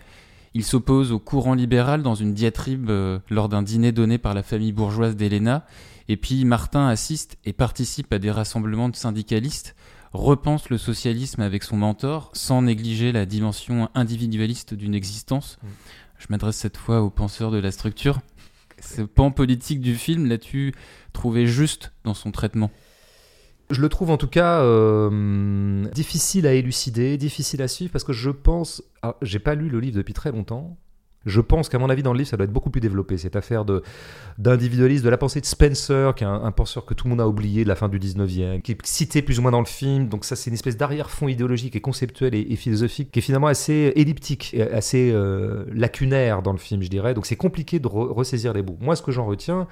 Il 0.53 0.63
s'oppose 0.65 1.11
au 1.11 1.19
courant 1.19 1.53
libéral 1.53 2.01
dans 2.01 2.15
une 2.15 2.33
diatribe 2.33 2.89
euh, 2.89 3.19
lors 3.29 3.47
d'un 3.47 3.61
dîner 3.61 3.91
donné 3.91 4.17
par 4.17 4.33
la 4.33 4.43
famille 4.43 4.73
bourgeoise 4.73 5.15
d'Elena. 5.15 5.65
Et 6.09 6.17
puis 6.17 6.43
Martin 6.43 6.87
assiste 6.87 7.37
et 7.45 7.53
participe 7.53 8.11
à 8.11 8.19
des 8.19 8.31
rassemblements 8.31 8.89
de 8.89 8.95
syndicalistes, 8.95 9.75
repense 10.11 10.69
le 10.69 10.77
socialisme 10.77 11.41
avec 11.41 11.63
son 11.63 11.77
mentor, 11.77 12.31
sans 12.33 12.61
négliger 12.63 13.13
la 13.13 13.25
dimension 13.25 13.89
individualiste 13.95 14.73
d'une 14.73 14.93
existence. 14.93 15.57
Mm. 15.61 15.67
Je 16.21 16.27
m'adresse 16.29 16.55
cette 16.55 16.77
fois 16.77 17.01
aux 17.01 17.09
penseurs 17.09 17.49
de 17.49 17.57
la 17.57 17.71
structure. 17.71 18.19
Ce 18.79 19.01
pan 19.01 19.31
politique 19.31 19.81
du 19.81 19.95
film, 19.95 20.27
l'as-tu 20.27 20.73
trouvé 21.13 21.47
juste 21.47 21.93
dans 22.03 22.13
son 22.13 22.31
traitement? 22.31 22.69
Je 23.71 23.81
le 23.81 23.89
trouve 23.89 24.11
en 24.11 24.17
tout 24.17 24.27
cas 24.27 24.61
euh, 24.61 25.87
difficile 25.93 26.45
à 26.45 26.53
élucider, 26.53 27.17
difficile 27.17 27.61
à 27.63 27.67
suivre, 27.67 27.91
parce 27.91 28.03
que 28.03 28.13
je 28.13 28.29
pense. 28.29 28.83
ah, 29.01 29.15
J'ai 29.23 29.39
pas 29.39 29.55
lu 29.55 29.69
le 29.69 29.79
livre 29.79 29.97
depuis 29.97 30.13
très 30.13 30.31
longtemps. 30.31 30.77
Je 31.25 31.39
pense 31.39 31.69
qu'à 31.69 31.77
mon 31.77 31.89
avis, 31.89 32.01
dans 32.01 32.13
le 32.13 32.17
livre, 32.17 32.29
ça 32.29 32.37
doit 32.37 32.45
être 32.45 32.51
beaucoup 32.53 32.69
plus 32.71 32.81
développé. 32.81 33.17
Cette 33.17 33.35
affaire 33.35 33.63
de- 33.63 33.83
d'individualisme, 34.39 35.05
de, 35.05 35.09
la 35.09 35.17
pensée 35.17 35.39
de 35.39 35.45
Spencer, 35.45 36.15
qui 36.15 36.23
est 36.23 36.27
un, 36.27 36.51
penseur 36.51 36.85
que 36.85 36.93
tout 36.93 37.05
le 37.05 37.11
monde 37.11 37.21
a 37.21 37.27
oublié 37.27 37.63
de 37.63 37.69
la 37.69 37.75
fin 37.75 37.89
du 37.89 37.99
19e, 37.99 38.61
qui 38.61 38.71
est 38.71 38.85
cité 38.85 39.21
plus 39.21 39.37
ou 39.37 39.43
moins 39.43 39.51
dans 39.51 39.59
le 39.59 39.65
film. 39.65 40.07
Donc, 40.07 40.25
ça, 40.25 40.35
c'est 40.35 40.49
une 40.49 40.55
espèce 40.55 40.77
d'arrière-fond 40.77 41.27
idéologique 41.27 41.75
et 41.75 41.81
conceptuel 41.81 42.33
et, 42.33 42.55
philosophique 42.55 43.11
qui 43.11 43.19
est 43.19 43.21
finalement 43.21 43.47
assez 43.47 43.93
elliptique, 43.95 44.55
assez 44.73 45.11
euh, 45.13 45.65
lacunaire 45.73 46.41
dans 46.41 46.53
le 46.53 46.57
film, 46.57 46.81
je 46.81 46.89
dirais. 46.89 47.13
Donc, 47.13 47.25
c'est 47.25 47.35
compliqué 47.35 47.79
de 47.79 47.87
re- 47.87 48.11
ressaisir 48.11 48.53
les 48.53 48.63
bouts. 48.63 48.77
Moi, 48.81 48.95
ce 48.95 49.01
que 49.03 49.11
j'en 49.11 49.25
retiens, 49.25 49.67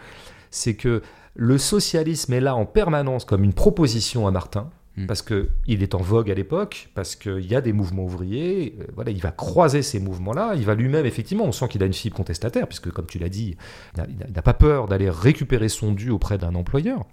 c'est 0.52 0.76
que 0.76 1.02
le 1.36 1.58
socialisme 1.58 2.34
est 2.34 2.42
là 2.42 2.56
en 2.56 2.66
permanence 2.66 3.26
comme 3.26 3.44
une 3.44 3.54
proposition 3.54 4.28
à 4.28 4.32
Martin, 4.32 4.70
Mm. 5.00 5.06
parce 5.08 5.22
qu'il 5.22 5.82
est 5.84 5.96
en 5.96 6.02
vogue 6.02 6.30
à 6.30 6.34
l'époque, 6.34 6.90
parce 6.94 7.16
qu'il 7.16 7.46
y 7.46 7.56
a 7.56 7.62
des 7.62 7.72
mouvements 7.74 8.04
ouvriers, 8.04 8.76
euh, 8.82 8.84
voilà, 8.96 9.12
il 9.12 9.22
va 9.22 9.32
croiser 9.32 9.82
ces 9.82 10.00
mouvements-là, 10.00 10.54
il 10.56 10.66
va 10.66 10.76
lui-même, 10.76 11.06
effectivement, 11.06 11.46
on 11.46 11.52
sent 11.52 11.68
qu'il 11.70 11.82
a 11.84 11.86
une 11.86 11.94
fibre 11.94 12.18
contestataire, 12.18 12.68
puisque, 12.68 12.92
comme 12.92 13.06
tu 13.06 13.18
l'as 13.18 13.30
dit, 13.30 13.56
il 13.98 14.34
n'a- 14.34 14.42
pas 14.42 14.54
peur 14.54 14.88
d'aller 14.88 15.10
récupérer 15.10 15.70
son 15.70 15.94
dû 15.94 16.10
auprès 16.10 16.38
d'un 16.38 16.54
employeur. 16.56 17.06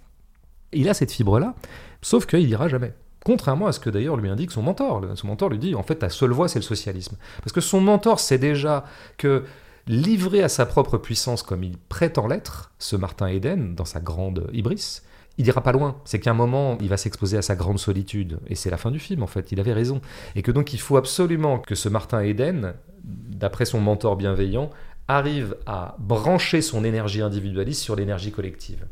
Il 0.73 0.89
a 0.89 0.93
cette 0.93 1.11
fibre-là, 1.11 1.55
sauf 2.01 2.25
qu'il 2.25 2.45
n'ira 2.47 2.67
jamais. 2.67 2.93
Contrairement 3.25 3.67
à 3.67 3.71
ce 3.71 3.79
que 3.79 3.89
d'ailleurs 3.89 4.17
lui 4.17 4.29
indique 4.29 4.51
son 4.51 4.61
mentor. 4.61 5.03
Son 5.15 5.27
mentor 5.27 5.49
lui 5.49 5.57
dit, 5.59 5.75
en 5.75 5.83
fait, 5.83 5.95
ta 5.95 6.09
seule 6.09 6.31
voie, 6.31 6.47
c'est 6.47 6.59
le 6.59 6.63
socialisme. 6.63 7.17
Parce 7.41 7.51
que 7.53 7.61
son 7.61 7.81
mentor 7.81 8.19
sait 8.19 8.37
déjà 8.37 8.85
que 9.17 9.43
livré 9.87 10.43
à 10.43 10.49
sa 10.49 10.65
propre 10.65 10.97
puissance 10.97 11.41
comme 11.43 11.63
il 11.63 11.77
prétend 11.77 12.27
l'être, 12.27 12.71
ce 12.79 12.95
Martin 12.95 13.27
Eden, 13.27 13.75
dans 13.75 13.85
sa 13.85 13.99
grande 14.01 14.49
hybris, 14.53 15.01
il 15.37 15.47
ira 15.47 15.61
pas 15.61 15.71
loin. 15.71 15.97
C'est 16.05 16.19
qu'à 16.19 16.31
un 16.31 16.35
moment, 16.35 16.77
il 16.81 16.89
va 16.89 16.97
s'exposer 16.97 17.37
à 17.37 17.41
sa 17.41 17.55
grande 17.55 17.79
solitude. 17.79 18.39
Et 18.47 18.55
c'est 18.55 18.69
la 18.69 18.77
fin 18.77 18.91
du 18.91 18.99
film, 18.99 19.23
en 19.23 19.27
fait. 19.27 19.51
Il 19.51 19.59
avait 19.59 19.73
raison. 19.73 20.01
Et 20.35 20.41
que 20.41 20.51
donc, 20.51 20.73
il 20.73 20.79
faut 20.79 20.97
absolument 20.97 21.59
que 21.59 21.75
ce 21.75 21.89
Martin 21.89 22.21
Eden, 22.21 22.73
d'après 23.03 23.65
son 23.65 23.79
mentor 23.79 24.15
bienveillant, 24.15 24.71
arrive 25.07 25.55
à 25.65 25.95
brancher 25.99 26.61
son 26.61 26.83
énergie 26.83 27.21
individualiste 27.21 27.81
sur 27.81 27.95
l'énergie 27.95 28.31
collective. 28.31 28.85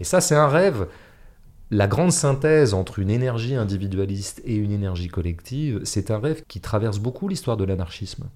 Et 0.00 0.04
ça, 0.04 0.20
c'est 0.20 0.36
un 0.36 0.48
rêve. 0.48 0.86
La 1.70 1.86
grande 1.86 2.12
synthèse 2.12 2.72
entre 2.72 2.98
une 2.98 3.10
énergie 3.10 3.54
individualiste 3.54 4.40
et 4.44 4.54
une 4.54 4.72
énergie 4.72 5.08
collective, 5.08 5.80
c'est 5.84 6.10
un 6.10 6.18
rêve 6.18 6.42
qui 6.48 6.60
traverse 6.60 6.98
beaucoup 6.98 7.28
l'histoire 7.28 7.58
de 7.58 7.64
l'anarchisme, 7.64 8.30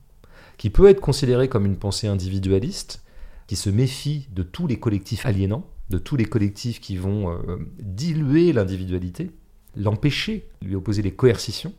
qui 0.58 0.68
peut 0.68 0.90
être 0.90 1.00
considéré 1.00 1.48
comme 1.48 1.64
une 1.64 1.78
pensée 1.78 2.08
individualiste, 2.08 3.02
qui 3.46 3.56
se 3.56 3.70
méfie 3.70 4.28
de 4.32 4.42
tous 4.42 4.66
les 4.66 4.78
collectifs 4.78 5.24
aliénants, 5.24 5.66
de 5.92 5.98
tous 5.98 6.16
les 6.16 6.24
collectifs 6.24 6.80
qui 6.80 6.96
vont 6.96 7.30
euh, 7.30 7.36
diluer 7.78 8.52
l'individualité, 8.52 9.30
l'empêcher, 9.76 10.48
lui 10.60 10.74
opposer 10.74 11.02
des 11.02 11.12
coercitions, 11.12 11.72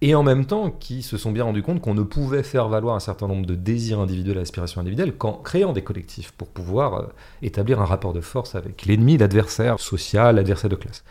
et 0.00 0.14
en 0.14 0.22
même 0.22 0.44
temps 0.44 0.70
qui 0.70 1.02
se 1.02 1.16
sont 1.16 1.32
bien 1.32 1.44
rendus 1.44 1.62
compte 1.62 1.80
qu'on 1.80 1.94
ne 1.94 2.04
pouvait 2.04 2.44
faire 2.44 2.68
valoir 2.68 2.94
un 2.94 3.00
certain 3.00 3.26
nombre 3.26 3.46
de 3.46 3.56
désirs 3.56 3.98
individuels 3.98 4.38
et 4.38 4.40
aspirations 4.40 4.80
individuelles 4.80 5.16
qu'en 5.16 5.32
créant 5.32 5.72
des 5.72 5.82
collectifs 5.82 6.30
pour 6.32 6.48
pouvoir 6.48 6.94
euh, 6.94 7.06
établir 7.42 7.80
un 7.80 7.84
rapport 7.84 8.12
de 8.12 8.20
force 8.20 8.54
avec 8.54 8.86
l'ennemi, 8.86 9.16
l'adversaire 9.16 9.80
social, 9.80 10.36
l'adversaire 10.36 10.70
de 10.70 10.76
classe. 10.76 11.02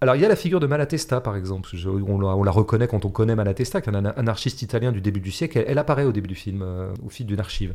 Alors 0.00 0.16
il 0.16 0.22
y 0.22 0.24
a 0.24 0.28
la 0.28 0.36
figure 0.36 0.60
de 0.60 0.66
Malatesta 0.66 1.20
par 1.20 1.36
exemple, 1.36 1.68
on, 1.86 2.20
la, 2.20 2.28
on 2.28 2.42
la 2.42 2.50
reconnaît 2.50 2.88
quand 2.88 3.04
on 3.04 3.10
connaît 3.10 3.36
Malatesta, 3.36 3.80
qui 3.80 3.90
est 3.90 3.92
un 3.92 3.96
ana- 3.96 4.14
anarchiste 4.16 4.62
italien 4.62 4.92
du 4.92 5.00
début 5.00 5.20
du 5.20 5.30
siècle, 5.30 5.58
elle, 5.58 5.66
elle 5.68 5.78
apparaît 5.78 6.04
au 6.04 6.12
début 6.12 6.28
du 6.28 6.34
film, 6.34 6.62
euh, 6.62 6.92
au 7.06 7.10
fil 7.10 7.26
d'une 7.26 7.40
archive. 7.40 7.74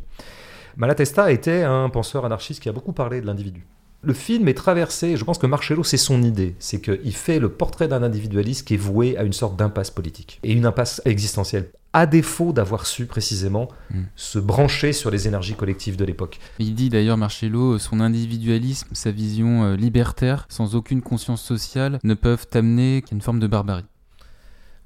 Malatesta 0.76 1.32
était 1.32 1.64
un 1.64 1.90
penseur 1.90 2.26
anarchiste 2.26 2.62
qui 2.62 2.70
a 2.70 2.74
beaucoup 2.74 2.94
parlé 2.94 3.22
de 3.22 3.26
l'individu. 3.28 3.66
Le 4.04 4.14
film 4.14 4.48
est 4.48 4.54
traversé, 4.54 5.18
je 5.18 5.24
pense 5.24 5.38
que 5.38 5.48
Marcello, 5.48 5.84
c'est 5.84 5.98
son 5.98 6.22
idée, 6.22 6.56
c'est 6.60 6.80
qu'il 6.80 7.16
fait 7.16 7.40
le 7.40 7.50
portrait 7.50 7.88
d'un 7.88 8.04
individualiste 8.04 8.68
qui 8.68 8.76
est 8.76 8.78
voué 8.78 9.18
à 9.18 9.24
une 9.24 9.34
sorte 9.34 9.58
d'impasse 9.58 9.90
politique, 9.90 10.40
et 10.44 10.54
une 10.54 10.66
impasse 10.66 11.02
existentielle, 11.06 11.70
à 11.94 12.06
défaut 12.06 12.54
d'avoir 12.54 12.86
su 12.86 13.06
précisément 13.06 13.70
Mm. 13.90 14.02
se 14.16 14.40
brancher 14.40 14.94
sur 14.94 15.10
les 15.10 15.28
énergies 15.28 15.56
collectives 15.56 15.96
de 15.98 16.06
l'époque. 16.06 16.40
Il 16.60 16.76
dit 16.76 16.90
d'ailleurs, 16.90 17.18
Marcello, 17.18 17.74
euh, 17.74 17.80
son 17.80 18.00
individualisme, 18.00 18.88
sa 18.94 19.12
vision 19.12 19.64
euh, 19.64 19.76
libertaire, 19.76 20.46
sans 20.50 20.76
aucune 20.76 21.02
conscience 21.02 21.42
sociale, 21.42 22.00
ne 22.04 22.14
peuvent 22.14 22.48
amener 22.54 23.02
qu'à 23.02 23.16
une 23.16 23.22
forme 23.22 23.40
de 23.40 23.48
barbarie. 23.48 23.86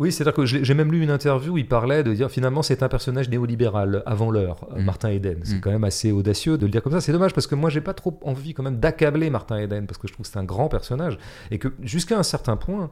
Oui, 0.01 0.11
c'est-à-dire 0.11 0.33
que 0.33 0.45
j'ai 0.45 0.73
même 0.73 0.91
lu 0.91 1.01
une 1.03 1.11
interview 1.11 1.53
où 1.53 1.57
il 1.59 1.67
parlait 1.67 2.01
de 2.03 2.11
dire 2.13 2.31
finalement 2.31 2.63
c'est 2.63 2.81
un 2.81 2.89
personnage 2.89 3.29
néolibéral 3.29 4.01
avant 4.07 4.31
l'heure, 4.31 4.67
euh, 4.75 4.79
Mm. 4.81 4.83
Martin 4.85 5.09
Eden. 5.09 5.39
C'est 5.43 5.57
Mm. 5.57 5.61
quand 5.61 5.69
même 5.71 5.83
assez 5.83 6.11
audacieux 6.11 6.57
de 6.57 6.65
le 6.65 6.71
dire 6.71 6.81
comme 6.81 6.91
ça. 6.93 7.01
C'est 7.01 7.11
dommage 7.11 7.33
parce 7.35 7.45
que 7.45 7.53
moi 7.53 7.69
j'ai 7.69 7.81
pas 7.81 7.93
trop 7.93 8.19
envie 8.23 8.55
quand 8.55 8.63
même 8.63 8.79
d'accabler 8.79 9.29
Martin 9.29 9.57
Eden 9.59 9.85
parce 9.85 9.99
que 9.99 10.07
je 10.07 10.13
trouve 10.13 10.25
que 10.25 10.31
c'est 10.31 10.39
un 10.39 10.43
grand 10.43 10.69
personnage 10.69 11.19
et 11.51 11.59
que 11.59 11.67
jusqu'à 11.83 12.17
un 12.17 12.23
certain 12.23 12.57
point, 12.57 12.89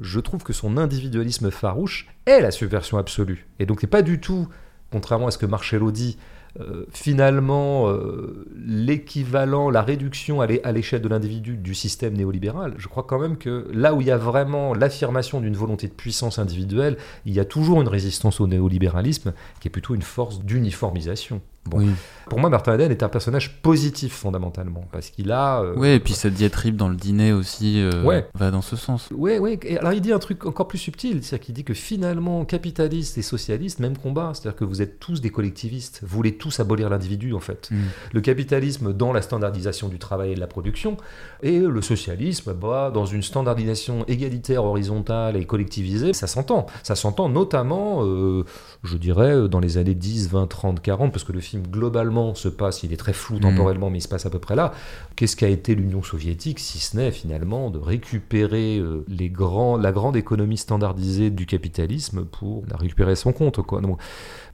je 0.00 0.20
trouve 0.20 0.42
que 0.44 0.52
son 0.52 0.76
individualisme 0.76 1.50
farouche 1.50 2.08
est 2.26 2.40
la 2.42 2.50
subversion 2.50 2.98
absolue. 2.98 3.46
Et 3.58 3.64
donc 3.64 3.80
c'est 3.80 3.86
pas 3.86 4.02
du 4.02 4.20
tout, 4.20 4.46
contrairement 4.92 5.28
à 5.28 5.30
ce 5.30 5.38
que 5.38 5.46
Marcello 5.46 5.90
dit, 5.90 6.18
euh, 6.58 6.84
finalement 6.92 7.88
euh, 7.88 8.44
l'équivalent, 8.66 9.70
la 9.70 9.82
réduction 9.82 10.40
à 10.40 10.46
l'é- 10.46 10.64
à 10.64 10.72
l'échelle 10.72 11.00
de 11.02 11.08
l'individu 11.08 11.56
du 11.56 11.74
système 11.74 12.14
néolibéral, 12.14 12.74
je 12.76 12.88
crois 12.88 13.04
quand 13.04 13.18
même 13.20 13.36
que 13.36 13.68
là 13.72 13.94
où 13.94 14.00
il 14.00 14.08
y 14.08 14.10
a 14.10 14.16
vraiment 14.16 14.74
l'affirmation 14.74 15.40
d'une 15.40 15.54
volonté 15.54 15.86
de 15.86 15.92
puissance 15.92 16.38
individuelle, 16.38 16.96
il 17.24 17.32
y 17.32 17.40
a 17.40 17.44
toujours 17.44 17.80
une 17.80 17.88
résistance 17.88 18.40
au 18.40 18.46
néolibéralisme 18.48 19.32
qui 19.60 19.68
est 19.68 19.70
plutôt 19.70 19.94
une 19.94 20.02
force 20.02 20.40
d'uniformisation. 20.44 21.40
Bon. 21.66 21.78
Oui. 21.78 21.90
Pour 22.28 22.38
moi, 22.38 22.48
Martin 22.48 22.74
Eden 22.74 22.90
est 22.92 23.02
un 23.02 23.08
personnage 23.08 23.60
positif 23.60 24.14
fondamentalement 24.14 24.84
parce 24.92 25.10
qu'il 25.10 25.30
a. 25.32 25.60
euh, 25.62 25.74
Ouais, 25.76 25.96
et 25.96 26.00
puis 26.00 26.14
cette 26.14 26.34
diatribe 26.34 26.76
dans 26.76 26.88
le 26.88 26.94
dîner 26.94 27.32
aussi 27.32 27.80
euh, 27.80 28.04
Ouais. 28.04 28.26
va 28.34 28.50
dans 28.52 28.62
ce 28.62 28.76
sens. 28.76 29.08
Ouais. 29.14 29.40
Et 29.64 29.76
alors 29.78 29.92
il 29.92 30.00
dit 30.00 30.12
un 30.12 30.18
truc 30.20 30.46
encore 30.46 30.68
plus 30.68 30.78
subtil, 30.78 31.22
c'est-à-dire 31.22 31.44
qu'il 31.46 31.54
dit 31.54 31.64
que 31.64 31.74
finalement, 31.74 32.44
capitalistes 32.44 33.18
et 33.18 33.22
socialistes, 33.22 33.80
même 33.80 33.96
combat, 33.98 34.30
c'est-à-dire 34.32 34.56
que 34.56 34.64
vous 34.64 34.80
êtes 34.80 35.00
tous 35.00 35.20
des 35.20 35.30
collectivistes, 35.30 36.00
vous 36.02 36.16
voulez 36.16 36.36
tous 36.36 36.60
abolir 36.60 36.88
l'individu 36.88 37.34
en 37.34 37.40
fait. 37.40 37.68
Mm. 37.72 37.76
Le 38.14 38.20
capitalisme 38.20 38.92
dans 38.92 39.12
la 39.12 39.22
standardisation 39.22 39.88
du 39.88 39.98
travail 39.98 40.32
et 40.32 40.34
de 40.36 40.40
la 40.40 40.46
production, 40.46 40.96
et 41.42 41.58
le 41.58 41.82
socialisme 41.82 42.54
bah, 42.54 42.90
dans 42.94 43.06
une 43.06 43.22
standardisation 43.22 44.04
égalitaire, 44.06 44.64
horizontale 44.64 45.36
et 45.36 45.44
collectivisée, 45.46 46.12
ça 46.12 46.26
s'entend. 46.28 46.66
Ça 46.84 46.94
s'entend 46.94 47.28
notamment, 47.28 48.04
euh, 48.04 48.44
je 48.84 48.96
dirais, 48.96 49.48
dans 49.48 49.60
les 49.60 49.78
années 49.78 49.94
10, 49.94 50.30
20, 50.30 50.46
30, 50.46 50.80
40, 50.80 51.12
parce 51.12 51.24
que 51.24 51.32
le 51.32 51.40
film 51.50 51.66
globalement 51.66 52.34
se 52.34 52.48
passe, 52.48 52.82
il 52.82 52.92
est 52.92 52.96
très 52.96 53.12
flou 53.12 53.38
temporellement, 53.38 53.90
mais 53.90 53.98
il 53.98 54.02
se 54.02 54.08
passe 54.08 54.26
à 54.26 54.30
peu 54.30 54.38
près 54.38 54.56
là. 54.56 54.72
Qu'est-ce 55.16 55.36
qu'a 55.36 55.48
été 55.48 55.74
l'Union 55.74 56.02
soviétique, 56.02 56.58
si 56.58 56.78
ce 56.78 56.96
n'est 56.96 57.10
finalement 57.10 57.70
de 57.70 57.78
récupérer 57.78 58.78
euh, 58.78 59.04
les 59.08 59.28
grands, 59.28 59.76
la 59.76 59.92
grande 59.92 60.16
économie 60.16 60.56
standardisée 60.56 61.30
du 61.30 61.46
capitalisme 61.46 62.24
pour 62.24 62.64
la 62.68 62.76
récupérer 62.76 63.12
à 63.12 63.16
son 63.16 63.32
compte 63.32 63.62
quoi. 63.62 63.80
Donc, 63.80 64.00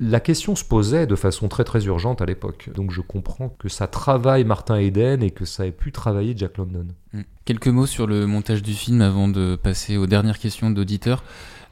la 0.00 0.20
question 0.20 0.56
se 0.56 0.64
posait 0.64 1.06
de 1.06 1.16
façon 1.16 1.48
très 1.48 1.64
très 1.64 1.84
urgente 1.86 2.20
à 2.20 2.26
l'époque. 2.26 2.70
Donc 2.74 2.90
je 2.90 3.00
comprends 3.00 3.50
que 3.58 3.68
ça 3.68 3.86
travaille 3.86 4.44
Martin 4.44 4.76
Eden 4.76 5.22
et 5.22 5.30
que 5.30 5.44
ça 5.44 5.66
ait 5.66 5.72
pu 5.72 5.92
travailler 5.92 6.34
Jack 6.36 6.58
London. 6.58 6.86
Mm. 7.12 7.22
Quelques 7.44 7.68
mots 7.68 7.86
sur 7.86 8.06
le 8.06 8.26
montage 8.26 8.62
du 8.62 8.74
film 8.74 9.00
avant 9.00 9.28
de 9.28 9.56
passer 9.56 9.96
aux 9.96 10.06
dernières 10.06 10.38
questions 10.38 10.70
d'auditeurs. 10.70 11.22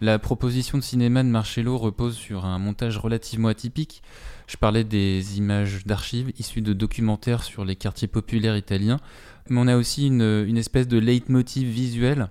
La 0.01 0.19
proposition 0.19 0.79
de 0.79 0.83
cinéma 0.83 1.23
de 1.23 1.29
Marcello 1.29 1.79
repose 1.79 2.15
sur 2.15 2.45
un 2.45 2.59
montage 2.59 2.99
relativement 2.99 3.49
atypique. 3.49 4.03
Je 4.47 4.57
parlais 4.57 4.85
des 4.85 5.39
images 5.39 5.87
d'archives 5.87 6.33
issues 6.39 6.63
de 6.63 6.73
documentaires 6.73 7.43
sur 7.43 7.65
les 7.65 7.77
quartiers 7.77 8.09
populaires 8.09 8.57
italiens, 8.57 9.01
mais 9.49 9.61
on 9.61 9.67
a 9.67 9.77
aussi 9.77 10.07
une, 10.07 10.57
espèce 10.57 10.89
de 10.89 10.99
leitmotiv 10.99 11.69
visuel 11.69 12.29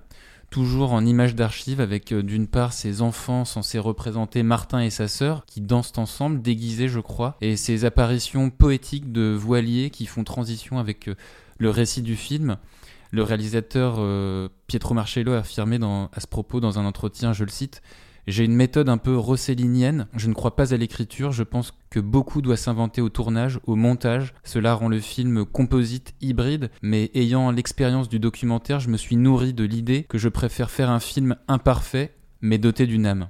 toujours 0.53 0.93
en 0.93 1.03
images 1.03 1.33
d'archives 1.33 1.81
avec 1.81 2.11
euh, 2.11 2.21
d'une 2.21 2.45
part 2.45 2.73
ces 2.73 3.01
enfants 3.01 3.43
censés 3.43 3.79
représenter 3.79 4.43
Martin 4.43 4.81
et 4.81 4.91
sa 4.91 5.07
sœur 5.07 5.47
qui 5.47 5.61
dansent 5.61 5.97
ensemble, 5.97 6.43
déguisés 6.43 6.87
je 6.87 6.99
crois, 6.99 7.37
et 7.41 7.57
ces 7.57 7.85
apparitions 7.85 8.51
poétiques 8.51 9.11
de 9.11 9.33
voiliers 9.33 9.89
qui 9.89 10.05
font 10.05 10.23
transition 10.23 10.77
avec 10.77 11.07
euh, 11.07 11.15
le 11.57 11.71
récit 11.71 12.03
du 12.03 12.15
film. 12.15 12.57
Le 13.09 13.23
réalisateur 13.23 13.95
euh, 13.97 14.47
Pietro 14.67 14.93
Marcello 14.93 15.33
a 15.33 15.39
affirmé 15.39 15.79
à 15.83 16.19
ce 16.19 16.27
propos 16.27 16.59
dans 16.59 16.77
un 16.77 16.85
entretien, 16.85 17.33
je 17.33 17.45
le 17.45 17.49
cite, 17.49 17.81
j'ai 18.27 18.45
une 18.45 18.55
méthode 18.55 18.89
un 18.89 18.97
peu 18.97 19.17
rossellinienne, 19.17 20.07
je 20.15 20.27
ne 20.27 20.33
crois 20.33 20.55
pas 20.55 20.73
à 20.73 20.77
l'écriture, 20.77 21.31
je 21.31 21.43
pense 21.43 21.73
que 21.89 21.99
beaucoup 21.99 22.41
doit 22.41 22.57
s'inventer 22.57 23.01
au 23.01 23.09
tournage, 23.09 23.59
au 23.65 23.75
montage. 23.75 24.33
Cela 24.43 24.73
rend 24.73 24.87
le 24.87 24.99
film 24.99 25.45
composite 25.45 26.13
hybride, 26.21 26.71
mais 26.81 27.11
ayant 27.13 27.51
l'expérience 27.51 28.09
du 28.09 28.19
documentaire, 28.19 28.79
je 28.79 28.89
me 28.89 28.97
suis 28.97 29.17
nourri 29.17 29.53
de 29.53 29.63
l'idée 29.63 30.03
que 30.03 30.17
je 30.17 30.29
préfère 30.29 30.71
faire 30.71 30.89
un 30.89 30.99
film 30.99 31.35
imparfait, 31.47 32.15
mais 32.41 32.57
doté 32.57 32.87
d'une 32.87 33.05
âme. 33.05 33.27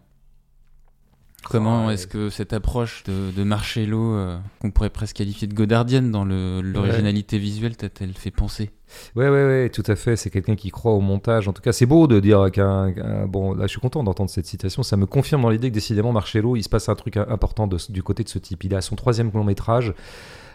Comment 1.50 1.92
est-ce 1.92 2.08
que 2.08 2.30
cette 2.30 2.54
approche 2.54 3.04
de, 3.04 3.44
Marcello, 3.44 4.16
euh, 4.16 4.40
qu'on 4.60 4.72
pourrait 4.72 4.90
presque 4.90 5.18
qualifier 5.18 5.48
de 5.48 5.54
godardienne 5.54 6.12
dans 6.12 6.24
l'originalité 6.26 7.38
visuelle, 7.38 7.76
t'a-t-elle 7.76 8.14
fait 8.14 8.32
penser? 8.32 8.72
Ouais, 9.16 9.30
ouais, 9.30 9.46
ouais, 9.46 9.70
tout 9.70 9.84
à 9.88 9.96
fait. 9.96 10.16
C'est 10.16 10.30
quelqu'un 10.30 10.56
qui 10.56 10.70
croit 10.70 10.94
au 10.94 11.00
montage. 11.00 11.48
En 11.48 11.54
tout 11.54 11.62
cas, 11.62 11.72
c'est 11.72 11.86
beau 11.86 12.08
de 12.08 12.20
dire 12.20 12.50
qu'un. 12.52 12.94
bon, 13.28 13.54
là, 13.54 13.64
je 13.64 13.72
suis 13.72 13.80
content 13.80 14.04
d'entendre 14.04 14.30
cette 14.30 14.46
citation. 14.46 14.84
Ça 14.84 14.98
me 14.98 15.06
confirme 15.06 15.42
dans 15.42 15.50
l'idée 15.50 15.70
que 15.70 15.74
décidément, 15.76 16.12
Marcello, 16.12 16.56
il 16.56 16.64
se 16.64 16.70
passe 16.70 16.90
un 16.90 16.96
truc 16.96 17.18
important 17.18 17.68
du 17.68 18.04
côté 18.04 18.24
de 18.24 18.30
ce 18.30 18.40
type. 18.40 18.64
Il 18.64 18.76
a 18.76 18.82
son 18.82 18.96
troisième 18.96 19.32
long 19.34 19.44
métrage. 19.44 19.94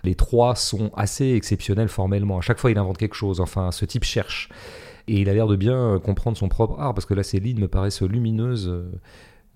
Les 0.05 0.15
trois 0.15 0.55
sont 0.55 0.91
assez 0.97 1.33
exceptionnels 1.33 1.89
formellement. 1.89 2.39
À 2.39 2.43
chaque 2.43 2.59
fois, 2.59 2.71
il 2.71 2.79
invente 2.79 2.99
quelque 2.99 3.17
chose. 3.17 3.41
Enfin, 3.41 3.73
ce 3.73 3.85
type 3.85 4.05
cherche. 4.05 4.49
Et 5.09 5.21
il 5.21 5.29
a 5.29 5.35
l'air 5.35 5.47
de 5.47 5.57
bien 5.57 5.99
comprendre 6.05 6.37
son 6.37 6.49
propre 6.49 6.79
art, 6.79 6.95
parce 6.95 7.07
que 7.07 7.15
là, 7.15 7.23
ces 7.23 7.41
lignes 7.41 7.61
me 7.61 7.69
paraissent 7.69 8.03
lumineuses. 8.03 8.71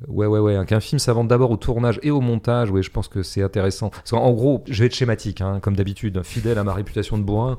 Ouais, 0.09 0.27
ouais, 0.27 0.39
ouais. 0.39 0.65
Qu'un 0.67 0.81
film 0.81 0.99
s'invente 0.99 1.29
d'abord 1.29 1.51
au 1.51 1.57
tournage 1.57 2.01
et 2.03 2.11
au 2.11 2.21
montage, 2.21 2.71
ouais, 2.71 2.83
je 2.83 2.91
pense 2.91 3.09
que 3.09 3.23
c'est 3.23 3.43
intéressant. 3.43 3.91
en 4.13 4.33
gros, 4.33 4.65
je 4.69 4.81
vais 4.81 4.87
être 4.87 4.95
schématique, 4.95 5.41
hein, 5.41 5.61
comme 5.61 5.77
d'habitude, 5.77 6.23
fidèle 6.23 6.59
à 6.59 6.65
ma 6.65 6.73
réputation 6.73 7.19
de 7.19 7.23
bourrin. 7.23 7.57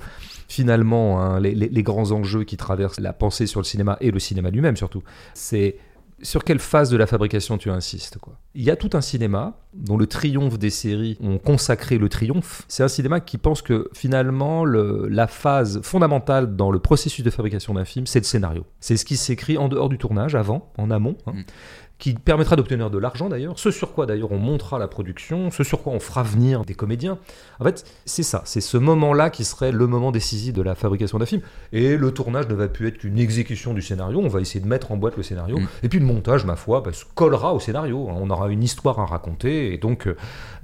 Finalement, 0.47 1.21
hein, 1.21 1.39
les, 1.39 1.83
grands 1.83 2.11
enjeux 2.11 2.43
qui 2.43 2.57
traversent 2.57 2.99
la 2.99 3.13
pensée 3.13 3.47
sur 3.47 3.59
le 3.59 3.65
cinéma 3.65 3.97
et 4.01 4.11
le 4.11 4.19
cinéma 4.19 4.49
lui-même 4.49 4.77
surtout, 4.77 5.03
c'est 5.33 5.77
sur 6.21 6.43
quelle 6.43 6.59
phase 6.59 6.89
de 6.89 6.97
la 6.97 7.07
fabrication 7.07 7.57
tu 7.57 7.69
insistes 7.69 8.17
quoi? 8.19 8.37
Il 8.55 8.63
y 8.63 8.69
a 8.69 8.75
tout 8.75 8.91
un 8.93 9.01
cinéma 9.01 9.57
dont 9.73 9.97
le 9.97 10.05
triomphe 10.05 10.59
des 10.59 10.69
séries 10.69 11.17
ont 11.21 11.39
consacré 11.39 11.97
le 11.97 12.07
triomphe. 12.07 12.63
C'est 12.67 12.83
un 12.83 12.87
cinéma 12.87 13.19
qui 13.19 13.39
pense 13.39 13.63
que 13.63 13.89
finalement 13.93 14.63
la 14.65 15.27
phase 15.27 15.81
fondamentale 15.81 16.55
dans 16.55 16.69
le 16.69 16.79
processus 16.79 17.23
de 17.23 17.29
fabrication 17.31 17.73
d'un 17.73 17.85
film, 17.85 18.05
c'est 18.05 18.19
le 18.19 18.25
scénario. 18.25 18.65
C'est 18.79 18.97
ce 18.97 19.05
qui 19.05 19.17
s'écrit 19.17 19.57
en 19.57 19.69
dehors 19.69 19.89
du 19.89 19.97
tournage, 19.97 20.35
avant, 20.35 20.71
en 20.77 20.91
amont. 20.91 21.17
Hein. 21.25 21.33
Mm 21.33 21.43
qui 22.03 22.13
permettra 22.15 22.57
d'obtenir 22.57 22.89
de 22.89 22.97
l'argent 22.97 23.29
d'ailleurs, 23.29 23.57
ce 23.57 23.71
sur 23.71 23.93
quoi 23.93 24.05
d'ailleurs 24.05 24.33
on 24.33 24.37
montera 24.37 24.77
la 24.77 24.89
production, 24.89 25.51
ce 25.51 25.63
sur 25.63 25.83
quoi 25.83 25.93
on 25.93 26.01
fera 26.01 26.21
venir 26.21 26.65
des 26.65 26.73
comédiens. 26.73 27.17
En 27.61 27.63
fait, 27.63 27.85
c'est 28.05 28.23
ça, 28.23 28.41
c'est 28.43 28.59
ce 28.59 28.75
moment-là 28.75 29.29
qui 29.29 29.45
serait 29.45 29.71
le 29.71 29.87
moment 29.87 30.11
décisif 30.11 30.53
de 30.53 30.61
la 30.61 30.75
fabrication 30.75 31.17
d'un 31.17 31.25
film. 31.25 31.41
Et 31.71 31.95
le 31.95 32.11
tournage 32.11 32.49
ne 32.49 32.55
va 32.55 32.67
plus 32.67 32.89
être 32.89 32.97
qu'une 32.97 33.19
exécution 33.19 33.73
du 33.73 33.81
scénario, 33.81 34.19
on 34.19 34.27
va 34.27 34.41
essayer 34.41 34.59
de 34.59 34.67
mettre 34.67 34.91
en 34.91 34.97
boîte 34.97 35.15
le 35.15 35.23
scénario. 35.23 35.57
Mm. 35.57 35.67
Et 35.83 35.87
puis 35.87 35.99
le 35.99 36.05
montage, 36.05 36.43
ma 36.43 36.57
foi, 36.57 36.81
bah, 36.81 36.91
se 36.91 37.05
collera 37.15 37.53
au 37.53 37.61
scénario. 37.61 38.05
On 38.09 38.29
aura 38.29 38.42
une 38.49 38.63
histoire 38.63 38.99
à 38.99 39.05
raconter, 39.05 39.73
et 39.73 39.77
donc, 39.77 40.07
euh, 40.07 40.15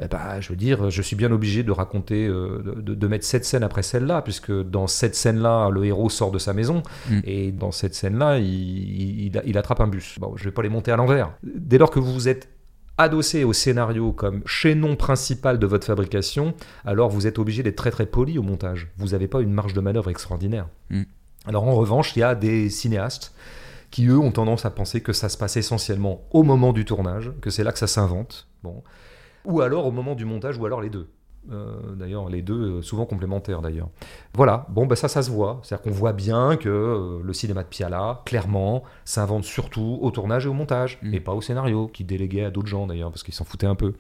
bah, 0.09 0.39
je 0.39 0.49
veux 0.49 0.55
dire, 0.55 0.89
je 0.89 1.01
suis 1.01 1.15
bien 1.15 1.32
obligé 1.32 1.63
de 1.63 1.71
raconter, 1.71 2.27
euh, 2.27 2.61
de, 2.77 3.07
mettre 3.07 3.25
cette 3.25 3.45
scène 3.45 3.63
après 3.63 3.84
celle-là, 3.84 4.21
puisque 4.21 4.51
dans 4.51 4.88
cette 4.88 5.15
scène-là, 5.15 5.69
le 5.69 5.86
héros 5.86 6.09
sort 6.09 6.32
de 6.32 6.39
sa 6.39 6.53
maison, 6.53 6.84
mm. 7.09 7.19
et 7.23 7.51
dans 7.51 7.71
cette 7.71 7.95
scène-là, 7.95 8.38
il, 8.38 9.36
il, 9.45 9.57
attrape 9.57 9.82
un 9.82 9.88
bus. 9.88 10.17
Bon, 10.19 10.36
je 10.36 10.43
vais 10.43 10.51
pas 10.51 10.61
les 10.61 10.69
monter 10.69 10.91
à 10.91 10.95
l'envers 10.95 11.32
Dès 11.43 11.77
lors 11.77 11.91
que 11.91 11.99
vous 11.99 12.13
vous 12.13 12.27
êtes 12.27 12.49
adossé 12.97 13.45
au 13.45 13.53
scénario 13.53 14.11
comme 14.11 14.43
chaînon 14.45 14.95
principal 14.95 15.57
de 15.57 15.65
votre 15.65 15.88
fabrication, 15.88 16.53
alors 16.86 17.09
vous 17.09 17.27
êtes 17.27 17.39
obligé 17.39 17.63
d'être 17.63 17.77
très 17.77 17.91
très 17.91 18.05
poli 18.05 18.38
au 18.38 18.43
montage. 18.43 18.89
Vous 18.97 19.09
n'avez 19.09 19.27
pas 19.27 19.41
une 19.41 19.53
marge 19.53 19.73
de 19.73 19.80
manœuvre 19.80 20.09
extraordinaire. 20.09 20.67
Mm. 20.89 21.03
Alors 21.45 21.63
en 21.63 21.73
revanche, 21.75 22.15
il 22.15 22.19
y 22.19 22.23
a 22.23 22.36
des 22.36 22.69
cinéastes 22.69 23.34
qui 23.91 24.07
eux 24.07 24.17
ont 24.17 24.31
tendance 24.31 24.65
à 24.65 24.71
penser 24.71 25.01
que 25.01 25.13
ça 25.13 25.29
se 25.29 25.37
passe 25.37 25.57
essentiellement 25.57 26.27
au 26.31 26.43
moment 26.43 26.73
du 26.73 26.85
tournage, 26.85 27.31
que 27.41 27.49
c'est 27.49 27.63
là 27.63 27.71
que 27.71 27.79
ça 27.79 27.87
s'invente, 27.87 28.47
bon, 28.63 28.83
ou 29.45 29.61
alors 29.61 29.85
au 29.85 29.91
moment 29.91 30.15
du 30.15 30.25
montage, 30.25 30.57
ou 30.57 30.65
alors 30.65 30.81
les 30.81 30.89
deux. 30.89 31.09
Euh, 31.52 31.95
d'ailleurs, 31.95 32.30
les 32.30 32.41
deux 32.41 32.78
euh, 32.78 32.82
souvent 32.82 33.06
complémentaires 33.06 33.62
d'ailleurs. 33.62 33.89
Voilà, 34.34 34.68
bon, 34.70 34.86
ben 34.86 34.95
ça, 34.95 35.08
ça 35.08 35.24
se 35.24 35.32
voit. 35.32 35.60
C'est-à-dire 35.64 35.84
qu'on 35.84 35.97
voit 35.97 36.14
bien 36.14 36.58
que 36.58 36.70
euh, 36.70 37.22
le 37.24 37.34
cinéma 37.34 37.64
de 37.64 37.68
Piala, 37.68 38.22
clairement, 38.26 38.84
s'invente 39.06 39.43
surtout 39.43 39.97
au 40.02 40.12
tournage 40.12 40.45
et 40.45 40.50
au 40.50 40.54
montage, 40.54 41.00
mm. 41.02 41.14
et 41.14 41.20
pas 41.20 41.34
au 41.34 41.41
scénario, 41.41 41.88
qui 41.88 42.04
déléguait 42.04 42.45
à 42.45 42.52
d'autres 42.52 42.68
gens 42.68 42.88
d'ailleurs, 42.88 43.10
parce 43.10 43.24
qu'ils 43.24 43.34
s'en 43.34 43.45
foutaient 43.45 43.68
un 43.68 43.76
peu. 43.76 43.93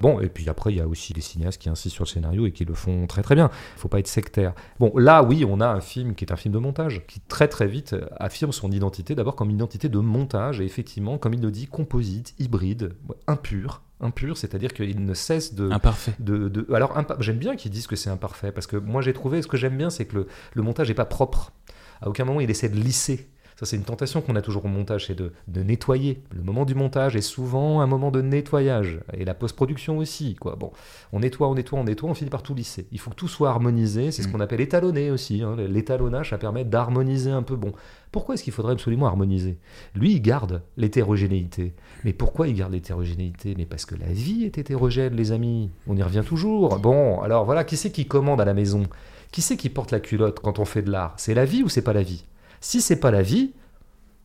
Bon, 0.00 0.20
et 0.20 0.28
puis 0.28 0.48
après, 0.48 0.72
il 0.72 0.76
y 0.76 0.80
a 0.80 0.86
aussi 0.86 1.12
des 1.12 1.20
cinéastes 1.20 1.60
qui 1.60 1.68
insistent 1.68 1.94
sur 1.94 2.04
le 2.04 2.10
scénario 2.10 2.46
et 2.46 2.52
qui 2.52 2.64
le 2.64 2.74
font 2.74 3.06
très 3.06 3.22
très 3.22 3.34
bien. 3.34 3.50
Il 3.76 3.80
faut 3.80 3.88
pas 3.88 3.98
être 3.98 4.08
sectaire. 4.08 4.52
Bon, 4.78 4.92
là, 4.96 5.22
oui, 5.22 5.44
on 5.48 5.60
a 5.60 5.68
un 5.68 5.80
film 5.80 6.14
qui 6.14 6.24
est 6.24 6.32
un 6.32 6.36
film 6.36 6.52
de 6.52 6.58
montage, 6.58 7.06
qui 7.06 7.20
très 7.20 7.48
très 7.48 7.66
vite 7.66 7.96
affirme 8.18 8.52
son 8.52 8.70
identité, 8.70 9.14
d'abord 9.14 9.36
comme 9.36 9.50
identité 9.50 9.88
de 9.88 9.98
montage, 9.98 10.60
et 10.60 10.64
effectivement, 10.64 11.18
comme 11.18 11.34
il 11.34 11.40
le 11.40 11.50
dit, 11.50 11.66
composite, 11.66 12.34
hybride, 12.38 12.94
impur, 13.26 13.82
impur, 14.00 14.36
c'est-à-dire 14.36 14.72
qu'il 14.72 15.04
ne 15.04 15.14
cesse 15.14 15.54
de... 15.54 15.70
Imparfait. 15.70 16.14
De, 16.18 16.66
alors, 16.74 16.96
j'aime 17.20 17.38
bien 17.38 17.56
qu'ils 17.56 17.70
disent 17.70 17.86
que 17.86 17.96
c'est 17.96 18.10
imparfait, 18.10 18.52
parce 18.52 18.66
que 18.66 18.76
moi 18.76 19.02
j'ai 19.02 19.12
trouvé, 19.12 19.42
ce 19.42 19.46
que 19.48 19.56
j'aime 19.56 19.76
bien, 19.76 19.90
c'est 19.90 20.06
que 20.06 20.16
le, 20.16 20.26
le 20.54 20.62
montage 20.62 20.88
n'est 20.88 20.94
pas 20.94 21.04
propre. 21.04 21.52
À 22.00 22.08
aucun 22.08 22.24
moment 22.24 22.40
il 22.40 22.50
essaie 22.50 22.68
de 22.68 22.76
lisser. 22.76 23.28
Ça, 23.60 23.66
c'est 23.66 23.76
une 23.76 23.84
tentation 23.84 24.22
qu'on 24.22 24.36
a 24.36 24.40
toujours 24.40 24.64
au 24.64 24.68
montage, 24.68 25.08
c'est 25.08 25.14
de, 25.14 25.34
de, 25.46 25.62
nettoyer. 25.62 26.22
Le 26.34 26.42
moment 26.42 26.64
du 26.64 26.74
montage 26.74 27.14
est 27.14 27.20
souvent 27.20 27.82
un 27.82 27.86
moment 27.86 28.10
de 28.10 28.22
nettoyage. 28.22 29.00
Et 29.12 29.26
la 29.26 29.34
post-production 29.34 29.98
aussi. 29.98 30.34
Quoi. 30.34 30.56
Bon, 30.56 30.72
on 31.12 31.20
nettoie, 31.20 31.46
on 31.46 31.54
nettoie, 31.54 31.78
on 31.78 31.84
nettoie, 31.84 32.08
on 32.08 32.14
finit 32.14 32.30
par 32.30 32.42
tout 32.42 32.54
lisser. 32.54 32.86
Il 32.90 32.98
faut 32.98 33.10
que 33.10 33.16
tout 33.16 33.28
soit 33.28 33.50
harmonisé. 33.50 34.12
C'est 34.12 34.22
ce 34.22 34.28
mm. 34.28 34.32
qu'on 34.32 34.40
appelle 34.40 34.62
étalonner 34.62 35.10
aussi. 35.10 35.42
Hein. 35.42 35.56
L'étalonnage, 35.58 36.30
ça 36.30 36.38
permet 36.38 36.64
d'harmoniser 36.64 37.32
un 37.32 37.42
peu. 37.42 37.54
Bon, 37.54 37.74
pourquoi 38.12 38.34
est-ce 38.34 38.44
qu'il 38.44 38.54
faudrait 38.54 38.72
absolument 38.72 39.04
harmoniser? 39.04 39.58
Lui, 39.94 40.12
il 40.12 40.22
garde 40.22 40.62
l'hétérogénéité. 40.78 41.74
Mais 42.06 42.14
pourquoi 42.14 42.48
il 42.48 42.54
garde 42.54 42.72
l'hétérogénéité? 42.72 43.54
Mais 43.58 43.66
parce 43.66 43.84
que 43.84 43.94
la 43.94 44.10
vie 44.10 44.44
est 44.44 44.56
hétérogène, 44.56 45.14
les 45.14 45.32
amis. 45.32 45.68
On 45.86 45.98
y 45.98 46.02
revient 46.02 46.24
toujours. 46.26 46.78
Bon, 46.78 47.20
alors 47.20 47.44
voilà, 47.44 47.64
qui 47.64 47.76
c'est 47.76 47.92
qui 47.92 48.06
commande 48.06 48.40
à 48.40 48.46
la 48.46 48.54
maison? 48.54 48.84
Qui 49.32 49.42
c'est 49.42 49.58
qui 49.58 49.68
porte 49.68 49.90
la 49.90 50.00
culotte 50.00 50.40
quand 50.40 50.58
on 50.58 50.64
fait 50.64 50.80
de 50.80 50.90
l'art? 50.90 51.12
C'est 51.18 51.34
la 51.34 51.44
vie 51.44 51.62
ou 51.62 51.68
c'est 51.68 51.82
pas 51.82 51.92
la 51.92 52.02
vie? 52.02 52.24
Si 52.60 52.80
c'est 52.80 53.00
pas 53.00 53.10
la 53.10 53.22
vie, 53.22 53.52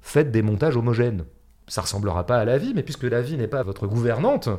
faites 0.02 0.32
des 0.32 0.42
montages 0.42 0.78
homogènes. 0.78 1.26
Ça 1.68 1.82
ressemblera 1.82 2.26
pas 2.26 2.38
à 2.38 2.46
la 2.46 2.58
vie, 2.58 2.74
mais 2.76 2.84
puisque 2.84 3.04
la 3.04 3.22
vie 3.22 3.38
n'est 3.38 3.48
pas 3.48 3.64
votre 3.64 3.88
gouvernante, 3.88 4.50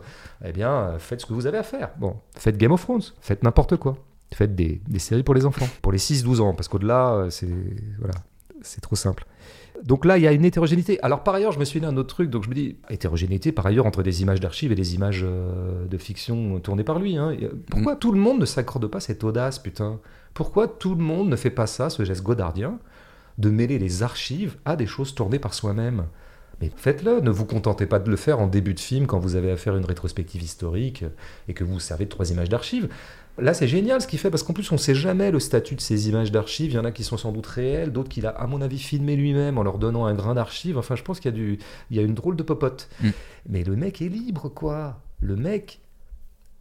eh 0.44 0.52
bien, 0.52 0.98
faites 0.98 1.20
ce 1.20 1.26
que 1.26 1.34
vous 1.34 1.46
avez 1.46 1.58
à 1.58 1.62
faire. 1.62 1.90
Bon, 1.98 2.16
faites 2.36 2.56
Game 2.56 2.72
of 2.72 2.82
Thrones, 2.82 3.02
faites 3.20 3.44
n'importe 3.44 3.76
quoi. 3.76 3.96
Faites 4.34 4.56
des, 4.56 4.82
des, 4.88 4.98
séries 4.98 5.22
pour 5.22 5.34
les 5.34 5.46
enfants, 5.46 5.68
pour 5.82 5.92
les 5.92 5.98
6-12 5.98 6.40
ans, 6.40 6.52
parce 6.52 6.66
qu'au-delà, 6.66 7.26
c'est 7.30 7.48
voilà, 8.00 8.14
c'est 8.60 8.80
trop 8.80 8.96
simple. 8.96 9.24
Donc 9.84 10.04
là, 10.04 10.18
il 10.18 10.24
y 10.24 10.26
a 10.26 10.32
une 10.32 10.44
hétérogénéité. 10.44 11.00
Alors 11.02 11.22
par 11.22 11.34
ailleurs, 11.34 11.52
je 11.52 11.58
me 11.58 11.64
suis 11.64 11.80
dit 11.80 11.86
un 11.86 11.96
autre 11.96 12.14
truc, 12.14 12.30
donc 12.30 12.44
je 12.44 12.48
me 12.48 12.54
dis, 12.54 12.76
hétérogénéité 12.88 13.52
par 13.52 13.66
ailleurs 13.66 13.86
entre 13.86 14.02
des 14.02 14.22
images 14.22 14.40
d'archives 14.40 14.72
et 14.72 14.74
des 14.74 14.94
images 14.94 15.24
euh, 15.24 15.86
de 15.86 15.98
fiction 15.98 16.58
tournées 16.60 16.84
par 16.84 16.98
lui. 16.98 17.16
Hein. 17.16 17.36
Pourquoi 17.70 17.94
mm. 17.94 17.98
tout 17.98 18.12
le 18.12 18.18
monde 18.18 18.40
ne 18.40 18.46
s'accorde 18.46 18.86
pas 18.86 19.00
cette 19.00 19.24
audace, 19.24 19.58
putain? 19.58 20.00
Pourquoi 20.34 20.68
tout 20.68 20.94
le 20.94 21.02
monde 21.02 21.28
ne 21.28 21.36
fait 21.36 21.50
pas 21.50 21.66
ça, 21.66 21.90
ce 21.90 22.04
geste 22.04 22.22
godardien, 22.22 22.78
de 23.38 23.50
mêler 23.50 23.78
les 23.78 24.02
archives 24.02 24.56
à 24.64 24.76
des 24.76 24.86
choses 24.86 25.14
tournées 25.14 25.38
par 25.38 25.54
soi-même 25.54 26.06
mais 26.60 26.70
faites-le, 26.74 27.20
ne 27.20 27.30
vous 27.30 27.44
contentez 27.44 27.86
pas 27.86 27.98
de 27.98 28.10
le 28.10 28.16
faire 28.16 28.40
en 28.40 28.46
début 28.46 28.72
de 28.72 28.80
film 28.80 29.06
quand 29.06 29.18
vous 29.18 29.36
avez 29.36 29.50
à 29.50 29.56
faire 29.56 29.76
une 29.76 29.84
rétrospective 29.84 30.42
historique 30.42 31.04
et 31.48 31.54
que 31.54 31.64
vous 31.64 31.78
servez 31.80 32.06
de 32.06 32.10
trois 32.10 32.30
images 32.30 32.48
d'archives. 32.48 32.88
Là, 33.38 33.52
c'est 33.52 33.68
génial 33.68 34.00
ce 34.00 34.06
qu'il 34.06 34.18
fait 34.18 34.30
parce 34.30 34.42
qu'en 34.42 34.54
plus, 34.54 34.70
on 34.72 34.76
ne 34.76 34.80
sait 34.80 34.94
jamais 34.94 35.30
le 35.30 35.38
statut 35.38 35.74
de 35.74 35.82
ces 35.82 36.08
images 36.08 36.32
d'archives. 36.32 36.70
Il 36.70 36.76
y 36.76 36.78
en 36.78 36.86
a 36.86 36.92
qui 36.92 37.04
sont 37.04 37.18
sans 37.18 37.32
doute 37.32 37.46
réelles, 37.46 37.92
d'autres 37.92 38.08
qu'il 38.08 38.24
a, 38.24 38.30
à 38.30 38.46
mon 38.46 38.62
avis, 38.62 38.78
filmé 38.78 39.14
lui-même 39.14 39.58
en 39.58 39.62
leur 39.62 39.76
donnant 39.76 40.06
un 40.06 40.14
grain 40.14 40.34
d'archives. 40.34 40.78
Enfin, 40.78 40.96
je 40.96 41.02
pense 41.02 41.20
qu'il 41.20 41.30
y, 41.30 41.34
a 41.34 41.36
du... 41.36 41.58
il 41.90 41.96
y 41.98 42.00
a 42.00 42.02
une 42.02 42.14
drôle 42.14 42.36
de 42.36 42.42
popote. 42.42 42.88
Mm. 43.02 43.10
Mais 43.50 43.62
le 43.62 43.76
mec 43.76 44.00
est 44.00 44.08
libre, 44.08 44.48
quoi. 44.48 45.02
Le 45.20 45.36
mec, 45.36 45.80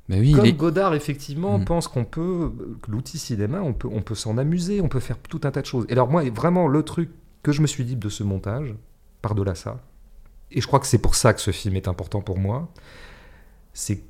Bah 0.07 0.15
oui, 0.19 0.33
Comme 0.33 0.45
est- 0.45 0.53
Godard, 0.53 0.93
effectivement, 0.93 1.57
Mm. 1.57 1.65
pense 1.65 1.87
qu'on 1.87 2.05
peut, 2.05 2.51
l'outil 2.87 3.17
cinéma, 3.17 3.61
on 3.61 3.73
peut, 3.73 3.89
on 3.91 4.01
peut 4.01 4.13
s'en 4.15 4.37
amuser, 4.37 4.79
on 4.81 4.87
peut 4.87 4.99
faire 4.99 5.17
tout 5.17 5.41
un 5.43 5.51
tas 5.51 5.61
de 5.61 5.65
choses. 5.65 5.85
Et 5.89 5.93
alors, 5.93 6.09
moi, 6.09 6.23
vraiment, 6.29 6.67
le 6.67 6.83
truc 6.83 7.09
que 7.43 7.51
je 7.51 7.61
me 7.61 7.67
suis 7.67 7.83
dit 7.85 7.95
de 7.95 8.09
ce 8.09 8.23
montage, 8.23 8.75
par-delà 9.21 9.55
ça, 9.55 9.81
et 10.51 10.61
je 10.61 10.67
crois 10.67 10.79
que 10.79 10.85
c'est 10.87 10.99
pour 10.99 11.15
ça 11.15 11.33
que 11.33 11.41
ce 11.41 11.49
film 11.51 11.75
est 11.75 11.87
important 11.87 12.21
pour 12.21 12.37
moi, 12.37 12.69
c'est 13.73 14.03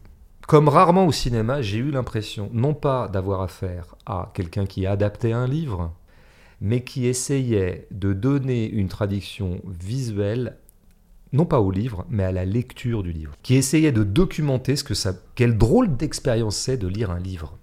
comme 0.47 0.67
rarement 0.67 1.05
au 1.07 1.11
cinéma, 1.11 1.61
j'ai 1.61 1.77
eu 1.79 1.91
l'impression, 1.91 2.49
non 2.53 2.73
pas 2.73 3.07
d'avoir 3.07 3.41
affaire 3.41 3.95
à 4.05 4.31
quelqu'un 4.33 4.65
qui 4.65 4.85
adaptait 4.85 5.31
un 5.31 5.47
livre, 5.47 5.91
mais 6.61 6.83
qui 6.83 7.07
essayait 7.07 7.87
de 7.91 8.13
donner 8.13 8.69
une 8.69 8.87
traduction 8.89 9.59
visuelle 9.65 10.57
non 11.35 11.45
pas 11.45 11.59
au 11.59 11.71
livre, 11.71 12.05
mais 12.09 12.23
à 12.23 12.31
la 12.31 12.45
lecture 12.45 13.03
du 13.03 13.11
livre, 13.11 13.33
qui 13.43 13.55
essayait 13.55 13.91
de 13.91 14.03
documenter 14.03 14.75
ce 14.75 14.83
que 14.83 14.93
ça, 14.93 15.13
quelle 15.35 15.57
drôle 15.57 15.95
d'expérience 15.95 16.55
c'est 16.55 16.77
de 16.77 16.87
lire 16.87 17.11
un 17.11 17.19
livre. 17.19 17.57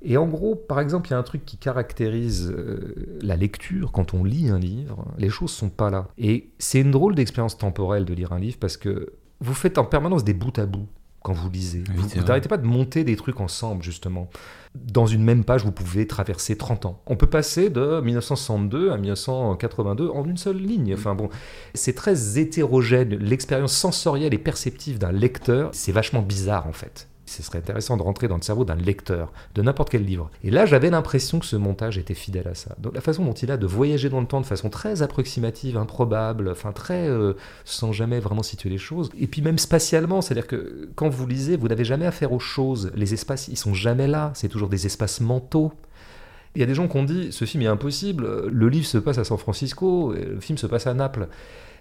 Et 0.00 0.16
en 0.16 0.26
gros, 0.26 0.54
par 0.54 0.78
exemple, 0.78 1.08
il 1.08 1.10
y 1.10 1.14
a 1.14 1.18
un 1.18 1.24
truc 1.24 1.44
qui 1.44 1.56
caractérise 1.56 2.50
euh, 2.50 3.18
la 3.20 3.36
lecture 3.36 3.90
quand 3.90 4.14
on 4.14 4.22
lit 4.22 4.48
un 4.48 4.58
livre, 4.58 5.04
les 5.18 5.28
choses 5.28 5.50
sont 5.50 5.70
pas 5.70 5.90
là. 5.90 6.08
Et 6.18 6.50
c'est 6.58 6.80
une 6.80 6.92
drôle 6.92 7.16
d'expérience 7.16 7.58
temporelle 7.58 8.04
de 8.04 8.14
lire 8.14 8.32
un 8.32 8.38
livre 8.38 8.58
parce 8.60 8.76
que 8.76 9.12
vous 9.40 9.54
faites 9.54 9.76
en 9.76 9.84
permanence 9.84 10.22
des 10.22 10.34
bouts 10.34 10.52
à 10.56 10.66
bout 10.66 10.86
quand 11.22 11.32
vous 11.32 11.50
lisez. 11.50 11.82
Oui, 11.88 11.96
vous 12.14 12.24
n'arrêtez 12.24 12.48
pas 12.48 12.58
de 12.58 12.66
monter 12.66 13.02
des 13.02 13.16
trucs 13.16 13.40
ensemble, 13.40 13.82
justement. 13.82 14.30
Dans 14.74 15.06
une 15.06 15.24
même 15.24 15.44
page, 15.44 15.64
vous 15.64 15.72
pouvez 15.72 16.06
traverser 16.06 16.56
30 16.56 16.86
ans. 16.86 17.02
On 17.06 17.16
peut 17.16 17.26
passer 17.26 17.70
de 17.70 18.00
1962 18.00 18.90
à 18.90 18.96
1982 18.96 20.08
en 20.08 20.24
une 20.24 20.36
seule 20.36 20.58
ligne. 20.58 20.94
Enfin 20.94 21.14
bon, 21.14 21.28
c'est 21.74 21.94
très 21.94 22.38
hétérogène. 22.38 23.16
L'expérience 23.16 23.72
sensorielle 23.72 24.34
et 24.34 24.38
perceptive 24.38 24.98
d'un 24.98 25.12
lecteur, 25.12 25.70
c'est 25.72 25.92
vachement 25.92 26.22
bizarre 26.22 26.66
en 26.66 26.72
fait. 26.72 27.08
Ce 27.28 27.42
serait 27.42 27.58
intéressant 27.58 27.96
de 27.96 28.02
rentrer 28.02 28.26
dans 28.26 28.36
le 28.36 28.42
cerveau 28.42 28.64
d'un 28.64 28.74
lecteur 28.74 29.32
de 29.54 29.62
n'importe 29.62 29.90
quel 29.90 30.04
livre. 30.04 30.30
Et 30.42 30.50
là, 30.50 30.66
j'avais 30.66 30.90
l'impression 30.90 31.38
que 31.38 31.46
ce 31.46 31.56
montage 31.56 31.98
était 31.98 32.14
fidèle 32.14 32.48
à 32.48 32.54
ça. 32.54 32.74
Donc 32.78 32.94
la 32.94 33.00
façon 33.00 33.24
dont 33.24 33.32
il 33.32 33.50
a 33.50 33.56
de 33.56 33.66
voyager 33.66 34.08
dans 34.08 34.20
le 34.20 34.26
temps 34.26 34.40
de 34.40 34.46
façon 34.46 34.70
très 34.70 35.02
approximative, 35.02 35.76
improbable, 35.76 36.48
enfin 36.50 36.72
très 36.72 37.08
euh, 37.08 37.34
sans 37.64 37.92
jamais 37.92 38.18
vraiment 38.18 38.42
situer 38.42 38.70
les 38.70 38.78
choses. 38.78 39.10
Et 39.18 39.26
puis 39.26 39.42
même 39.42 39.58
spatialement, 39.58 40.20
c'est-à-dire 40.22 40.46
que 40.46 40.88
quand 40.94 41.08
vous 41.08 41.26
lisez, 41.26 41.56
vous 41.56 41.68
n'avez 41.68 41.84
jamais 41.84 42.06
affaire 42.06 42.32
aux 42.32 42.40
choses. 42.40 42.90
Les 42.94 43.12
espaces, 43.14 43.48
ils 43.48 43.58
sont 43.58 43.74
jamais 43.74 44.06
là. 44.06 44.32
C'est 44.34 44.48
toujours 44.48 44.68
des 44.68 44.86
espaces 44.86 45.20
mentaux. 45.20 45.72
Il 46.54 46.60
y 46.60 46.64
a 46.64 46.66
des 46.66 46.74
gens 46.74 46.88
qui 46.88 46.96
ont 46.96 47.04
dit 47.04 47.28
ce 47.30 47.44
film 47.44 47.62
est 47.62 47.66
impossible, 47.66 48.48
le 48.48 48.68
livre 48.68 48.86
se 48.86 48.98
passe 48.98 49.18
à 49.18 49.24
San 49.24 49.38
Francisco, 49.38 50.12
le 50.14 50.40
film 50.40 50.56
se 50.58 50.66
passe 50.66 50.86
à 50.86 50.94
Naples. 50.94 51.28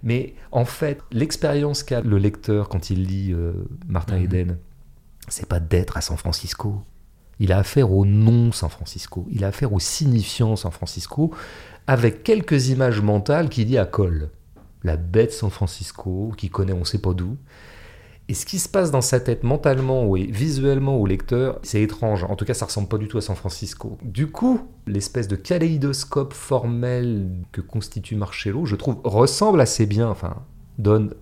Mais 0.03 0.35
en 0.51 0.65
fait, 0.65 1.01
l'expérience 1.11 1.83
qu'a 1.83 2.01
le 2.01 2.17
lecteur 2.17 2.69
quand 2.69 2.89
il 2.89 3.05
lit 3.05 3.33
euh, 3.33 3.53
Martin 3.87 4.17
Mhm. 4.17 4.23
Eden, 4.23 4.57
c'est 5.27 5.47
pas 5.47 5.59
d'être 5.59 5.97
à 5.97 6.01
San 6.01 6.17
Francisco. 6.17 6.83
Il 7.39 7.51
a 7.51 7.59
affaire 7.59 7.91
au 7.91 8.05
non 8.05 8.51
San 8.51 8.69
Francisco. 8.69 9.27
Il 9.29 9.43
a 9.43 9.47
affaire 9.47 9.73
au 9.73 9.79
signifiant 9.79 10.55
San 10.55 10.71
Francisco 10.71 11.31
avec 11.85 12.23
quelques 12.23 12.69
images 12.69 13.01
mentales 13.01 13.49
qu'il 13.49 13.69
y 13.69 13.77
accole. 13.77 14.29
La 14.83 14.97
bête 14.97 15.31
San 15.31 15.49
Francisco, 15.49 16.33
qui 16.37 16.49
connaît 16.49 16.73
on 16.73 16.83
sait 16.83 17.01
pas 17.01 17.13
d'où. 17.13 17.37
Et 18.29 18.33
ce 18.33 18.45
qui 18.45 18.59
se 18.59 18.67
passe 18.67 18.91
dans 18.91 19.01
sa 19.01 19.21
tête 19.21 19.43
mentalement 19.43 20.13
et 20.17 20.25
visuellement 20.25 20.97
au 20.97 21.05
lecteur, 21.05 21.59
c'est 21.63 21.81
étrange. 21.81 22.25
En 22.25 22.35
tout 22.35 22.43
cas, 22.43 22.53
ça 22.53 22.65
ressemble 22.65 22.89
pas 22.89 22.97
du 22.97 23.07
tout 23.07 23.17
à 23.17 23.21
San 23.21 23.37
Francisco. 23.37 23.97
Du 24.03 24.27
coup, 24.27 24.67
l'espèce 24.85 25.29
de 25.29 25.37
kaléidoscope 25.37 26.33
formel 26.33 27.29
que 27.53 27.61
constitue 27.61 28.15
Marcello, 28.15 28.65
je 28.65 28.75
trouve, 28.75 28.97
ressemble 29.05 29.61
assez 29.61 29.85
bien, 29.85 30.09
enfin, 30.09 30.43
donne 30.77 31.13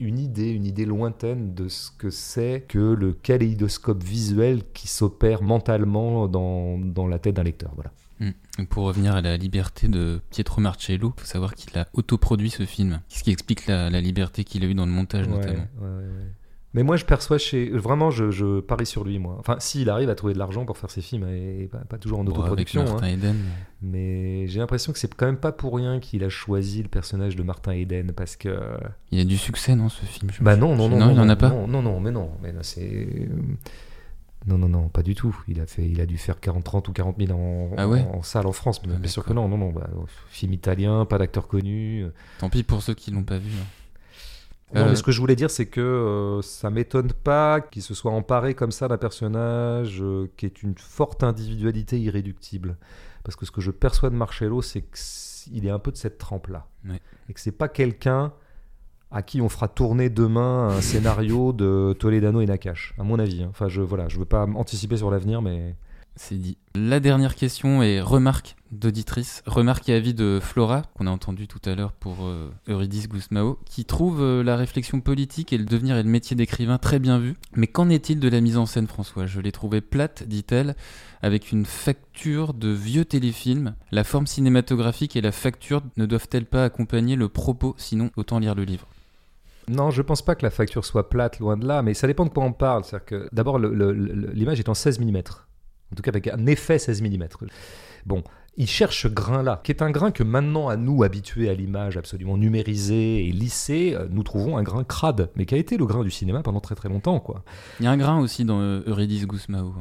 une 0.00 0.18
idée, 0.18 0.50
une 0.50 0.64
idée 0.64 0.84
lointaine 0.84 1.54
de 1.54 1.68
ce 1.68 1.90
que 1.90 2.10
c'est 2.10 2.64
que 2.68 2.78
le 2.78 3.12
kaléidoscope 3.12 4.02
visuel 4.02 4.62
qui 4.74 4.88
s'opère 4.88 5.42
mentalement 5.42 6.28
dans, 6.28 6.78
dans 6.78 7.06
la 7.06 7.18
tête 7.18 7.36
d'un 7.36 7.42
lecteur. 7.42 7.72
Voilà. 7.74 7.92
Mm. 8.20 8.64
Pour 8.70 8.84
revenir 8.84 9.14
à 9.14 9.20
la 9.20 9.36
liberté 9.36 9.88
de 9.88 10.20
Pietro 10.30 10.60
Marcello, 10.60 11.12
il 11.16 11.20
faut 11.20 11.26
savoir 11.26 11.54
qu'il 11.54 11.76
a 11.78 11.86
autoproduit 11.92 12.50
ce 12.50 12.64
film, 12.64 13.00
ce 13.08 13.22
qui 13.22 13.30
explique 13.30 13.66
la, 13.66 13.90
la 13.90 14.00
liberté 14.00 14.44
qu'il 14.44 14.64
a 14.64 14.66
eue 14.66 14.74
dans 14.74 14.86
le 14.86 14.92
montage 14.92 15.26
Ouais, 15.26 15.34
notamment. 15.34 15.66
ouais, 15.80 15.88
ouais, 15.88 16.04
ouais. 16.04 16.32
Mais 16.76 16.82
moi, 16.84 16.96
je 16.96 17.04
perçois 17.04 17.38
chez. 17.38 17.70
Vraiment, 17.70 18.10
je, 18.12 18.30
je 18.30 18.60
parie 18.60 18.86
sur 18.86 19.02
lui, 19.02 19.18
moi. 19.18 19.36
Enfin, 19.40 19.56
s'il 19.58 19.90
arrive 19.90 20.10
à 20.10 20.14
trouver 20.14 20.34
de 20.34 20.38
l'argent 20.38 20.64
pour 20.64 20.76
faire 20.78 20.90
ses 20.90 21.00
films, 21.00 21.26
et 21.28 21.68
pas, 21.72 21.78
pas 21.78 21.98
toujours 21.98 22.20
en 22.20 22.24
Bon, 22.24 22.30
autoproduction. 22.32 22.84
Martin 22.84 23.06
hein. 23.06 23.10
Eden. 23.14 23.36
Mais 23.82 24.46
j'ai 24.46 24.60
l'impression 24.60 24.92
que 24.92 24.98
c'est 24.98 25.12
quand 25.14 25.26
même 25.26 25.38
pas 25.38 25.50
pour 25.52 25.74
rien 25.74 25.98
qu'il 26.00 26.22
a 26.22 26.28
choisi 26.28 26.82
le 26.82 26.88
personnage 26.88 27.34
de 27.34 27.42
Martin 27.42 27.72
Eden, 27.72 28.12
parce 28.12 28.36
que. 28.36 28.56
Il 29.10 29.18
a 29.18 29.24
du 29.24 29.36
succès, 29.38 29.74
non, 29.74 29.88
ce 29.88 30.04
film 30.04 30.30
je- 30.30 30.42
Bah 30.44 30.54
non, 30.54 30.76
non, 30.76 30.88
non. 30.88 30.98
Non, 30.98 31.10
il 31.12 31.18
en 31.18 31.28
a 31.28 31.34
pas. 31.36 31.48
Non, 31.48 31.66
non, 31.66 31.82
non, 31.82 31.98
mais 31.98 32.10
non. 32.12 32.30
Mais 32.42 32.52
c'est. 32.62 33.08
Non, 34.46 34.58
non, 34.58 34.68
non, 34.68 34.88
pas 34.88 35.02
du 35.02 35.14
tout. 35.16 35.36
Il 35.48 35.60
a, 35.60 35.66
fait, 35.66 35.84
il 35.88 36.00
a 36.00 36.06
dû 36.06 36.18
faire 36.18 36.38
40, 36.38 36.62
30 36.62 36.88
ou 36.88 36.92
40 36.92 37.16
000 37.18 37.32
en, 37.36 37.70
Ah 37.76 37.88
ouais 37.88 38.02
en, 38.02 38.18
en 38.18 38.22
salle 38.22 38.46
en 38.46 38.52
France. 38.52 38.80
Mais 38.86 38.92
Ah, 38.94 38.98
bien 38.98 39.10
sûr 39.10 39.24
que 39.24 39.32
non, 39.32 39.48
non, 39.48 39.58
non. 39.58 39.70
Bah, 39.72 39.88
film 40.28 40.52
italien, 40.52 41.04
pas 41.04 41.18
d'acteur 41.18 41.48
connu. 41.48 42.04
Tant 42.38 42.48
pis 42.48 42.62
pour 42.62 42.80
ceux 42.82 42.94
qui 42.94 43.10
l'ont 43.10 43.24
pas 43.24 43.38
vu. 43.38 43.50
hein. 43.60 43.64
Non, 44.74 44.82
Euh, 44.82 44.88
mais 44.90 44.96
ce 44.96 45.02
que 45.02 45.12
je 45.12 45.20
voulais 45.20 45.36
dire, 45.36 45.50
c'est 45.50 45.66
que 45.66 45.80
euh, 45.80 46.42
ça 46.42 46.70
m'étonne 46.70 47.12
pas 47.12 47.60
qu'il 47.60 47.82
se 47.82 47.94
soit 47.94 48.10
emparé 48.12 48.54
comme 48.54 48.72
ça 48.72 48.88
d'un 48.88 48.96
personnage 48.98 50.02
euh, 50.02 50.28
qui 50.36 50.44
est 50.46 50.62
une 50.62 50.76
forte 50.76 51.22
individualité 51.22 52.00
irréductible. 52.00 52.76
Parce 53.22 53.36
que 53.36 53.46
ce 53.46 53.50
que 53.52 53.60
je 53.60 53.70
perçois 53.70 54.10
de 54.10 54.16
Marcello, 54.16 54.62
c'est 54.62 54.82
qu'il 54.82 55.66
est 55.66 55.70
un 55.70 55.78
peu 55.78 55.92
de 55.92 55.96
cette 55.96 56.18
trempe-là. 56.18 56.66
Ouais. 56.88 57.00
Et 57.28 57.32
que 57.32 57.40
c'est 57.40 57.52
pas 57.52 57.68
quelqu'un 57.68 58.32
à 59.12 59.22
qui 59.22 59.40
on 59.40 59.48
fera 59.48 59.68
tourner 59.68 60.10
demain 60.10 60.68
un 60.68 60.80
scénario 60.80 61.52
de 61.52 61.94
Toledano 61.98 62.40
et 62.40 62.46
Nakash, 62.46 62.92
à 62.98 63.04
mon 63.04 63.18
avis. 63.20 63.44
hein. 63.44 63.48
Enfin, 63.50 63.68
je 63.68 63.80
voilà, 63.80 64.08
je 64.08 64.18
veux 64.18 64.24
pas 64.24 64.46
anticiper 64.46 64.96
sur 64.96 65.10
l'avenir, 65.12 65.42
mais 65.42 65.76
C'est 66.18 66.36
dit. 66.36 66.56
La 66.74 66.98
dernière 66.98 67.34
question 67.34 67.82
est 67.82 68.00
remarque 68.00 68.56
d'auditrice, 68.72 69.42
remarque 69.46 69.88
et 69.90 69.94
avis 69.94 70.14
de 70.14 70.38
Flora, 70.42 70.82
qu'on 70.94 71.06
a 71.06 71.10
entendu 71.10 71.46
tout 71.46 71.60
à 71.66 71.74
l'heure 71.74 71.92
pour 71.92 72.24
euh, 72.24 72.50
Eurydice 72.68 73.08
Gusmao, 73.08 73.58
qui 73.66 73.84
trouve 73.84 74.22
euh, 74.22 74.42
la 74.42 74.56
réflexion 74.56 75.00
politique 75.00 75.52
et 75.52 75.58
le 75.58 75.66
devenir 75.66 75.98
et 75.98 76.02
le 76.02 76.08
métier 76.08 76.34
d'écrivain 76.34 76.78
très 76.78 76.98
bien 76.98 77.18
vu. 77.18 77.34
Mais 77.54 77.66
qu'en 77.66 77.90
est-il 77.90 78.18
de 78.18 78.28
la 78.30 78.40
mise 78.40 78.56
en 78.56 78.64
scène, 78.64 78.86
François? 78.86 79.26
Je 79.26 79.40
l'ai 79.40 79.52
trouvé 79.52 79.82
plate, 79.82 80.22
dit-elle, 80.26 80.74
avec 81.20 81.52
une 81.52 81.66
facture 81.66 82.54
de 82.54 82.70
vieux 82.70 83.04
téléfilms. 83.04 83.74
La 83.92 84.02
forme 84.02 84.26
cinématographique 84.26 85.16
et 85.16 85.20
la 85.20 85.32
facture 85.32 85.82
ne 85.98 86.06
doivent-elles 86.06 86.46
pas 86.46 86.64
accompagner 86.64 87.16
le 87.16 87.28
propos? 87.28 87.74
Sinon, 87.76 88.10
autant 88.16 88.38
lire 88.38 88.54
le 88.54 88.64
livre. 88.64 88.88
Non, 89.68 89.90
je 89.90 90.00
pense 90.00 90.22
pas 90.22 90.34
que 90.34 90.44
la 90.44 90.50
facture 90.50 90.84
soit 90.84 91.10
plate, 91.10 91.40
loin 91.40 91.58
de 91.58 91.66
là, 91.66 91.82
mais 91.82 91.92
ça 91.92 92.06
dépend 92.06 92.24
de 92.24 92.30
quoi 92.30 92.44
on 92.44 92.52
parle. 92.52 92.84
D'abord, 93.32 93.58
l'image 93.58 94.60
est 94.60 94.68
en 94.70 94.74
16 94.74 94.98
mm. 95.00 95.22
En 95.92 95.96
tout 95.96 96.02
cas, 96.02 96.10
avec 96.10 96.28
un 96.28 96.46
effet 96.46 96.78
16 96.78 97.02
mm. 97.02 97.26
Bon, 98.06 98.22
il 98.56 98.66
cherche 98.66 99.02
ce 99.02 99.08
grain-là, 99.08 99.60
qui 99.62 99.72
est 99.72 99.82
un 99.82 99.90
grain 99.90 100.10
que 100.10 100.22
maintenant, 100.22 100.68
à 100.68 100.76
nous, 100.76 101.02
habitués 101.02 101.48
à 101.50 101.54
l'image 101.54 101.96
absolument 101.96 102.36
numérisée 102.36 103.26
et 103.26 103.32
lissée, 103.32 103.94
euh, 103.94 104.06
nous 104.10 104.22
trouvons 104.22 104.56
un 104.56 104.62
grain 104.62 104.84
crade, 104.84 105.30
mais 105.36 105.44
qui 105.44 105.54
a 105.54 105.58
été 105.58 105.76
le 105.76 105.84
grain 105.84 106.02
du 106.02 106.10
cinéma 106.10 106.42
pendant 106.42 106.60
très 106.60 106.74
très 106.74 106.88
longtemps, 106.88 107.20
quoi. 107.20 107.44
Il 107.80 107.84
y 107.84 107.86
a 107.86 107.90
un 107.90 107.96
grain 107.96 108.18
aussi 108.18 108.44
dans 108.44 108.60
euh, 108.60 108.82
Eurydice 108.86 109.26
Gusmao. 109.26 109.74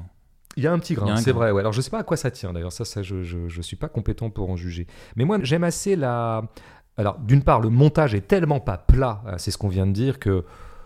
Il 0.57 0.63
y 0.63 0.67
a 0.67 0.73
un 0.73 0.79
petit 0.79 0.93
grain, 0.93 1.17
c'est 1.17 1.31
vrai. 1.31 1.51
Ouais. 1.51 1.59
Alors 1.59 1.73
je 1.73 1.81
sais 1.81 1.89
pas 1.89 1.99
à 1.99 2.03
quoi 2.03 2.15
ça 2.15 2.31
tient 2.31 2.53
d'ailleurs, 2.53 2.71
ça, 2.71 2.85
ça 2.85 3.03
je, 3.03 3.23
je, 3.23 3.49
je 3.49 3.61
suis 3.61 3.75
pas 3.75 3.89
compétent 3.89 4.29
pour 4.29 4.49
en 4.49 4.55
juger. 4.55 4.87
Mais 5.17 5.25
moi 5.25 5.37
j'aime 5.41 5.65
assez 5.65 5.95
la. 5.95 6.43
Alors 6.97 7.19
d'une 7.19 7.43
part, 7.43 7.59
le 7.59 7.69
montage 7.69 8.15
est 8.15 8.27
tellement 8.27 8.61
pas 8.61 8.77
plat, 8.77 9.21
euh, 9.27 9.35
c'est 9.37 9.51
ce 9.51 9.57
qu'on 9.57 9.67
vient 9.67 9.85
de 9.85 9.91
dire, 9.91 10.17
que 10.17 10.45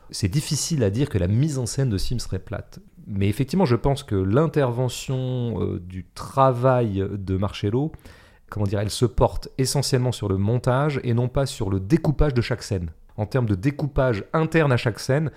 c'est 0.10 0.28
difficile 0.28 0.84
à 0.84 0.90
dire 0.90 1.08
que 1.08 1.20
la 1.20 1.28
mise 1.28 1.60
en 1.60 1.68
scène 1.68 1.90
de 1.90 1.98
Sim 1.98 2.18
serait 2.18 2.40
plate. 2.40 2.80
Mais 3.10 3.28
effectivement, 3.28 3.66
je 3.66 3.76
pense 3.76 4.04
que 4.04 4.16
l'intervention 4.16 5.62
euh, 5.62 5.80
du 5.80 6.06
travail 6.14 7.04
de 7.12 7.38
Marcello, 7.38 7.92
comment 8.50 8.68
dire, 8.68 8.80
elle 8.80 8.92
se 8.92 9.06
porte 9.06 9.50
essentiellement 9.58 10.12
sur 10.12 10.30
le 10.30 10.38
montage 10.38 11.00
et 11.04 11.14
non 11.14 11.28
pas 11.28 11.46
sur 11.46 11.70
le 11.70 11.80
découpage 11.80 12.34
de 12.34 12.42
chaque 12.42 12.64
scène. 12.64 12.92
En 13.18 13.26
termes 13.26 13.48
de 13.48 13.56
découpage 13.56 14.24
interne 14.32 14.72
à 14.72 14.78
chaque 14.78 15.00
scène, 15.00 15.32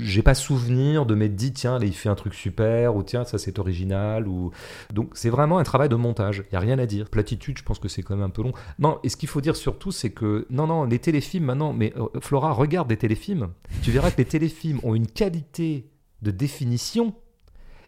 j'ai 0.00 0.22
pas 0.22 0.34
souvenir 0.34 1.06
de 1.06 1.14
m'être 1.14 1.36
dit 1.36 1.52
tiens 1.52 1.78
il 1.80 1.94
fait 1.94 2.08
un 2.08 2.16
truc 2.16 2.34
super 2.34 2.96
ou 2.96 3.04
tiens 3.04 3.24
ça 3.24 3.38
c'est 3.38 3.60
original 3.60 4.26
ou 4.26 4.50
donc 4.92 5.12
c'est 5.14 5.30
vraiment 5.30 5.58
un 5.58 5.62
travail 5.62 5.88
de 5.88 5.94
montage. 5.94 6.44
Il 6.50 6.54
y 6.54 6.56
a 6.56 6.60
rien 6.60 6.78
à 6.78 6.86
dire. 6.86 7.08
Platitude 7.08 7.58
je 7.58 7.62
pense 7.62 7.78
que 7.78 7.86
c'est 7.86 8.02
quand 8.02 8.16
même 8.16 8.24
un 8.24 8.30
peu 8.30 8.42
long. 8.42 8.52
Non 8.80 8.98
et 9.04 9.08
ce 9.08 9.16
qu'il 9.16 9.28
faut 9.28 9.40
dire 9.40 9.54
surtout 9.54 9.92
c'est 9.92 10.10
que 10.10 10.46
non 10.50 10.66
non 10.66 10.84
les 10.84 10.98
téléfilms 10.98 11.44
maintenant 11.44 11.72
mais 11.72 11.92
euh, 11.96 12.08
Flora 12.20 12.52
regarde 12.52 12.88
des 12.88 12.96
téléfilms. 12.96 13.50
Tu 13.82 13.92
verras 13.92 14.10
que 14.10 14.18
les 14.18 14.24
téléfilms 14.24 14.80
ont 14.82 14.96
une 14.96 15.06
qualité 15.06 15.86
de 16.22 16.30
définition 16.30 17.14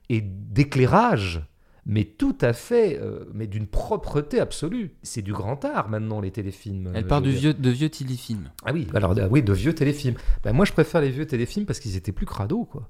et 0.09 0.21
d'éclairage 0.21 1.43
mais 1.87 2.05
tout 2.05 2.37
à 2.41 2.53
fait 2.53 2.99
euh, 2.99 3.25
mais 3.35 3.47
d'une 3.47 3.67
propreté 3.67 4.41
absolue 4.41 4.97
c'est 5.03 5.23
du 5.23 5.33
grand 5.33 5.65
art 5.65 5.89
maintenant 5.89 6.21
les 6.21 6.31
téléfilms 6.31 6.91
Elle 6.95 7.05
euh, 7.05 7.09
part 7.09 7.21
dire. 7.23 7.33
vieux, 7.33 7.55
de 7.55 7.71
vieux 7.71 7.89
téléfilms. 7.91 8.51
Ah 8.65 8.73
oui, 8.73 8.87
alors 8.95 9.13
euh, 9.19 9.29
oui, 9.31 9.43
de 9.43 9.53
vieux 9.53 9.75
téléfilms. 9.75 10.15
Ben, 10.43 10.53
moi, 10.53 10.65
je 10.65 10.73
préfère 10.73 11.01
les 11.01 11.11
vieux 11.11 11.27
téléfilms 11.27 11.67
parce 11.67 11.81
qu'ils 11.81 11.97
étaient 11.97 12.13
plus 12.13 12.27
crado, 12.27 12.65
quoi. 12.65 12.89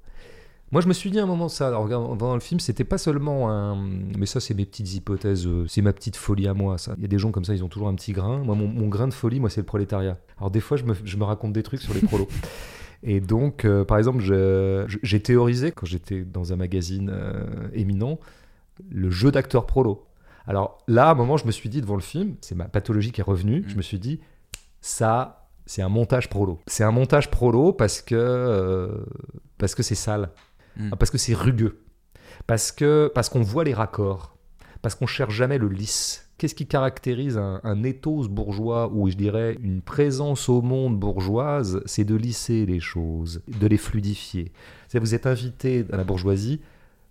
Moi, 0.73 0.81
je 0.81 0.89
me 0.89 0.93
suis 0.93 1.11
dit 1.11 1.21
à 1.21 1.23
un 1.23 1.27
moment 1.27 1.49
ça, 1.49 1.79
en 1.79 1.85
regardant 1.85 2.35
le 2.35 2.41
film, 2.41 2.59
c'était 2.59 2.85
pas 2.85 2.99
seulement 2.99 3.51
un. 3.51 3.77
Mais 4.19 4.27
ça, 4.27 4.41
c'est 4.41 4.55
mes 4.55 4.65
petites 4.65 4.93
hypothèses, 4.95 5.47
euh, 5.47 5.67
c'est 5.69 5.83
ma 5.83 5.93
petite 5.93 6.17
folie 6.17 6.49
à 6.49 6.55
moi, 6.55 6.79
ça. 6.79 6.95
Il 6.97 7.03
y 7.03 7.05
a 7.05 7.09
des 7.09 7.19
gens 7.19 7.31
comme 7.31 7.45
ça, 7.45 7.55
ils 7.55 7.63
ont 7.63 7.69
toujours 7.69 7.89
un 7.89 7.95
petit 7.95 8.13
grain. 8.13 8.39
Moi, 8.39 8.55
mon, 8.57 8.67
mon 8.67 8.89
grain 8.89 9.07
de 9.07 9.15
folie, 9.15 9.39
moi, 9.39 9.51
c'est 9.51 9.61
le 9.61 9.67
prolétariat. 9.67 10.19
Alors, 10.39 10.51
des 10.51 10.61
fois, 10.61 10.77
je 10.77 10.85
me, 10.85 10.95
je 11.05 11.17
me 11.17 11.25
raconte 11.25 11.53
des 11.53 11.63
trucs 11.63 11.81
sur 11.81 11.95
les 11.95 12.01
prolos. 12.01 12.29
Et 13.03 13.21
donc, 13.21 13.65
euh, 13.65 13.85
par 13.85 13.99
exemple, 13.99 14.23
j'ai 15.03 15.21
théorisé, 15.23 15.73
quand 15.73 15.87
j'étais 15.87 16.23
dans 16.25 16.53
un 16.53 16.57
magazine 16.57 17.11
euh, 17.13 17.69
éminent, 17.75 18.19
le 18.91 19.11
jeu 19.11 19.31
d'acteur 19.31 19.67
prolo. 19.67 20.07
Alors 20.47 20.79
là, 20.89 21.09
à 21.09 21.13
un 21.13 21.15
moment, 21.15 21.37
je 21.37 21.47
me 21.47 21.53
suis 21.53 21.69
dit, 21.69 21.81
devant 21.81 21.95
le 21.97 22.01
film, 22.03 22.37
c'est 22.41 22.55
ma 22.55 22.65
pathologie 22.67 23.13
qui 23.13 23.21
est 23.21 23.25
revenue, 23.25 23.61
Mm. 23.61 23.69
je 23.69 23.77
me 23.77 23.83
suis 23.83 23.99
dit, 23.99 24.21
ça, 24.81 25.49
c'est 25.67 25.83
un 25.83 25.89
montage 25.89 26.29
prolo. 26.29 26.61
C'est 26.67 26.85
un 26.85 26.91
montage 26.91 27.31
prolo 27.31 27.73
parce 27.73 28.03
que 28.03 28.15
euh, 28.15 28.89
parce 29.59 29.75
que 29.75 29.83
c'est 29.83 29.95
sale, 29.95 30.31
Mm. 30.77 30.91
parce 30.99 31.11
que 31.11 31.19
c'est 31.19 31.35
rugueux, 31.35 31.81
parce 32.47 32.73
que 32.73 33.11
parce 33.15 33.29
qu'on 33.29 33.43
voit 33.43 33.65
les 33.65 33.75
raccords, 33.75 34.37
parce 34.83 34.95
qu'on 34.95 35.07
cherche 35.07 35.35
jamais 35.35 35.57
le 35.59 35.69
lisse. 35.69 36.24
Qu'est-ce 36.37 36.55
qui 36.57 36.67
caractérise 36.67 37.39
un, 37.39 37.61
un 37.63 37.83
ethos 37.85 38.29
bourgeois 38.29 38.91
ou 38.93 39.09
je 39.09 39.15
dirais 39.15 39.57
une 39.63 39.81
présence 39.83 40.49
au 40.49 40.63
monde 40.63 40.99
bourgeoise 40.99 41.81
C'est 41.87 42.05
de 42.05 42.17
lisser 42.17 42.67
les 42.67 42.81
choses, 42.81 43.41
de 43.47 43.67
les 43.69 43.77
fluidifier. 43.77 44.51
Vous 44.95 45.15
êtes 45.15 45.27
invité 45.27 45.85
à 45.93 45.97
la 45.97 46.05
bourgeoisie, 46.05 46.61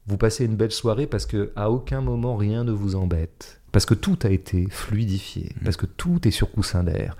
vous 0.08 0.18
passez 0.18 0.44
une 0.46 0.56
belle 0.56 0.72
soirée 0.72 1.08
parce 1.08 1.26
que 1.26 1.52
à 1.56 1.72
aucun 1.72 2.02
moment 2.02 2.36
rien 2.36 2.64
ne 2.66 2.72
vous 2.74 2.96
embête. 2.96 3.62
Parce 3.72 3.86
que 3.86 3.94
tout 3.94 4.20
a 4.24 4.30
été 4.30 4.68
fluidifié, 4.70 5.52
Mm. 5.56 5.64
parce 5.64 5.78
que 5.78 5.86
tout 5.88 6.28
est 6.28 6.32
sur 6.32 6.52
coussin 6.52 6.84
d'air. 6.84 7.16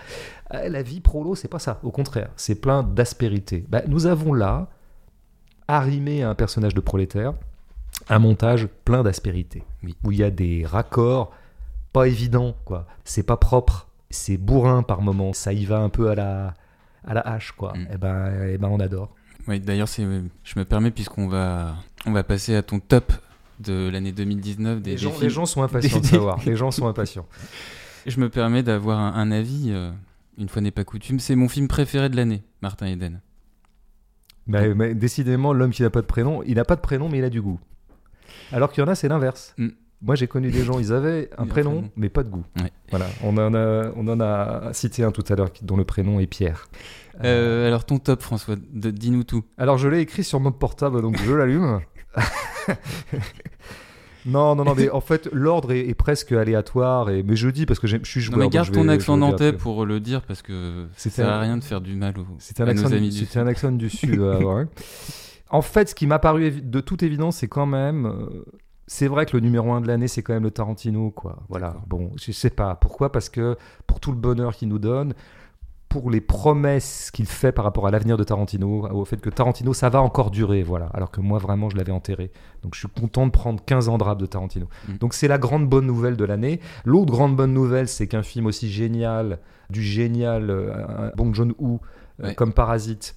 Euh, 0.54 0.70
La 0.70 0.84
vie 0.84 1.00
prolo, 1.00 1.34
c'est 1.36 1.48
pas 1.48 1.58
ça. 1.60 1.80
Au 1.84 1.90
contraire, 1.92 2.30
c'est 2.36 2.56
plein 2.56 2.84
d'aspérité. 2.84 3.66
Bah, 3.70 3.82
nous 3.88 4.06
avons 4.06 4.34
là, 4.34 4.70
arrimé 5.68 6.24
à 6.24 6.30
un 6.30 6.36
personnage 6.36 6.74
de 6.76 6.82
prolétaire, 6.82 7.34
un 8.10 8.20
montage 8.20 8.68
plein 8.86 9.04
d'aspérité. 9.04 9.64
Oui. 9.84 9.96
Où 10.04 10.12
il 10.12 10.18
y 10.20 10.24
a 10.24 10.30
des 10.30 10.66
raccords 10.66 11.32
pas 11.94 12.08
évidents, 12.08 12.56
quoi. 12.66 12.88
C'est 13.06 13.24
pas 13.24 13.38
propre, 13.38 13.88
c'est 14.10 14.38
bourrin 14.38 14.84
par 14.84 15.02
moments, 15.02 15.32
ça 15.34 15.54
y 15.54 15.64
va 15.66 15.80
un 15.80 15.90
peu 15.90 16.10
à 16.10 16.16
la, 16.16 16.54
à 17.06 17.14
la 17.14 17.22
hache, 17.22 17.52
quoi. 17.54 17.74
Mm. 17.74 17.88
Et 17.94 17.98
ben, 17.98 18.34
eh 18.50 18.58
ben, 18.58 18.68
on 18.70 18.80
adore. 18.80 19.16
Oui, 19.48 19.60
d'ailleurs, 19.60 19.88
c'est, 19.88 20.04
je 20.44 20.60
me 20.60 20.66
permets, 20.66 20.92
puisqu'on 20.92 21.28
va, 21.28 21.76
on 22.06 22.12
va 22.12 22.24
passer 22.24 22.56
à 22.56 22.64
ton 22.64 22.80
top 22.80 23.14
de 23.60 23.90
l'année 23.92 24.12
2019 24.12 24.82
des, 24.82 24.92
Les 24.92 24.96
des 24.98 25.02
gens, 25.02 25.12
films. 25.12 25.24
les 25.24 25.30
gens 25.30 25.46
sont 25.46 25.64
impatients 25.64 25.98
de 25.98 26.04
des- 26.04 26.08
savoir. 26.10 26.40
Les 26.46 26.56
gens 26.56 26.72
sont 26.72 26.88
impatients. 26.88 27.26
Je 28.06 28.20
me 28.20 28.30
permets 28.30 28.64
d'avoir 28.64 29.00
un, 29.00 29.14
un 29.14 29.32
avis, 29.32 29.68
euh, 29.70 29.92
une 30.38 30.50
fois 30.50 30.62
n'est 30.62 30.72
pas 30.72 30.84
coutume. 30.84 31.20
C'est 31.20 31.36
mon 31.36 31.48
film 31.48 31.68
préféré 31.68 32.10
de 32.10 32.16
l'année, 32.16 32.44
Martin 32.62 32.88
Eden. 32.88 33.22
Mais, 34.48 34.74
mais 34.74 34.94
décidément, 34.94 35.54
l'homme 35.54 35.72
qui 35.72 35.84
n'a 35.84 35.90
pas 35.90 36.02
de 36.02 36.06
prénom, 36.08 36.44
il 36.44 36.56
n'a 36.56 36.66
pas 36.66 36.76
de 36.76 36.82
prénom, 36.82 37.08
mais 37.08 37.20
il 37.20 37.24
a 37.24 37.30
du 37.30 37.42
goût. 37.42 37.60
Alors 38.52 38.72
qu'il 38.72 38.84
y 38.84 38.86
en 38.86 38.90
a, 38.90 38.96
c'est 38.96 39.08
l'inverse. 39.08 39.54
Mm. 39.58 39.70
Moi, 40.06 40.16
j'ai 40.16 40.28
connu 40.28 40.52
des 40.52 40.64
gens, 40.66 40.80
ils 40.80 40.92
avaient 40.92 41.30
un 41.38 41.46
prénom, 41.46 41.90
mais 41.96 42.10
pas 42.10 42.24
de 42.24 42.30
goût. 42.30 42.44
Ouais. 42.62 42.72
Voilà, 42.90 43.06
on 43.24 43.38
en, 43.38 43.54
a, 43.56 43.90
on 43.96 44.08
en 44.10 44.20
a 44.20 44.74
cité 44.74 45.04
un 45.04 45.12
tout 45.12 45.24
à 45.30 45.36
l'heure 45.36 45.50
dont 45.62 45.78
le 45.78 45.86
prénom 45.86 46.20
est 46.20 46.28
Pierre. 46.28 46.68
Euh, 47.24 47.68
alors, 47.68 47.86
ton 47.86 48.00
top, 48.00 48.22
François, 48.22 48.56
dis-nous 48.74 49.24
tout. 49.24 49.44
Alors, 49.58 49.78
je 49.78 49.88
l'ai 49.88 50.00
écrit 50.02 50.24
sur 50.26 50.40
mon 50.42 50.52
portable, 50.52 51.02
donc 51.02 51.18
je 51.24 51.32
l'allume. 51.34 51.80
non, 54.26 54.56
non, 54.56 54.64
non, 54.64 54.74
mais 54.76 54.90
en 54.90 55.02
fait, 55.02 55.28
l'ordre 55.34 55.72
est, 55.74 55.88
est 55.88 55.94
presque 55.94 56.32
aléatoire. 56.32 57.10
Et, 57.10 57.24
mais 57.24 57.36
je 57.36 57.50
dis 57.50 57.66
parce 57.66 57.80
que 57.80 57.88
je 57.88 57.98
suis 58.04 58.20
Non, 58.22 58.26
joueur. 58.26 58.38
mais 58.40 58.46
donc 58.46 58.54
garde 58.54 58.70
vais- 58.70 58.74
ton 58.82 58.88
accent 58.88 59.18
nantais 59.18 59.52
pour 59.54 59.86
le 59.86 60.00
dire, 60.00 60.22
parce 60.22 60.42
que 60.42 60.88
ça 60.96 61.10
sert 61.10 61.28
à 61.30 61.40
rien 61.42 61.58
de 61.58 61.64
faire 61.64 61.82
du 61.82 61.96
mal 61.96 62.14
aux, 62.18 62.22
un, 62.22 62.66
à 62.66 62.70
accent, 62.70 62.90
nos 62.90 62.96
amis 62.96 63.10
du- 63.10 63.18
c'était 63.20 63.40
un 63.40 63.48
accent 63.48 63.72
du 63.72 63.90
Sud. 63.90 64.20
hein. 64.22 64.68
En 65.50 65.62
fait, 65.62 65.90
ce 65.90 65.94
qui 65.96 66.08
m'a 66.08 66.18
paru 66.18 66.50
de 66.52 66.80
toute 66.80 67.04
évidence, 67.04 67.38
c'est 67.38 67.48
quand 67.48 67.68
même. 67.68 68.08
euh, 68.08 68.44
c'est 68.88 69.08
vrai 69.08 69.26
que 69.26 69.36
le 69.38 69.42
numéro 69.42 69.72
un 69.74 69.82
de 69.82 69.88
l'année, 69.88 70.08
c'est 70.08 70.22
quand 70.24 70.34
même 70.34 70.44
le 70.44 70.52
Tarantino, 70.52 71.10
quoi. 71.12 71.38
Voilà. 71.50 71.76
Bon, 71.88 72.12
je 72.18 72.32
sais 72.32 72.50
pas. 72.50 72.76
Pourquoi? 72.76 73.12
Parce 73.12 73.30
que 73.30 73.56
pour 73.88 74.00
tout 74.00 74.12
le 74.12 74.18
bonheur 74.18 74.56
qu'il 74.56 74.68
nous 74.68 74.80
donne, 74.80 75.14
pour 75.90 76.10
les 76.10 76.22
promesses 76.22 77.12
qu'il 77.12 77.28
fait 77.28 77.52
par 77.52 77.64
rapport 77.66 77.86
à 77.86 77.92
l'avenir 77.92 78.18
de 78.18 78.24
Tarantino, 78.24 78.88
au 78.92 79.06
fait 79.06 79.18
que 79.22 79.30
Tarantino, 79.30 79.74
ça 79.74 79.90
va 79.90 80.02
encore 80.02 80.32
durer, 80.32 80.64
voilà. 80.64 80.88
Alors 80.88 81.12
que 81.12 81.22
moi, 81.22 81.38
vraiment, 81.38 81.70
je 81.70 81.78
l'avais 81.78 81.92
enterré. 81.92 82.32
Donc, 82.64 82.74
je 82.74 82.80
suis 82.80 82.88
content 82.88 83.28
de 83.28 83.32
prendre 83.32 83.64
15 83.64 83.90
ans 83.90 83.98
de 84.00 84.04
rap 84.04 84.18
de 84.20 84.26
Tarantino. 84.26 84.68
Mm. 84.88 84.98
Donc, 84.98 85.14
c'est 85.14 85.28
la 85.28 85.38
grande 85.38 85.70
bonne 85.70 85.86
nouvelle 85.86 86.18
de 86.18 86.26
l'année. 86.26 86.60
L'autre 86.84 87.12
grande 87.12 87.36
bonne 87.36 87.54
nouvelle, 87.54 87.88
c'est 87.88 88.08
qu'un 88.08 88.24
film 88.24 88.48
aussi 88.48 88.72
génial, 88.72 89.38
du 89.70 89.84
génial 89.84 90.50
euh, 90.50 91.12
Bong 91.16 91.34
Joon-ho, 91.34 91.80
euh, 92.22 92.28
Ouais. 92.28 92.36
comme 92.36 92.54
Parasite. 92.54 93.16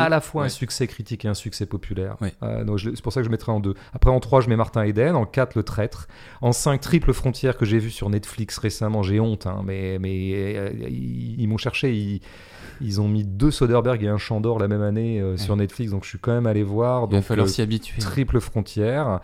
À 0.00 0.08
la 0.08 0.20
fois 0.20 0.44
un 0.44 0.48
succès 0.48 0.86
critique 0.86 1.24
et 1.24 1.28
un 1.28 1.34
succès 1.34 1.66
populaire. 1.66 2.16
Ouais. 2.20 2.34
Euh, 2.42 2.64
donc 2.64 2.80
c'est 2.80 3.02
pour 3.02 3.12
ça 3.12 3.20
que 3.20 3.26
je 3.26 3.30
mettrai 3.30 3.52
en 3.52 3.60
deux. 3.60 3.74
Après, 3.92 4.10
en 4.10 4.20
trois, 4.20 4.40
je 4.40 4.48
mets 4.48 4.56
Martin 4.56 4.82
Eden. 4.84 5.16
En 5.16 5.26
quatre, 5.26 5.54
Le 5.54 5.62
Traître. 5.62 6.08
En 6.40 6.52
cinq, 6.52 6.80
Triple 6.80 7.12
Frontière 7.12 7.56
que 7.56 7.64
j'ai 7.64 7.78
vu 7.78 7.90
sur 7.90 8.10
Netflix 8.10 8.58
récemment. 8.58 9.02
J'ai 9.02 9.20
honte, 9.20 9.46
hein, 9.46 9.62
mais, 9.64 9.98
mais 9.98 10.32
euh, 10.34 10.70
ils, 10.88 11.40
ils 11.40 11.48
m'ont 11.48 11.58
cherché. 11.58 11.94
Ils, 11.94 12.20
ils 12.80 13.00
ont 13.00 13.08
mis 13.08 13.24
deux 13.24 13.50
Soderbergh 13.50 14.04
et 14.04 14.08
un 14.08 14.18
Chandor 14.18 14.58
la 14.58 14.68
même 14.68 14.82
année 14.82 15.20
euh, 15.20 15.36
sur 15.36 15.56
Netflix, 15.56 15.90
donc 15.90 16.04
je 16.04 16.10
suis 16.10 16.18
quand 16.18 16.32
même 16.32 16.46
allé 16.46 16.62
voir. 16.62 17.08
Il 17.10 17.16
va 17.16 17.22
falloir 17.22 17.46
euh, 17.46 17.50
s'y 17.50 17.62
habituer. 17.62 18.00
Triple 18.00 18.40
Frontière. 18.40 19.20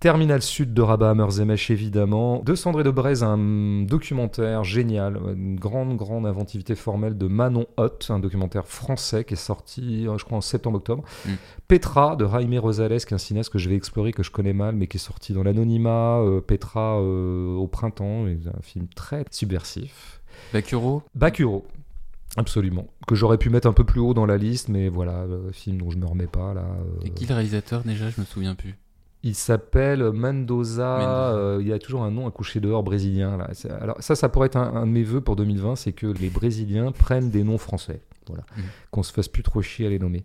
Terminal 0.00 0.42
Sud 0.42 0.74
de 0.74 0.82
Rabat 0.82 1.10
Hammerzemesh, 1.10 1.70
évidemment. 1.70 2.40
De 2.40 2.54
Sandré 2.54 2.84
de 2.84 2.90
Braise, 2.90 3.22
un 3.22 3.82
documentaire 3.84 4.62
génial, 4.62 5.18
une 5.34 5.56
grande, 5.58 5.96
grande 5.96 6.26
inventivité 6.26 6.74
formelle 6.74 7.16
de 7.16 7.26
Manon 7.26 7.66
Hott, 7.78 8.08
un 8.10 8.18
documentaire 8.18 8.66
français 8.66 9.24
qui 9.24 9.32
est 9.32 9.38
sorti, 9.38 10.06
euh, 10.06 10.18
je 10.18 10.24
crois, 10.26 10.36
en 10.38 10.42
septembre-octobre. 10.42 11.04
Mm. 11.26 11.30
Petra 11.68 12.16
de 12.16 12.26
Jaime 12.26 12.58
Rosales, 12.58 12.98
qui 13.00 13.12
est 13.12 13.14
un 13.14 13.18
cinéaste 13.18 13.50
que 13.50 13.58
je 13.58 13.70
vais 13.70 13.76
explorer, 13.76 14.12
que 14.12 14.22
je 14.22 14.30
connais 14.30 14.52
mal, 14.52 14.74
mais 14.74 14.88
qui 14.88 14.98
est 14.98 15.00
sorti 15.00 15.32
dans 15.32 15.42
l'anonymat. 15.42 16.18
euh, 16.20 16.40
Petra 16.42 16.98
euh, 17.00 17.54
au 17.54 17.66
printemps, 17.66 18.26
un 18.26 18.62
film 18.62 18.86
très 18.94 19.24
subversif. 19.30 20.20
Bakuro 20.52 21.02
Bakuro. 21.14 21.64
Absolument. 22.36 22.88
Que 23.06 23.14
j'aurais 23.14 23.38
pu 23.38 23.48
mettre 23.48 23.68
un 23.68 23.72
peu 23.72 23.84
plus 23.84 24.00
haut 24.00 24.12
dans 24.12 24.26
la 24.26 24.36
liste, 24.36 24.68
mais 24.68 24.88
voilà, 24.88 25.24
le 25.24 25.52
film 25.52 25.78
dont 25.78 25.90
je 25.90 25.96
me 25.96 26.04
remets 26.04 26.26
pas 26.26 26.52
là. 26.52 26.62
euh, 26.62 27.06
Et 27.06 27.10
qui 27.10 27.26
le 27.26 27.32
réalisateur 27.34 27.82
déjà? 27.84 28.10
Je 28.10 28.20
me 28.20 28.26
souviens 28.26 28.54
plus. 28.54 28.74
Il 29.24 29.34
s'appelle 29.34 30.02
Mendoza. 30.12 30.98
Mendoza. 30.98 31.34
euh, 31.34 31.58
il 31.60 31.66
y 31.66 31.72
a 31.72 31.78
toujours 31.78 32.04
un 32.04 32.10
nom 32.10 32.28
à 32.28 32.30
coucher 32.30 32.60
dehors 32.60 32.82
brésilien. 32.82 33.36
Là. 33.36 33.50
Alors 33.80 33.96
ça, 34.00 34.14
ça 34.14 34.28
pourrait 34.28 34.46
être 34.46 34.56
un, 34.56 34.74
un 34.76 34.86
de 34.86 34.92
mes 34.92 35.02
vœux 35.02 35.20
pour 35.22 35.34
2020, 35.34 35.74
c'est 35.76 35.92
que 35.92 36.06
les 36.06 36.28
Brésiliens 36.28 36.92
prennent 36.92 37.30
des 37.30 37.42
noms 37.42 37.58
français. 37.58 38.00
Voilà. 38.28 38.44
Mhm. 38.56 38.64
Qu'on 38.90 39.02
se 39.02 39.12
fasse 39.12 39.28
plus 39.28 39.42
trop 39.42 39.60
chier 39.62 39.86
à 39.86 39.90
les 39.90 39.98
nommer. 39.98 40.24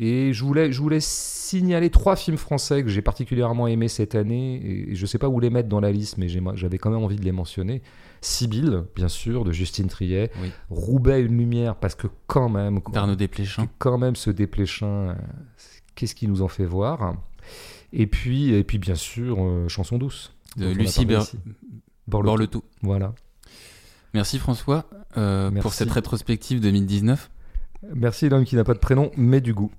Et 0.00 0.32
je 0.32 0.44
voulais, 0.44 0.70
je 0.70 0.80
voulais 0.80 1.00
signaler 1.00 1.90
trois 1.90 2.14
films 2.14 2.36
français 2.36 2.84
que 2.84 2.88
j'ai 2.88 3.02
particulièrement 3.02 3.66
aimés 3.66 3.88
cette 3.88 4.14
année. 4.14 4.60
Et 4.90 4.94
je 4.94 5.06
sais 5.06 5.18
pas 5.18 5.28
où 5.28 5.40
les 5.40 5.50
mettre 5.50 5.68
dans 5.68 5.80
la 5.80 5.90
liste, 5.90 6.18
mais 6.18 6.28
j'avais 6.28 6.78
quand 6.78 6.90
même 6.90 7.02
envie 7.02 7.16
de 7.16 7.24
les 7.24 7.32
mentionner. 7.32 7.82
Sibylle, 8.20 8.84
bien 8.94 9.08
sûr, 9.08 9.44
de 9.44 9.50
Justine 9.52 9.88
Triet. 9.88 10.30
Oui. 10.40 10.52
Roubaix, 10.70 11.20
une 11.20 11.36
lumière, 11.36 11.74
parce 11.74 11.96
que 11.96 12.06
quand 12.28 12.48
même, 12.48 12.80
D'Arnaud 12.92 13.16
Desplechin. 13.16 13.66
quand 13.78 13.98
même 13.98 14.14
ce 14.14 14.30
dépléchin, 14.30 14.86
euh, 14.86 15.14
qu'est-ce 15.96 16.14
qui 16.14 16.28
nous 16.28 16.42
en 16.42 16.48
fait 16.48 16.64
voir? 16.64 17.16
Et 17.92 18.06
puis, 18.06 18.52
et 18.52 18.64
puis 18.64 18.78
bien 18.78 18.94
sûr, 18.94 19.36
euh, 19.40 19.68
chanson 19.68 19.98
douce. 19.98 20.32
De 20.56 20.70
Lucie. 20.70 21.06
Borletou. 22.06 22.64
Voilà. 22.82 23.14
Merci 24.14 24.38
François 24.38 24.88
euh, 25.16 25.50
pour 25.60 25.74
cette 25.74 25.90
rétrospective 25.90 26.60
2019. 26.60 27.30
Merci 27.94 28.28
l'homme 28.28 28.44
qui 28.44 28.56
n'a 28.56 28.64
pas 28.64 28.74
de 28.74 28.78
prénom, 28.78 29.10
mais 29.16 29.40
du 29.40 29.54
goût. 29.54 29.70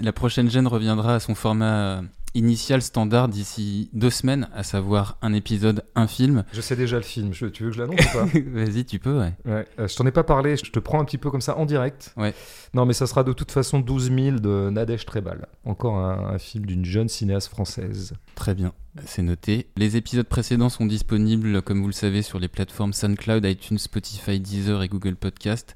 La 0.00 0.12
prochaine 0.12 0.48
gêne 0.50 0.66
reviendra 0.66 1.16
à 1.16 1.20
son 1.20 1.34
format 1.34 1.98
euh, 1.98 2.02
initial 2.34 2.82
standard 2.82 3.28
d'ici 3.28 3.90
deux 3.92 4.10
semaines, 4.10 4.48
à 4.54 4.62
savoir 4.62 5.18
un 5.22 5.32
épisode, 5.32 5.82
un 5.96 6.06
film. 6.06 6.44
Je 6.52 6.60
sais 6.60 6.76
déjà 6.76 6.96
le 6.96 7.02
film. 7.02 7.32
Je- 7.34 7.46
tu 7.46 7.64
veux 7.64 7.70
que 7.70 7.76
je 7.76 7.80
l'annonce 7.82 7.98
ou 8.00 8.18
pas 8.18 8.24
Vas-y, 8.52 8.84
tu 8.84 9.00
peux, 9.00 9.18
ouais. 9.18 9.32
Ouais, 9.44 9.66
euh, 9.80 9.88
je 9.88 9.96
t'en 9.96 10.06
ai 10.06 10.12
pas 10.12 10.22
parlé, 10.22 10.56
je 10.56 10.70
te 10.70 10.78
prends 10.78 11.00
un 11.00 11.04
petit 11.04 11.18
peu 11.18 11.30
comme 11.32 11.40
ça 11.40 11.56
en 11.58 11.66
direct. 11.66 12.12
Ouais. 12.16 12.32
Non, 12.74 12.86
mais 12.86 12.92
ça 12.92 13.08
sera 13.08 13.24
de 13.24 13.32
toute 13.32 13.50
façon 13.50 13.80
12 13.80 14.12
000 14.14 14.36
de 14.38 14.70
Nadège 14.70 15.04
Trebal. 15.04 15.48
Encore 15.64 15.96
un, 15.96 16.34
un 16.34 16.38
film 16.38 16.64
d'une 16.64 16.84
jeune 16.84 17.08
cinéaste 17.08 17.48
française. 17.48 18.12
Très 18.36 18.54
bien, 18.54 18.72
c'est 19.04 19.22
noté. 19.22 19.66
Les 19.76 19.96
épisodes 19.96 20.28
précédents 20.28 20.68
sont 20.68 20.86
disponibles, 20.86 21.60
comme 21.62 21.80
vous 21.80 21.88
le 21.88 21.92
savez, 21.92 22.22
sur 22.22 22.38
les 22.38 22.48
plateformes 22.48 22.92
SoundCloud, 22.92 23.44
iTunes, 23.44 23.78
Spotify, 23.78 24.38
Deezer 24.38 24.80
et 24.84 24.88
Google 24.88 25.16
Podcast. 25.16 25.74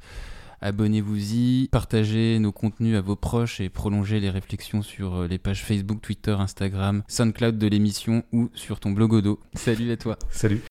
Abonnez-vous-y, 0.62 1.68
partagez 1.72 2.38
nos 2.38 2.52
contenus 2.52 2.96
à 2.96 3.00
vos 3.00 3.16
proches 3.16 3.60
et 3.60 3.68
prolongez 3.68 4.20
les 4.20 4.30
réflexions 4.30 4.82
sur 4.82 5.16
euh, 5.16 5.26
les 5.26 5.38
pages 5.38 5.64
Facebook, 5.64 6.00
Twitter, 6.00 6.36
Instagram, 6.38 7.02
SoundCloud 7.08 7.58
de 7.58 7.66
l'émission 7.66 8.22
ou 8.32 8.48
sur 8.54 8.78
ton 8.78 8.92
blogodo. 8.92 9.40
Salut 9.54 9.90
à 9.90 9.96
toi. 9.96 10.16
Salut. 10.30 10.60